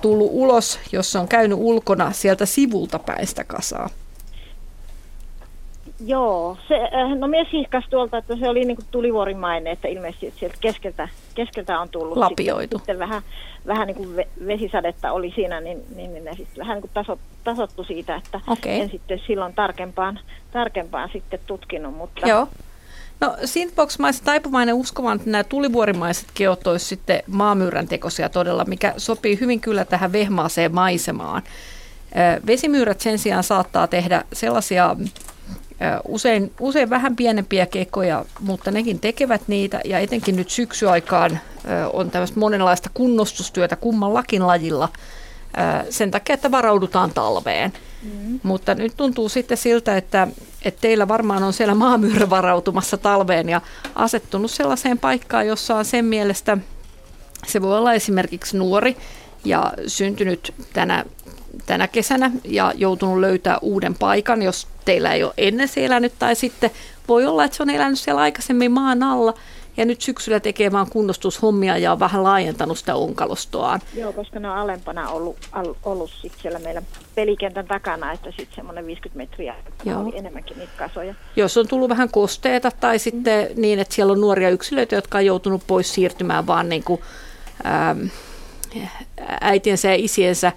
tullut 0.00 0.30
ulos, 0.32 0.78
jos 0.92 1.12
se 1.12 1.18
on 1.18 1.28
käynyt 1.28 1.58
ulkona 1.60 2.12
sieltä 2.12 2.46
sivulta 2.46 2.98
päin 2.98 3.26
sitä 3.26 3.44
kasaa? 3.44 3.90
Joo, 6.00 6.56
se, 6.68 6.74
äh, 6.74 7.18
no 7.18 7.28
mies 7.28 7.48
hihkasi 7.52 7.86
tuolta, 7.90 8.18
että 8.18 8.36
se 8.36 8.48
oli 8.48 8.64
niin 8.64 8.76
kuin 8.76 8.86
tulivuorimainen, 8.90 9.72
että 9.72 9.88
ilmeisesti 9.88 10.34
sieltä 10.36 10.56
keskeltä, 10.60 11.08
keskeltä 11.34 11.80
on 11.80 11.88
tullut. 11.88 12.16
Lapioitu. 12.16 12.62
Sitten, 12.62 12.78
sitten 12.78 12.98
vähän, 12.98 13.22
vähän 13.66 13.86
niin 13.86 13.96
kuin 13.96 14.26
vesisadetta 14.46 15.12
oli 15.12 15.32
siinä, 15.34 15.60
niin, 15.60 15.82
niin, 15.96 16.12
niin 16.12 16.24
ne 16.24 16.36
sitten 16.36 16.58
vähän 16.58 16.74
niin 16.74 16.82
kuin 16.82 16.90
tasot, 16.94 17.18
tasottu 17.44 17.84
siitä, 17.84 18.16
että 18.16 18.40
okay. 18.46 18.72
en 18.72 18.90
sitten 18.90 19.20
silloin 19.26 19.54
tarkempaan, 19.54 20.20
tarkempaan 20.52 21.10
sitten 21.12 21.40
tutkinut. 21.46 21.96
Mutta 21.96 22.28
Joo. 22.28 22.48
No 23.20 23.34
olisin 23.38 23.72
taipuvainen 24.24 24.74
uskomaan, 24.74 25.16
että 25.16 25.30
nämä 25.30 25.44
tulivuorimaiset 25.44 26.26
keot 26.34 26.66
olisivat 26.66 26.88
sitten 26.88 27.22
maamyyrän 27.26 27.88
tekoisia 27.88 28.28
todella, 28.28 28.64
mikä 28.64 28.94
sopii 28.96 29.40
hyvin 29.40 29.60
kyllä 29.60 29.84
tähän 29.84 30.12
vehmaaseen 30.12 30.74
maisemaan. 30.74 31.42
Vesimyyrät 32.46 33.00
sen 33.00 33.18
sijaan 33.18 33.42
saattaa 33.42 33.86
tehdä 33.86 34.24
sellaisia 34.32 34.96
Usein, 36.08 36.52
usein 36.60 36.90
vähän 36.90 37.16
pienempiä 37.16 37.66
kekoja, 37.66 38.24
mutta 38.40 38.70
nekin 38.70 39.00
tekevät 39.00 39.42
niitä 39.46 39.80
ja 39.84 39.98
etenkin 39.98 40.36
nyt 40.36 40.50
syksyaikaan 40.50 41.40
on 41.92 42.10
tämmöistä 42.10 42.40
monenlaista 42.40 42.90
kunnostustyötä 42.94 43.76
kummallakin 43.76 44.46
lajilla 44.46 44.88
sen 45.90 46.10
takia, 46.10 46.34
että 46.34 46.50
varaudutaan 46.50 47.10
talveen. 47.10 47.72
Mm. 48.02 48.40
Mutta 48.42 48.74
nyt 48.74 48.92
tuntuu 48.96 49.28
sitten 49.28 49.56
siltä, 49.56 49.96
että, 49.96 50.28
että 50.64 50.80
teillä 50.80 51.08
varmaan 51.08 51.42
on 51.42 51.52
siellä 51.52 51.74
maamyyrä 51.74 52.30
varautumassa 52.30 52.96
talveen 52.96 53.48
ja 53.48 53.60
asettunut 53.94 54.50
sellaiseen 54.50 54.98
paikkaan, 54.98 55.46
jossa 55.46 55.76
on 55.76 55.84
sen 55.84 56.04
mielestä, 56.04 56.58
se 57.46 57.62
voi 57.62 57.78
olla 57.78 57.92
esimerkiksi 57.92 58.58
nuori 58.58 58.96
ja 59.44 59.72
syntynyt 59.86 60.54
tänä 60.72 61.04
tänä 61.66 61.88
kesänä 61.88 62.30
ja 62.44 62.72
joutunut 62.76 63.18
löytää 63.18 63.58
uuden 63.62 63.94
paikan, 63.94 64.42
jos 64.42 64.66
teillä 64.84 65.12
ei 65.12 65.24
ole 65.24 65.32
ennen 65.36 65.68
se 65.68 65.84
elänyt, 65.84 66.12
tai 66.18 66.34
sitten 66.34 66.70
voi 67.08 67.26
olla, 67.26 67.44
että 67.44 67.56
se 67.56 67.62
on 67.62 67.70
elänyt 67.70 67.98
siellä 67.98 68.20
aikaisemmin 68.20 68.72
maan 68.72 69.02
alla, 69.02 69.34
ja 69.76 69.84
nyt 69.84 70.00
syksyllä 70.00 70.40
tekee 70.40 70.72
vaan 70.72 70.90
kunnostushommia 70.90 71.78
ja 71.78 71.92
on 71.92 72.00
vähän 72.00 72.22
laajentanut 72.22 72.78
sitä 72.78 72.94
onkalostoaan. 72.94 73.80
Joo, 73.94 74.12
koska 74.12 74.40
ne 74.40 74.50
on 74.50 74.56
alempana 74.56 75.08
ollut, 75.08 75.36
ollut 75.84 76.10
sit 76.22 76.32
siellä 76.42 76.58
meillä 76.58 76.82
pelikentän 77.14 77.66
takana, 77.66 78.12
että 78.12 78.30
sitten 78.30 78.56
semmoinen 78.56 78.86
50 78.86 79.16
metriä 79.16 79.54
Joo. 79.84 80.00
oli 80.00 80.18
enemmänkin 80.18 80.58
niitä 80.58 80.72
kasoja. 80.76 81.14
Jos 81.36 81.56
on 81.56 81.68
tullut 81.68 81.88
vähän 81.88 82.10
kosteita 82.10 82.70
tai 82.70 82.98
sitten 82.98 83.48
mm. 83.48 83.60
niin, 83.60 83.78
että 83.78 83.94
siellä 83.94 84.12
on 84.12 84.20
nuoria 84.20 84.50
yksilöitä, 84.50 84.94
jotka 84.94 85.18
on 85.18 85.26
joutunut 85.26 85.62
pois 85.66 85.94
siirtymään 85.94 86.46
vaan 86.46 86.68
niin 86.68 86.84
kuin, 86.84 87.00
ähm, 87.66 88.06
äitiensä 89.40 89.88
ja 89.88 89.94
isiensä 89.94 90.52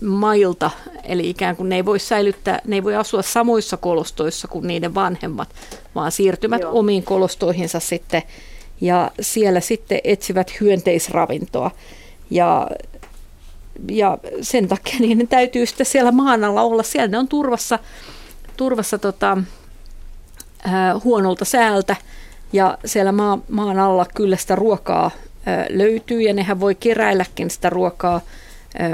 mailta, 0.00 0.70
eli 1.04 1.30
ikään 1.30 1.56
kuin 1.56 1.68
ne 1.68 1.76
ei 1.76 1.84
voi 1.84 1.98
säilyttää, 1.98 2.60
ne 2.66 2.76
ei 2.76 2.84
voi 2.84 2.96
asua 2.96 3.22
samoissa 3.22 3.76
kolostoissa 3.76 4.48
kuin 4.48 4.66
niiden 4.66 4.94
vanhemmat, 4.94 5.48
vaan 5.94 6.12
siirtymät 6.12 6.62
Joo. 6.62 6.78
omiin 6.78 7.02
kolostoihinsa 7.02 7.80
sitten 7.80 8.22
ja 8.80 9.10
siellä 9.20 9.60
sitten 9.60 10.00
etsivät 10.04 10.60
hyönteisravintoa. 10.60 11.70
Ja, 12.30 12.68
ja 13.88 14.18
sen 14.40 14.68
takia 14.68 14.98
niin 15.00 15.28
täytyy 15.28 15.66
sitten 15.66 15.86
siellä 15.86 16.12
maan 16.12 16.44
alla 16.44 16.62
olla, 16.62 16.82
siellä 16.82 17.08
ne 17.08 17.18
on 17.18 17.28
turvassa, 17.28 17.78
turvassa 18.56 18.98
tota, 18.98 19.38
ää, 20.64 21.00
huonolta 21.04 21.44
säältä 21.44 21.96
ja 22.52 22.78
siellä 22.84 23.12
maa, 23.12 23.38
maan 23.48 23.78
alla 23.78 24.06
kyllä 24.14 24.36
sitä 24.36 24.56
ruokaa 24.56 25.10
ää, 25.46 25.66
löytyy 25.68 26.22
ja 26.22 26.34
nehän 26.34 26.60
voi 26.60 26.74
keräilläkin 26.74 27.50
sitä 27.50 27.70
ruokaa 27.70 28.20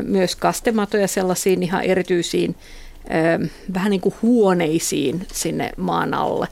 myös 0.03 0.37
kastematoja 0.37 1.09
sellaisiin 1.09 1.63
ihan 1.63 1.83
erityisiin 1.83 2.57
vähän 3.75 3.91
niin 3.91 4.01
kuin 4.01 4.15
huoneisiin 4.23 5.27
sinne 5.33 5.71
maan 5.77 6.15
alle. 6.15 6.49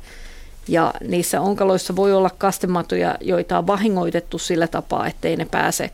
Ja 0.69 0.95
niissä 1.01 1.41
onkaloissa 1.41 1.97
voi 1.97 2.13
olla 2.13 2.31
kastematoja, 2.31 3.19
joita 3.21 3.59
on 3.59 3.67
vahingoitettu 3.67 4.39
sillä 4.39 4.67
tapaa, 4.67 5.07
ettei 5.07 5.37
ne 5.37 5.45
pääse 5.45 5.91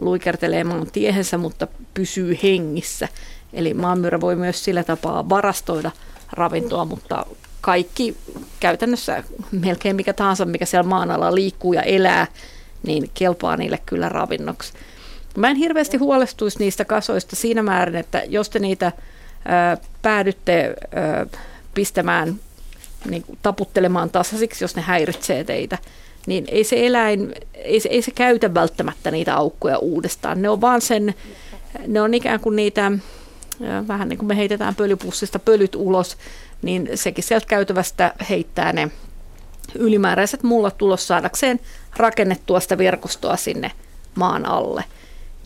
luikertelemaan 0.00 0.90
tiehensä, 0.92 1.38
mutta 1.38 1.68
pysyy 1.94 2.38
hengissä. 2.42 3.08
Eli 3.52 3.74
maanmyyrä 3.74 4.20
voi 4.20 4.36
myös 4.36 4.64
sillä 4.64 4.84
tapaa 4.84 5.28
varastoida 5.28 5.90
ravintoa, 6.32 6.84
mutta 6.84 7.26
kaikki 7.60 8.16
käytännössä 8.60 9.24
melkein 9.50 9.96
mikä 9.96 10.12
tahansa, 10.12 10.44
mikä 10.44 10.66
siellä 10.66 10.88
maan 10.88 11.10
alla 11.10 11.34
liikkuu 11.34 11.72
ja 11.72 11.82
elää, 11.82 12.26
niin 12.86 13.10
kelpaa 13.14 13.56
niille 13.56 13.78
kyllä 13.86 14.08
ravinnoksi. 14.08 14.72
Mä 15.36 15.50
en 15.50 15.56
hirveästi 15.56 15.96
huolestuisi 15.96 16.58
niistä 16.58 16.84
kasoista 16.84 17.36
siinä 17.36 17.62
määrin, 17.62 17.96
että 17.96 18.22
jos 18.28 18.50
te 18.50 18.58
niitä 18.58 18.92
ää, 19.44 19.76
päädytte 20.02 20.74
ää, 20.94 21.26
pistämään, 21.74 22.40
niin 23.10 23.24
taputtelemaan 23.42 24.10
tasaisiksi, 24.10 24.64
jos 24.64 24.76
ne 24.76 24.82
häiritsee 24.82 25.44
teitä, 25.44 25.78
niin 26.26 26.44
ei 26.48 26.64
se 26.64 26.86
eläin, 26.86 27.34
ei 27.54 27.80
se, 27.80 27.88
ei 27.88 28.02
se 28.02 28.10
käytä 28.10 28.54
välttämättä 28.54 29.10
niitä 29.10 29.36
aukkoja 29.36 29.78
uudestaan. 29.78 30.42
Ne 30.42 30.48
on 30.48 30.60
vaan 30.60 30.80
sen, 30.80 31.14
ne 31.86 32.00
on 32.00 32.14
ikään 32.14 32.40
kuin 32.40 32.56
niitä, 32.56 32.92
vähän 33.88 34.08
niin 34.08 34.18
kuin 34.18 34.26
me 34.26 34.36
heitetään 34.36 34.74
pölypussista 34.74 35.38
pölyt 35.38 35.74
ulos, 35.74 36.16
niin 36.62 36.88
sekin 36.94 37.24
sieltä 37.24 37.46
käytävästä 37.46 38.14
heittää 38.30 38.72
ne 38.72 38.90
ylimääräiset 39.74 40.42
mullat 40.42 40.82
ulos 40.82 41.06
saadakseen 41.06 41.60
rakennettua 41.96 42.60
sitä 42.60 42.78
verkostoa 42.78 43.36
sinne 43.36 43.70
maan 44.14 44.46
alle. 44.46 44.84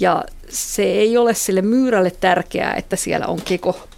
Ja 0.01 0.25
se 0.49 0.83
ei 0.83 1.17
ole 1.17 1.35
sille 1.35 1.63
myyrälle 1.63 2.11
tärkeää, 2.11 2.75
että 2.75 2.97
siellä 2.97 3.27
on 3.27 3.41
keko 3.43 3.89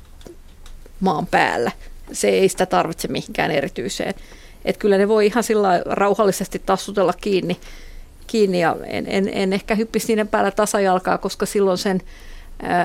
maan 1.01 1.27
päällä. 1.27 1.73
Se 2.13 2.29
ei 2.29 2.49
sitä 2.49 2.67
tarvitse 2.67 3.09
mihinkään 3.09 3.51
erityiseen. 3.51 4.15
Että 4.65 4.81
kyllä 4.81 4.99
ne 4.99 5.09
voi 5.09 5.27
ihan 5.27 5.45
sillä 5.45 5.83
rauhallisesti 5.87 6.63
tassutella 6.67 7.13
kiinni, 7.13 7.61
kiinni 8.27 8.61
ja 8.61 8.77
en, 8.87 9.05
en, 9.09 9.31
en 9.33 9.53
ehkä 9.53 9.75
hyppisi 9.75 10.09
niiden 10.09 10.29
päällä 10.29 10.51
tasajalkaa, 10.51 11.19
koska 11.19 11.47
silloin 11.47 11.79
sen 11.79 12.03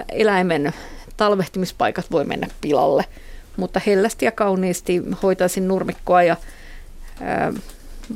eläimen 0.09 0.73
talvehtimispaikat 1.17 2.11
voi 2.11 2.25
mennä 2.25 2.47
pilalle. 2.61 3.05
Mutta 3.57 3.81
hellästi 3.85 4.25
ja 4.25 4.31
kauniisti 4.31 5.01
hoitaisin 5.23 5.67
nurmikkoa 5.67 6.23
ja 6.23 6.37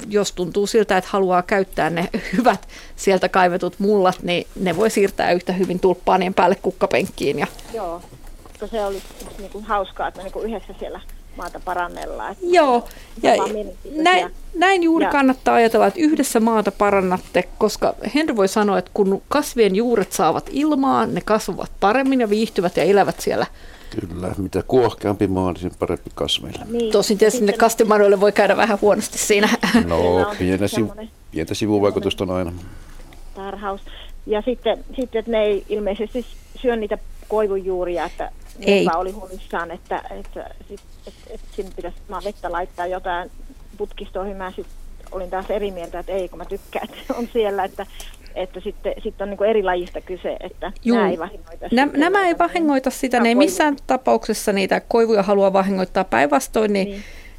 jos 0.09 0.31
tuntuu 0.31 0.67
siltä, 0.67 0.97
että 0.97 1.09
haluaa 1.13 1.41
käyttää 1.41 1.89
ne 1.89 2.09
hyvät 2.37 2.67
sieltä 2.95 3.29
kaivetut 3.29 3.73
mullat, 3.79 4.23
niin 4.23 4.47
ne 4.55 4.77
voi 4.77 4.89
siirtää 4.89 5.31
yhtä 5.31 5.53
hyvin 5.53 5.79
tulppaanien 5.79 6.33
päälle 6.33 6.55
kukkapenkkiin. 6.55 7.39
Ja... 7.39 7.47
Joo, 7.73 8.01
koska 8.43 8.67
se 8.67 8.85
oli 8.85 9.01
niin 9.39 9.51
kuin 9.51 9.63
hauskaa, 9.63 10.07
että 10.07 10.17
me 10.17 10.23
niin 10.23 10.33
kuin 10.33 10.45
yhdessä 10.45 10.73
siellä 10.79 11.01
maata 11.37 11.59
parannellaan. 11.65 12.31
Että 12.31 12.45
Joo, 12.47 12.87
ja 13.23 13.33
näin, 13.95 14.31
näin 14.55 14.83
juuri 14.83 15.05
ja. 15.05 15.11
kannattaa 15.11 15.55
ajatella, 15.55 15.87
että 15.87 15.99
yhdessä 15.99 16.39
maata 16.39 16.71
parannatte, 16.71 17.43
koska 17.57 17.95
Henry 18.15 18.35
voi 18.35 18.47
sanoa, 18.47 18.77
että 18.77 18.91
kun 18.93 19.21
kasvien 19.27 19.75
juuret 19.75 20.11
saavat 20.11 20.49
ilmaa, 20.51 21.05
ne 21.05 21.21
kasvavat 21.21 21.71
paremmin 21.79 22.21
ja 22.21 22.29
viihtyvät 22.29 22.77
ja 22.77 22.83
elävät 22.83 23.19
siellä 23.19 23.45
Kyllä, 23.89 24.35
mitä 24.37 24.63
kuohkeampi 24.67 25.27
maa, 25.27 25.51
niin 25.51 25.61
sen 25.61 25.71
parempi 25.79 26.09
kasveille. 26.15 26.65
Niin. 26.71 26.91
Tosin 26.91 27.17
tietysti 27.17 27.45
ne 27.45 27.53
kastimadoille 27.53 28.19
voi 28.19 28.31
käydä 28.31 28.57
vähän 28.57 28.77
huonosti 28.81 29.17
siinä. 29.17 29.49
No, 29.85 29.97
pientä, 30.39 30.67
sivu, 30.67 30.93
pientä 31.31 31.53
sivuvaikutusta 31.53 32.23
on 32.23 32.29
aina. 32.29 32.53
Tarhaus. 33.35 33.81
Ja 34.25 34.41
sitten, 34.41 34.85
sitten 34.95 35.19
että 35.19 35.31
ne 35.31 35.43
ei 35.43 35.65
ilmeisesti 35.69 36.25
syö 36.61 36.75
niitä 36.75 36.97
koivujuuria, 37.27 38.05
että 38.05 38.31
ei. 38.59 38.87
oli 38.95 39.11
huolissaan, 39.11 39.71
että, 39.71 40.01
että, 40.19 40.43
että, 40.71 40.83
että, 41.07 41.21
että 41.29 41.47
sinne 41.55 41.71
pitäisi 41.75 41.97
vettä 42.25 42.51
laittaa 42.51 42.87
jotain 42.87 43.31
putkistoihin. 43.77 44.37
Mä 44.37 44.51
sit 44.55 44.67
olin 45.11 45.29
taas 45.29 45.49
eri 45.49 45.71
mieltä, 45.71 45.99
että 45.99 46.11
ei, 46.11 46.29
kun 46.29 46.37
mä 46.37 46.45
tykkään, 46.45 46.87
että 46.93 47.13
on 47.13 47.29
siellä, 47.33 47.63
että 47.63 47.85
että 48.37 48.59
sitten 48.59 48.93
sit 49.03 49.21
on 49.21 49.29
niin 49.29 49.43
eri 49.43 49.63
lajista 49.63 50.01
kyse, 50.01 50.37
että 50.39 50.71
Juu. 50.85 50.97
nämä 50.97 51.09
ei 51.09 51.19
vahingoita 51.19 51.67
Nä, 51.71 51.85
sitä. 51.85 51.97
Nämä 51.97 52.27
ei 52.27 52.37
vahingoita 52.37 52.89
sitä, 52.89 53.19
ne 53.19 53.29
ei 53.29 53.35
missään 53.35 53.77
tapauksessa 53.87 54.53
niitä 54.53 54.81
koivuja 54.87 55.23
halua 55.23 55.53
vahingoittaa 55.53 56.03
päinvastoin, 56.03 56.73
niin, 56.73 56.87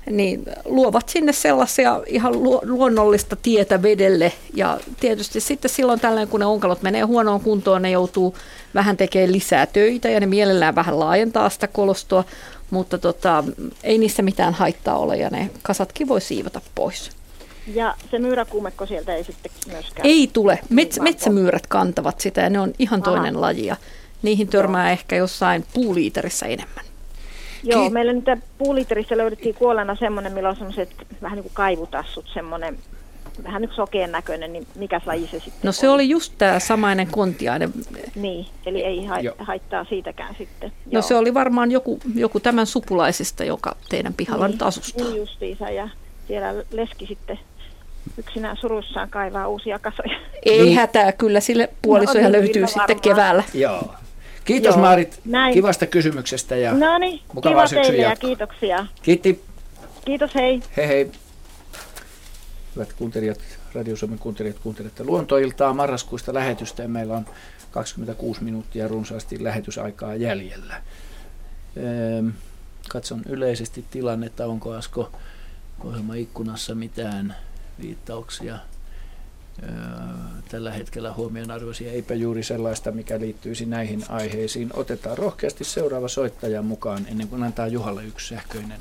niin. 0.07 0.17
niin 0.17 0.45
luovat 0.65 1.09
sinne 1.09 1.33
sellaisia 1.33 2.01
ihan 2.07 2.33
luonnollista 2.63 3.37
tietä 3.37 3.83
vedelle 3.83 4.33
ja 4.55 4.79
tietysti 5.01 5.41
sitten 5.41 5.71
silloin 5.71 6.01
tällöin, 6.01 6.29
kun 6.29 6.41
ne 6.41 6.47
onkalot 6.47 6.83
menee 6.83 7.03
huonoon 7.03 7.41
kuntoon, 7.41 7.83
ne 7.83 7.91
joutuu 7.91 8.35
vähän 8.75 8.97
tekemään 8.97 9.33
lisää 9.33 9.67
töitä 9.67 10.09
ja 10.09 10.21
ne 10.21 10.27
mielellään 10.27 10.75
vähän 10.75 11.01
laajentaa 11.01 11.51
sitä 11.51 11.67
kolostoa, 11.67 12.25
mutta 12.71 12.99
tota, 12.99 13.45
ei 13.85 13.99
niissä 13.99 14.23
mitään 14.23 14.55
haittaa 14.55 14.99
ole 14.99 15.17
ja 15.17 15.31
ne 15.31 15.51
kasatkin 15.63 16.09
voi 16.09 16.21
siivota 16.21 16.61
pois. 16.75 17.18
Ja 17.75 17.95
se 18.11 18.19
myyräkuumekko 18.19 18.87
sieltä 18.87 19.15
ei 19.15 19.25
sitten 19.25 19.53
myöskään... 19.67 20.09
Ei 20.09 20.31
tule. 20.33 20.59
Mets, 20.71 21.01
metsämyyrät 21.01 21.67
kantavat 21.67 22.21
sitä 22.21 22.41
ja 22.41 22.51
ne 22.51 22.61
on 22.61 22.73
ihan 22.79 23.03
toinen 23.03 23.35
Aha. 23.37 23.41
laji. 23.41 23.67
Ja 23.67 23.77
niihin 24.23 24.49
törmää 24.49 24.89
Joo. 24.89 24.93
ehkä 24.93 25.17
jossain 25.17 25.65
puuliiterissä 25.75 26.47
enemmän. 26.47 26.85
Joo, 27.63 27.85
Ki- 27.85 27.91
meillä 27.91 28.13
nyt 28.13 28.25
puuliiterissä 28.59 29.17
löydettiin 29.17 29.55
kuolleena 29.55 29.97
semmoinen, 29.97 30.33
millä 30.33 30.49
on 30.49 30.57
semmoiset 30.57 30.91
vähän 31.23 31.37
niin 31.37 31.43
kuin 31.43 31.55
kaivutassut, 31.55 32.25
semmoinen 32.35 32.79
vähän 33.45 33.63
nyt 33.63 33.71
sokeen 33.77 34.13
näköinen, 34.13 34.53
niin 34.53 34.67
mikä 34.75 35.01
laji 35.07 35.27
se 35.27 35.41
sitten 35.41 35.61
No 35.63 35.73
se 35.73 35.89
oli, 35.89 35.95
oli 35.95 36.11
just 36.11 36.33
tämä 36.39 36.59
samainen 36.59 37.07
kontiainen. 37.07 37.73
Niin, 38.15 38.47
eli 38.67 38.85
ei 38.85 39.07
hait- 39.07 39.35
haittaa 39.39 39.85
siitäkään 39.85 40.35
sitten. 40.39 40.71
No 40.71 40.91
Joo. 40.91 41.03
se 41.03 41.15
oli 41.15 41.35
varmaan 41.35 41.71
joku, 41.71 42.01
joku 42.15 42.41
tämän 42.41 42.67
sukulaisista, 42.67 43.45
joka 43.45 43.77
teidän 43.89 44.15
pihalla 44.15 44.47
niin, 44.47 44.53
nyt 44.53 44.63
asustaa. 44.63 45.05
Niin 45.07 45.17
justiinsa, 45.17 45.71
ja 45.71 45.89
siellä 46.29 46.65
leski 46.71 47.07
sitten 47.07 47.39
yksinään 48.19 48.57
surussaan 48.57 49.11
kaivaa 49.11 49.49
uusia 49.49 49.79
kasoja. 49.79 50.19
Ei 50.43 50.63
niin. 50.63 50.77
hätää, 50.77 51.13
kyllä 51.13 51.41
sille 51.41 51.69
puolisoja 51.83 52.25
no, 52.25 52.33
löytyy 52.33 52.67
sitten 52.67 52.81
varmaan. 52.81 53.01
keväällä. 53.01 53.43
Joo. 53.55 53.95
Kiitos 54.45 54.75
Joo. 54.75 54.85
Maarit 54.85 55.21
Näin. 55.25 55.55
kivasta 55.55 55.87
kysymyksestä 55.87 56.57
ja 56.57 56.75
no 56.75 56.99
niin, 56.99 57.21
mukavaa 57.35 57.67
kiva 57.67 57.83
teille 57.83 58.03
ja 58.03 58.17
kiitoksia. 58.17 58.87
Kiitti. 59.03 59.45
Kiitos, 60.05 60.35
hei. 60.35 60.63
Hei 60.77 60.89
hei. 60.89 61.11
Hyvät 62.77 62.93
kuuntelijat, 62.93 63.41
Radio 63.75 63.97
Suomen 63.97 64.19
kuuntelijat, 64.19 64.59
kuuntelette 64.59 65.05
luontoiltaa 65.05 65.75
marraskuista 65.75 66.35
lähetystä 66.35 66.83
ja 66.83 66.89
meillä 66.89 67.15
on 67.15 67.27
26 67.71 68.45
minuuttia 68.45 68.89
runsaasti 68.89 69.45
lähetysaikaa 69.45 70.15
jäljellä. 70.15 70.83
Ehm, 71.77 72.29
katson 72.89 73.23
yleisesti 73.29 73.85
tilannetta, 73.91 74.47
onko 74.47 74.71
Asko 74.71 75.11
ohjelmaikkunassa 75.85 76.75
mitään 76.75 77.37
viittauksia 77.83 78.55
tällä 80.51 80.73
hetkellä 80.73 81.13
huomionarvoisia, 81.13 81.93
eipä 81.93 82.15
juuri 82.15 82.43
sellaista, 82.43 82.91
mikä 82.91 83.21
liittyisi 83.21 83.67
näihin 83.67 84.05
aiheisiin. 84.09 84.71
Otetaan 84.75 85.19
rohkeasti 85.19 85.65
seuraava 85.65 86.09
soittaja 86.09 86.63
mukaan 86.63 87.07
ennen 87.11 87.29
kuin 87.29 87.43
antaa 87.43 87.67
Juhalle 87.67 88.05
yksi 88.05 88.35
sähköinen 88.35 88.79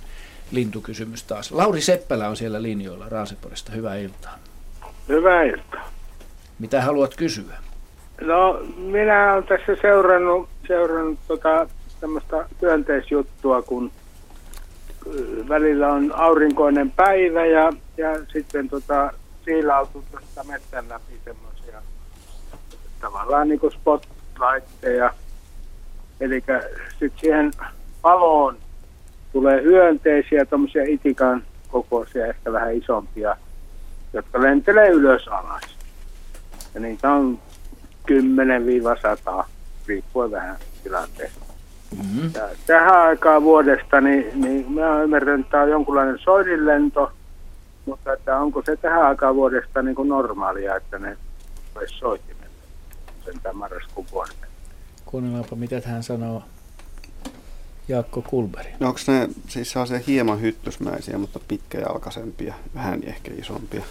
lintukysymys 0.52 1.24
taas. 1.24 1.52
Lauri 1.52 1.82
Seppälä 1.82 2.30
on 2.30 2.38
siellä 2.38 2.62
linjoilla 2.62 3.10
Raaseporista. 3.10 3.72
Hyvää 3.72 3.96
iltaa. 3.96 4.40
Hyvää 5.08 5.44
iltaa. 5.44 5.90
Mitä 6.60 6.82
haluat 6.82 7.16
kysyä? 7.16 7.58
No, 8.22 8.62
minä 8.78 9.34
olen 9.34 9.44
tässä 9.44 9.82
seurannut, 9.82 10.50
seurannut 10.68 11.20
tota, 11.28 11.70
tämmöistä 12.00 12.50
työnteisjuttua, 12.60 13.62
kun 13.62 13.92
välillä 15.50 15.94
on 15.94 16.12
aurinkoinen 16.16 16.92
päivä 16.92 17.46
ja, 17.46 17.74
ja 17.98 18.26
sitten 18.34 18.70
tota, 18.70 19.12
siilautuu 19.46 20.04
tuosta 20.12 20.44
metsän 20.44 20.90
läpi 20.90 21.20
semmoisia 21.26 21.82
tavallaan 23.02 23.48
niin 23.48 23.60
kuin 23.60 23.74
spotlightteja. 23.74 25.14
Eli 26.20 26.44
sitten 26.90 27.20
siihen 27.20 27.52
paloon 28.02 28.58
tulee 29.34 29.62
hyönteisiä, 29.62 30.46
tuommoisia 30.46 30.84
itikan 30.84 31.44
kokoisia, 31.68 32.26
ehkä 32.26 32.54
vähän 32.54 32.76
isompia, 32.76 33.38
jotka 34.14 34.42
lentelee 34.42 34.90
ylös 34.90 35.28
alas. 35.28 35.78
Ja 36.74 36.80
niitä 36.80 37.12
on 37.12 37.40
10-100, 39.42 39.44
riippuen 39.88 40.32
vähän 40.32 40.58
tilanteesta. 40.84 41.46
Mm-hmm. 41.98 42.32
Ja 42.36 42.50
tähän 42.68 42.98
aikaan 42.98 43.44
vuodesta, 43.44 44.02
niin, 44.02 44.42
niin 44.42 44.72
minä 44.72 45.04
ymmärrän, 45.04 45.40
että 45.40 45.52
tämä 45.52 45.64
on 45.64 45.70
jonkunlainen 45.70 46.20
soidinlento, 46.20 47.12
mutta 47.88 48.14
että 48.14 48.38
onko 48.38 48.62
se 48.66 48.76
tähän 48.76 49.06
aikaan 49.06 49.36
vuodesta 49.36 49.82
niin 49.82 49.96
kuin 49.96 50.10
normaalia, 50.10 50.76
että 50.76 51.00
ne 51.00 51.18
olisi 51.76 51.98
soitimen 51.98 52.50
sen 53.26 53.34
tämän 53.44 53.58
marraskuun 53.58 54.08
vuoden. 54.12 54.36
Kuunnellaanpa, 55.06 55.56
mitä 55.56 55.82
hän 55.86 56.04
sanoo 56.04 56.44
Jaakko 57.88 58.22
Kulberi. 58.22 58.70
No 58.80 58.88
onko 58.88 59.00
ne 59.08 59.30
siis 59.48 59.72
se 59.72 60.04
hieman 60.08 60.42
hyttysmäisiä, 60.42 61.18
mutta 61.18 61.40
pitkäjalkaisempia, 61.48 62.54
vähän 62.76 63.00
ehkä 63.04 63.32
isompia? 63.40 63.84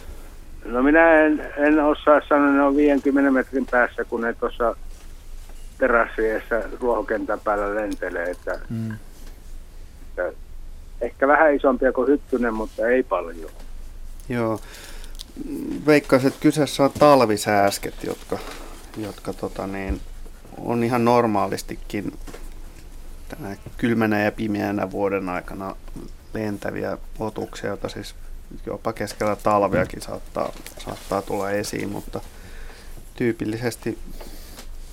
No 0.65 0.83
minä 0.83 1.13
en, 1.13 1.53
en 1.57 1.85
osaa 1.85 2.21
sanoa, 2.29 2.51
ne 2.51 2.63
on 2.63 2.77
50 2.77 3.31
metrin 3.31 3.67
päässä, 3.71 4.05
kun 4.05 4.21
ne 4.21 4.33
tuossa 4.33 4.77
terassiessa 5.79 6.55
ruohokentän 6.81 7.41
päällä 7.41 7.75
lentelee. 7.75 8.31
Että, 8.31 8.59
mm. 8.71 8.93
että 10.09 10.33
ehkä 11.01 11.29
vähän 11.29 11.55
isompia 11.55 11.93
kuin 11.93 12.09
hyttynen, 12.09 12.55
mutta 12.55 12.87
ei 12.87 13.03
paljon. 13.03 13.51
Joo. 14.29 14.61
Veikkaisin, 15.87 16.29
että 16.29 16.41
kyseessä 16.41 16.85
on 16.85 16.93
talvisääsket, 16.99 18.05
jotka, 18.05 18.39
jotka 18.97 19.33
tota 19.33 19.67
niin, 19.67 20.01
on 20.59 20.85
ihan 20.85 21.05
normaalistikin 21.05 22.19
tänä 23.29 23.57
kylmänä 23.79 24.25
ja 24.25 24.33
pimeänä 24.33 24.91
vuoden 24.91 25.29
aikana 25.29 25.77
lentäviä 26.35 26.99
otuksia, 27.19 27.69
joita 27.69 27.89
siis 27.89 28.15
jopa 28.67 28.93
keskellä 28.93 29.37
talveakin 29.37 30.03
saattaa, 30.03 30.53
saattaa 30.85 31.23
tulla 31.23 31.51
esiin, 31.51 31.89
mutta 31.89 32.21
tyypillisesti 33.17 33.99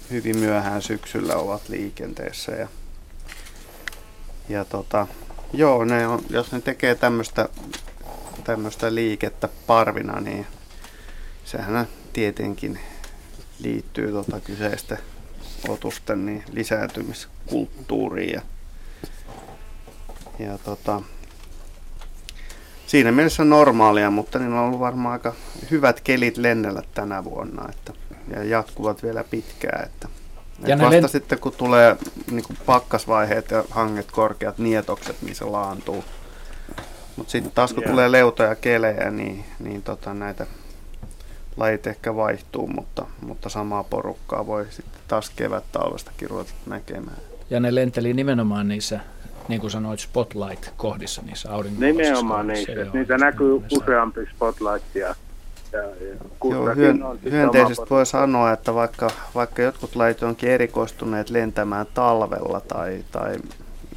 hyvin 0.10 0.38
myöhään 0.38 0.82
syksyllä 0.82 1.36
ovat 1.36 1.70
liikenteessä. 1.70 2.52
Ja, 2.52 2.68
ja 4.50 4.66
tota, 4.66 5.08
joo, 5.54 5.86
ne 5.86 6.08
on, 6.08 6.22
jos 6.30 6.52
ne 6.52 6.62
tekee 6.62 6.96
tämmöistä 6.96 7.50
tämmöistä 8.44 8.96
liikettä 8.96 9.50
parvina, 9.68 10.20
niin 10.20 10.48
sehän 11.46 11.88
tietenkin 12.14 12.80
liittyy 13.60 14.12
tota 14.12 14.40
kyseistä 14.40 14.98
otusten 15.68 16.26
niin 16.26 16.44
lisääntymiskulttuuriin. 16.52 18.34
Ja, 18.34 18.42
ja 20.40 20.58
tota, 20.58 21.02
siinä 22.88 23.12
mielessä 23.12 23.44
normaalia, 23.44 24.12
mutta 24.12 24.40
niillä 24.40 24.60
on 24.60 24.66
ollut 24.66 24.80
varmaan 24.80 25.14
aika 25.14 25.34
hyvät 25.72 26.02
kelit 26.02 26.38
lennellä 26.38 26.82
tänä 26.94 27.24
vuonna 27.24 27.70
että, 27.70 27.94
ja 28.36 28.44
jatkuvat 28.44 29.04
vielä 29.04 29.24
pitkään. 29.24 29.86
Että, 29.86 30.08
ja 30.66 30.78
vasta 30.78 31.02
len... 31.02 31.10
sitten 31.10 31.40
kun 31.40 31.54
tulee 31.58 31.98
niin 32.32 32.44
kuin 32.44 32.58
pakkasvaiheet 32.66 33.52
ja 33.52 33.64
hanget 33.70 34.12
korkeat 34.12 34.58
nietokset, 34.58 35.22
niin 35.22 35.36
se 35.36 35.46
laantuu. 35.46 36.04
Mutta 37.16 37.32
sitten 37.32 37.52
taas 37.56 37.74
kun 37.74 37.84
yeah. 37.84 37.92
tulee 37.92 38.12
leutoja 38.12 38.50
ja 38.50 38.56
kelejä, 38.56 39.12
niin, 39.12 39.46
niin 39.60 39.82
tota, 39.82 40.14
näitä 40.14 40.46
lajit 41.58 41.88
ehkä 41.88 42.16
vaihtuu, 42.16 42.68
mutta, 42.68 43.06
mutta 43.22 43.50
samaa 43.50 43.84
porukkaa 43.84 44.48
voi 44.48 44.66
sitten 44.70 45.02
taas 45.08 45.30
kevät 45.30 45.64
talvestakin 45.72 46.30
ruveta 46.30 46.52
näkemään. 46.66 47.18
Ja 47.50 47.60
ne 47.60 47.76
lenteli 47.76 48.14
nimenomaan 48.14 48.68
niissä, 48.68 49.00
niin 49.48 49.62
kuin 49.62 49.72
sanoit, 49.72 50.00
spotlight-kohdissa, 50.00 51.22
niissä 51.26 51.52
aurinkoisissa 51.52 52.04
Nimenomaan 52.04 52.48
niissä, 52.48 52.72
niitä 52.94 53.18
näkyy 53.18 53.62
useampi 53.72 54.22
spotlight 54.36 54.96
ja 54.96 55.16
Joo, 56.52 56.76
hyön, 56.76 57.00
hyönteisestä 57.32 57.86
voi 57.90 58.06
sanoa, 58.06 58.52
että 58.52 58.74
vaikka, 58.74 59.10
vaikka 59.36 59.62
jotkut 59.62 59.96
lajit 59.96 60.24
onkin 60.24 60.50
erikoistuneet 60.50 61.30
lentämään 61.30 61.86
talvella 61.94 62.62
tai, 62.62 63.04
tai 63.12 63.38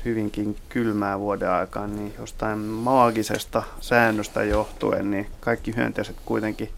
hyvinkin 0.07 0.57
kylmää 0.69 1.19
vuoden 1.19 1.51
aikaan, 1.51 1.97
niin 1.97 2.15
jostain 2.19 2.59
maagisesta 2.59 3.63
säännöstä 3.81 4.45
johtuen, 4.45 5.11
niin 5.11 5.27
kaikki 5.41 5.77
hyönteiset 5.77 6.17
kuitenkin 6.25 6.69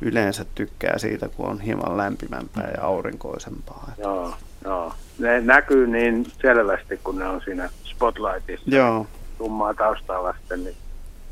yleensä 0.00 0.44
tykkää 0.54 0.98
siitä, 0.98 1.28
kun 1.28 1.46
on 1.46 1.60
hieman 1.60 1.96
lämpimämpää 1.96 2.70
ja 2.76 2.84
aurinkoisempaa. 2.84 3.92
Joo, 3.98 4.34
joo. 4.64 4.92
Ne 5.18 5.40
näkyy 5.40 5.86
niin 5.86 6.26
selvästi, 6.42 7.00
kun 7.04 7.18
ne 7.18 7.28
on 7.28 7.40
siinä 7.44 7.70
spotlightissa. 7.84 8.70
Joo. 8.70 9.06
Tummaa 9.38 9.74
taustaa 9.74 10.22
vasten. 10.22 10.64
Niin... 10.64 10.76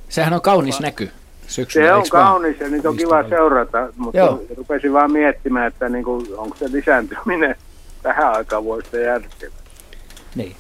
Sehän 0.09 0.33
on 0.33 0.41
kaunis 0.41 0.81
näky 0.81 1.11
syksyllä, 1.47 1.87
Se 1.87 1.93
on 1.93 2.05
kaunis 2.11 2.61
ja 2.61 2.69
niitä 2.69 2.89
on 2.89 2.97
kiva 2.97 3.29
seurata, 3.29 3.89
mutta 3.97 4.19
Joo. 4.19 4.43
rupesin 4.57 4.93
vaan 4.93 5.13
miettimään, 5.13 5.67
että 5.67 5.89
niin 5.89 6.05
kuin, 6.05 6.27
onko 6.37 6.57
se 6.57 6.73
lisääntyminen 6.73 7.57
tähän 8.03 8.33
aikaan 8.33 8.65
vuodesta 8.65 8.97
järkevää. 8.97 9.59
Niin. 10.35 10.57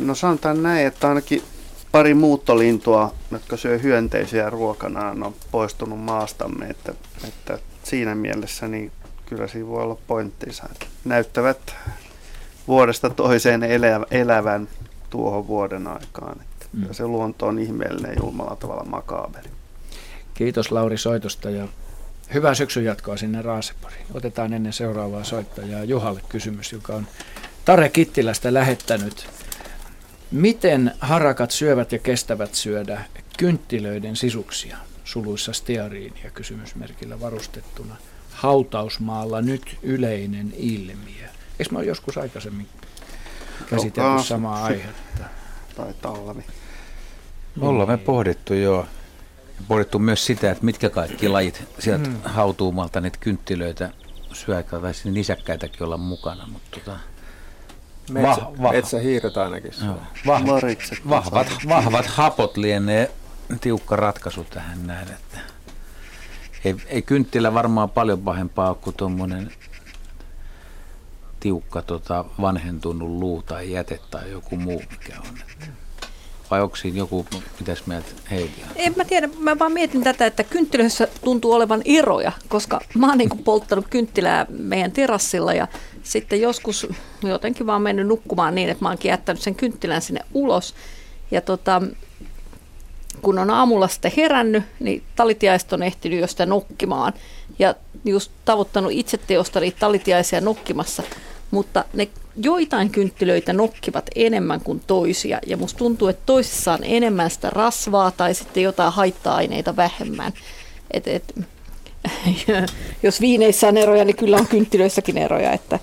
No 0.00 0.14
sanotaan 0.14 0.62
näin, 0.62 0.86
että 0.86 1.08
ainakin 1.08 1.42
pari 1.92 2.14
muuttolintua, 2.14 3.14
jotka 3.30 3.56
syö 3.56 3.78
hyönteisiä 3.78 4.50
ruokanaan, 4.50 5.22
on 5.22 5.34
poistunut 5.50 6.00
maastamme, 6.00 6.66
että, 6.66 6.92
että 7.28 7.58
siinä 7.82 8.14
mielessä 8.14 8.68
niin 8.68 8.92
kyllä 9.26 9.46
siinä 9.46 9.68
voi 9.68 9.82
olla 9.82 9.98
pointtinsa. 10.06 10.68
Näyttävät 11.04 11.74
vuodesta 12.68 13.10
toiseen 13.10 13.62
elä, 13.62 14.00
elävän 14.10 14.68
tuohon 15.10 15.46
vuoden 15.46 15.86
aikaan. 15.86 16.40
Että 16.40 16.66
mm. 16.72 16.88
Se 16.92 17.06
luonto 17.06 17.46
on 17.46 17.58
ihmeellinen 17.58 18.16
julmalla 18.22 18.56
tavalla 18.56 18.84
makaabeli. 18.84 19.48
Kiitos 20.34 20.72
Lauri 20.72 20.98
soitosta 20.98 21.50
ja 21.50 21.68
hyvää 22.34 22.54
syksyn 22.54 22.84
jatkoa 22.84 23.16
sinne 23.16 23.42
Raaseporiin. 23.42 24.06
Otetaan 24.14 24.52
ennen 24.52 24.72
seuraavaa 24.72 25.24
soittajaa 25.24 25.84
Juhalle 25.84 26.20
kysymys, 26.28 26.72
joka 26.72 26.94
on 26.94 27.06
Tare 27.64 27.88
Kittilästä 27.88 28.54
lähettänyt 28.54 29.28
Miten 30.32 30.94
harakat 31.00 31.50
syövät 31.50 31.92
ja 31.92 31.98
kestävät 31.98 32.54
syödä 32.54 33.04
kynttilöiden 33.38 34.16
sisuksia, 34.16 34.76
suluissa 35.04 35.52
steariinia 35.52 36.30
kysymysmerkillä 36.30 37.20
varustettuna, 37.20 37.96
hautausmaalla 38.30 39.42
nyt 39.42 39.76
yleinen 39.82 40.52
ilmiö? 40.56 41.28
Eikö 41.58 41.72
me 41.72 41.78
ole 41.78 41.86
joskus 41.86 42.18
aikaisemmin 42.18 42.68
käsitelty 43.70 44.22
samaa 44.22 44.64
aihetta? 44.64 45.24
Tai 45.76 45.94
talvi. 46.02 46.44
Ollaan 47.60 47.88
me 47.88 47.96
pohdittu 47.96 48.54
jo. 48.54 48.86
Pohdittu 49.68 49.98
myös 49.98 50.26
sitä, 50.26 50.50
että 50.50 50.64
mitkä 50.64 50.90
kaikki 50.90 51.28
lajit 51.28 51.62
sieltä 51.78 52.08
hmm. 52.08 52.18
hautuumalta 52.24 53.00
niitä 53.00 53.18
kynttilöitä 53.20 53.90
syö, 54.32 54.62
tai 54.62 54.92
nisäkkäitäkin 55.04 55.82
olla 55.82 55.96
mukana. 55.96 56.46
Mutta 56.46 56.68
tota, 56.70 56.98
Metsä, 58.10 58.42
va, 58.62 58.72
metsähiiret 58.72 59.36
ainakin. 59.36 59.72
Joo. 59.84 59.96
Vahvat, 60.26 60.62
vahvat, 61.08 61.46
vahvat 61.68 62.06
hapot 62.06 62.56
lienee 62.56 63.10
tiukka 63.60 63.96
ratkaisu 63.96 64.44
tähän 64.44 64.86
näin. 64.86 65.08
Että 65.08 65.38
ei, 66.64 66.76
ei 66.86 67.02
kynttilä 67.02 67.54
varmaan 67.54 67.90
paljon 67.90 68.22
pahempaa 68.22 68.68
ole 68.68 68.76
kuin 68.80 68.96
tuommoinen 68.96 69.52
tiukka 71.40 71.82
tota, 71.82 72.24
vanhentunut 72.40 73.08
luu 73.08 73.42
tai 73.42 73.72
jäte 73.72 74.00
tai 74.10 74.30
joku 74.30 74.56
muu, 74.56 74.82
mikä 74.90 75.20
on. 75.20 75.38
Että. 75.52 75.66
Vai 76.50 76.62
onko 76.62 76.76
siinä 76.76 76.98
joku, 76.98 77.26
mitäs 77.60 77.86
mieltä 77.86 78.08
Heidi 78.30 78.52
En 78.76 78.94
mä 78.96 79.04
tiedä, 79.04 79.28
mä 79.38 79.58
vaan 79.58 79.72
mietin 79.72 80.02
tätä, 80.02 80.26
että 80.26 80.44
kynttilöissä 80.44 81.08
tuntuu 81.24 81.52
olevan 81.52 81.82
eroja, 81.84 82.32
koska 82.48 82.80
mä 82.98 83.08
oon 83.08 83.18
niin 83.18 83.38
polttanut 83.44 83.86
kynttilää 83.90 84.46
meidän 84.48 84.92
terassilla 84.92 85.52
ja 85.52 85.68
sitten 86.02 86.40
joskus 86.40 86.86
jotenkin 87.22 87.66
vaan 87.66 87.82
mennyt 87.82 88.06
nukkumaan 88.06 88.54
niin, 88.54 88.68
että 88.68 88.84
mä 88.84 88.88
oonkin 88.88 89.08
jättänyt 89.08 89.42
sen 89.42 89.54
kynttilän 89.54 90.02
sinne 90.02 90.20
ulos. 90.34 90.74
Ja 91.30 91.40
tota, 91.40 91.82
kun 93.22 93.38
on 93.38 93.50
aamulla 93.50 93.88
sitten 93.88 94.12
herännyt, 94.16 94.64
niin 94.80 95.02
talitiaiset 95.16 95.72
on 95.72 95.82
ehtinyt 95.82 96.20
jo 96.20 96.26
sitä 96.26 96.46
nokkimaan. 96.46 97.12
Ja 97.58 97.74
just 98.04 98.32
tavoittanut 98.44 98.92
itse 98.92 99.18
teosta 99.18 99.60
niitä 99.60 99.78
talitiaisia 99.80 100.40
nokkimassa. 100.40 101.02
Mutta 101.50 101.84
ne 101.92 102.08
joitain 102.36 102.90
kynttilöitä 102.90 103.52
nokkivat 103.52 104.10
enemmän 104.14 104.60
kuin 104.60 104.82
toisia. 104.86 105.38
Ja 105.46 105.56
musta 105.56 105.78
tuntuu, 105.78 106.08
että 106.08 106.22
toisissa 106.26 106.72
on 106.72 106.80
enemmän 106.82 107.30
sitä 107.30 107.50
rasvaa 107.50 108.10
tai 108.10 108.34
sitten 108.34 108.62
jotain 108.62 108.92
haitta-aineita 108.92 109.76
vähemmän. 109.76 110.32
Et, 110.90 111.08
et, 111.08 111.34
jos 113.02 113.20
viineissä 113.20 113.68
on 113.68 113.76
eroja, 113.76 114.04
niin 114.04 114.16
kyllä 114.16 114.36
on 114.36 114.46
kynttilöissäkin 114.46 115.18
eroja. 115.18 115.52
Että, 115.52 115.78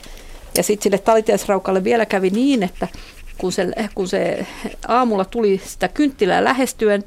ja 0.57 0.63
sitten 0.63 0.83
sille 0.83 0.97
talitiaisraukalle 0.97 1.83
vielä 1.83 2.05
kävi 2.05 2.29
niin, 2.29 2.63
että 2.63 2.87
kun 3.37 3.51
se, 3.51 3.67
kun 3.95 4.07
se 4.07 4.45
aamulla 4.87 5.25
tuli 5.25 5.61
sitä 5.65 5.87
kynttilää 5.87 6.43
lähestyen, 6.43 7.03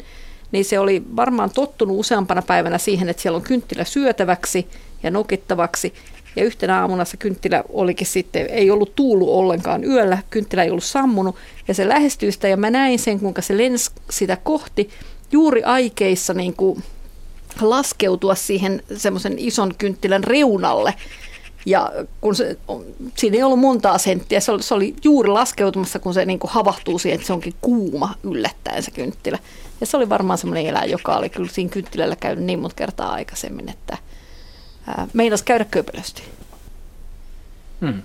niin 0.53 0.65
se 0.65 0.79
oli 0.79 1.03
varmaan 1.17 1.51
tottunut 1.51 1.99
useampana 1.99 2.43
päivänä 2.43 2.79
siihen, 2.79 3.09
että 3.09 3.23
siellä 3.23 3.37
on 3.37 3.43
kynttilä 3.43 3.85
syötäväksi 3.85 4.69
ja 5.03 5.11
nokittavaksi. 5.11 5.95
Ja 6.37 6.45
yhtenä 6.45 6.81
aamuna 6.81 7.05
se 7.05 7.17
kynttilä 7.17 7.65
olikin 7.69 8.07
sitten, 8.07 8.47
ei 8.47 8.71
ollut 8.71 8.95
tuulu 8.97 9.39
ollenkaan 9.39 9.85
yöllä, 9.85 10.19
kynttilä 10.31 10.63
ei 10.63 10.71
ollut 10.71 10.85
sammunut. 10.85 11.37
Ja 11.69 11.75
se 11.75 11.89
lähestyi 11.89 12.33
sitä 12.33 12.49
ja 12.49 12.57
mä 12.57 12.71
näin 12.71 12.99
sen, 12.99 13.21
kuinka 13.21 13.43
se 13.43 13.57
lensi 13.57 13.91
sitä 14.11 14.37
kohti 14.37 14.91
juuri 15.33 15.63
aikeissa 15.63 16.35
niin 16.35 16.55
kuin 16.55 16.83
laskeutua 17.61 18.35
siihen 18.35 18.83
semmoisen 18.97 19.39
ison 19.39 19.75
kynttilän 19.79 20.25
reunalle. 20.25 20.95
Ja 21.67 21.93
kun 22.21 22.35
se, 22.37 22.57
siinä 23.17 23.37
ei 23.37 23.43
ollut 23.43 23.59
montaa 23.59 23.99
senttiä, 23.99 24.41
se 24.41 24.53
oli, 24.53 24.63
se 24.63 24.75
oli 24.75 24.95
juuri 25.05 25.29
laskeutumassa, 25.29 25.99
kun 25.99 26.15
se 26.15 26.25
niin 26.25 26.39
kuin 26.39 26.51
havahtuu 26.51 26.99
siihen, 26.99 27.15
että 27.15 27.27
se 27.27 27.33
onkin 27.33 27.55
kuuma 27.61 28.15
yllättäen 28.23 28.83
se 28.83 28.91
kynttilä. 28.91 29.39
Ja 29.81 29.87
se 29.87 29.97
oli 29.97 30.09
varmaan 30.09 30.39
semmoinen 30.39 30.67
eläin, 30.67 30.91
joka 30.91 31.17
oli 31.17 31.29
kyllä 31.29 31.49
siinä 31.53 31.71
kynttilällä 31.71 32.17
käynyt 32.17 32.45
niin 32.45 32.59
monta 32.59 32.77
kertaa 32.77 33.13
aikaisemmin, 33.13 33.69
että 33.69 33.99
ää, 34.87 35.09
käydä 35.45 35.65
köpelösti. 35.65 36.23
Hmm. 37.81 38.03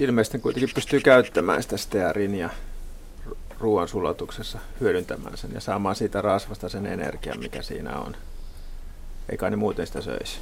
Ilmeisesti 0.00 0.38
kuitenkin 0.38 0.74
pystyy 0.74 1.00
käyttämään 1.00 1.62
sitä 1.62 1.76
stearinia 1.76 2.50
ruoan 3.60 3.88
sulatuksessa, 3.88 4.58
hyödyntämään 4.80 5.36
sen 5.36 5.50
ja 5.54 5.60
saamaan 5.60 5.96
siitä 5.96 6.22
rasvasta 6.22 6.68
sen 6.68 6.86
energian, 6.86 7.38
mikä 7.38 7.62
siinä 7.62 7.98
on. 7.98 8.16
Eikä 9.28 9.50
ne 9.50 9.56
muuten 9.56 9.86
sitä 9.86 10.00
söisi. 10.00 10.38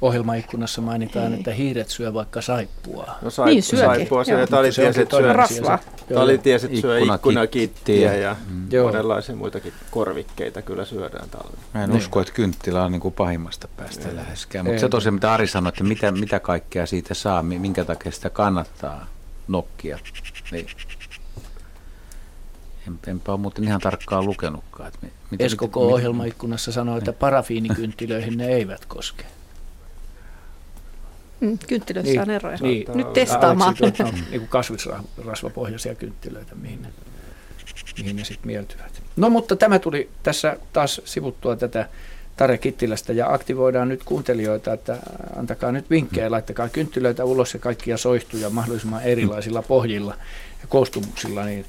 Ohjelmaikkunassa 0.00 0.82
mainitaan, 0.82 1.32
Ei. 1.32 1.38
että 1.38 1.54
hiiret 1.54 1.88
syö 1.88 2.14
vaikka 2.14 2.40
saippua. 2.42 3.14
No 3.22 3.30
saip, 3.30 3.48
niin 3.48 3.62
saippua 3.62 4.24
syö 4.24 4.40
ja 4.40 4.46
talitieset 4.46 5.10
syö, 5.10 5.32
rasvaa. 5.32 5.78
Talitieset 6.14 6.76
syö 6.76 6.98
ikkunakittiä 6.98 8.14
ja 8.14 8.36
mm. 8.48 8.68
monenlaisia 8.82 9.36
muitakin 9.36 9.72
korvikkeita 9.90 10.62
kyllä 10.62 10.84
syödään 10.84 11.30
talvella. 11.30 11.58
Mä 11.74 11.84
en 11.84 11.90
niin. 11.90 11.98
usko, 11.98 12.20
että 12.20 12.32
kynttilä 12.32 12.84
on 12.84 12.92
niin 12.92 13.00
kuin 13.00 13.14
pahimmasta 13.14 13.68
päästä 13.76 14.08
Ei. 14.08 14.16
läheskään. 14.16 14.66
Mutta 14.66 14.80
se 14.80 14.88
tosiaan, 14.88 15.14
mitä 15.14 15.32
Ari 15.32 15.46
sanoi, 15.46 15.68
että 15.68 15.84
mitä, 15.84 16.12
mitä 16.12 16.40
kaikkea 16.40 16.86
siitä 16.86 17.14
saa, 17.14 17.42
minkä 17.42 17.84
takia 17.84 18.12
sitä 18.12 18.30
kannattaa 18.30 19.06
nokkia, 19.48 19.98
niin 20.52 20.66
En, 22.86 22.98
enpä 23.06 23.32
ole 23.32 23.40
muuten 23.40 23.64
ihan 23.64 23.80
tarkkaan 23.80 24.24
lukenutkaan. 24.26 24.88
Että 24.88 25.06
miten, 25.30 25.46
Esko 25.46 25.68
K. 25.68 25.76
ohjelmaikkunassa 25.76 26.72
sanoi, 26.72 26.98
että 26.98 27.12
parafiinikynttilöihin 27.12 28.38
ne 28.38 28.46
eivät 28.46 28.86
koske. 28.86 29.24
Mm, 31.40 31.58
kynttilöissä 31.66 32.10
niin, 32.10 32.20
on 32.20 32.30
eroja. 32.30 32.58
Niin, 32.60 32.86
Nyt 32.94 33.12
testaamaan. 33.12 33.74
Tuota, 33.74 34.04
niin 34.04 34.40
kuin 34.40 34.48
kasvisrasvapohjaisia 34.48 35.94
kynttilöitä, 35.94 36.54
mihin 36.54 36.82
ne, 36.82 36.88
mihin 37.98 38.16
ne 38.16 38.24
sitten 38.24 38.46
mieltyvät. 38.46 39.02
No 39.16 39.30
mutta 39.30 39.56
tämä 39.56 39.78
tuli 39.78 40.08
tässä 40.22 40.56
taas 40.72 41.00
sivuttua 41.04 41.56
tätä 41.56 41.88
Tare 42.36 42.58
Kittilästä 42.58 43.12
ja 43.12 43.32
aktivoidaan 43.32 43.88
nyt 43.88 44.04
kuuntelijoita, 44.04 44.72
että 44.72 44.98
antakaa 45.36 45.72
nyt 45.72 45.90
vinkkejä, 45.90 46.30
laittakaa 46.30 46.68
kynttilöitä 46.68 47.24
ulos 47.24 47.54
ja 47.54 47.60
kaikkia 47.60 47.96
soihtuja 47.96 48.50
mahdollisimman 48.50 49.02
erilaisilla 49.02 49.62
pohjilla 49.62 50.14
ja 50.60 50.66
koostumuksilla, 50.68 51.44
niin 51.44 51.64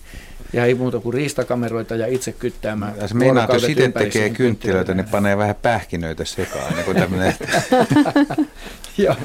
ja 0.54 0.66
ei 0.66 0.76
muuta 0.76 1.00
kuin 1.00 1.14
riistakameroita 1.14 1.96
ja 1.96 2.08
itse 2.08 2.32
kyttäämään. 2.32 2.94
Ja 2.98 3.08
se 3.08 3.14
meinaa, 3.14 3.44
että 3.44 3.56
jos 3.56 3.70
itse 3.70 3.92
tekee 3.92 4.30
kynttilöitä, 4.30 4.94
niin 4.94 5.10
panee 5.10 5.38
vähän 5.38 5.56
pähkinöitä 5.62 6.26
sekaan. 6.26 6.74
Niin 6.74 6.86
kuin 6.86 6.98
Joo, 8.98 9.16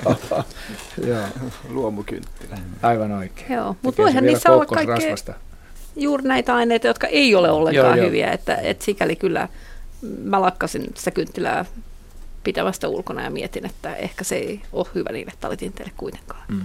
joo. 1.06 1.26
luomukynttilä. 1.68 2.58
Aivan 2.82 3.12
oikein. 3.12 3.52
Joo, 3.52 3.76
mutta 3.82 4.02
voihan 4.02 4.24
niissä 4.24 4.52
olla 4.52 4.66
kaikkea 4.66 5.16
juuri 5.96 6.28
näitä 6.28 6.54
aineita, 6.54 6.86
jotka 6.86 7.06
ei 7.06 7.34
ole 7.34 7.50
ollenkaan 7.50 7.98
joo, 7.98 8.06
hyviä. 8.06 8.30
Että, 8.30 8.54
että 8.54 8.84
sikäli 8.84 9.16
kyllä 9.16 9.48
mä 10.24 10.40
lakkasin 10.40 10.84
sitä 10.96 11.10
kynttilää 11.10 11.64
pitävästä 12.44 12.88
ulkona 12.88 13.22
ja 13.22 13.30
mietin, 13.30 13.66
että 13.66 13.96
ehkä 13.96 14.24
se 14.24 14.36
ei 14.36 14.62
ole 14.72 14.86
hyvä 14.94 15.12
niin, 15.12 15.28
että 15.32 15.46
aletin 15.46 15.72
teille 15.72 15.92
kuitenkaan. 15.96 16.42
Mm. 16.48 16.62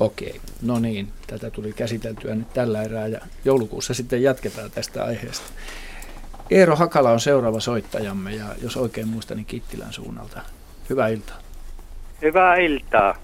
Okei, 0.00 0.40
no 0.62 0.78
niin, 0.78 1.08
tätä 1.26 1.50
tuli 1.50 1.72
käsiteltyä 1.72 2.34
nyt 2.34 2.52
tällä 2.52 2.82
erää 2.82 3.06
ja 3.06 3.20
joulukuussa 3.44 3.94
sitten 3.94 4.22
jatketaan 4.22 4.70
tästä 4.70 5.04
aiheesta. 5.04 5.52
Eero 6.50 6.76
Hakala 6.76 7.10
on 7.10 7.20
seuraava 7.20 7.60
soittajamme 7.60 8.34
ja 8.34 8.44
jos 8.62 8.76
oikein 8.76 9.08
muistan, 9.08 9.36
niin 9.36 9.46
Kittilän 9.46 9.92
suunnalta. 9.92 10.40
Hyvää 10.90 11.08
iltaa. 11.08 11.36
Hyvää 12.22 12.56
iltaa. 12.56 13.16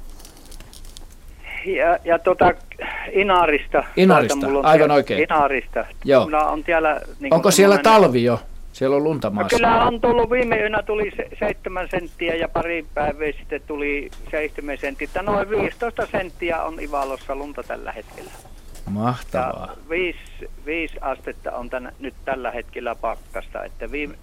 Ja, 1.67 1.99
ja 2.05 2.19
tota, 2.19 2.55
Inarista. 3.13 3.85
Inarista, 3.97 4.47
aivan 4.63 4.91
oikein. 4.91 5.23
Inarista. 5.23 5.85
Joo. 6.05 6.29
on 6.45 6.63
siellä, 6.67 7.01
niin 7.21 7.35
Onko 7.35 7.51
siellä 7.51 7.79
talvi 7.79 8.25
jo? 8.25 8.41
Siellä 8.75 8.97
on 8.97 9.05
lunta 9.05 9.31
maassa. 9.31 9.57
No 9.57 9.59
kyllä 9.59 9.85
on 9.85 10.01
tullut 10.01 10.31
viime 10.31 10.57
yönä 10.57 10.83
tuli 10.83 11.13
se, 11.17 11.29
seitsemän 11.39 11.89
senttiä 11.91 12.35
ja 12.35 12.49
pari 12.49 12.87
päivää 12.95 13.33
sitten 13.39 13.61
tuli 13.67 14.11
seitsemän 14.31 14.79
senttiä. 14.79 15.23
Noin 15.23 15.51
15 15.51 16.07
senttiä 16.07 16.63
on 16.63 16.81
Ivalossa 16.81 17.37
lunta 17.37 17.63
tällä 17.63 17.93
hetkellä. 17.93 18.31
Mahtavaa. 18.91 19.67
Ja 19.67 19.89
viisi, 19.91 20.51
viisi 20.67 20.97
astetta 21.01 21.53
on 21.53 21.71
tänä, 21.71 21.93
nyt 21.99 22.15
tällä 22.25 22.51
hetkellä 22.51 22.95
pakkasta. 22.95 23.65
Että 23.65 23.93
viime, 23.93 24.15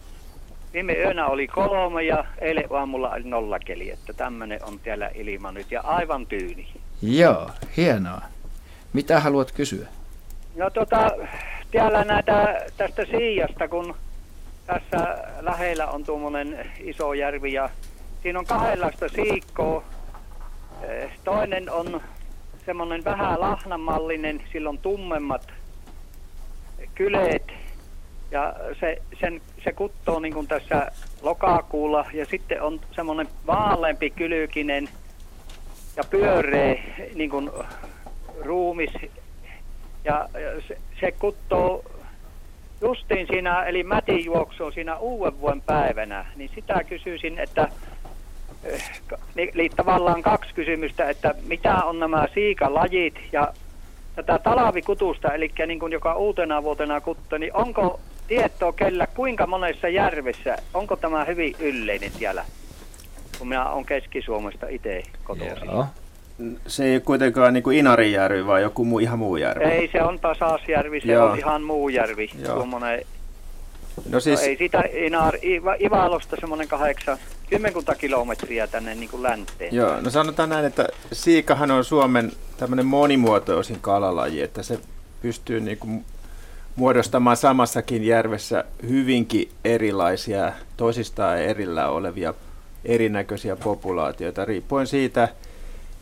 viime 0.73 0.93
yönä 0.93 1.27
oli 1.27 1.47
kolme 1.47 2.03
ja 2.03 2.25
eilen 2.41 2.65
aamulla 2.69 3.09
oli 3.09 3.23
nollakeli. 3.23 3.91
Että 3.91 4.13
tämmöinen 4.13 4.63
on 4.63 4.79
täällä 4.79 5.11
ilma 5.15 5.51
nyt 5.51 5.71
ja 5.71 5.81
aivan 5.81 6.25
tyyni. 6.25 6.67
Joo, 7.01 7.49
hienoa. 7.77 8.21
Mitä 8.93 9.19
haluat 9.19 9.51
kysyä? 9.51 9.87
No 10.55 10.69
tota, 10.69 11.11
täällä 11.71 12.03
näitä 12.03 12.65
tästä 12.77 13.05
Siijasta, 13.05 13.67
kun 13.67 13.95
tässä 14.65 15.17
lähellä 15.39 15.87
on 15.87 16.03
tuommoinen 16.03 16.71
iso 16.79 17.13
järvi 17.13 17.53
ja 17.53 17.69
siinä 18.23 18.39
on 18.39 18.45
kahdenlaista 18.45 19.09
siikkoa. 19.09 19.83
Eh, 20.81 21.11
toinen 21.23 21.69
on 21.69 22.01
semmoinen 22.65 23.03
vähän 23.03 23.39
lahnamallinen, 23.39 24.43
sillä 24.51 24.69
on 24.69 24.77
tummemmat 24.77 25.47
kyleet. 26.95 27.51
Ja 28.31 28.55
se, 28.79 29.01
sen, 29.19 29.41
se 29.63 29.71
kuttoo 29.71 30.19
niin 30.19 30.33
kuin 30.33 30.47
tässä 30.47 30.91
lokakuulla. 31.21 32.05
Ja 32.13 32.25
sitten 32.25 32.61
on 32.61 32.79
semmoinen 32.91 33.27
vaaleampi 33.47 34.09
kylykinen 34.09 34.89
ja 35.97 36.03
pyöreä 36.09 36.83
niin 37.15 37.29
kuin 37.29 37.51
ruumis. 38.41 38.91
Ja 40.03 40.29
se, 40.67 40.77
se 40.99 41.11
kuttoo 41.11 41.83
justiin 42.81 43.27
siinä, 43.27 43.63
eli 43.63 43.83
mätin 43.83 44.25
juoksu 44.25 44.71
siinä 44.71 44.97
uuden 44.97 45.39
vuoden 45.39 45.61
päivänä, 45.61 46.25
niin 46.35 46.51
sitä 46.55 46.83
kysyisin, 46.83 47.39
että 47.39 47.67
eli 49.35 49.69
tavallaan 49.75 50.21
kaksi 50.21 50.53
kysymystä, 50.53 51.09
että 51.09 51.35
mitä 51.47 51.75
on 51.75 51.99
nämä 51.99 52.27
siikalajit 52.33 53.15
ja 53.31 53.53
tätä 54.15 54.39
talavikutusta, 54.39 55.33
eli 55.33 55.51
niin 55.67 55.79
kuin 55.79 55.93
joka 55.93 56.15
uutena 56.15 56.63
vuotena 56.63 57.01
kuttu, 57.01 57.37
niin 57.37 57.55
onko 57.55 57.99
tietoa 58.27 58.73
kellä 58.73 59.07
kuinka 59.07 59.47
monessa 59.47 59.87
järvessä, 59.87 60.57
onko 60.73 60.95
tämä 60.95 61.25
hyvin 61.25 61.55
yleinen 61.59 62.11
siellä, 62.11 62.45
kun 63.37 63.47
minä 63.47 63.69
olen 63.69 63.85
Keski-Suomesta 63.85 64.67
itse 64.67 65.03
kotoisin? 65.23 65.65
Joo 65.65 65.85
se 66.67 66.85
ei 66.85 66.93
ole 66.93 66.99
kuitenkaan 66.99 67.53
niin 67.53 67.63
kuin 67.63 67.77
Inarijärvi, 67.77 68.47
vai 68.47 68.61
joku 68.61 68.85
muu, 68.85 68.99
ihan 68.99 69.19
muu 69.19 69.37
järvi? 69.37 69.63
Ei, 69.63 69.89
se 69.91 70.03
on 70.03 70.19
Tasaasjärvi, 70.19 71.01
se 71.01 71.11
Joo. 71.11 71.25
on 71.25 71.37
ihan 71.37 71.63
muu 71.63 71.89
järvi. 71.89 72.29
Tuommoinen, 72.45 73.01
no, 74.09 74.19
siis... 74.19 74.39
no 74.39 74.45
ei 74.45 74.57
sitä 74.57 74.83
Inar, 74.93 75.33
Ivalosta 75.79 76.35
semmoinen 76.39 76.67
kahdeksan, 76.67 77.17
kymmenkunta 77.49 77.95
kilometriä 77.95 78.67
tänne 78.67 78.95
niin 78.95 79.09
kuin 79.09 79.23
länteen. 79.23 79.75
Joo, 79.75 80.01
no 80.01 80.09
sanotaan 80.09 80.49
näin, 80.49 80.65
että 80.65 80.87
siikahan 81.11 81.71
on 81.71 81.83
Suomen 81.83 82.31
tämmöinen 82.57 82.85
monimuotoisin 82.85 83.79
kalalaji, 83.81 84.41
että 84.41 84.63
se 84.63 84.79
pystyy 85.21 85.59
niin 85.59 85.77
kuin 85.77 86.05
muodostamaan 86.75 87.37
samassakin 87.37 88.03
järvessä 88.03 88.63
hyvinkin 88.89 89.49
erilaisia, 89.65 90.51
toisistaan 90.77 91.37
erillä 91.37 91.89
olevia 91.89 92.33
erinäköisiä 92.85 93.55
populaatioita, 93.55 94.45
riippuen 94.45 94.87
siitä, 94.87 95.27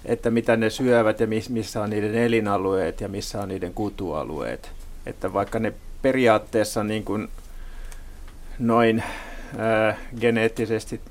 että 0.06 0.32
mitä 0.32 0.58
ne 0.58 0.70
syövät 0.70 1.20
ja 1.20 1.28
missä 1.50 1.82
on 1.82 1.90
niiden 1.90 2.16
elinalueet 2.16 3.02
ja 3.02 3.08
missä 3.08 3.42
on 3.42 3.50
niiden 3.50 3.74
kutualueet. 3.74 4.72
Että 5.06 5.34
vaikka 5.34 5.60
ne 5.60 5.74
periaatteessa 6.02 6.84
niin 6.84 7.04
kuin 7.04 7.28
noin 8.60 9.04
ää, 9.58 9.98
geneettisesti 10.20 11.02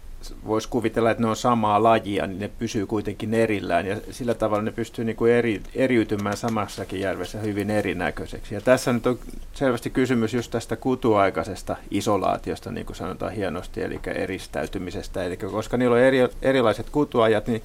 voisi 0.46 0.68
kuvitella, 0.68 1.10
että 1.10 1.22
ne 1.22 1.28
on 1.28 1.36
samaa 1.36 1.82
lajia, 1.82 2.26
niin 2.26 2.38
ne 2.38 2.50
pysyy 2.58 2.86
kuitenkin 2.86 3.34
erillään 3.34 3.86
ja 3.86 3.96
sillä 4.10 4.34
tavalla 4.34 4.62
ne 4.62 4.70
pystyy 4.70 5.04
niin 5.04 5.16
kuin 5.16 5.32
eri, 5.32 5.62
eriytymään 5.74 6.36
samassakin 6.36 7.00
järvessä 7.00 7.38
hyvin 7.38 7.70
erinäköiseksi. 7.70 8.54
Ja 8.54 8.60
tässä 8.60 8.92
nyt 8.92 9.06
on 9.06 9.18
selvästi 9.52 9.90
kysymys 9.90 10.34
just 10.34 10.50
tästä 10.50 10.76
kutuaikaisesta 10.76 11.76
isolaatiosta, 11.90 12.72
niin 12.72 12.86
kuin 12.86 12.96
sanotaan 12.96 13.32
hienosti, 13.32 13.82
eli 13.82 14.00
eristäytymisestä. 14.14 15.24
Eli 15.24 15.36
koska 15.36 15.76
niillä 15.76 15.94
on 15.94 16.02
eri, 16.02 16.18
erilaiset 16.42 16.90
kutuajat, 16.90 17.46
niin 17.46 17.62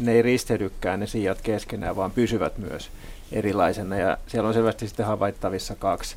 ne 0.00 0.12
ei 0.12 0.22
risteydykään 0.22 1.00
ne 1.00 1.06
sijat 1.06 1.40
keskenään, 1.42 1.96
vaan 1.96 2.10
pysyvät 2.10 2.58
myös 2.58 2.90
erilaisena. 3.32 3.96
Ja 3.96 4.18
siellä 4.26 4.48
on 4.48 4.54
selvästi 4.54 4.88
sitten 4.88 5.06
havaittavissa 5.06 5.74
kaksi 5.74 6.16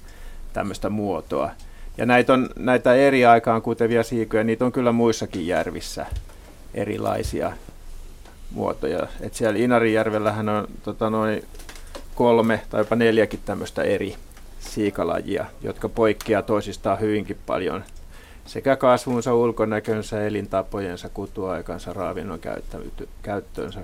tämmöistä 0.54 0.90
muotoa. 0.90 1.52
Ja 1.98 2.06
näitä, 2.06 2.34
on, 2.34 2.50
näitä 2.56 2.94
eri 2.94 3.26
aikaan 3.26 3.62
kutevia 3.62 4.04
siikoja, 4.04 4.44
niitä 4.44 4.66
on 4.66 4.72
kyllä 4.72 4.92
muissakin 4.92 5.48
järvissä 5.48 6.06
erilaisia 6.74 7.52
muotoja. 8.52 9.08
Et 9.22 9.34
siellä 9.34 9.60
Inarijärvellähän 9.60 10.50
on 10.50 10.68
tota, 10.84 11.10
noin 11.10 11.44
kolme 12.16 12.62
tai 12.70 12.82
jopa 12.82 12.96
neljäkin 12.96 13.40
tämmöistä 13.46 13.82
eri 13.82 14.16
siikalajia, 14.60 15.46
jotka 15.62 15.90
poikkeaa 15.90 16.42
toisistaan 16.42 17.00
hyvinkin 17.00 17.38
paljon 17.46 17.84
sekä 18.46 18.76
kasvunsa, 18.76 19.34
ulkonäkönsä, 19.34 20.28
elintapojensa, 20.28 21.10
kutuaikansa, 21.10 21.94
ravinnon 21.94 22.40
käyttöönsä 23.22 23.80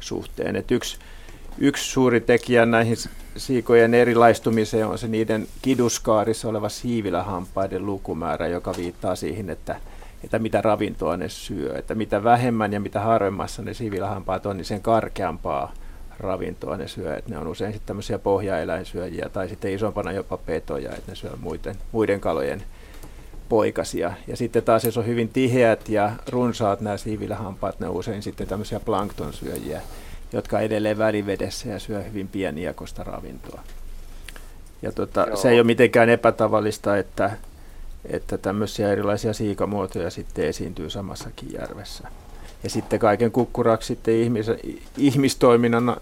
suhteen. 0.00 0.56
Et 0.56 0.70
yksi, 0.70 0.98
yksi 1.58 1.90
suuri 1.90 2.20
tekijä 2.20 2.66
näihin 2.66 2.96
siikojen 3.36 3.94
erilaistumiseen 3.94 4.86
on 4.86 4.98
se 4.98 5.08
niiden 5.08 5.46
kiduskaarissa 5.62 6.48
oleva 6.48 6.68
siivilähampaiden 6.68 7.86
lukumäärä, 7.86 8.46
joka 8.46 8.74
viittaa 8.76 9.16
siihen, 9.16 9.50
että, 9.50 9.76
että 10.24 10.38
mitä 10.38 10.62
ravintoa 10.62 11.16
ne 11.16 11.28
syö. 11.28 11.78
Että 11.78 11.94
mitä 11.94 12.24
vähemmän 12.24 12.72
ja 12.72 12.80
mitä 12.80 13.00
harvemmassa 13.00 13.62
ne 13.62 13.74
siivilähampaat 13.74 14.46
on, 14.46 14.56
niin 14.56 14.64
sen 14.64 14.82
karkeampaa 14.82 15.72
ravintoa 16.18 16.76
ne 16.76 16.88
syö. 16.88 17.16
Että 17.16 17.30
ne 17.30 17.38
on 17.38 17.46
usein 17.46 17.72
sitten 17.72 17.86
tämmöisiä 17.86 18.18
pohjaeläinsyöjiä 18.18 19.28
tai 19.28 19.48
sitten 19.48 19.72
isompana 19.72 20.12
jopa 20.12 20.36
petoja, 20.36 20.92
että 20.92 21.12
ne 21.12 21.14
syö 21.14 21.36
muiden, 21.40 21.76
muiden 21.92 22.20
kalojen 22.20 22.62
poikasia. 23.48 24.12
Ja 24.26 24.36
sitten 24.36 24.62
taas 24.62 24.84
jos 24.84 24.96
on 24.96 25.06
hyvin 25.06 25.28
tiheät 25.28 25.88
ja 25.88 26.12
runsaat 26.28 26.80
nämä 26.80 26.96
siivilähampaat, 26.96 27.80
ne 27.80 27.88
on 27.88 27.94
usein 27.96 28.22
sitten 28.22 28.46
tämmöisiä 28.46 28.80
planktonsyöjiä, 28.80 29.80
jotka 30.32 30.60
edelleen 30.60 30.98
välivedessä 30.98 31.68
ja 31.68 31.78
syö 31.78 32.02
hyvin 32.02 32.28
pieniakosta 32.28 33.04
ravintoa. 33.04 33.60
Ja 34.82 34.92
tota, 34.92 35.26
se 35.36 35.50
ei 35.50 35.58
ole 35.58 35.66
mitenkään 35.66 36.08
epätavallista, 36.08 36.96
että, 36.96 37.30
että 38.04 38.38
tämmöisiä 38.38 38.92
erilaisia 38.92 39.32
siikamuotoja 39.32 40.10
sitten 40.10 40.46
esiintyy 40.46 40.90
samassakin 40.90 41.52
järvessä. 41.52 42.08
Ja 42.62 42.70
sitten 42.70 42.98
kaiken 42.98 43.32
kukkuraksi 43.32 43.86
sitten 43.86 44.14
ihmis, 44.14 44.46
ihmistoiminnan 44.96 45.96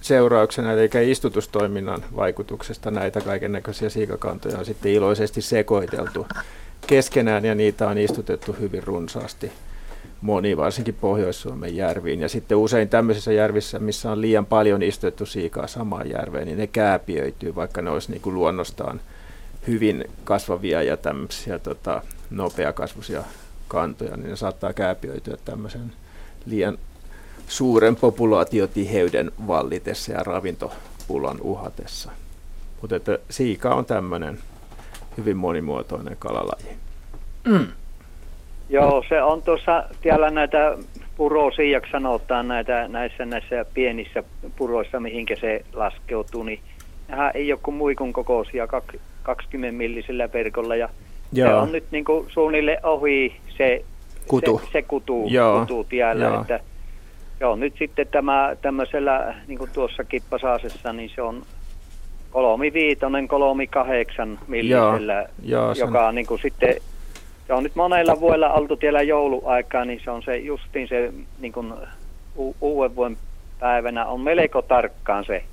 seurauksena, 0.00 0.72
eli 0.72 1.10
istutustoiminnan 1.10 2.04
vaikutuksesta 2.16 2.90
näitä 2.90 3.20
kaiken 3.20 3.52
näköisiä 3.52 3.88
siikakantoja 3.88 4.58
on 4.58 4.64
sitten 4.64 4.92
iloisesti 4.92 5.42
sekoiteltu 5.42 6.26
keskenään 6.86 7.44
ja 7.44 7.54
niitä 7.54 7.88
on 7.88 7.98
istutettu 7.98 8.56
hyvin 8.60 8.82
runsaasti 8.82 9.52
moni, 10.20 10.56
varsinkin 10.56 10.94
Pohjois-Suomen 10.94 11.76
järviin. 11.76 12.20
Ja 12.20 12.28
sitten 12.28 12.58
usein 12.58 12.88
tämmöisissä 12.88 13.32
järvissä, 13.32 13.78
missä 13.78 14.12
on 14.12 14.20
liian 14.20 14.46
paljon 14.46 14.82
istutettu 14.82 15.26
siikaa 15.26 15.66
samaan 15.66 16.10
järveen, 16.10 16.46
niin 16.46 16.58
ne 16.58 16.66
kääpiöityy, 16.66 17.54
vaikka 17.54 17.82
ne 17.82 17.90
olisi 17.90 18.10
niin 18.10 18.22
kuin 18.22 18.34
luonnostaan 18.34 19.00
hyvin 19.66 20.04
kasvavia 20.24 20.82
ja 20.82 20.96
tämmöisiä 20.96 21.58
tota, 21.58 22.02
nopeakasvuisia 22.30 23.22
kantoja, 23.68 24.16
niin 24.16 24.30
ne 24.30 24.36
saattaa 24.36 24.72
kääpiöityä 24.72 25.36
tämmöisen 25.44 25.92
liian 26.46 26.78
suuren 27.48 27.96
populaatiotiheyden 27.96 29.30
vallitessa 29.46 30.12
ja 30.12 30.22
ravintopulan 30.22 31.40
uhatessa. 31.40 32.10
Mutta 32.80 32.96
että 32.96 33.18
siika 33.30 33.74
on 33.74 33.84
tämmöinen 33.84 34.38
hyvin 35.16 35.36
monimuotoinen 35.36 36.16
kalalaji. 36.18 36.76
Mm. 37.44 37.66
Joo, 38.68 39.04
se 39.08 39.22
on 39.22 39.42
tuossa, 39.42 39.84
siellä 40.02 40.30
näitä 40.30 40.78
purosiijaksi 41.16 41.90
sanotaan 41.90 42.48
näitä, 42.48 42.88
näissä, 42.88 43.24
näissä 43.24 43.64
pienissä 43.74 44.22
puroissa, 44.56 45.00
mihinkä 45.00 45.36
se 45.40 45.64
laskeutuu, 45.72 46.42
niin 46.42 46.60
nehän 47.08 47.30
ei 47.34 47.52
ole 47.52 47.60
kuin 47.62 47.74
muikun 47.74 48.12
kokoisia 48.12 48.66
20 49.22 49.76
millisellä 49.78 50.32
verkolla 50.32 50.76
ja 50.76 50.88
Joo. 51.32 51.48
se 51.48 51.54
on 51.54 51.72
nyt 51.72 51.84
niin 51.90 52.04
kuin 52.04 52.26
suunnilleen 52.30 52.86
ohi 52.86 53.36
se 53.58 53.84
kutu, 54.28 54.60
se, 54.64 54.72
se 54.72 54.82
kutu, 54.82 55.24
Joo. 55.28 55.60
kutu 55.60 55.84
tiellä, 55.84 56.24
Joo. 56.24 56.40
että 56.40 56.60
Joo, 57.44 57.56
nyt 57.56 57.74
sitten 57.78 58.06
tämä 58.10 58.56
tämmöisellä, 58.62 59.34
niin 59.46 59.58
kuin 59.58 59.70
tuossa 59.72 60.04
kippasaasessa, 60.04 60.92
niin 60.92 61.10
se 61.14 61.22
on 61.22 61.42
kolmi 62.30 62.72
viitonen, 62.72 63.28
kolmi 63.28 63.66
kahdeksan 63.66 64.38
millisellä, 64.48 65.26
Joo, 65.42 65.72
joka 65.78 66.08
on 66.08 66.14
niin 66.14 66.26
kuin 66.26 66.40
sitten, 66.40 66.74
se 67.46 67.52
on 67.52 67.62
nyt 67.62 67.74
monella 67.74 68.20
vuodella 68.20 68.52
oltu 68.52 68.76
tiellä 68.76 69.02
jouluaikaa, 69.02 69.84
niin 69.84 70.00
se 70.04 70.10
on 70.10 70.22
se 70.22 70.36
justiin 70.36 70.88
se 70.88 71.12
niin 71.40 71.52
kuin 71.52 71.72
u- 72.36 72.56
uuden 72.60 72.96
vuoden 72.96 73.16
päivänä 73.60 74.06
on 74.06 74.20
melko 74.20 74.62
tarkkaan 74.62 75.24
se, 75.24 75.44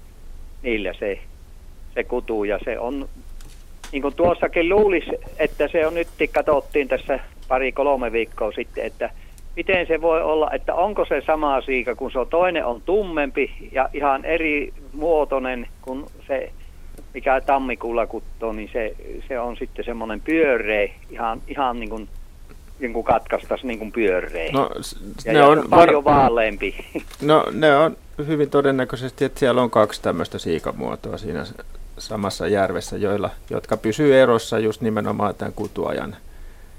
niillä 0.63 0.93
se, 0.93 1.19
se 1.93 2.03
kutu. 2.03 2.43
Ja 2.43 2.59
se 2.65 2.79
on, 2.79 3.09
niin 3.91 4.01
kuin 4.01 4.15
tuossakin 4.15 4.69
luulisi, 4.69 5.11
että 5.37 5.67
se 5.67 5.87
on 5.87 5.93
nyt, 5.93 6.07
katsottiin 6.33 6.87
tässä 6.87 7.19
pari-kolme 7.47 8.11
viikkoa 8.11 8.51
sitten, 8.51 8.85
että 8.85 9.09
miten 9.55 9.87
se 9.87 10.01
voi 10.01 10.21
olla, 10.21 10.51
että 10.51 10.75
onko 10.75 11.05
se 11.05 11.21
sama 11.25 11.61
siika, 11.61 11.95
kun 11.95 12.11
se 12.11 12.19
on 12.19 12.27
toinen 12.27 12.65
on 12.65 12.81
tummempi 12.81 13.69
ja 13.71 13.89
ihan 13.93 14.25
eri 14.25 14.73
muotoinen 14.93 15.67
kuin 15.81 16.05
se, 16.27 16.51
mikä 17.13 17.41
tammikuulla 17.41 18.07
kuttoo, 18.07 18.53
niin 18.53 18.69
se, 18.73 18.95
se 19.27 19.39
on 19.39 19.57
sitten 19.57 19.85
semmoinen 19.85 20.21
pyöreä, 20.21 20.89
ihan, 21.09 21.41
ihan 21.47 21.79
niin 21.79 21.89
kuin 21.89 22.07
niin 22.79 22.93
kuin 22.93 23.03
katkaistaisi 23.03 23.67
niin 23.67 23.79
kuin 23.79 23.91
pyöreä. 23.91 24.51
No, 24.53 24.69
ja, 25.25 25.33
ne 25.33 25.39
ja 25.39 25.47
on 25.47 25.63
paljon 25.69 26.03
var... 26.03 26.15
vaaleampi. 26.15 26.75
No 27.21 27.45
ne 27.51 27.75
on 27.75 27.97
hyvin 28.27 28.49
todennäköisesti, 28.49 29.25
että 29.25 29.39
siellä 29.39 29.61
on 29.61 29.69
kaksi 29.69 30.01
tämmöistä 30.01 30.37
siikamuotoa 30.37 31.17
siinä 31.17 31.45
samassa 31.97 32.47
järvessä, 32.47 32.97
joilla, 32.97 33.29
jotka 33.49 33.77
pysyy 33.77 34.19
erossa 34.21 34.59
just 34.59 34.81
nimenomaan 34.81 35.35
tämän 35.35 35.53
kutuajan 35.53 36.15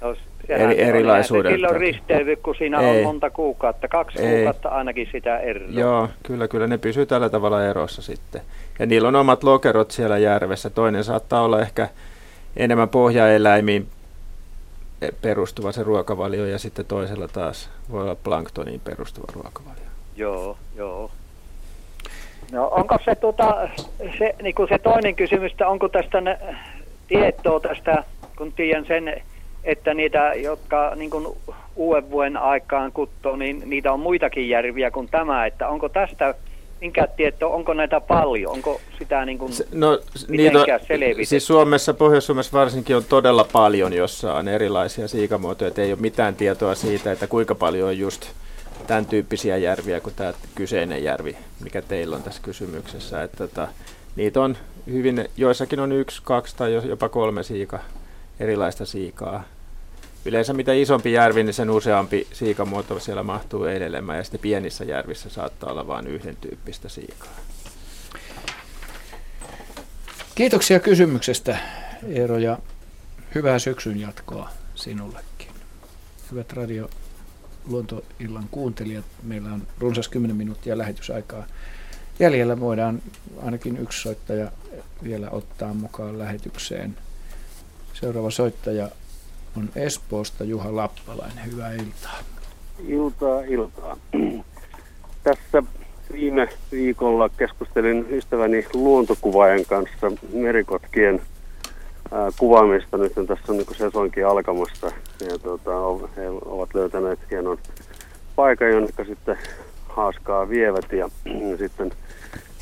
No, 0.03 0.17
eri, 0.49 0.81
erilaisuuden. 0.81 1.53
Silloin 1.53 1.77
risteyvy, 1.77 2.37
kun 2.37 2.55
siinä 2.55 2.81
Ei. 2.81 2.99
on 2.99 3.05
monta 3.05 3.31
kuukautta, 3.31 3.89
kaksi 3.89 4.23
Ei. 4.23 4.37
kuukautta 4.37 4.69
ainakin 4.69 5.09
sitä 5.13 5.39
eroa. 5.39 5.69
Joo, 5.71 6.09
kyllä, 6.23 6.49
kyllä 6.49 6.67
ne 6.67 6.79
pysyy 6.79 7.07
tällä 7.07 7.29
tavalla 7.29 7.65
erossa 7.65 8.03
sitten. 8.03 8.43
Ja 8.79 8.87
niillä 8.87 9.09
on 9.09 9.17
omat 9.17 9.45
lokerot 9.45 9.91
siellä 9.91 10.19
järvessä. 10.19 10.71
Toinen 10.71 11.05
saattaa 11.05 11.43
olla 11.43 11.61
ehkä 11.61 11.89
enemmän 12.57 12.89
pohjaeläimiin 12.89 13.87
perustuva 15.23 15.73
se 15.73 15.83
ruokavalio 15.83 16.47
ja 16.47 16.59
sitten 16.59 16.85
toisella 16.85 17.29
taas 17.29 17.71
voi 17.91 18.03
olla 18.03 18.15
planktoniin 18.15 18.81
perustuva 18.81 19.33
ruokavalio. 19.35 19.83
Joo, 20.17 20.57
joo. 20.77 21.11
No 22.53 22.69
onko 22.69 22.99
se, 23.05 23.15
tuota, 23.15 23.69
se, 24.19 24.35
niin 24.43 24.55
kuin 24.55 24.69
se 24.69 24.79
toinen 24.79 25.15
kysymys, 25.15 25.53
että 25.53 25.69
onko 25.69 25.89
tästä 25.89 26.19
tietoa 27.09 27.61
tästä, 27.61 28.05
kun 28.39 28.53
tiedän 28.53 28.87
sen, 28.87 29.23
että 29.65 29.95
niitä, 29.95 30.33
jotka 30.35 30.93
niin 30.97 31.11
kuin 31.11 31.27
uuden 31.77 32.11
vuoden 32.11 32.37
aikaan 32.37 32.93
kuttoo, 32.93 33.37
niin 33.37 33.63
niitä 33.67 33.93
on 33.93 34.01
muitakin 34.01 34.49
järviä 34.49 34.91
kuin 34.91 35.09
tämä, 35.09 35.47
että 35.47 35.69
onko 35.69 35.89
tästä 35.89 36.35
minkä 36.81 37.07
tietoa, 37.07 37.55
onko 37.55 37.75
näitä 37.75 38.01
paljon, 38.01 38.53
onko 38.53 38.81
sitä 38.99 39.25
niin 39.25 39.39
kuin 39.39 39.53
Se, 39.53 39.67
no, 39.73 40.01
niitä 40.29 40.59
on, 40.59 40.67
selvitetty? 40.89 41.25
siis 41.25 41.47
Suomessa, 41.47 41.95
Pohjois-Suomessa 41.95 42.59
varsinkin 42.59 42.97
on 42.97 43.05
todella 43.05 43.47
paljon, 43.53 43.93
jossa 43.93 44.35
on 44.35 44.49
erilaisia 44.49 45.09
siikamuotoja, 45.09 45.69
että 45.69 45.83
ei 45.83 45.93
ole 45.93 46.01
mitään 46.01 46.37
tietoa 46.37 46.75
siitä, 46.75 47.13
että 47.13 47.27
kuinka 47.27 47.55
paljon 47.55 47.89
on 47.89 47.99
just 47.99 48.27
tämän 48.87 49.07
tyyppisiä 49.07 49.57
järviä 49.57 50.01
kuin 50.01 50.15
tämä 50.15 50.33
kyseinen 50.55 51.05
järvi, 51.05 51.37
mikä 51.65 51.83
teillä 51.83 52.17
on 52.17 52.23
tässä 52.23 52.43
kysymyksessä. 52.43 53.23
Että, 53.23 53.37
tota, 53.37 53.69
niitä 54.17 54.41
on 54.41 54.57
hyvin, 54.87 55.29
joissakin 55.37 55.81
on 55.81 55.93
yksi, 55.93 56.21
kaksi 56.25 56.57
tai 56.57 56.73
jopa 56.73 57.09
kolme 57.09 57.43
siika, 57.43 57.79
erilaista 58.43 58.87
siikaa. 58.87 59.45
Yleensä 60.25 60.53
mitä 60.53 60.73
isompi 60.73 61.13
järvi, 61.13 61.43
niin 61.43 61.55
sen 61.55 61.71
useampi 61.71 62.27
siikamuoto 62.33 62.99
siellä 62.99 63.23
mahtuu 63.23 63.65
edelemään 63.65 64.19
ja 64.19 64.25
sitten 64.25 64.41
pienissä 64.41 64.85
järvissä 64.85 65.31
saattaa 65.31 65.71
olla 65.71 65.87
vain 65.87 66.07
yhden 66.07 66.37
tyyppistä 66.37 66.89
siikaa. 66.89 67.37
Kiitoksia 70.35 70.81
kysymyksestä 70.81 71.59
Eero 72.09 72.39
ja 72.39 72.59
hyvää 73.35 73.59
syksyn 73.59 74.01
jatkoa 74.01 74.51
sinullekin. 74.75 75.49
Hyvät 76.31 76.53
radio 76.53 76.91
luontoillan 77.69 78.49
kuuntelijat, 78.51 79.05
meillä 79.23 79.53
on 79.53 79.63
runsas 79.79 80.09
10 80.09 80.37
minuuttia 80.37 80.79
lähetysaikaa 80.79 81.47
jäljellä. 82.21 82.61
Voidaan 82.61 83.03
ainakin 83.43 83.77
yksi 83.77 84.03
soittaja 84.03 84.53
vielä 85.05 85.31
ottaa 85.31 85.75
mukaan 85.75 86.19
lähetykseen. 86.19 86.97
Seuraava 88.03 88.31
soittaja 88.31 88.89
on 89.57 89.69
Espoosta 89.77 90.45
Juha 90.45 90.77
Lappalainen. 90.77 91.53
Hyvää 91.53 91.73
iltaa. 91.73 92.19
Iltaa, 92.89 93.41
iltaa. 93.41 93.97
Tässä 95.23 95.63
viime 96.13 96.49
viikolla 96.73 97.29
keskustelin 97.29 98.07
ystäväni 98.11 98.67
luontokuvaajan 98.75 99.65
kanssa 99.65 100.13
merikotkien 100.33 101.23
kuvaamista. 102.39 102.97
Nyt 102.97 103.19
on 103.19 103.27
tässä 103.27 103.53
on 103.53 103.57
niin 103.57 103.77
sesonkin 103.77 104.27
alkamassa 104.27 104.87
ja 105.21 105.39
tuota, 105.39 105.71
he 106.17 106.29
ovat 106.29 106.75
löytäneet 106.75 107.19
hienon 107.31 107.59
paikan, 108.37 108.71
jonne 108.71 108.89
sitten 109.07 109.39
haaskaa 109.89 110.49
vievät 110.49 110.93
ja, 110.93 111.11
ja 111.51 111.57
sitten 111.67 111.93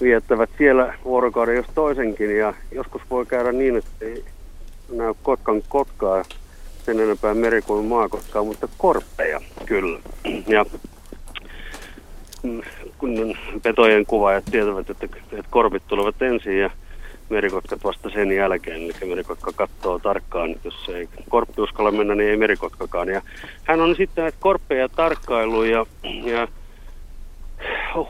viettävät 0.00 0.50
siellä 0.58 0.94
vuorokauden 1.04 1.56
jos 1.56 1.66
toisenkin. 1.74 2.36
Ja 2.36 2.54
joskus 2.72 3.02
voi 3.10 3.26
käydä 3.26 3.52
niin, 3.52 3.76
että 3.76 4.04
näy 4.90 5.14
kotkan 5.22 5.62
kotkaa 5.68 6.24
sen 6.86 7.00
enempää 7.00 7.34
meri- 7.34 7.62
kuin 7.62 7.86
maakotkaa, 7.86 8.44
mutta 8.44 8.68
korppeja 8.78 9.40
kyllä. 9.66 9.98
Ja 10.46 10.64
mm, 12.42 12.62
kun 12.98 13.36
petojen 13.62 14.06
kuvaajat 14.06 14.44
tietävät, 14.50 14.90
että, 14.90 15.06
että 15.32 15.50
korpit 15.50 15.82
tulevat 15.88 16.22
ensin 16.22 16.58
ja 16.58 16.70
merikotkat 17.28 17.84
vasta 17.84 18.10
sen 18.10 18.32
jälkeen. 18.32 18.82
Eli 18.82 18.92
merikotka 19.08 19.52
katsoo 19.56 19.98
tarkkaan, 19.98 20.50
että 20.50 20.68
jos 20.68 20.88
ei 20.88 21.08
korppi 21.28 21.62
uskalla 21.62 21.90
mennä, 21.90 22.14
niin 22.14 22.30
ei 22.30 22.36
merikotkakaan. 22.36 23.08
Ja 23.08 23.22
hän 23.64 23.80
on 23.80 23.96
sitten 23.96 24.22
näitä 24.22 24.38
korppeja 24.40 24.88
tarkkailu 24.88 25.62
ja, 25.62 25.86
ja 26.24 26.48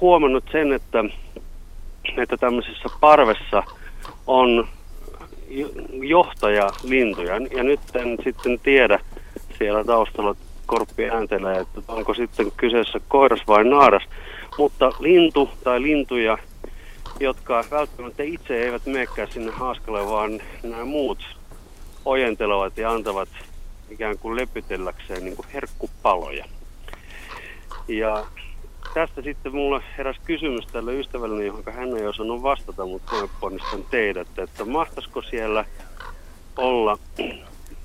huomannut 0.00 0.44
sen, 0.52 0.72
että, 0.72 1.04
että 2.16 2.36
tämmöisessä 2.36 2.88
parvessa 3.00 3.62
on 4.26 4.68
johtajalintuja. 5.92 7.34
Ja 7.56 7.62
nyt 7.62 7.80
en 7.94 8.18
sitten 8.24 8.60
tiedä 8.60 8.98
siellä 9.58 9.84
taustalla 9.84 10.36
korppi 10.66 11.10
ääntelee, 11.10 11.60
että 11.60 11.80
onko 11.88 12.14
sitten 12.14 12.52
kyseessä 12.56 13.00
koiras 13.08 13.40
vai 13.46 13.64
naaras. 13.64 14.02
Mutta 14.58 14.92
lintu 15.00 15.50
tai 15.64 15.82
lintuja, 15.82 16.38
jotka 17.20 17.64
välttämättä 17.70 18.22
itse 18.22 18.62
eivät 18.64 18.86
menekään 18.86 19.28
sinne 19.30 19.52
haaskalle, 19.52 20.06
vaan 20.06 20.42
nämä 20.62 20.84
muut 20.84 21.36
ojentelevat 22.04 22.78
ja 22.78 22.90
antavat 22.90 23.28
ikään 23.90 24.18
kuin 24.18 24.36
lepytelläkseen 24.36 25.24
niin 25.24 25.36
kuin 25.36 25.48
herkkupaloja. 25.54 26.44
Ja 27.88 28.26
tästä 28.94 29.22
sitten 29.22 29.54
mulla 29.54 29.82
heräs 29.98 30.16
kysymys 30.24 30.66
tälle 30.66 30.94
ystävälleni, 30.94 31.46
johon 31.46 31.64
hän 31.72 31.96
ei 31.96 32.06
osannut 32.06 32.42
vastata, 32.42 32.86
mutta 32.86 33.14
mä 33.14 33.28
ponnistan 33.40 33.84
teidät, 33.90 34.38
että 34.38 34.64
mahtaisiko 34.64 35.22
siellä 35.22 35.64
olla 36.56 36.98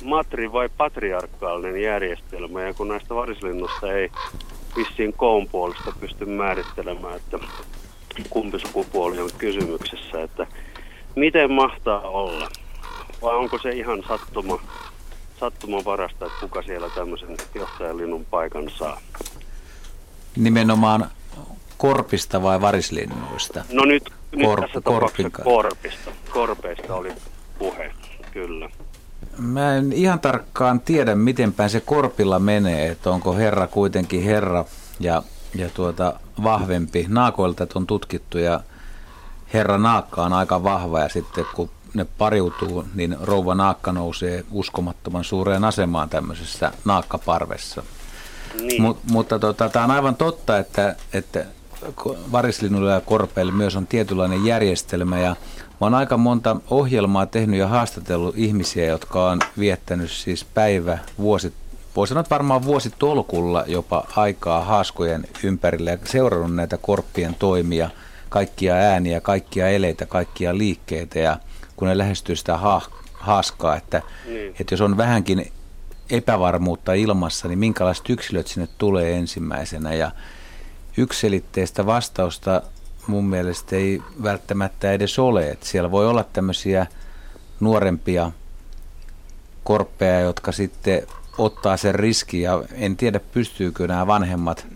matri- 0.04 0.52
vai 0.52 0.70
patriarkaalinen 0.78 1.82
järjestelmä, 1.82 2.62
ja 2.62 2.74
kun 2.74 2.88
näistä 2.88 3.16
varislinnusta 3.16 3.94
ei 3.94 4.12
vissiin 4.78 5.14
koon 5.14 5.48
puolesta 5.48 5.94
pysty 6.00 6.26
määrittelemään, 6.26 7.16
että 7.16 7.40
kumpi 8.30 8.60
sukupuoli 8.60 9.20
on 9.20 9.30
kysymyksessä, 9.38 10.24
että 10.24 10.48
miten 11.16 11.52
mahtaa 11.52 12.02
olla? 12.02 12.50
Vai 13.22 13.36
onko 13.36 13.60
se 13.60 13.70
ihan 13.70 14.04
sattuma, 14.08 14.60
sattuman 15.40 15.86
varasta, 15.86 16.26
että 16.26 16.40
kuka 16.40 16.62
siellä 16.62 16.90
tämmöisen 16.90 17.38
johtajalinnun 17.56 18.26
paikan 18.26 18.70
saa? 18.70 19.02
Nimenomaan 20.36 21.10
korpista 21.78 22.42
vai 22.44 22.62
varislinnuista? 22.62 23.64
No 23.72 23.86
nyt, 23.86 24.14
nyt 24.36 24.50
tässä 24.62 24.80
korpin- 24.80 25.44
korpista. 25.44 26.12
Korpeista 26.30 26.96
oli 26.96 27.12
puhe, 27.60 27.92
kyllä. 28.32 28.70
Mä 29.38 29.76
en 29.76 29.94
ihan 29.94 30.20
tarkkaan 30.20 30.80
tiedä, 30.80 31.16
miten 31.16 31.54
päin 31.54 31.70
se 31.70 31.80
korpilla 31.80 32.40
menee, 32.40 32.88
että 32.88 33.10
onko 33.10 33.34
herra 33.34 33.68
kuitenkin 33.68 34.24
herra 34.24 34.66
ja, 35.00 35.24
ja 35.56 35.70
tuota, 35.70 36.20
vahvempi. 36.44 37.06
Naakoilta 37.10 37.68
on 37.76 37.88
tutkittu 37.88 38.38
ja 38.38 38.60
herra 39.54 39.78
naakka 39.78 40.24
on 40.24 40.34
aika 40.34 40.64
vahva 40.64 41.00
ja 41.00 41.10
sitten 41.10 41.46
kun 41.56 41.70
ne 41.94 42.06
pariutuu, 42.18 42.86
niin 42.96 43.18
rouva 43.22 43.56
naakka 43.56 43.92
nousee 43.92 44.44
uskomattoman 44.52 45.24
suureen 45.24 45.64
asemaan 45.64 46.10
tämmöisessä 46.10 46.72
naakkaparvessa. 46.86 47.84
Niin. 48.62 48.82
Mut, 48.82 48.98
mutta 49.12 49.40
tota, 49.40 49.70
tämä 49.70 49.86
on 49.86 49.92
aivan 49.92 50.16
totta, 50.16 50.58
että, 50.58 50.96
että 51.14 51.46
varislinnuilla 52.32 52.92
ja 52.92 53.02
korpeilla 53.02 53.52
myös 53.52 53.76
on 53.76 53.88
tietynlainen 53.88 54.46
järjestelmä 54.46 55.20
ja 55.20 55.30
mä 55.70 55.86
oon 55.86 55.94
aika 55.94 56.18
monta 56.18 56.56
ohjelmaa 56.70 57.26
tehnyt 57.26 57.60
ja 57.60 57.68
haastatellut 57.68 58.38
ihmisiä, 58.38 58.86
jotka 58.86 59.30
on 59.32 59.40
viettänyt 59.60 60.12
siis 60.12 60.46
päivä, 60.46 60.98
vuosi, 61.18 61.54
voi 61.96 62.08
sanoa, 62.08 62.20
että 62.22 62.30
varmaan 62.36 62.64
vuositolkulla 62.64 63.64
jopa 63.68 64.06
aikaa 64.16 64.64
haaskojen 64.64 65.28
ympärillä 65.44 65.92
ja 65.92 65.98
seurannut 66.06 66.56
näitä 66.56 66.78
korppien 66.78 67.36
toimia, 67.36 67.90
kaikkia 68.30 68.74
ääniä, 68.76 69.22
kaikkia 69.22 69.70
eleitä, 69.70 70.06
kaikkia 70.06 70.58
liikkeitä 70.58 71.20
ja 71.20 71.38
kun 71.76 71.88
ne 71.88 71.98
lähestyy 71.98 72.36
sitä 72.36 72.58
ha- 72.58 72.82
haaskaa, 73.14 73.76
että, 73.76 74.02
Niin. 74.26 74.56
että 74.60 74.74
jos 74.74 74.82
on 74.82 74.98
vähänkin 74.98 75.52
epävarmuutta 76.10 76.94
ilmassa, 76.94 77.48
niin 77.48 77.60
minkälaiset 77.60 78.10
yksilöt 78.10 78.48
sinne 78.48 78.68
tulee 78.78 79.18
ensimmäisenä. 79.18 79.94
Ja 79.94 80.12
yksilitteistä 80.98 81.86
vastausta 81.86 82.62
mun 83.08 83.26
mielestä 83.26 83.76
ei 83.76 84.02
välttämättä 84.24 84.92
edes 84.92 85.20
ole. 85.20 85.50
Että 85.50 85.66
siellä 85.66 85.92
voi 85.92 86.08
olla 86.08 86.24
tämmöisiä 86.24 86.88
nuorempia 87.60 88.32
korppeja, 89.64 90.20
jotka 90.20 90.52
sitten 90.52 91.08
ottaa 91.38 91.78
sen 91.78 91.96
riskin 91.96 92.42
ja 92.42 92.64
en 92.72 92.98
tiedä 92.98 93.20
pystyykö 93.20 93.88
nämä 93.88 94.08
vanhemmat, 94.08 94.68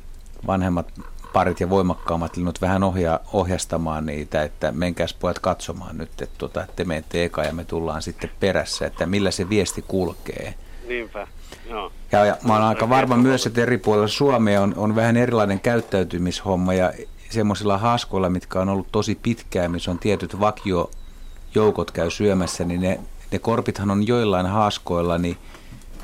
vanhemmat 0.48 0.88
parit 1.34 1.60
ja 1.60 1.70
voimakkaammat 1.70 2.38
linnut 2.38 2.62
vähän 2.62 2.84
ohja, 2.84 3.20
ohjastamaan 3.34 4.06
niitä, 4.06 4.44
että 4.44 4.72
menkääs 4.72 5.14
pojat 5.14 5.40
katsomaan 5.40 5.98
nyt, 5.98 6.22
että, 6.22 6.36
tota, 6.38 6.64
että 6.64 6.76
te 6.76 6.86
menette 6.86 7.24
eka 7.24 7.44
ja 7.44 7.54
me 7.54 7.66
tullaan 7.66 8.02
sitten 8.02 8.32
perässä, 8.40 8.86
että 8.86 9.06
millä 9.06 9.32
se 9.32 9.50
viesti 9.50 9.86
kulkee. 9.88 10.56
Niinpä, 10.90 11.28
joo. 11.70 11.92
Ja, 12.12 12.26
ja 12.26 12.38
mä 12.44 12.54
oon 12.54 12.64
aika 12.64 12.90
varma 12.90 13.18
myös, 13.18 13.46
että 13.46 13.62
eri 13.62 13.78
puolilla 13.78 14.08
Suomea 14.08 14.62
on, 14.62 14.74
on 14.78 14.96
vähän 14.96 15.18
erilainen 15.18 15.60
käyttäytymishomma 15.60 16.74
ja 16.74 16.94
semmoisilla 17.30 17.78
haaskoilla, 17.78 18.30
mitkä 18.30 18.60
on 18.60 18.70
ollut 18.70 18.92
tosi 18.92 19.16
pitkään, 19.16 19.72
missä 19.72 19.92
on 19.92 20.00
tietyt 20.00 20.40
vakiojoukot 20.40 21.92
käy 21.94 22.10
syömässä, 22.10 22.64
niin 22.64 22.82
ne, 22.82 23.00
ne 23.32 23.40
korpithan 23.40 23.92
on 23.92 24.08
joillain 24.08 24.46
haaskoilla, 24.46 25.18
niin 25.18 25.38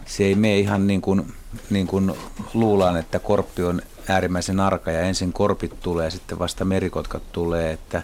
se 0.06 0.24
ei 0.24 0.36
mene 0.36 0.60
ihan 0.60 0.88
niin 0.88 1.02
kuin, 1.02 1.34
niin 1.70 1.88
kuin 1.88 2.14
luullaan, 2.54 2.98
että 2.98 3.20
korppi 3.20 3.64
on 3.64 3.82
äärimmäisen 4.08 4.60
arka 4.60 4.92
ja 4.92 5.02
ensin 5.02 5.34
korpit 5.34 5.80
tulee 5.80 6.06
ja 6.06 6.12
sitten 6.12 6.40
vasta 6.40 6.66
merikotkat 6.66 7.32
tulee, 7.32 7.72
että 7.72 8.04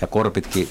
ja 0.00 0.06
korpitkin 0.06 0.68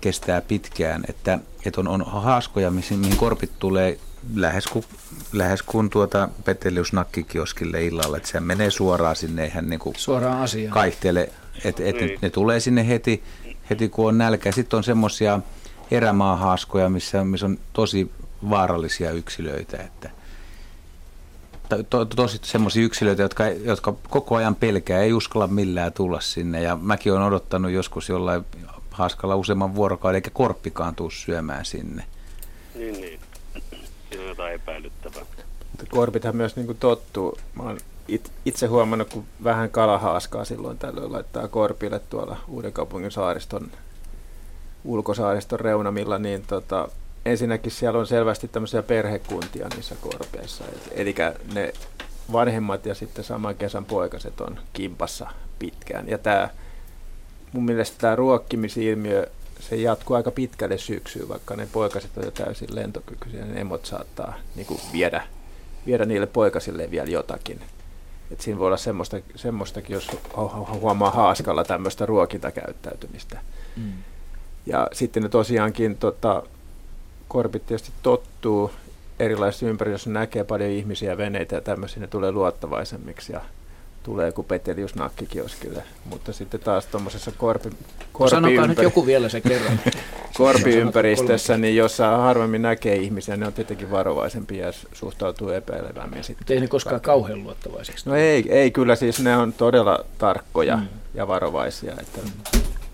kestää 0.00 0.40
pitkään, 0.40 1.04
että, 1.08 1.38
että 1.66 1.80
on, 1.80 1.88
on 1.88 2.04
haaskoja, 2.06 2.70
mihin 2.70 3.16
korpit 3.16 3.50
tulee 3.58 3.98
lähes 4.34 4.66
kuin, 4.66 4.84
lähes 5.32 5.62
kuin 5.62 5.90
tuota 5.90 6.28
peteliusnakkikioskille 6.44 7.84
illalla, 7.84 8.16
että 8.16 8.28
se 8.28 8.40
menee 8.40 8.70
suoraan 8.70 9.16
sinne, 9.16 9.44
eihän 9.44 9.68
niin 9.68 9.80
kuin 9.80 9.96
Suoraan 9.98 10.40
asiaan. 10.42 10.74
kaihtele, 10.74 11.28
että 11.64 11.82
et, 11.84 11.96
Niin. 11.96 12.10
ne, 12.10 12.18
ne 12.22 12.30
tulee 12.30 12.60
sinne 12.60 12.88
heti, 12.88 13.22
heti 13.70 13.88
kun 13.88 14.08
on 14.08 14.18
nälkä. 14.18 14.52
Sitten 14.52 14.76
on 14.76 14.84
semmoisia 14.84 15.40
erämaahaaskoja, 15.90 16.88
missä, 16.88 17.24
missä 17.24 17.46
on 17.46 17.58
tosi 17.72 18.10
vaarallisia 18.50 19.10
yksilöitä, 19.10 19.76
että 19.76 20.10
to, 21.68 21.82
to, 21.82 22.04
tosi 22.04 22.38
semmoisia 22.42 22.84
yksilöitä, 22.84 23.22
jotka, 23.22 23.44
jotka 23.46 23.94
koko 24.10 24.36
ajan 24.36 24.54
pelkää, 24.54 25.00
ei 25.00 25.12
uskalla 25.12 25.46
millään 25.46 25.92
tulla 25.92 26.20
sinne. 26.20 26.62
Ja 26.62 26.76
mäkin 26.76 27.12
olen 27.12 27.24
odottanut 27.24 27.70
joskus 27.70 28.08
jollain 28.08 28.44
haaskalla 28.90 29.36
useamman 29.36 29.74
vuorokauden, 29.74 30.16
eikä 30.16 30.30
korppikaan 30.30 30.94
tuu 30.94 31.10
syömään 31.10 31.64
sinne. 31.64 32.04
Niin, 32.74 33.00
niin. 33.00 33.20
On 34.24 34.28
jotain 34.28 34.54
epäilyttävää. 34.54 35.22
Korpithan 35.88 36.36
myös 36.36 36.56
niin 36.56 36.66
kuin 36.66 36.78
tottuu. 36.78 37.38
Mä 37.54 37.62
oon 37.62 37.78
it, 38.08 38.32
itse 38.44 38.66
huomannut, 38.66 39.08
kun 39.08 39.24
vähän 39.44 39.70
kalahaaskaa 39.70 40.44
silloin 40.44 40.78
tällöin 40.78 41.12
laittaa 41.12 41.48
korpille 41.48 41.98
tuolla 41.98 42.36
Uudenkaupungin 42.48 43.10
saariston, 43.10 43.70
ulkosaariston 44.84 45.60
reunamilla, 45.60 46.18
niin 46.18 46.44
tota, 46.46 46.88
ensinnäkin 47.24 47.72
siellä 47.72 47.98
on 47.98 48.06
selvästi 48.06 48.48
tämmöisiä 48.48 48.82
perhekuntia 48.82 49.68
niissä 49.68 49.94
korpeissa. 50.00 50.64
Eli 50.90 51.14
ne 51.54 51.72
vanhemmat 52.32 52.86
ja 52.86 52.94
sitten 52.94 53.24
saman 53.24 53.54
kesän 53.54 53.84
poikaset 53.84 54.40
on 54.40 54.58
kimpassa 54.72 55.30
pitkään. 55.58 56.08
Ja 56.08 56.18
tämä, 56.18 56.48
mun 57.52 57.64
mielestä 57.64 57.96
tämä 58.00 58.16
ruokkimisilmiö, 58.16 59.26
se 59.68 59.76
jatkuu 59.76 60.16
aika 60.16 60.30
pitkälle 60.30 60.78
syksyyn, 60.78 61.28
vaikka 61.28 61.56
ne 61.56 61.68
poikaset 61.72 62.16
on 62.16 62.24
jo 62.24 62.30
täysin 62.30 62.74
lentokykyisiä, 62.74 63.44
niin 63.44 63.58
emot 63.58 63.86
saattaa 63.86 64.34
niin 64.56 64.66
kuin 64.66 64.80
viedä, 64.92 65.22
viedä 65.86 66.04
niille 66.04 66.26
poikasille 66.26 66.90
vielä 66.90 67.08
jotakin. 67.08 67.60
Et 68.30 68.40
siinä 68.40 68.58
voi 68.58 68.66
olla 68.66 68.76
semmoista, 68.76 69.16
semmoistakin, 69.36 69.94
jos 69.94 70.08
hu- 70.12 70.36
hu- 70.36 70.80
huomaa 70.80 71.10
haaskalla 71.10 71.64
tämmöistä 71.64 72.06
ruokintakäyttäytymistä. 72.06 73.38
Mm. 73.76 73.92
Ja 74.66 74.88
sitten 74.92 75.22
ne 75.22 75.28
tosiaankin 75.28 75.96
tota, 75.96 76.42
korpit 77.28 77.66
tietysti 77.66 77.90
tottuu 78.02 78.70
erilaisissa 79.18 79.66
ympäristöissä, 79.66 80.10
näkee 80.10 80.44
paljon 80.44 80.70
ihmisiä, 80.70 81.16
veneitä 81.16 81.54
ja 81.54 81.60
tämmöisiä, 81.60 82.00
ne 82.00 82.06
tulee 82.06 82.32
luottavaisemmiksi 82.32 83.32
ja 83.32 83.40
tulee 84.04 84.26
joku 84.26 84.42
petelius 84.42 84.94
nakkikioskille. 84.94 85.82
Mutta 86.04 86.32
sitten 86.32 86.60
taas 86.60 86.86
tuommoisessa 86.86 87.32
korpi, 87.38 87.70
Sanokaa 88.30 88.66
nyt 88.66 88.78
joku 88.82 89.06
vielä 89.06 89.28
se 89.28 89.40
kerran. 89.40 89.80
korpiympäristössä, 90.36 91.56
niin 91.58 91.76
jossa 91.76 92.16
harvemmin 92.16 92.62
näkee 92.62 92.96
ihmisiä, 92.96 93.36
ne 93.36 93.46
on 93.46 93.52
tietenkin 93.52 93.90
varovaisempia 93.90 94.66
ja 94.66 94.72
suhtautuu 94.92 95.50
epäilevämmin. 95.50 96.24
Sitten. 96.24 96.54
Ei 96.54 96.60
ne 96.60 96.66
koskaan 96.66 97.00
kauhean 97.00 97.42
luottavaisiksi. 97.44 98.08
No 98.08 98.16
ei, 98.16 98.44
ei 98.48 98.70
kyllä, 98.70 98.96
siis 98.96 99.20
ne 99.20 99.36
on 99.36 99.52
todella 99.52 100.04
tarkkoja 100.18 100.76
Mm. 100.76 100.88
ja 101.14 101.28
varovaisia. 101.28 101.92
Että 102.00 102.20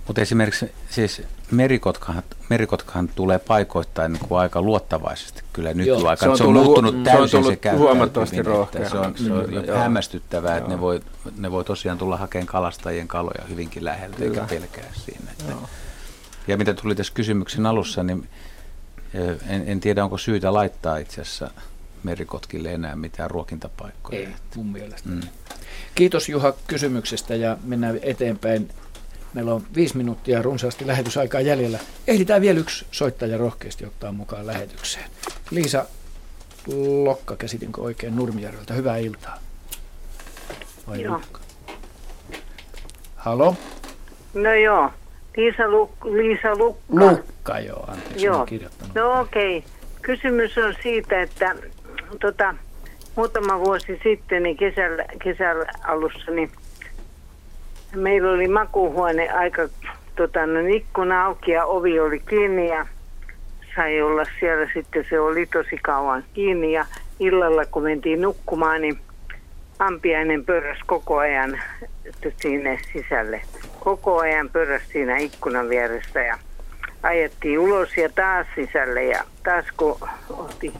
Mutta 0.06 0.20
esimerkiksi 0.22 0.72
siis 0.90 1.22
merikotkahan, 1.50 2.22
merikotkahan 2.48 3.08
tulee 3.14 3.38
paikoittain 3.38 4.12
niin 4.12 4.28
kuin 4.28 4.38
aika 4.38 4.62
luottavaisesti 4.62 5.42
kyllä 5.52 5.74
nykyaikana. 5.74 6.16
Se 6.16 6.28
on 6.28 6.36
Se 6.38 6.44
on, 6.44 6.46
tullut 6.46 6.62
hu- 6.62 6.64
muuttunut 6.64 6.92
se 6.92 6.98
on 6.98 7.04
täysin 7.04 7.28
se, 7.28 7.36
tullut 7.36 7.60
käyttäytyminen, 7.60 7.88
huomattavasti 7.96 8.42
rohkeammaksi. 8.42 9.24
Se 9.24 9.32
on, 9.32 9.46
se 9.48 9.58
on 9.58 9.66
Joo. 9.66 9.78
hämmästyttävää, 9.78 10.56
että 10.56 10.68
ne 10.68 10.74
Joo. 10.74 10.80
voi, 10.80 11.00
ne 11.38 11.50
voi 11.50 11.64
tosiaan 11.64 11.98
tulla 11.98 12.16
hakemaan 12.16 12.46
kalastajien 12.46 13.08
kaloja 13.08 13.44
hyvinkin 13.48 13.84
läheltä 13.84 14.16
Kyllä. 14.16 14.42
eikä 14.42 14.46
pelkää 14.54 14.90
siinä. 14.92 15.30
Että. 15.30 15.44
Joo. 15.50 15.68
Ja 16.48 16.56
mitä 16.56 16.74
tuli 16.74 16.94
tässä 16.94 17.12
kysymyksen 17.14 17.66
alussa, 17.66 18.02
niin 18.02 18.28
en, 19.48 19.64
en 19.66 19.80
tiedä 19.80 20.04
onko 20.04 20.18
syytä 20.18 20.54
laittaa 20.54 20.96
itse 20.96 21.20
asiassa 21.20 21.50
merikotkille 22.02 22.72
enää 22.72 22.96
mitään 22.96 23.30
ruokintapaikkoja. 23.30 24.18
Ei, 24.18 24.28
mun 24.56 24.66
mielestä. 24.66 25.08
Mm. 25.08 25.20
Kiitos 25.94 26.28
Juha 26.28 26.52
kysymyksestä 26.66 27.34
ja 27.34 27.56
mennään 27.64 27.98
eteenpäin. 28.02 28.70
Meillä 29.34 29.54
on 29.54 29.62
viisi 29.74 29.96
minuuttia 29.96 30.42
runsaasti 30.42 30.86
lähetysaikaa 30.86 31.40
jäljellä. 31.40 31.78
Ehditään 32.06 32.42
vielä 32.42 32.60
yksi 32.60 32.86
soittaja 32.90 33.38
rohkeasti 33.38 33.86
ottaa 33.86 34.12
mukaan 34.12 34.46
lähetykseen. 34.46 35.10
Liisa 35.50 35.86
Lokka, 37.04 37.36
käsitinkö 37.36 37.80
oikein 37.80 38.16
Nurmijärveltä? 38.16 38.74
Hyvää 38.74 38.96
iltaa. 38.96 39.38
Vai 40.86 41.02
Joo. 41.02 41.14
Lukka? 41.14 41.40
Halo? 43.16 43.56
No 44.34 44.54
joo, 44.54 44.90
Liisa, 45.36 45.62
Luk- 45.62 46.04
Liisa 46.16 46.56
Lukka. 46.56 46.94
Lukka, 47.06 47.58
joo, 47.58 47.84
anteeksi, 47.88 48.26
Joo. 48.26 48.46
kirjoittanut. 48.46 48.94
No 48.94 49.20
okei. 49.20 49.58
Okay. 49.58 49.70
Kysymys 50.02 50.58
on 50.58 50.74
siitä, 50.82 51.22
että 51.22 51.56
tota, 52.20 52.54
muutama 53.16 53.58
vuosi 53.60 54.00
sitten 54.02 54.42
niin 54.42 54.56
kesällä, 54.56 55.04
kesällä 55.22 55.66
alussa 55.82 56.30
niin 56.30 56.50
meillä 57.96 58.30
oli 58.30 58.48
makuuhuone 58.48 59.28
aika 59.28 59.68
tota, 60.16 60.46
no, 60.46 60.60
ikkuna 60.60 61.24
auki 61.24 61.50
ja 61.50 61.64
ovi 61.64 62.00
oli 62.00 62.18
kiinni 62.18 62.68
ja 62.68 62.86
sai 63.76 64.02
olla 64.02 64.22
siellä 64.40 64.66
sitten 64.74 65.06
se 65.10 65.20
oli 65.20 65.46
tosi 65.46 65.78
kauan 65.82 66.24
kiinni 66.34 66.72
ja 66.72 66.86
illalla 67.20 67.64
kun 67.64 67.82
mentiin 67.82 68.20
nukkumaan 68.20 68.80
niin 68.80 68.98
ampiainen 69.78 70.44
pörräs 70.44 70.78
koko 70.86 71.18
ajan 71.18 71.62
sinne 72.42 72.78
sisälle. 72.92 73.40
koko 73.80 74.18
ajan 74.18 74.50
pörräsi 74.50 74.86
siinä 74.86 75.16
ikkunan 75.16 75.68
vieressä 75.68 76.20
ja 76.20 76.38
ajettiin 77.02 77.58
ulos 77.58 77.96
ja 77.96 78.08
taas 78.08 78.46
sisälle 78.54 79.04
ja 79.04 79.24
taas 79.44 79.64
kun 79.76 79.98
otti, 80.30 80.72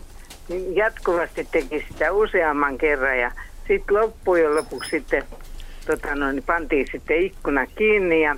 niin 0.49 0.77
jatkuvasti 0.77 1.49
teki 1.53 1.87
sitä 1.93 2.13
useamman 2.13 2.79
kerran 2.79 3.19
ja 3.19 3.31
sitten 3.69 3.97
loppujen 3.97 4.57
lopuksi 4.57 4.91
sitten 4.91 5.25
tota 5.87 6.15
noin, 6.15 6.37
niin 6.37 6.45
pantiin 6.45 6.87
sitten 6.93 7.23
ikkuna 7.23 7.67
kiinni 7.67 8.23
ja 8.23 8.37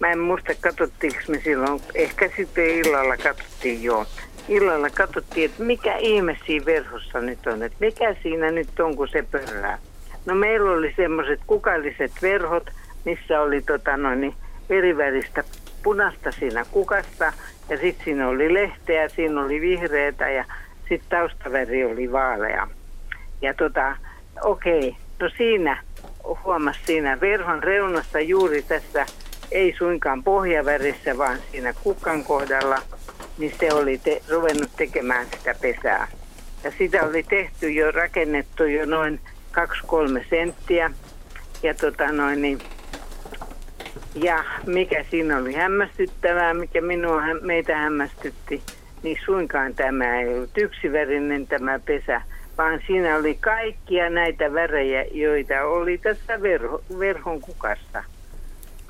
mä 0.00 0.10
en 0.10 0.18
muista 0.18 0.52
katsottiinko 0.60 1.20
me 1.28 1.40
silloin, 1.40 1.80
ehkä 1.94 2.30
sitten 2.36 2.66
illalla 2.66 3.16
katsottiin 3.16 3.82
jo. 3.82 4.06
Illalla 4.48 4.90
katsottiin, 4.90 5.50
että 5.50 5.62
mikä 5.62 5.96
ihme 5.96 6.36
siinä 6.46 6.66
verhossa 6.66 7.20
nyt 7.20 7.46
on, 7.46 7.62
että 7.62 7.78
mikä 7.80 8.16
siinä 8.22 8.50
nyt 8.50 8.80
on, 8.80 8.96
kun 8.96 9.08
se 9.08 9.24
pörrää. 9.30 9.78
No 10.26 10.34
meillä 10.34 10.70
oli 10.70 10.92
semmoiset 10.96 11.40
kukalliset 11.46 12.12
verhot, 12.22 12.70
missä 13.04 13.40
oli 13.40 13.62
tota 13.62 13.96
noin, 13.96 14.20
niin 14.20 14.34
veriväristä 14.68 15.44
punasta 15.82 16.32
siinä 16.32 16.64
kukasta 16.70 17.32
ja 17.68 17.78
sitten 17.78 18.04
siinä 18.04 18.28
oli 18.28 18.54
lehteä, 18.54 19.08
siinä 19.08 19.40
oli 19.40 19.60
vihreätä 19.60 20.30
ja 20.30 20.44
sitten 20.88 21.18
taustaväri 21.18 21.84
oli 21.84 22.12
vaalea. 22.12 22.68
Ja 23.42 23.54
tota, 23.54 23.96
okei, 24.42 24.78
okay, 24.78 24.92
no 25.20 25.28
siinä 25.36 25.82
huomasi 26.44 26.80
siinä 26.86 27.20
verhon 27.20 27.62
reunassa 27.62 28.20
juuri 28.20 28.62
tässä, 28.62 29.06
ei 29.52 29.74
suinkaan 29.78 30.24
pohjavärissä, 30.24 31.18
vaan 31.18 31.38
siinä 31.50 31.74
kukan 31.82 32.24
kohdalla, 32.24 32.82
niin 33.38 33.52
se 33.60 33.72
oli 33.72 33.98
te, 33.98 34.22
ruvennut 34.30 34.70
tekemään 34.76 35.26
sitä 35.38 35.54
pesää. 35.60 36.08
Ja 36.64 36.72
sitä 36.78 37.02
oli 37.02 37.22
tehty 37.22 37.70
jo, 37.70 37.90
rakennettu 37.90 38.64
jo 38.64 38.86
noin 38.86 39.20
2-3 39.52 40.24
senttiä. 40.30 40.90
Ja 41.62 41.74
tota 41.74 42.12
noin, 42.12 42.42
niin 42.42 42.58
ja 44.14 44.44
mikä 44.66 45.04
siinä 45.10 45.38
oli 45.38 45.54
hämmästyttävää, 45.54 46.54
mikä 46.54 46.80
minua, 46.80 47.22
meitä 47.40 47.76
hämmästytti, 47.76 48.62
niin 49.02 49.18
suinkaan 49.24 49.74
tämä 49.74 50.20
ei 50.20 50.34
ollut 50.34 50.58
yksivärinen 50.58 51.46
tämä 51.46 51.78
pesä, 51.78 52.22
vaan 52.58 52.80
siinä 52.86 53.16
oli 53.16 53.34
kaikkia 53.34 54.10
näitä 54.10 54.52
värejä, 54.52 55.04
joita 55.10 55.64
oli 55.64 55.98
tässä 55.98 56.42
verho, 56.42 56.82
verhon 56.98 57.40
kukassa. 57.40 58.04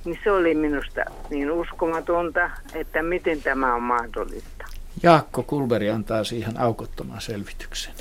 Niin 0.05 0.19
se 0.25 0.31
oli 0.31 0.55
minusta 0.55 1.01
niin 1.31 1.51
uskomatonta, 1.51 2.51
että 2.75 3.03
miten 3.03 3.43
tämä 3.43 3.75
on 3.75 3.83
mahdollista. 3.83 4.65
Jaakko 5.03 5.43
Kulberi 5.43 5.91
antaa 5.91 6.25
siihen 6.25 6.61
aukottoman 6.61 7.21
selvityksen. 7.21 7.95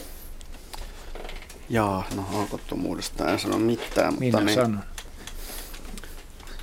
Jaa, 1.70 2.08
no 2.16 2.26
aukottomuudesta 2.40 3.32
en 3.32 3.40
sano 3.40 3.58
mitään. 3.58 4.14
Minä 4.20 4.38
mutta 4.38 4.46
niin, 4.46 4.56
sanon. 4.56 4.80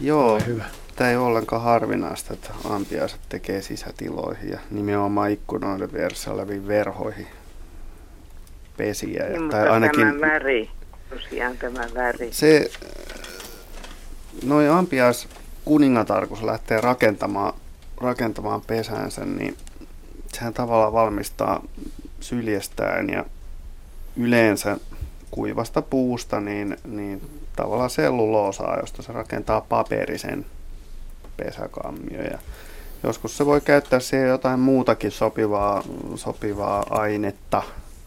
Joo, 0.00 0.40
hyvä. 0.46 0.64
Tämä 0.96 1.10
ei 1.10 1.16
ole 1.16 1.26
ollenkaan 1.26 1.62
harvinaista, 1.62 2.34
että 2.34 2.50
ampiaiset 2.64 3.20
tekee 3.28 3.62
sisätiloihin 3.62 4.50
ja 4.50 4.58
nimenomaan 4.70 5.30
ikkunoiden 5.30 5.92
vieressä 5.92 6.32
oleviin 6.32 6.68
verhoihin 6.68 7.26
pesiä. 8.76 9.28
Niin, 9.28 9.50
tai 9.50 9.68
ainakin, 9.68 10.06
tämä 10.06 10.20
väri, 10.20 10.70
tosiaan 11.10 11.58
tämä 11.58 11.86
väri. 11.94 12.28
Se, 12.32 12.70
noin 14.44 14.70
ampiais 14.70 15.28
kuningatar, 15.64 16.26
kun 16.26 16.38
se 16.38 16.46
lähtee 16.46 16.80
rakentamaan, 16.80 17.54
rakentamaan 17.96 18.62
pesänsä, 18.66 19.24
niin 19.24 19.56
sehän 20.32 20.54
tavallaan 20.54 20.92
valmistaa 20.92 21.62
syljestään 22.20 23.08
ja 23.08 23.24
yleensä 24.16 24.76
kuivasta 25.30 25.82
puusta, 25.82 26.40
niin, 26.40 26.76
niin 26.84 27.22
tavallaan 27.56 27.90
selluloosaa, 27.90 28.80
josta 28.80 29.02
se 29.02 29.12
rakentaa 29.12 29.60
paperisen 29.60 30.46
pesäkammio. 31.36 32.22
Ja 32.22 32.38
joskus 33.02 33.36
se 33.36 33.46
voi 33.46 33.60
käyttää 33.60 34.00
siihen 34.00 34.28
jotain 34.28 34.60
muutakin 34.60 35.10
sopivaa, 35.10 35.82
sopivaa 36.14 36.86
ainetta, 36.90 37.62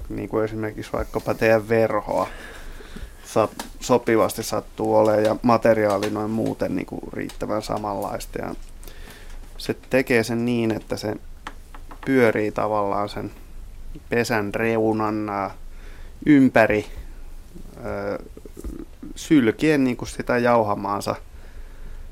niin 0.10 0.30
kuin 0.30 0.46
esimerkiksi 0.46 0.94
vaikkapa 0.94 1.34
teidän 1.34 1.70
verhoa 1.70 2.28
sopivasti 3.80 4.44
sattuu 4.44 4.96
olemaan 4.96 5.24
ja 5.24 5.36
materiaali 5.42 6.10
noin 6.10 6.32
muuten 6.32 6.76
niin 6.76 6.86
kuin 6.86 7.02
riittävän 7.14 7.62
samanlaista. 7.62 8.40
Ja 8.40 8.56
se 9.58 9.76
tekee 9.90 10.24
sen 10.24 10.46
niin, 10.46 10.72
että 10.72 10.98
se 10.98 11.16
pyörii 12.06 12.52
tavallaan 12.52 13.10
sen 13.10 13.32
pesän 14.10 14.54
reunan 14.54 15.32
ympäri 16.26 16.86
sylkien 19.16 19.84
niin 19.84 19.98
kuin 19.98 20.10
sitä 20.10 20.38
jauhamaansa 20.38 21.16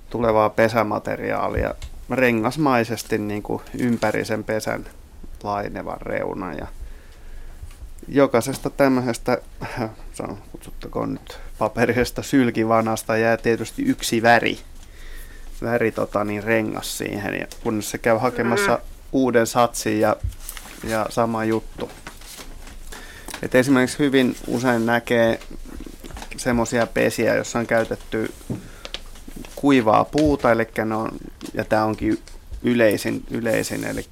tulevaa 0.10 0.50
pesämateriaalia 0.50 1.76
rengasmaisesti 2.10 3.18
niin 3.18 3.44
kuin 3.44 3.62
ympäri 3.80 4.26
sen 4.26 4.44
pesän 4.44 4.86
lainevan 5.44 6.02
reunan. 6.02 6.58
Ja 6.58 6.68
jokaisesta 8.08 8.70
tämmöisestä, 8.70 9.38
kutsuttakoon 10.52 11.14
nyt 11.14 11.40
paperisesta 11.58 12.22
sylkivanasta, 12.22 13.18
jää 13.18 13.38
tietysti 13.38 13.84
yksi 13.84 14.22
väri, 14.22 14.60
väri 15.62 15.92
tota, 15.92 16.24
niin 16.24 16.44
rengas 16.44 16.98
siihen, 16.98 17.40
ja 17.40 17.48
kun 17.64 17.84
se 17.84 17.98
käy 17.98 18.18
hakemassa 18.18 18.76
mm. 18.76 18.82
uuden 19.12 19.48
satsin 19.48 20.00
ja, 20.00 20.16
ja 20.84 21.06
sama 21.10 21.46
juttu. 21.46 21.92
Et 23.42 23.56
esimerkiksi 23.56 24.00
hyvin 24.00 24.36
usein 24.48 24.86
näkee 24.86 25.40
semmoisia 26.38 26.88
pesiä, 26.88 27.36
joissa 27.36 27.60
on 27.60 27.68
käytetty 27.68 28.34
kuivaa 29.56 30.06
puuta, 30.06 30.52
eli 30.52 30.68
ne 30.86 30.96
on, 30.96 31.10
ja 31.54 31.66
tämä 31.66 31.84
onkin 31.84 32.20
yleisin, 32.64 33.24
yleisin, 33.32 33.84
eli 33.84 34.06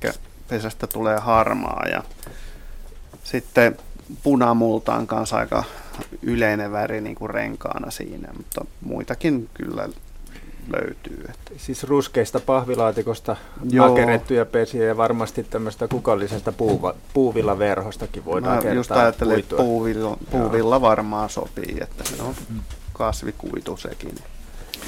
pesästä 0.48 0.88
tulee 0.88 1.18
harmaa 1.20 1.86
ja 1.92 2.04
sitten 3.24 3.78
punamulta 4.24 4.96
on 4.96 5.08
kanssa 5.08 5.38
aika 5.38 5.64
yleinen 6.22 6.72
väri 6.72 7.02
niin 7.02 7.16
kuin 7.16 7.30
renkaana 7.30 7.92
siinä, 7.92 8.30
mutta 8.38 8.66
muitakin 8.82 9.50
kyllä 9.54 9.90
löytyy. 10.74 11.26
Että. 11.30 11.52
Siis 11.58 11.84
ruskeista 11.84 12.40
pahvilaatikosta 12.40 13.36
Joo. 13.72 13.96
pesiä 14.52 14.86
ja 14.86 14.98
varmasti 14.98 15.44
tämmöistä 15.44 15.88
kukallisesta 15.88 16.52
puuva, 16.52 16.96
puuvillaverhostakin 17.14 18.26
voidaan 18.26 18.56
Mä 18.56 18.62
kertaa 18.62 18.76
just 18.76 18.92
ajattelin, 18.92 19.40
että 19.40 19.56
puuvilla, 19.56 20.18
puuvilla 20.32 20.82
varmaan 20.82 21.30
sopii, 21.30 21.78
että 21.82 22.04
se 22.04 22.22
on 22.22 22.36
kasvikuitu 22.94 23.78
sekin. 23.78 24.16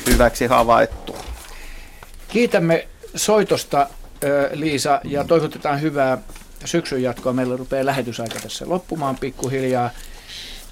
Hyväksi 0.07 0.45
havaittu. 0.45 1.15
Kiitämme 2.27 2.87
soitosta 3.15 3.87
Liisa 4.53 5.01
ja 5.03 5.23
toivotetaan 5.23 5.81
hyvää 5.81 6.17
syksyn 6.65 7.03
jatkoa. 7.03 7.33
Meillä 7.33 7.57
rupeaa 7.57 7.85
lähetysaika 7.85 8.39
tässä 8.39 8.65
loppumaan 8.67 9.17
pikkuhiljaa. 9.17 9.89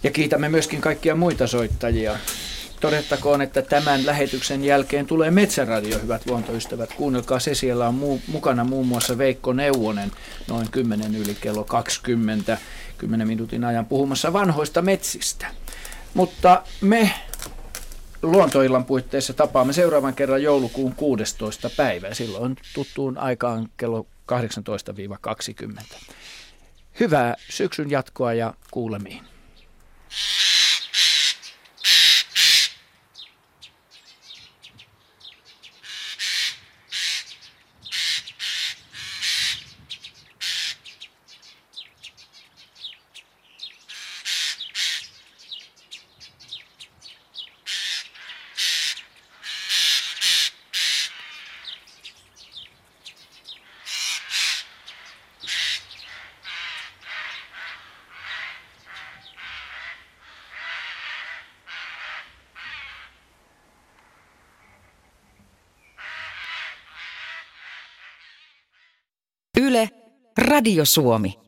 Ja 0.03 0.11
kiitämme 0.11 0.49
myöskin 0.49 0.81
kaikkia 0.81 1.15
muita 1.15 1.47
soittajia. 1.47 2.17
Todettakoon, 2.79 3.41
että 3.41 3.61
tämän 3.61 4.05
lähetyksen 4.05 4.63
jälkeen 4.63 5.07
tulee 5.07 5.31
Metsäradio, 5.31 5.99
hyvät 5.99 6.25
luontoystävät. 6.25 6.93
Kuunnelkaa 6.93 7.39
se, 7.39 7.55
siellä 7.55 7.87
on 7.87 7.95
muu, 7.95 8.21
mukana 8.27 8.63
muun 8.63 8.87
muassa 8.87 9.17
Veikko 9.17 9.53
Neuvonen 9.53 10.11
noin 10.47 10.71
10 10.71 11.15
yli 11.15 11.35
kello 11.41 11.63
20, 11.63 12.57
10 12.97 13.27
minuutin 13.27 13.63
ajan 13.63 13.85
puhumassa 13.85 14.33
vanhoista 14.33 14.81
metsistä. 14.81 15.47
Mutta 16.13 16.63
me 16.81 17.11
luontoillan 18.21 18.85
puitteissa 18.85 19.33
tapaamme 19.33 19.73
seuraavan 19.73 20.13
kerran 20.13 20.43
joulukuun 20.43 20.95
16. 20.95 21.69
päivä. 21.77 22.13
Silloin 22.13 22.55
tuttuun 22.73 23.17
aikaan 23.17 23.69
kello 23.77 24.05
18-20. 24.31 25.83
Hyvää 26.99 27.35
syksyn 27.49 27.91
jatkoa 27.91 28.33
ja 28.33 28.53
kuulemiin. 28.71 29.23
Radio 70.37 70.85
Suomi. 70.85 71.37